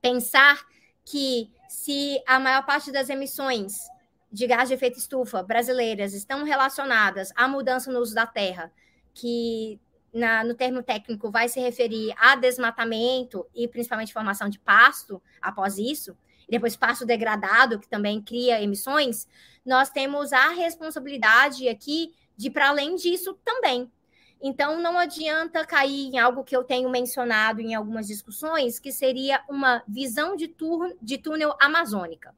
pensar 0.00 0.64
que 1.04 1.50
se 1.68 2.18
a 2.26 2.40
maior 2.40 2.64
parte 2.64 2.90
das 2.90 3.10
emissões 3.10 3.76
de 4.32 4.46
gás 4.46 4.70
de 4.70 4.74
efeito 4.74 4.98
estufa 4.98 5.42
brasileiras 5.42 6.14
estão 6.14 6.42
relacionadas 6.42 7.30
à 7.36 7.46
mudança 7.46 7.92
no 7.92 8.00
uso 8.00 8.14
da 8.14 8.26
terra, 8.26 8.72
que 9.12 9.78
na, 10.10 10.42
no 10.42 10.54
termo 10.54 10.82
técnico 10.82 11.30
vai 11.30 11.50
se 11.50 11.60
referir 11.60 12.14
a 12.16 12.34
desmatamento 12.34 13.46
e 13.54 13.68
principalmente 13.68 14.14
formação 14.14 14.48
de 14.48 14.58
pasto 14.58 15.22
após 15.38 15.76
isso, 15.76 16.16
e 16.48 16.52
depois 16.52 16.76
pasto 16.76 17.04
degradado, 17.04 17.78
que 17.78 17.90
também 17.90 18.22
cria 18.22 18.62
emissões, 18.62 19.28
nós 19.66 19.90
temos 19.90 20.32
a 20.32 20.48
responsabilidade 20.48 21.68
aqui 21.68 22.14
de 22.34 22.48
para 22.48 22.70
além 22.70 22.94
disso 22.96 23.38
também. 23.44 23.92
Então, 24.42 24.80
não 24.80 24.98
adianta 24.98 25.64
cair 25.64 26.08
em 26.08 26.18
algo 26.18 26.44
que 26.44 26.54
eu 26.54 26.62
tenho 26.62 26.90
mencionado 26.90 27.60
em 27.60 27.74
algumas 27.74 28.06
discussões, 28.06 28.78
que 28.78 28.92
seria 28.92 29.42
uma 29.48 29.82
visão 29.88 30.36
de, 30.36 30.54
de 31.00 31.18
túnel 31.18 31.56
amazônica. 31.58 32.34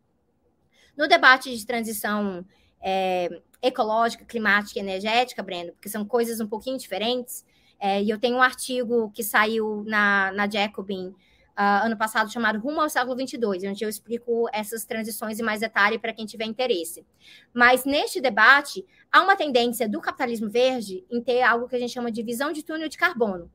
No 0.96 1.08
debate 1.08 1.54
de 1.54 1.66
transição 1.66 2.44
é, 2.80 3.40
ecológica, 3.60 4.24
climática 4.24 4.78
e 4.78 4.82
energética, 4.82 5.42
Breno, 5.42 5.72
porque 5.72 5.88
são 5.88 6.04
coisas 6.04 6.40
um 6.40 6.46
pouquinho 6.46 6.78
diferentes, 6.78 7.44
é, 7.80 8.02
e 8.02 8.10
eu 8.10 8.18
tenho 8.18 8.36
um 8.36 8.42
artigo 8.42 9.10
que 9.12 9.22
saiu 9.22 9.84
na, 9.86 10.32
na 10.32 10.48
Jacobin 10.48 11.14
uh, 11.58 11.84
ano 11.84 11.96
passado 11.96 12.32
chamado 12.32 12.60
Rumo 12.60 12.80
ao 12.80 12.88
Século 12.88 13.16
22, 13.16 13.64
onde 13.64 13.84
eu 13.84 13.88
explico 13.88 14.48
essas 14.52 14.84
transições 14.84 15.40
em 15.40 15.42
mais 15.42 15.60
detalhe 15.60 15.98
para 15.98 16.12
quem 16.12 16.24
tiver 16.24 16.44
interesse. 16.44 17.04
Mas 17.52 17.84
neste 17.84 18.20
debate, 18.20 18.86
há 19.10 19.20
uma 19.22 19.34
tendência 19.34 19.88
do 19.88 20.00
capitalismo 20.00 20.48
verde 20.48 21.04
em 21.10 21.20
ter 21.20 21.42
algo 21.42 21.68
que 21.68 21.74
a 21.74 21.78
gente 21.78 21.92
chama 21.92 22.12
de 22.12 22.22
visão 22.22 22.52
de 22.52 22.62
túnel 22.62 22.88
de 22.88 22.96
carbono. 22.96 23.50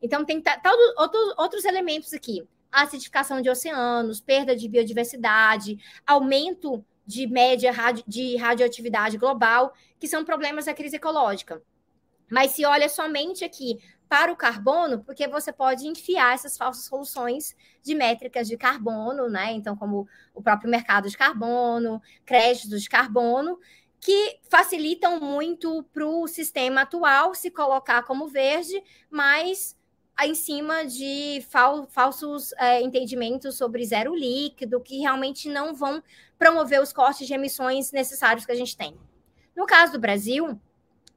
Então, 0.00 0.24
tem 0.24 0.42
outros, 0.96 1.34
outros 1.36 1.64
elementos 1.64 2.14
aqui. 2.14 2.46
Acidificação 2.70 3.40
de 3.40 3.50
oceanos, 3.50 4.20
perda 4.20 4.54
de 4.54 4.68
biodiversidade, 4.68 5.78
aumento 6.06 6.84
de 7.04 7.26
média 7.26 7.72
de 8.06 8.36
radioatividade 8.36 9.16
global, 9.16 9.72
que 9.98 10.06
são 10.06 10.24
problemas 10.24 10.66
da 10.66 10.74
crise 10.74 10.96
ecológica. 10.96 11.62
Mas 12.30 12.50
se 12.52 12.64
olha 12.66 12.88
somente 12.88 13.44
aqui 13.44 13.78
para 14.08 14.32
o 14.32 14.36
carbono, 14.36 15.04
porque 15.04 15.28
você 15.28 15.52
pode 15.52 15.86
enfiar 15.86 16.34
essas 16.34 16.56
falsas 16.56 16.84
soluções 16.84 17.54
de 17.82 17.94
métricas 17.94 18.48
de 18.48 18.56
carbono, 18.56 19.28
né? 19.28 19.52
Então, 19.52 19.76
como 19.76 20.08
o 20.34 20.42
próprio 20.42 20.70
mercado 20.70 21.08
de 21.08 21.16
carbono, 21.16 22.00
créditos 22.24 22.82
de 22.82 22.88
carbono, 22.88 23.58
que 24.00 24.38
facilitam 24.48 25.20
muito 25.20 25.82
para 25.92 26.06
o 26.06 26.26
sistema 26.26 26.82
atual 26.82 27.34
se 27.34 27.50
colocar 27.50 28.02
como 28.04 28.28
verde, 28.28 28.82
mas 29.10 29.76
em 30.24 30.34
cima 30.34 30.84
de 30.84 31.44
fal 31.48 31.86
falsos 31.88 32.52
é, 32.54 32.80
entendimentos 32.80 33.56
sobre 33.56 33.84
zero 33.84 34.14
líquido, 34.14 34.80
que 34.80 34.98
realmente 34.98 35.48
não 35.48 35.74
vão 35.74 36.02
promover 36.38 36.80
os 36.80 36.92
cortes 36.92 37.26
de 37.26 37.34
emissões 37.34 37.92
necessários 37.92 38.46
que 38.46 38.52
a 38.52 38.56
gente 38.56 38.76
tem. 38.76 38.96
No 39.54 39.66
caso 39.66 39.92
do 39.92 40.00
Brasil, 40.00 40.60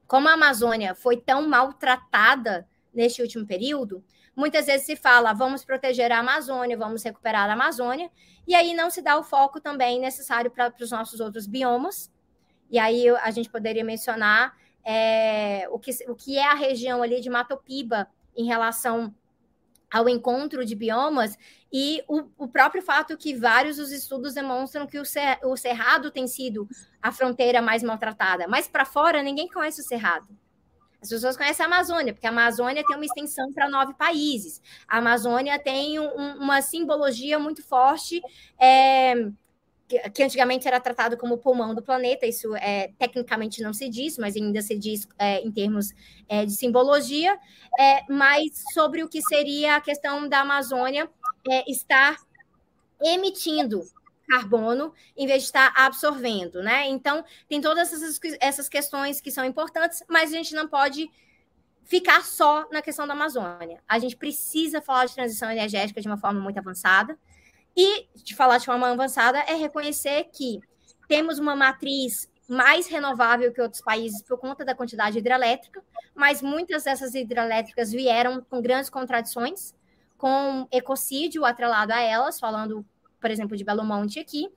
como 0.08 0.28
a 0.28 0.34
Amazônia 0.34 0.94
foi 0.94 1.18
tão 1.18 1.48
maltratada 1.48 2.68
neste 2.94 3.22
último 3.22 3.46
período, 3.46 4.04
muitas 4.36 4.66
vezes 4.66 4.86
se 4.86 4.96
fala, 4.96 5.34
vamos 5.34 5.64
proteger 5.64 6.12
a 6.12 6.20
Amazônia, 6.20 6.78
vamos 6.78 7.04
recuperar 7.04 7.50
a 7.50 7.54
Amazônia, 7.54 8.10
e 8.48 8.56
aí 8.56 8.74
não 8.74 8.90
se 8.90 9.02
dá 9.02 9.18
o 9.18 9.24
foco 9.24 9.60
também 9.60 10.00
necessário 10.00 10.52
para 10.52 10.74
os 10.80 10.92
nossos 10.92 11.20
outros 11.20 11.48
biomas. 11.48 12.12
E 12.70 12.80
aí 12.80 13.10
a 13.10 13.32
gente 13.32 13.50
poderia 13.50 13.84
mencionar 13.84 14.56
é, 14.84 15.68
o, 15.70 15.78
que, 15.78 15.92
o 16.08 16.16
que 16.16 16.38
é 16.38 16.46
a 16.46 16.54
região 16.54 17.04
ali 17.04 17.20
de 17.20 17.30
Matopiba 17.30 18.08
em 18.36 18.46
relação 18.46 19.14
ao 19.92 20.08
encontro 20.08 20.66
de 20.66 20.74
biomas 20.74 21.38
e 21.72 22.02
o, 22.08 22.24
o, 22.38 22.48
próprio 22.48 22.82
fato 22.82 23.18
que 23.18 23.36
vários 23.36 23.76
dos 23.76 23.92
estudos 23.92 24.34
demonstram 24.34 24.88
que 24.88 24.98
o, 24.98 25.04
cer, 25.04 25.38
o 25.44 25.58
cerrado 25.58 26.10
tem 26.10 26.28
sido 26.28 26.68
a 27.02 27.12
fronteira 27.12 27.62
mais 27.62 27.84
maltratada. 27.84 28.48
Mas 28.48 28.70
para 28.70 28.86
fora, 28.86 29.22
ninguém 29.22 29.50
conhece 29.50 29.82
o 29.82 29.84
cerrado. 29.84 30.28
As 31.02 31.10
pessoas 31.10 31.36
conhecem 31.36 31.64
a 31.64 31.68
Amazônia, 31.68 32.14
porque 32.14 32.28
a 32.28 32.30
Amazônia 32.30 32.84
tem 32.86 32.96
uma 32.96 33.06
extensão 33.06 33.52
para 33.52 33.68
nove 33.68 33.94
países. 33.96 34.62
A 34.88 35.00
Amazônia 35.00 35.58
tem 35.58 36.00
um, 36.00 36.36
uma 36.38 36.62
simbologia 36.62 37.40
muito 37.40 37.64
forte, 37.64 38.22
é, 38.60 39.32
que, 40.14 40.24
antigamente 40.24 40.68
era 40.68 40.80
tratado 40.80 41.18
como 41.18 41.40
pulmão 41.40 41.74
do 41.74 41.82
planeta. 41.82 42.26
Isso 42.26 42.56
é, 42.56 42.92
tecnicamente 43.00 43.62
não 43.62 43.74
se 43.74 43.90
diz, 43.90 44.18
mas 44.18 44.36
ainda 44.36 44.62
se 44.62 44.78
diz 44.78 45.08
é, 45.18 45.42
em 45.42 45.52
termos 45.52 45.92
é, 46.30 46.46
de 46.46 46.54
simbologia. 46.54 47.38
É, 47.80 48.04
mas 48.08 48.64
sobre 48.74 49.04
o 49.04 49.10
que 49.10 49.22
seria 49.24 49.78
a 49.78 49.82
questão 49.82 50.30
da 50.30 50.42
Amazônia 50.42 51.10
é, 51.50 51.70
estar 51.70 52.18
emitindo 53.02 53.82
carbono 54.32 54.94
em 55.18 55.28
vez 55.28 55.44
de 55.44 55.48
estar 55.48 55.74
absorvendo, 55.76 56.64
né? 56.64 56.88
Então, 56.88 57.24
tem 57.50 57.60
todas 57.60 57.92
essas, 57.92 58.20
essas 58.40 58.70
questões 58.70 59.20
que 59.20 59.30
são 59.30 59.44
importantes, 59.44 60.02
mas 60.08 60.32
a 60.32 60.38
gente 60.38 60.56
não 60.56 60.68
pode 60.68 61.10
ficar 61.84 62.24
só 62.24 62.68
na 62.72 62.82
questão 62.82 63.06
da 63.06 63.14
Amazônia. 63.14 63.82
A 63.88 64.00
gente 64.00 64.16
precisa 64.16 64.82
falar 64.82 65.06
de 65.06 65.16
transição 65.16 65.52
energética 65.52 66.00
de 66.00 66.08
uma 66.08 66.18
forma 66.18 66.40
muito 66.40 66.58
avançada. 66.58 67.18
E 67.76 68.08
de 68.16 68.36
falar 68.36 68.58
de 68.58 68.66
forma 68.66 68.90
avançada 68.90 69.40
é 69.40 69.54
reconhecer 69.54 70.26
que 70.34 70.60
temos 71.08 71.40
uma 71.40 71.56
matriz 71.56 72.30
mais 72.48 72.88
renovável 72.88 73.54
que 73.54 73.62
outros 73.62 73.82
países 73.82 74.22
por 74.22 74.38
conta 74.38 74.66
da 74.66 74.76
quantidade 74.76 75.18
hidrelétrica, 75.18 75.82
mas 76.14 76.42
muitas 76.42 76.84
dessas 76.84 77.16
hidrelétricas 77.16 77.92
vieram 77.92 78.42
com 78.50 78.62
grandes 78.62 78.90
contradições, 78.90 79.74
com 80.18 80.68
ecocídio 80.70 81.46
atrelado 81.46 81.94
a 81.94 82.02
elas, 82.02 82.40
falando 82.40 82.86
por 83.22 83.32
exemplo, 83.32 83.56
de 83.56 83.64
Belo 83.64 83.86
Monte 83.86 84.20
aqui. 84.20 84.50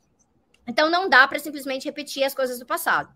Então, 0.66 0.90
não 0.90 1.08
dá 1.08 1.28
para 1.28 1.38
simplesmente 1.38 1.84
repetir 1.84 2.24
as 2.24 2.34
coisas 2.34 2.58
do 2.58 2.66
passado. 2.66 3.14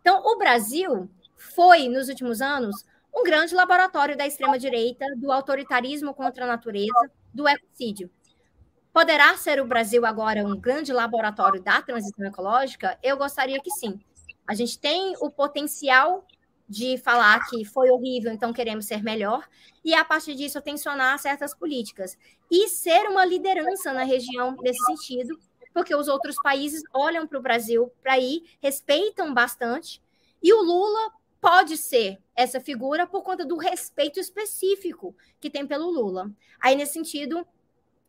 Então, 0.00 0.22
o 0.24 0.36
Brasil 0.36 1.10
foi, 1.36 1.88
nos 1.88 2.08
últimos 2.08 2.42
anos, 2.42 2.84
um 3.14 3.24
grande 3.24 3.54
laboratório 3.54 4.16
da 4.16 4.26
extrema-direita, 4.26 5.06
do 5.16 5.32
autoritarismo 5.32 6.14
contra 6.14 6.44
a 6.44 6.48
natureza, 6.48 7.10
do 7.32 7.48
ecocídio. 7.48 8.10
Poderá 8.92 9.36
ser 9.38 9.60
o 9.60 9.66
Brasil 9.66 10.04
agora 10.04 10.44
um 10.44 10.54
grande 10.54 10.92
laboratório 10.92 11.62
da 11.62 11.80
transição 11.80 12.26
ecológica? 12.26 12.98
Eu 13.02 13.16
gostaria 13.16 13.58
que 13.60 13.70
sim. 13.70 13.98
A 14.46 14.54
gente 14.54 14.78
tem 14.78 15.14
o 15.20 15.30
potencial 15.30 16.26
de 16.68 16.96
falar 16.98 17.48
que 17.48 17.64
foi 17.64 17.90
horrível, 17.90 18.32
então 18.32 18.52
queremos 18.52 18.86
ser 18.86 19.02
melhor, 19.02 19.46
e 19.84 19.94
a 19.94 20.04
partir 20.04 20.34
disso 20.34 20.60
tensionar 20.60 21.18
certas 21.18 21.54
políticas. 21.54 22.16
E 22.50 22.68
ser 22.68 23.08
uma 23.08 23.24
liderança 23.24 23.92
na 23.92 24.04
região 24.04 24.56
nesse 24.60 24.82
sentido, 24.84 25.38
porque 25.74 25.94
os 25.94 26.08
outros 26.08 26.36
países 26.42 26.82
olham 26.92 27.26
para 27.26 27.38
o 27.38 27.42
Brasil 27.42 27.90
para 28.02 28.18
ir, 28.18 28.42
respeitam 28.60 29.32
bastante, 29.34 30.00
e 30.42 30.52
o 30.52 30.62
Lula 30.62 31.12
pode 31.40 31.76
ser 31.76 32.18
essa 32.36 32.60
figura 32.60 33.06
por 33.06 33.22
conta 33.22 33.44
do 33.44 33.56
respeito 33.56 34.20
específico 34.20 35.14
que 35.40 35.50
tem 35.50 35.66
pelo 35.66 35.90
Lula. 35.90 36.30
Aí, 36.60 36.76
nesse 36.76 36.92
sentido, 36.92 37.46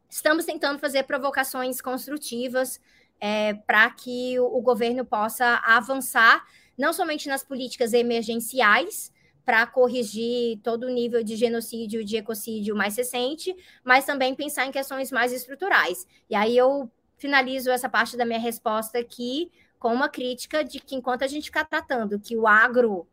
estamos 0.09 0.45
tentando 0.45 0.79
fazer 0.79 1.03
provocações 1.03 1.81
construtivas 1.81 2.79
é, 3.19 3.53
para 3.53 3.89
que 3.89 4.39
o, 4.39 4.57
o 4.57 4.61
governo 4.61 5.03
possa 5.03 5.55
avançar 5.65 6.45
não 6.77 6.93
somente 6.93 7.27
nas 7.27 7.43
políticas 7.43 7.93
emergenciais, 7.93 9.11
para 9.45 9.67
corrigir 9.67 10.59
todo 10.63 10.85
o 10.85 10.89
nível 10.89 11.23
de 11.23 11.35
genocídio 11.35 12.03
de 12.03 12.17
ecocídio 12.17 12.75
mais 12.75 12.95
recente, 12.95 13.55
mas 13.83 14.05
também 14.05 14.33
pensar 14.33 14.65
em 14.65 14.71
questões 14.71 15.11
mais 15.11 15.33
estruturais. 15.33 16.07
E 16.29 16.35
aí 16.35 16.55
eu 16.57 16.89
finalizo 17.17 17.69
essa 17.69 17.89
parte 17.89 18.15
da 18.15 18.25
minha 18.25 18.39
resposta 18.39 18.97
aqui 18.97 19.51
com 19.77 19.93
uma 19.93 20.07
crítica 20.07 20.63
de 20.63 20.79
que 20.79 20.95
enquanto 20.95 21.23
a 21.23 21.27
gente 21.27 21.45
ficar 21.45 21.65
tratando 21.65 22.19
que 22.19 22.37
o 22.37 22.47
agro 22.47 23.05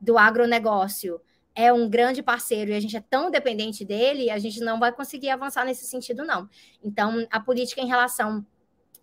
do 0.00 0.16
agronegócio 0.16 1.20
é 1.54 1.72
um 1.72 1.88
grande 1.88 2.22
parceiro 2.22 2.70
e 2.70 2.74
a 2.74 2.80
gente 2.80 2.96
é 2.96 3.00
tão 3.00 3.30
dependente 3.30 3.84
dele, 3.84 4.30
a 4.30 4.38
gente 4.38 4.60
não 4.60 4.78
vai 4.78 4.92
conseguir 4.92 5.30
avançar 5.30 5.64
nesse 5.64 5.84
sentido, 5.84 6.24
não. 6.24 6.48
Então, 6.82 7.26
a 7.30 7.40
política 7.40 7.80
em 7.80 7.86
relação 7.86 8.46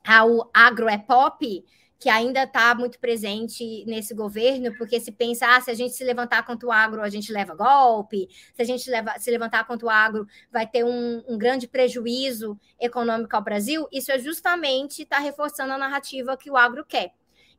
ao 0.05 0.49
agro 0.53 0.89
é 0.89 0.97
pop, 0.97 1.63
que 1.99 2.07
ainda 2.07 2.43
está 2.43 2.73
muito 2.73 2.97
presente 2.97 3.83
nesse 3.85 4.15
governo, 4.15 4.73
porque 4.77 5.01
se 5.01 5.11
pensa, 5.11 5.45
ah, 5.53 5.59
se 5.59 5.69
a 5.69 5.73
gente 5.73 5.93
se 5.93 6.03
levantar 6.05 6.45
contra 6.45 6.65
o 6.65 6.71
agro, 6.71 7.01
a 7.01 7.09
gente 7.09 7.31
leva 7.31 7.53
golpe, 7.53 8.29
se 8.53 8.61
a 8.61 8.65
gente 8.65 8.89
leva, 8.89 9.19
se 9.19 9.29
levantar 9.29 9.67
contra 9.67 9.85
o 9.85 9.89
agro, 9.89 10.25
vai 10.49 10.65
ter 10.65 10.85
um, 10.85 11.21
um 11.27 11.37
grande 11.37 11.67
prejuízo 11.67 12.57
econômico 12.79 13.35
ao 13.35 13.43
Brasil, 13.43 13.85
isso 13.91 14.13
é 14.13 14.17
justamente 14.17 15.01
está 15.01 15.19
reforçando 15.19 15.73
a 15.73 15.77
narrativa 15.77 16.37
que 16.37 16.49
o 16.49 16.55
agro 16.55 16.85
quer. 16.85 17.11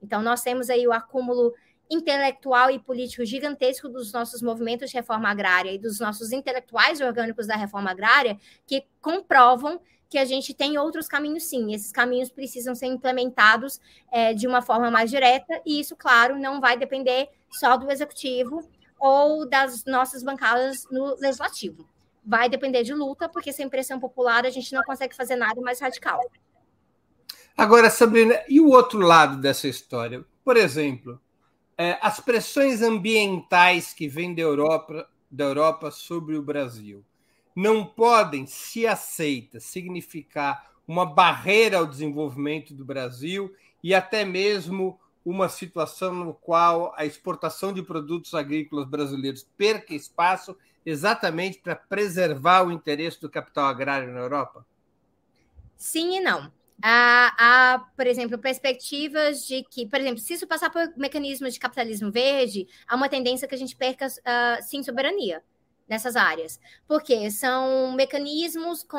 Então, 0.03 0.23
nós 0.23 0.41
temos 0.41 0.71
aí 0.71 0.89
o 0.89 0.93
acúmulo 0.93 1.53
intelectual 1.91 2.71
e 2.71 2.79
político 2.79 3.25
gigantesco 3.27 3.89
dos 3.91 4.11
nossos 4.13 4.41
movimentos 4.41 4.89
de 4.89 4.97
reforma 4.97 5.29
agrária 5.29 5.73
e 5.73 5.79
dos 5.79 6.01
nossos 6.01 6.33
intelectuais 6.33 7.01
orgânicos 7.01 7.47
da 7.47 7.57
reforma 7.57 7.91
agrária 7.91 8.39
que 8.65 8.87
comprovam 9.03 9.81
que 10.11 10.19
a 10.19 10.25
gente 10.25 10.53
tem 10.53 10.77
outros 10.77 11.07
caminhos 11.07 11.45
sim. 11.45 11.73
Esses 11.73 11.93
caminhos 11.93 12.29
precisam 12.29 12.75
ser 12.75 12.87
implementados 12.87 13.81
é, 14.11 14.35
de 14.35 14.47
uma 14.49 14.61
forma 14.61 14.91
mais 14.91 15.09
direta, 15.09 15.63
e 15.65 15.79
isso, 15.79 15.95
claro, 15.97 16.37
não 16.37 16.61
vai 16.61 16.77
depender 16.77 17.31
só 17.49 17.77
do 17.77 17.91
executivo 17.91 18.69
ou 18.99 19.49
das 19.49 19.85
nossas 19.85 20.25
bancadas 20.25 20.85
no 20.91 21.15
legislativo. 21.21 21.89
Vai 22.27 22.49
depender 22.49 22.83
de 22.83 22.93
luta, 22.93 23.29
porque 23.29 23.53
sem 23.53 23.69
pressão 23.69 24.01
popular 24.01 24.45
a 24.45 24.51
gente 24.51 24.75
não 24.75 24.83
consegue 24.83 25.15
fazer 25.15 25.37
nada 25.37 25.61
mais 25.61 25.81
radical. 25.81 26.21
Agora, 27.57 27.89
Sabrina, 27.89 28.43
e 28.49 28.61
o 28.61 28.69
outro 28.69 28.99
lado 28.99 29.41
dessa 29.41 29.69
história? 29.69 30.25
Por 30.45 30.57
exemplo, 30.57 31.21
é, 31.79 31.99
as 32.03 32.19
pressões 32.19 32.83
ambientais 32.83 33.95
que 33.95 34.09
vêm 34.09 34.35
da 34.35 34.43
Europa, 34.43 35.09
da 35.31 35.45
Europa 35.45 35.91
sobre 35.93 36.37
o 36.37 36.43
Brasil 36.43 37.05
não 37.55 37.85
podem, 37.85 38.47
se 38.47 38.87
aceitas, 38.87 39.65
significar 39.65 40.71
uma 40.87 41.07
barreira 41.07 41.79
ao 41.79 41.87
desenvolvimento 41.87 42.75
do 42.75 42.85
Brasil 42.85 43.55
e 43.83 43.95
até 43.95 44.25
mesmo 44.25 44.99
uma 45.25 45.49
situação 45.49 46.13
no 46.13 46.35
qual 46.35 46.93
a 46.97 47.05
exportação 47.05 47.73
de 47.73 47.83
produtos 47.83 48.35
agrícolas 48.35 48.87
brasileiros 48.87 49.47
perca 49.57 49.95
espaço 49.95 50.57
exatamente 50.85 51.59
para 51.59 51.77
preservar 51.77 52.67
o 52.67 52.73
interesse 52.73 53.21
do 53.21 53.29
capital 53.29 53.67
agrário 53.67 54.13
na 54.13 54.21
Europa? 54.21 54.67
Sim 55.77 56.17
e 56.17 56.21
não. 56.21 56.51
Há, 56.83 57.35
há, 57.39 57.79
por 57.95 58.07
exemplo, 58.07 58.39
perspectivas 58.39 59.47
de 59.47 59.63
que, 59.65 59.87
por 59.87 60.01
exemplo, 60.01 60.19
se 60.19 60.33
isso 60.33 60.47
passar 60.47 60.71
por 60.71 60.91
mecanismos 60.97 61.53
de 61.53 61.61
capitalismo 61.61 62.11
verde, 62.11 62.67
há 62.89 62.97
uma 62.97 63.09
tendência 63.09 63.47
que 63.47 63.55
a 63.55 63.59
gente 63.59 63.77
perca, 63.77 64.07
uh, 64.07 64.63
sim, 64.63 64.83
soberania 64.83 65.43
nessas 65.91 66.17
áreas, 66.17 66.59
porque 66.87 67.31
são 67.31 67.93
mecanismos 67.93 68.83
com 68.83 68.99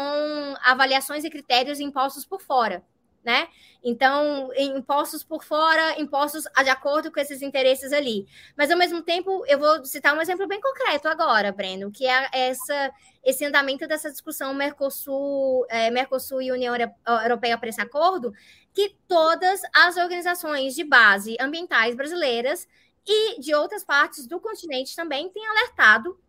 avaliações 0.62 1.24
e 1.24 1.30
critérios 1.30 1.80
impostos 1.80 2.26
por 2.26 2.42
fora 2.42 2.84
né? 3.24 3.48
Então, 3.84 4.50
impostos 4.56 5.24
por 5.24 5.44
fora, 5.44 6.00
impostos 6.00 6.44
de 6.44 6.70
acordo 6.70 7.12
com 7.12 7.20
esses 7.20 7.42
interesses 7.42 7.92
ali. 7.94 8.28
Mas, 8.56 8.70
ao 8.72 8.78
mesmo 8.78 9.02
tempo, 9.02 9.44
eu 9.48 9.60
vou 9.60 9.84
citar 9.86 10.16
um 10.16 10.22
exemplo 10.22 10.48
bem 10.48 10.62
concreto 10.62 11.08
agora, 11.08 11.52
Breno, 11.52 11.92
que 11.92 12.06
é 12.06 12.30
essa, 12.32 12.92
esse 13.24 13.46
andamento 13.46 13.88
dessa 13.88 14.12
discussão 14.12 14.54
Mercosul, 14.54 15.66
é, 15.70 15.90
Mercosul 15.90 16.42
e 16.42 16.52
União 16.52 16.76
Europeia 17.24 17.58
para 17.58 17.70
esse 17.70 17.82
acordo, 17.82 18.34
que 18.74 18.96
todas 19.08 19.62
as 19.74 19.98
organizações 19.98 20.76
de 20.76 20.84
base 20.84 21.38
ambientais 21.40 21.96
brasileiras 21.96 22.68
e 23.06 23.40
de 23.40 23.54
outras 23.54 23.84
partes 23.84 24.28
do 24.28 24.40
continente 24.40 24.96
também 24.96 25.30
têm 25.30 25.46
alertado 25.48 26.20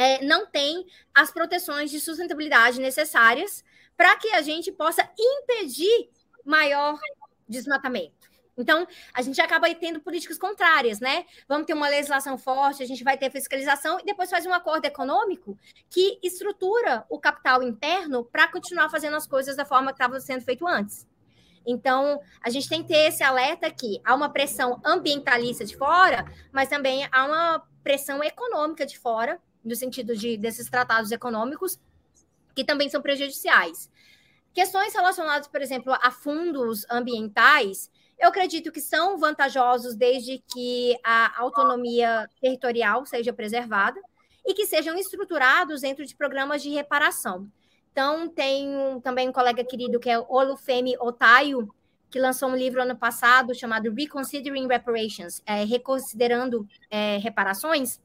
é, 0.00 0.24
não 0.24 0.46
tem 0.46 0.86
as 1.14 1.30
proteções 1.30 1.90
de 1.90 2.00
sustentabilidade 2.00 2.80
necessárias 2.80 3.62
para 3.98 4.16
que 4.16 4.32
a 4.32 4.40
gente 4.40 4.72
possa 4.72 5.06
impedir 5.18 6.08
maior 6.42 6.98
desmatamento. 7.46 8.30
Então, 8.56 8.86
a 9.12 9.20
gente 9.20 9.38
acaba 9.42 9.72
tendo 9.74 10.00
políticas 10.00 10.38
contrárias, 10.38 11.00
né? 11.00 11.26
Vamos 11.46 11.66
ter 11.66 11.74
uma 11.74 11.86
legislação 11.88 12.38
forte, 12.38 12.82
a 12.82 12.86
gente 12.86 13.04
vai 13.04 13.18
ter 13.18 13.30
fiscalização 13.30 14.00
e 14.00 14.04
depois 14.04 14.30
faz 14.30 14.46
um 14.46 14.54
acordo 14.54 14.86
econômico 14.86 15.58
que 15.90 16.18
estrutura 16.22 17.04
o 17.10 17.20
capital 17.20 17.62
interno 17.62 18.24
para 18.24 18.48
continuar 18.48 18.88
fazendo 18.88 19.16
as 19.16 19.26
coisas 19.26 19.54
da 19.54 19.66
forma 19.66 19.92
que 19.92 19.96
estava 20.02 20.18
sendo 20.18 20.42
feito 20.42 20.66
antes. 20.66 21.06
Então, 21.66 22.22
a 22.42 22.48
gente 22.48 22.70
tem 22.70 22.82
que 22.82 22.88
ter 22.88 23.08
esse 23.08 23.22
alerta 23.22 23.70
que 23.70 24.00
há 24.02 24.14
uma 24.14 24.30
pressão 24.30 24.80
ambientalista 24.82 25.62
de 25.62 25.76
fora, 25.76 26.24
mas 26.50 26.70
também 26.70 27.06
há 27.12 27.26
uma 27.26 27.62
pressão 27.82 28.24
econômica 28.24 28.86
de 28.86 28.98
fora, 28.98 29.38
no 29.64 29.74
sentido 29.74 30.16
de 30.16 30.36
desses 30.36 30.68
tratados 30.68 31.12
econômicos, 31.12 31.78
que 32.54 32.64
também 32.64 32.88
são 32.88 33.02
prejudiciais. 33.02 33.90
Questões 34.52 34.92
relacionadas, 34.94 35.46
por 35.46 35.62
exemplo, 35.62 35.92
a 36.00 36.10
fundos 36.10 36.84
ambientais, 36.90 37.90
eu 38.18 38.28
acredito 38.28 38.72
que 38.72 38.80
são 38.80 39.16
vantajosos 39.18 39.94
desde 39.94 40.42
que 40.52 40.96
a 41.04 41.40
autonomia 41.40 42.28
territorial 42.40 43.06
seja 43.06 43.32
preservada 43.32 44.00
e 44.44 44.52
que 44.52 44.66
sejam 44.66 44.96
estruturados 44.96 45.82
dentro 45.82 46.04
de 46.04 46.14
programas 46.16 46.62
de 46.62 46.70
reparação. 46.70 47.50
Então, 47.92 48.28
tem 48.28 48.68
um, 48.76 49.00
também 49.00 49.28
um 49.28 49.32
colega 49.32 49.64
querido 49.64 49.98
que 49.98 50.10
é 50.10 50.18
Olufemi 50.18 50.96
Otayo, 50.98 51.72
que 52.10 52.18
lançou 52.18 52.48
um 52.48 52.56
livro 52.56 52.82
ano 52.82 52.96
passado 52.96 53.54
chamado 53.54 53.92
Reconsidering 53.92 54.66
Reparations, 54.66 55.42
é, 55.46 55.64
reconsiderando 55.64 56.66
é, 56.90 57.18
reparações, 57.18 58.00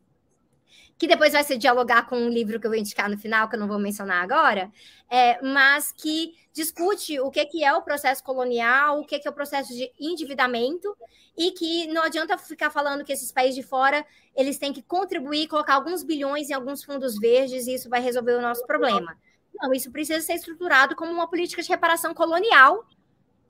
que 0.97 1.07
depois 1.07 1.33
vai 1.33 1.43
se 1.43 1.57
dialogar 1.57 2.07
com 2.07 2.17
um 2.17 2.29
livro 2.29 2.59
que 2.59 2.65
eu 2.65 2.71
vou 2.71 2.79
indicar 2.79 3.09
no 3.09 3.17
final, 3.17 3.49
que 3.49 3.55
eu 3.55 3.59
não 3.59 3.67
vou 3.67 3.77
mencionar 3.77 4.23
agora, 4.23 4.71
é, 5.09 5.41
mas 5.41 5.91
que 5.91 6.33
discute 6.53 7.19
o 7.19 7.29
que, 7.29 7.45
que 7.45 7.63
é 7.63 7.73
o 7.73 7.81
processo 7.81 8.23
colonial, 8.23 9.01
o 9.01 9.05
que, 9.05 9.19
que 9.19 9.27
é 9.27 9.31
o 9.31 9.33
processo 9.33 9.73
de 9.73 9.91
endividamento, 9.99 10.95
e 11.37 11.51
que 11.51 11.87
não 11.87 12.03
adianta 12.03 12.37
ficar 12.37 12.69
falando 12.69 13.03
que 13.03 13.11
esses 13.11 13.29
países 13.29 13.55
de 13.55 13.63
fora 13.63 14.05
eles 14.33 14.57
têm 14.57 14.71
que 14.71 14.81
contribuir, 14.81 15.47
colocar 15.47 15.75
alguns 15.75 16.01
bilhões 16.01 16.49
em 16.49 16.53
alguns 16.53 16.81
fundos 16.81 17.19
verdes, 17.19 17.67
e 17.67 17.73
isso 17.73 17.89
vai 17.89 17.99
resolver 17.99 18.33
o 18.33 18.41
nosso 18.41 18.65
problema. 18.65 19.17
Não, 19.53 19.73
isso 19.73 19.91
precisa 19.91 20.21
ser 20.21 20.33
estruturado 20.33 20.95
como 20.95 21.11
uma 21.11 21.27
política 21.27 21.61
de 21.61 21.69
reparação 21.69 22.13
colonial 22.13 22.85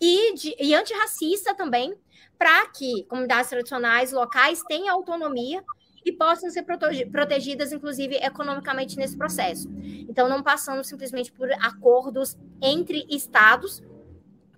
e, 0.02 0.34
de, 0.34 0.56
e 0.60 0.74
antirracista 0.74 1.54
também, 1.54 1.96
para 2.38 2.68
que 2.68 3.04
comunidades 3.06 3.50
tradicionais 3.50 4.12
locais 4.12 4.62
tenham 4.68 4.96
autonomia 4.96 5.64
e 6.06 6.11
possam 6.11 6.49
ser 6.52 6.64
protegidas, 7.11 7.72
inclusive, 7.72 8.15
economicamente 8.18 8.95
nesse 8.95 9.18
processo. 9.18 9.68
Então, 10.07 10.30
não 10.30 10.44
passando 10.44 10.84
simplesmente 10.84 11.32
por 11.32 11.52
acordos 11.53 12.38
entre 12.61 13.07
estados 13.10 13.82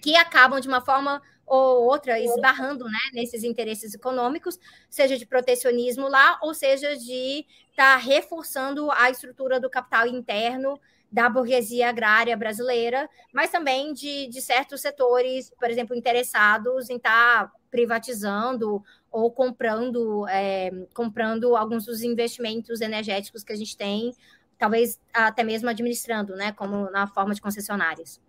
que 0.01 0.15
acabam, 0.17 0.59
de 0.59 0.67
uma 0.67 0.81
forma 0.81 1.21
ou 1.45 1.85
outra, 1.85 2.19
esbarrando 2.19 2.83
né, 2.83 2.99
nesses 3.13 3.41
interesses 3.45 3.93
econômicos, 3.93 4.59
seja 4.89 5.17
de 5.17 5.25
protecionismo 5.25 6.09
lá, 6.09 6.37
ou 6.41 6.53
seja 6.53 6.97
de 6.97 7.45
estar 7.69 7.93
tá 7.93 7.95
reforçando 7.95 8.91
a 8.91 9.09
estrutura 9.09 9.57
do 9.57 9.69
capital 9.69 10.05
interno 10.05 10.77
da 11.09 11.29
burguesia 11.29 11.87
agrária 11.87 12.35
brasileira, 12.35 13.09
mas 13.33 13.49
também 13.49 13.93
de, 13.93 14.27
de 14.27 14.41
certos 14.41 14.81
setores, 14.81 15.49
por 15.57 15.69
exemplo, 15.69 15.95
interessados 15.95 16.89
em 16.89 16.97
estar 16.97 17.45
tá 17.45 17.51
privatizando 17.69 18.84
ou 19.11 19.31
comprando, 19.31 20.27
é, 20.27 20.72
comprando 20.94 21.56
alguns 21.56 21.85
dos 21.85 22.02
investimentos 22.02 22.81
energéticos 22.81 23.44
que 23.44 23.53
a 23.53 23.56
gente 23.56 23.76
tem, 23.76 24.14
talvez 24.57 24.99
até 25.14 25.44
mesmo 25.44 25.69
administrando, 25.69 26.35
né, 26.35 26.52
como 26.52 26.89
na 26.91 27.07
forma 27.07 27.34
de 27.34 27.41
concessionárias. 27.41 28.22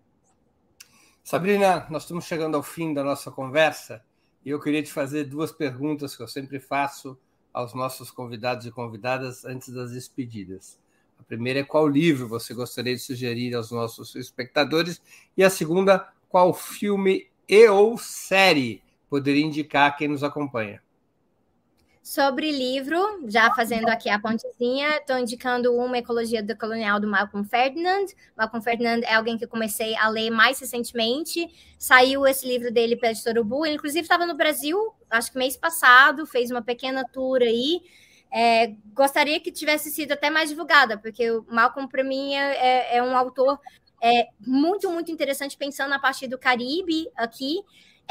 Sabrina, 1.23 1.85
nós 1.89 2.03
estamos 2.03 2.25
chegando 2.25 2.55
ao 2.55 2.63
fim 2.63 2.93
da 2.93 3.03
nossa 3.03 3.29
conversa 3.29 4.03
e 4.43 4.49
eu 4.49 4.59
queria 4.59 4.81
te 4.81 4.91
fazer 4.91 5.25
duas 5.25 5.51
perguntas 5.51 6.15
que 6.15 6.23
eu 6.23 6.27
sempre 6.27 6.59
faço 6.59 7.17
aos 7.53 7.73
nossos 7.73 8.09
convidados 8.09 8.65
e 8.65 8.71
convidadas 8.71 9.45
antes 9.45 9.69
das 9.69 9.91
despedidas. 9.91 10.79
A 11.19 11.23
primeira 11.23 11.59
é 11.59 11.63
qual 11.63 11.87
livro 11.87 12.27
você 12.27 12.53
gostaria 12.53 12.95
de 12.95 13.01
sugerir 13.01 13.53
aos 13.53 13.71
nossos 13.71 14.15
espectadores 14.15 15.01
e 15.35 15.43
a 15.43 15.49
segunda, 15.49 16.07
qual 16.29 16.53
filme 16.53 17.27
e 17.47 17.67
ou 17.67 17.97
série 17.97 18.81
poderia 19.09 19.45
indicar 19.45 19.95
quem 19.97 20.07
nos 20.07 20.23
acompanha? 20.23 20.81
Sobre 22.01 22.51
livro, 22.51 22.97
já 23.27 23.53
fazendo 23.53 23.87
aqui 23.89 24.09
a 24.09 24.17
pontezinha, 24.17 24.97
estou 24.97 25.19
indicando 25.19 25.75
uma 25.75 25.97
Ecologia 25.97 26.41
do 26.41 26.57
Colonial 26.57 26.99
do 26.99 27.07
Malcolm 27.07 27.47
Ferdinand. 27.47 28.05
Malcolm 28.35 28.63
Ferdinand 28.63 29.01
é 29.03 29.13
alguém 29.13 29.37
que 29.37 29.45
comecei 29.45 29.95
a 29.95 30.07
ler 30.07 30.31
mais 30.31 30.59
recentemente. 30.59 31.47
Saiu 31.77 32.25
esse 32.25 32.47
livro 32.47 32.71
dele 32.71 32.95
pela 32.95 33.11
editora 33.11 33.41
Ubu. 33.41 33.65
Ele, 33.65 33.75
inclusive, 33.75 34.01
estava 34.01 34.25
no 34.25 34.35
Brasil, 34.35 34.77
acho 35.09 35.31
que 35.31 35.37
mês 35.37 35.57
passado, 35.57 36.25
fez 36.25 36.49
uma 36.49 36.61
pequena 36.61 37.03
tour 37.03 37.41
aí. 37.41 37.81
É, 38.31 38.73
gostaria 38.93 39.39
que 39.39 39.51
tivesse 39.51 39.91
sido 39.91 40.13
até 40.13 40.29
mais 40.29 40.49
divulgada, 40.49 40.97
porque 40.97 41.29
o 41.29 41.45
Malcolm, 41.49 41.87
para 41.87 42.03
mim, 42.03 42.33
é, 42.33 42.95
é, 42.95 42.97
é 42.97 43.03
um 43.03 43.15
autor 43.15 43.59
é, 44.01 44.29
muito, 44.39 44.89
muito 44.89 45.11
interessante, 45.11 45.57
pensando 45.57 45.89
na 45.89 45.99
parte 45.99 46.27
do 46.27 46.37
Caribe 46.37 47.07
aqui. 47.15 47.61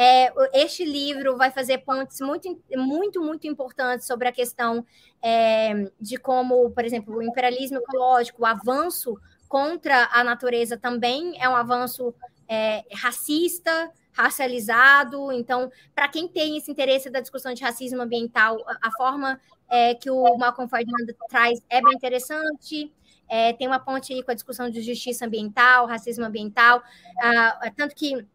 É, 0.00 0.32
este 0.54 0.84
livro 0.84 1.36
vai 1.36 1.50
fazer 1.50 1.78
pontos 1.78 2.20
muito, 2.20 2.62
muito, 2.76 3.20
muito 3.20 3.48
importantes 3.48 4.06
sobre 4.06 4.28
a 4.28 4.32
questão 4.32 4.86
é, 5.20 5.90
de 6.00 6.16
como, 6.16 6.70
por 6.70 6.84
exemplo, 6.84 7.16
o 7.16 7.22
imperialismo 7.22 7.78
ecológico, 7.78 8.42
o 8.42 8.46
avanço 8.46 9.18
contra 9.48 10.08
a 10.12 10.22
natureza 10.22 10.76
também 10.76 11.34
é 11.42 11.48
um 11.48 11.56
avanço 11.56 12.14
é, 12.46 12.84
racista, 12.94 13.90
racializado. 14.12 15.32
Então, 15.32 15.68
para 15.94 16.06
quem 16.06 16.28
tem 16.28 16.56
esse 16.56 16.70
interesse 16.70 17.10
da 17.10 17.20
discussão 17.20 17.52
de 17.52 17.64
racismo 17.64 18.00
ambiental, 18.00 18.56
a, 18.80 18.90
forma 18.92 19.40
é, 19.68 19.94
que 19.94 20.10
o 20.10 20.36
Malcolm 20.36 20.70
Ferdinand 20.70 21.06
traz 21.28 21.60
é 21.68 21.82
bem 21.82 21.94
interessante. 21.94 22.92
É, 23.28 23.52
tem 23.52 23.66
uma 23.66 23.80
ponte 23.80 24.12
aí 24.12 24.22
com 24.22 24.30
a 24.30 24.34
discussão 24.34 24.70
de 24.70 24.80
justiça 24.80 25.26
ambiental, 25.26 25.86
racismo 25.86 26.24
ambiental, 26.24 26.82
ah, 27.20 27.70
tanto 27.76 27.94
que 27.94 28.26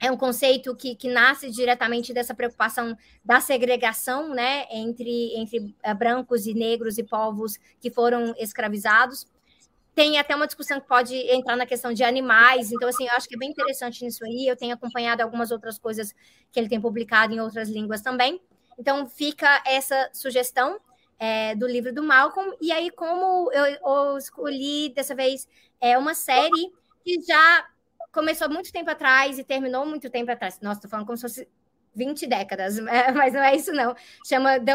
é 0.00 0.10
um 0.10 0.16
conceito 0.16 0.74
que, 0.76 0.94
que 0.94 1.08
nasce 1.08 1.50
diretamente 1.50 2.12
dessa 2.12 2.34
preocupação 2.34 2.96
da 3.24 3.40
segregação 3.40 4.28
né, 4.28 4.66
entre, 4.70 5.34
entre 5.36 5.58
uh, 5.58 5.94
brancos 5.96 6.46
e 6.46 6.54
negros 6.54 6.98
e 6.98 7.02
povos 7.02 7.58
que 7.80 7.90
foram 7.90 8.32
escravizados. 8.38 9.26
tem 9.94 10.18
até 10.18 10.36
uma 10.36 10.46
discussão 10.46 10.80
que 10.80 10.86
pode 10.86 11.14
entrar 11.14 11.56
na 11.56 11.66
questão 11.66 11.92
de 11.92 12.04
animais, 12.04 12.70
então, 12.70 12.88
assim, 12.88 13.06
eu 13.06 13.12
acho 13.14 13.28
que 13.28 13.34
é 13.34 13.38
bem 13.38 13.50
interessante 13.50 14.04
nisso 14.04 14.24
aí. 14.24 14.46
Eu 14.46 14.56
tenho 14.56 14.74
acompanhado 14.74 15.22
algumas 15.22 15.50
outras 15.50 15.78
coisas 15.78 16.14
que 16.52 16.60
ele 16.60 16.68
tem 16.68 16.80
publicado 16.80 17.34
em 17.34 17.40
outras 17.40 17.68
línguas 17.68 18.00
também. 18.00 18.40
Então, 18.78 19.08
fica 19.08 19.60
essa 19.66 20.08
sugestão 20.12 20.78
é, 21.18 21.56
do 21.56 21.66
livro 21.66 21.92
do 21.92 22.02
Malcolm. 22.02 22.56
E 22.60 22.70
aí, 22.70 22.90
como 22.90 23.50
eu, 23.52 23.64
eu 23.64 24.16
escolhi 24.16 24.90
dessa 24.94 25.14
vez 25.16 25.48
é 25.80 25.98
uma 25.98 26.14
série 26.14 26.72
que 27.04 27.20
já 27.26 27.66
começou 28.18 28.50
muito 28.50 28.72
tempo 28.72 28.90
atrás 28.90 29.38
e 29.38 29.44
terminou 29.44 29.86
muito 29.86 30.10
tempo 30.10 30.28
atrás. 30.32 30.58
Nossa, 30.60 30.80
tô 30.80 30.88
falando 30.88 31.06
como 31.06 31.16
se 31.16 31.22
fosse 31.22 31.48
20 31.94 32.26
décadas, 32.26 32.76
mas 33.14 33.32
não 33.32 33.40
é 33.40 33.54
isso, 33.54 33.70
não. 33.70 33.94
Chama 34.26 34.58
The 34.58 34.72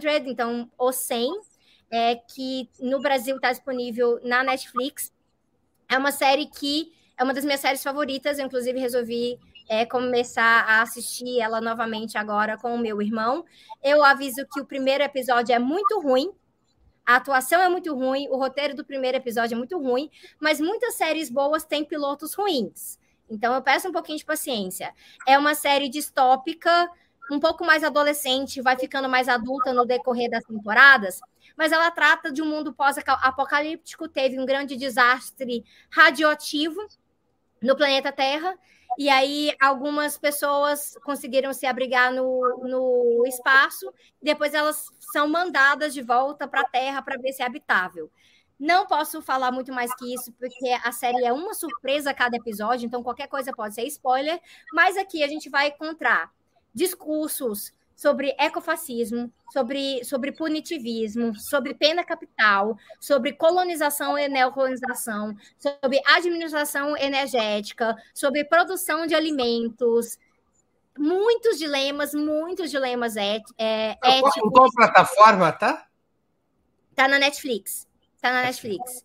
100, 0.00 0.28
então, 0.28 0.68
o 0.76 0.90
100 0.90 1.40
é, 1.88 2.16
que 2.16 2.68
no 2.80 3.00
Brasil 3.00 3.36
está 3.36 3.52
disponível 3.52 4.18
na 4.24 4.42
Netflix. 4.42 5.12
É 5.88 5.96
uma 5.96 6.10
série 6.10 6.46
que 6.46 6.92
é 7.16 7.22
uma 7.22 7.32
das 7.32 7.44
minhas 7.44 7.60
séries 7.60 7.80
favoritas, 7.82 8.40
eu 8.40 8.46
inclusive 8.46 8.80
resolvi 8.80 9.38
é, 9.68 9.86
começar 9.86 10.64
a 10.66 10.82
assistir 10.82 11.38
ela 11.38 11.60
novamente 11.60 12.18
agora 12.18 12.58
com 12.58 12.74
o 12.74 12.78
meu 12.78 13.00
irmão. 13.00 13.44
Eu 13.80 14.02
aviso 14.02 14.44
que 14.52 14.60
o 14.60 14.66
primeiro 14.66 15.04
episódio 15.04 15.54
é 15.54 15.60
muito 15.60 16.00
ruim, 16.00 16.32
a 17.04 17.16
atuação 17.16 17.60
é 17.60 17.68
muito 17.68 17.94
ruim, 17.94 18.28
o 18.28 18.36
roteiro 18.36 18.74
do 18.74 18.84
primeiro 18.84 19.16
episódio 19.16 19.54
é 19.54 19.58
muito 19.58 19.78
ruim, 19.78 20.10
mas 20.38 20.60
muitas 20.60 20.94
séries 20.94 21.30
boas 21.30 21.64
têm 21.64 21.84
pilotos 21.84 22.34
ruins. 22.34 22.98
Então 23.28 23.54
eu 23.54 23.62
peço 23.62 23.88
um 23.88 23.92
pouquinho 23.92 24.18
de 24.18 24.24
paciência. 24.24 24.92
É 25.26 25.38
uma 25.38 25.54
série 25.54 25.88
distópica, 25.88 26.90
um 27.30 27.38
pouco 27.38 27.64
mais 27.64 27.84
adolescente, 27.84 28.60
vai 28.60 28.76
ficando 28.76 29.08
mais 29.08 29.28
adulta 29.28 29.72
no 29.72 29.86
decorrer 29.86 30.28
das 30.28 30.44
temporadas, 30.44 31.20
mas 31.56 31.70
ela 31.72 31.90
trata 31.90 32.32
de 32.32 32.42
um 32.42 32.46
mundo 32.46 32.72
pós-apocalíptico. 32.72 34.08
Teve 34.08 34.38
um 34.38 34.46
grande 34.46 34.76
desastre 34.76 35.64
radioativo 35.90 36.80
no 37.62 37.76
planeta 37.76 38.10
Terra. 38.10 38.56
E 38.98 39.08
aí, 39.08 39.54
algumas 39.60 40.18
pessoas 40.18 40.94
conseguiram 41.04 41.52
se 41.52 41.64
abrigar 41.66 42.12
no, 42.12 42.40
no 42.64 43.26
espaço, 43.26 43.92
depois 44.20 44.52
elas 44.52 44.86
são 45.12 45.28
mandadas 45.28 45.94
de 45.94 46.02
volta 46.02 46.46
para 46.46 46.62
a 46.62 46.68
Terra 46.68 47.00
para 47.00 47.16
ver 47.20 47.32
se 47.32 47.42
é 47.42 47.46
habitável. 47.46 48.10
Não 48.58 48.86
posso 48.86 49.22
falar 49.22 49.50
muito 49.50 49.72
mais 49.72 49.94
que 49.94 50.12
isso, 50.12 50.32
porque 50.32 50.68
a 50.84 50.92
série 50.92 51.24
é 51.24 51.32
uma 51.32 51.54
surpresa 51.54 52.10
a 52.10 52.14
cada 52.14 52.36
episódio, 52.36 52.84
então 52.84 53.02
qualquer 53.02 53.26
coisa 53.26 53.54
pode 53.54 53.74
ser 53.74 53.84
spoiler. 53.84 54.38
Mas 54.74 54.98
aqui 54.98 55.24
a 55.24 55.28
gente 55.28 55.48
vai 55.48 55.68
encontrar 55.68 56.30
discursos 56.74 57.72
sobre 58.00 58.34
ecofascismo, 58.38 59.30
sobre, 59.52 60.02
sobre 60.04 60.32
punitivismo, 60.32 61.38
sobre 61.38 61.74
pena 61.74 62.02
capital, 62.02 62.74
sobre 62.98 63.34
colonização 63.34 64.18
e 64.18 64.26
neocolonização, 64.26 65.36
sobre 65.58 66.00
administração 66.06 66.96
energética, 66.96 67.94
sobre 68.14 68.42
produção 68.42 69.06
de 69.06 69.14
alimentos. 69.14 70.16
Muitos 70.98 71.58
dilemas, 71.58 72.14
muitos 72.14 72.70
dilemas 72.70 73.18
é, 73.18 73.42
é, 73.58 73.98
éticos. 74.02 74.36
Em 74.38 74.50
qual 74.50 74.70
plataforma 74.74 75.52
tá? 75.52 75.86
Tá 76.94 77.06
na 77.06 77.18
Netflix. 77.18 77.86
Tá 78.18 78.32
na 78.32 78.42
Netflix. 78.44 79.04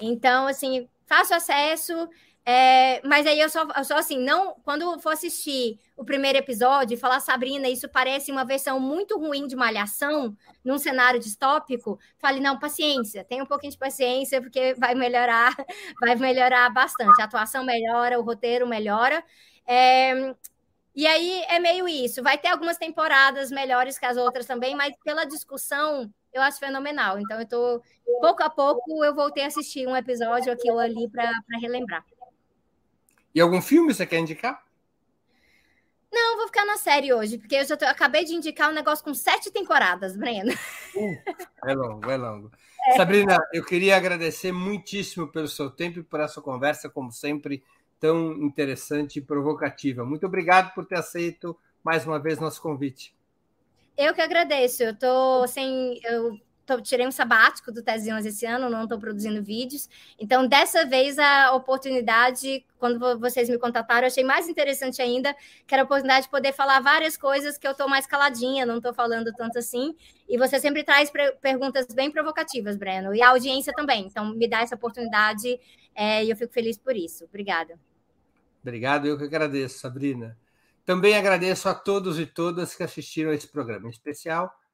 Então, 0.00 0.46
assim, 0.46 0.88
fácil 1.04 1.34
acesso. 1.34 2.08
É, 2.44 3.06
mas 3.06 3.26
aí 3.26 3.38
eu 3.38 3.48
só, 3.48 3.66
eu 3.76 3.84
só 3.84 3.98
assim, 3.98 4.18
não, 4.18 4.54
quando 4.64 4.98
for 4.98 5.12
assistir 5.12 5.78
o 5.96 6.04
primeiro 6.04 6.38
episódio 6.38 6.94
e 6.94 6.96
falar, 6.96 7.20
Sabrina, 7.20 7.68
isso 7.68 7.88
parece 7.88 8.32
uma 8.32 8.44
versão 8.44 8.80
muito 8.80 9.18
ruim 9.18 9.46
de 9.46 9.54
malhação 9.54 10.34
num 10.64 10.78
cenário 10.78 11.20
distópico, 11.20 11.98
fale, 12.18 12.40
não, 12.40 12.58
paciência, 12.58 13.24
tenha 13.24 13.42
um 13.42 13.46
pouquinho 13.46 13.72
de 13.72 13.78
paciência, 13.78 14.40
porque 14.40 14.74
vai 14.74 14.94
melhorar, 14.94 15.54
vai 16.00 16.16
melhorar 16.16 16.70
bastante. 16.70 17.20
A 17.20 17.24
atuação 17.26 17.64
melhora, 17.64 18.18
o 18.18 18.22
roteiro 18.22 18.66
melhora. 18.66 19.22
É, 19.66 20.34
e 20.94 21.06
aí 21.06 21.44
é 21.48 21.58
meio 21.58 21.86
isso. 21.88 22.22
Vai 22.22 22.36
ter 22.38 22.48
algumas 22.48 22.76
temporadas 22.78 23.50
melhores 23.50 23.98
que 23.98 24.06
as 24.06 24.16
outras 24.16 24.46
também, 24.46 24.74
mas 24.74 24.94
pela 25.04 25.24
discussão 25.24 26.12
eu 26.32 26.42
acho 26.42 26.58
fenomenal. 26.58 27.18
Então, 27.18 27.40
eu 27.40 27.46
tô 27.46 27.82
pouco 28.20 28.42
a 28.42 28.50
pouco 28.50 29.04
eu 29.04 29.14
voltei 29.14 29.44
a 29.44 29.46
assistir 29.46 29.86
um 29.86 29.96
episódio 29.96 30.52
aqui 30.52 30.70
ou 30.70 30.78
ali 30.78 31.08
para 31.10 31.30
relembrar. 31.60 32.04
E 33.34 33.40
algum 33.40 33.62
filme 33.62 33.92
você 33.94 34.06
quer 34.06 34.18
indicar? 34.18 34.64
Não, 36.12 36.36
vou 36.36 36.46
ficar 36.46 36.64
na 36.66 36.76
série 36.76 37.12
hoje, 37.12 37.38
porque 37.38 37.54
eu 37.54 37.64
já 37.64 37.76
tô, 37.76 37.84
eu 37.84 37.90
acabei 37.90 38.24
de 38.24 38.34
indicar 38.34 38.68
um 38.68 38.74
negócio 38.74 39.04
com 39.04 39.14
sete 39.14 39.50
temporadas, 39.50 40.16
Breno. 40.16 40.52
Uh, 40.94 41.18
é 41.64 41.74
longo, 41.74 42.10
é 42.10 42.16
longo. 42.16 42.50
É. 42.86 42.96
Sabrina, 42.96 43.38
eu 43.52 43.62
queria 43.62 43.94
agradecer 43.94 44.52
muitíssimo 44.52 45.28
pelo 45.28 45.46
seu 45.46 45.68
tempo 45.68 45.98
e 45.98 46.02
por 46.02 46.18
essa 46.18 46.40
conversa, 46.40 46.88
como 46.88 47.12
sempre, 47.12 47.62
tão 48.00 48.32
interessante 48.42 49.18
e 49.18 49.22
provocativa. 49.22 50.02
Muito 50.02 50.24
obrigado 50.24 50.72
por 50.72 50.86
ter 50.86 50.96
aceito 50.96 51.54
mais 51.84 52.06
uma 52.06 52.18
vez 52.18 52.38
nosso 52.38 52.62
convite. 52.62 53.14
Eu 53.98 54.14
que 54.14 54.22
agradeço. 54.22 54.82
Eu 54.82 54.98
tô 54.98 55.46
sem. 55.46 56.00
Eu 56.04 56.40
tô, 56.70 56.80
tirei 56.80 57.06
um 57.06 57.10
sabático 57.10 57.72
do 57.72 57.82
Tezinhas 57.82 58.24
esse 58.24 58.46
ano, 58.46 58.70
não 58.70 58.84
estou 58.84 58.98
produzindo 58.98 59.42
vídeos. 59.42 59.88
Então, 60.18 60.46
dessa 60.46 60.86
vez, 60.86 61.18
a 61.18 61.52
oportunidade, 61.52 62.64
quando 62.78 63.18
vocês 63.18 63.48
me 63.48 63.58
contataram, 63.58 64.02
eu 64.02 64.06
achei 64.06 64.22
mais 64.22 64.48
interessante 64.48 65.02
ainda, 65.02 65.34
que 65.66 65.74
era 65.74 65.82
a 65.82 65.84
oportunidade 65.84 66.26
de 66.26 66.30
poder 66.30 66.52
falar 66.52 66.80
várias 66.80 67.16
coisas 67.16 67.58
que 67.58 67.66
eu 67.66 67.72
estou 67.72 67.88
mais 67.88 68.06
caladinha, 68.06 68.64
não 68.64 68.76
estou 68.76 68.94
falando 68.94 69.32
tanto 69.32 69.58
assim. 69.58 69.96
E 70.28 70.38
você 70.38 70.60
sempre 70.60 70.84
traz 70.84 71.10
perguntas 71.40 71.86
bem 71.88 72.10
provocativas, 72.10 72.76
Breno, 72.76 73.14
e 73.14 73.20
a 73.20 73.30
audiência 73.30 73.72
também. 73.72 74.06
Então, 74.06 74.34
me 74.34 74.46
dá 74.46 74.60
essa 74.60 74.76
oportunidade 74.76 75.58
é, 75.94 76.24
e 76.24 76.30
eu 76.30 76.36
fico 76.36 76.52
feliz 76.52 76.78
por 76.78 76.94
isso. 76.94 77.24
Obrigada. 77.24 77.78
Obrigado, 78.62 79.06
eu 79.06 79.18
que 79.18 79.24
agradeço, 79.24 79.78
Sabrina. 79.78 80.38
Também 80.84 81.16
agradeço 81.16 81.68
a 81.68 81.74
todos 81.74 82.18
e 82.18 82.26
todas 82.26 82.74
que 82.74 82.82
assistiram 82.82 83.30
a 83.30 83.34
esse 83.34 83.48
programa, 83.48 83.86
em 83.86 83.90
especial 83.90 84.59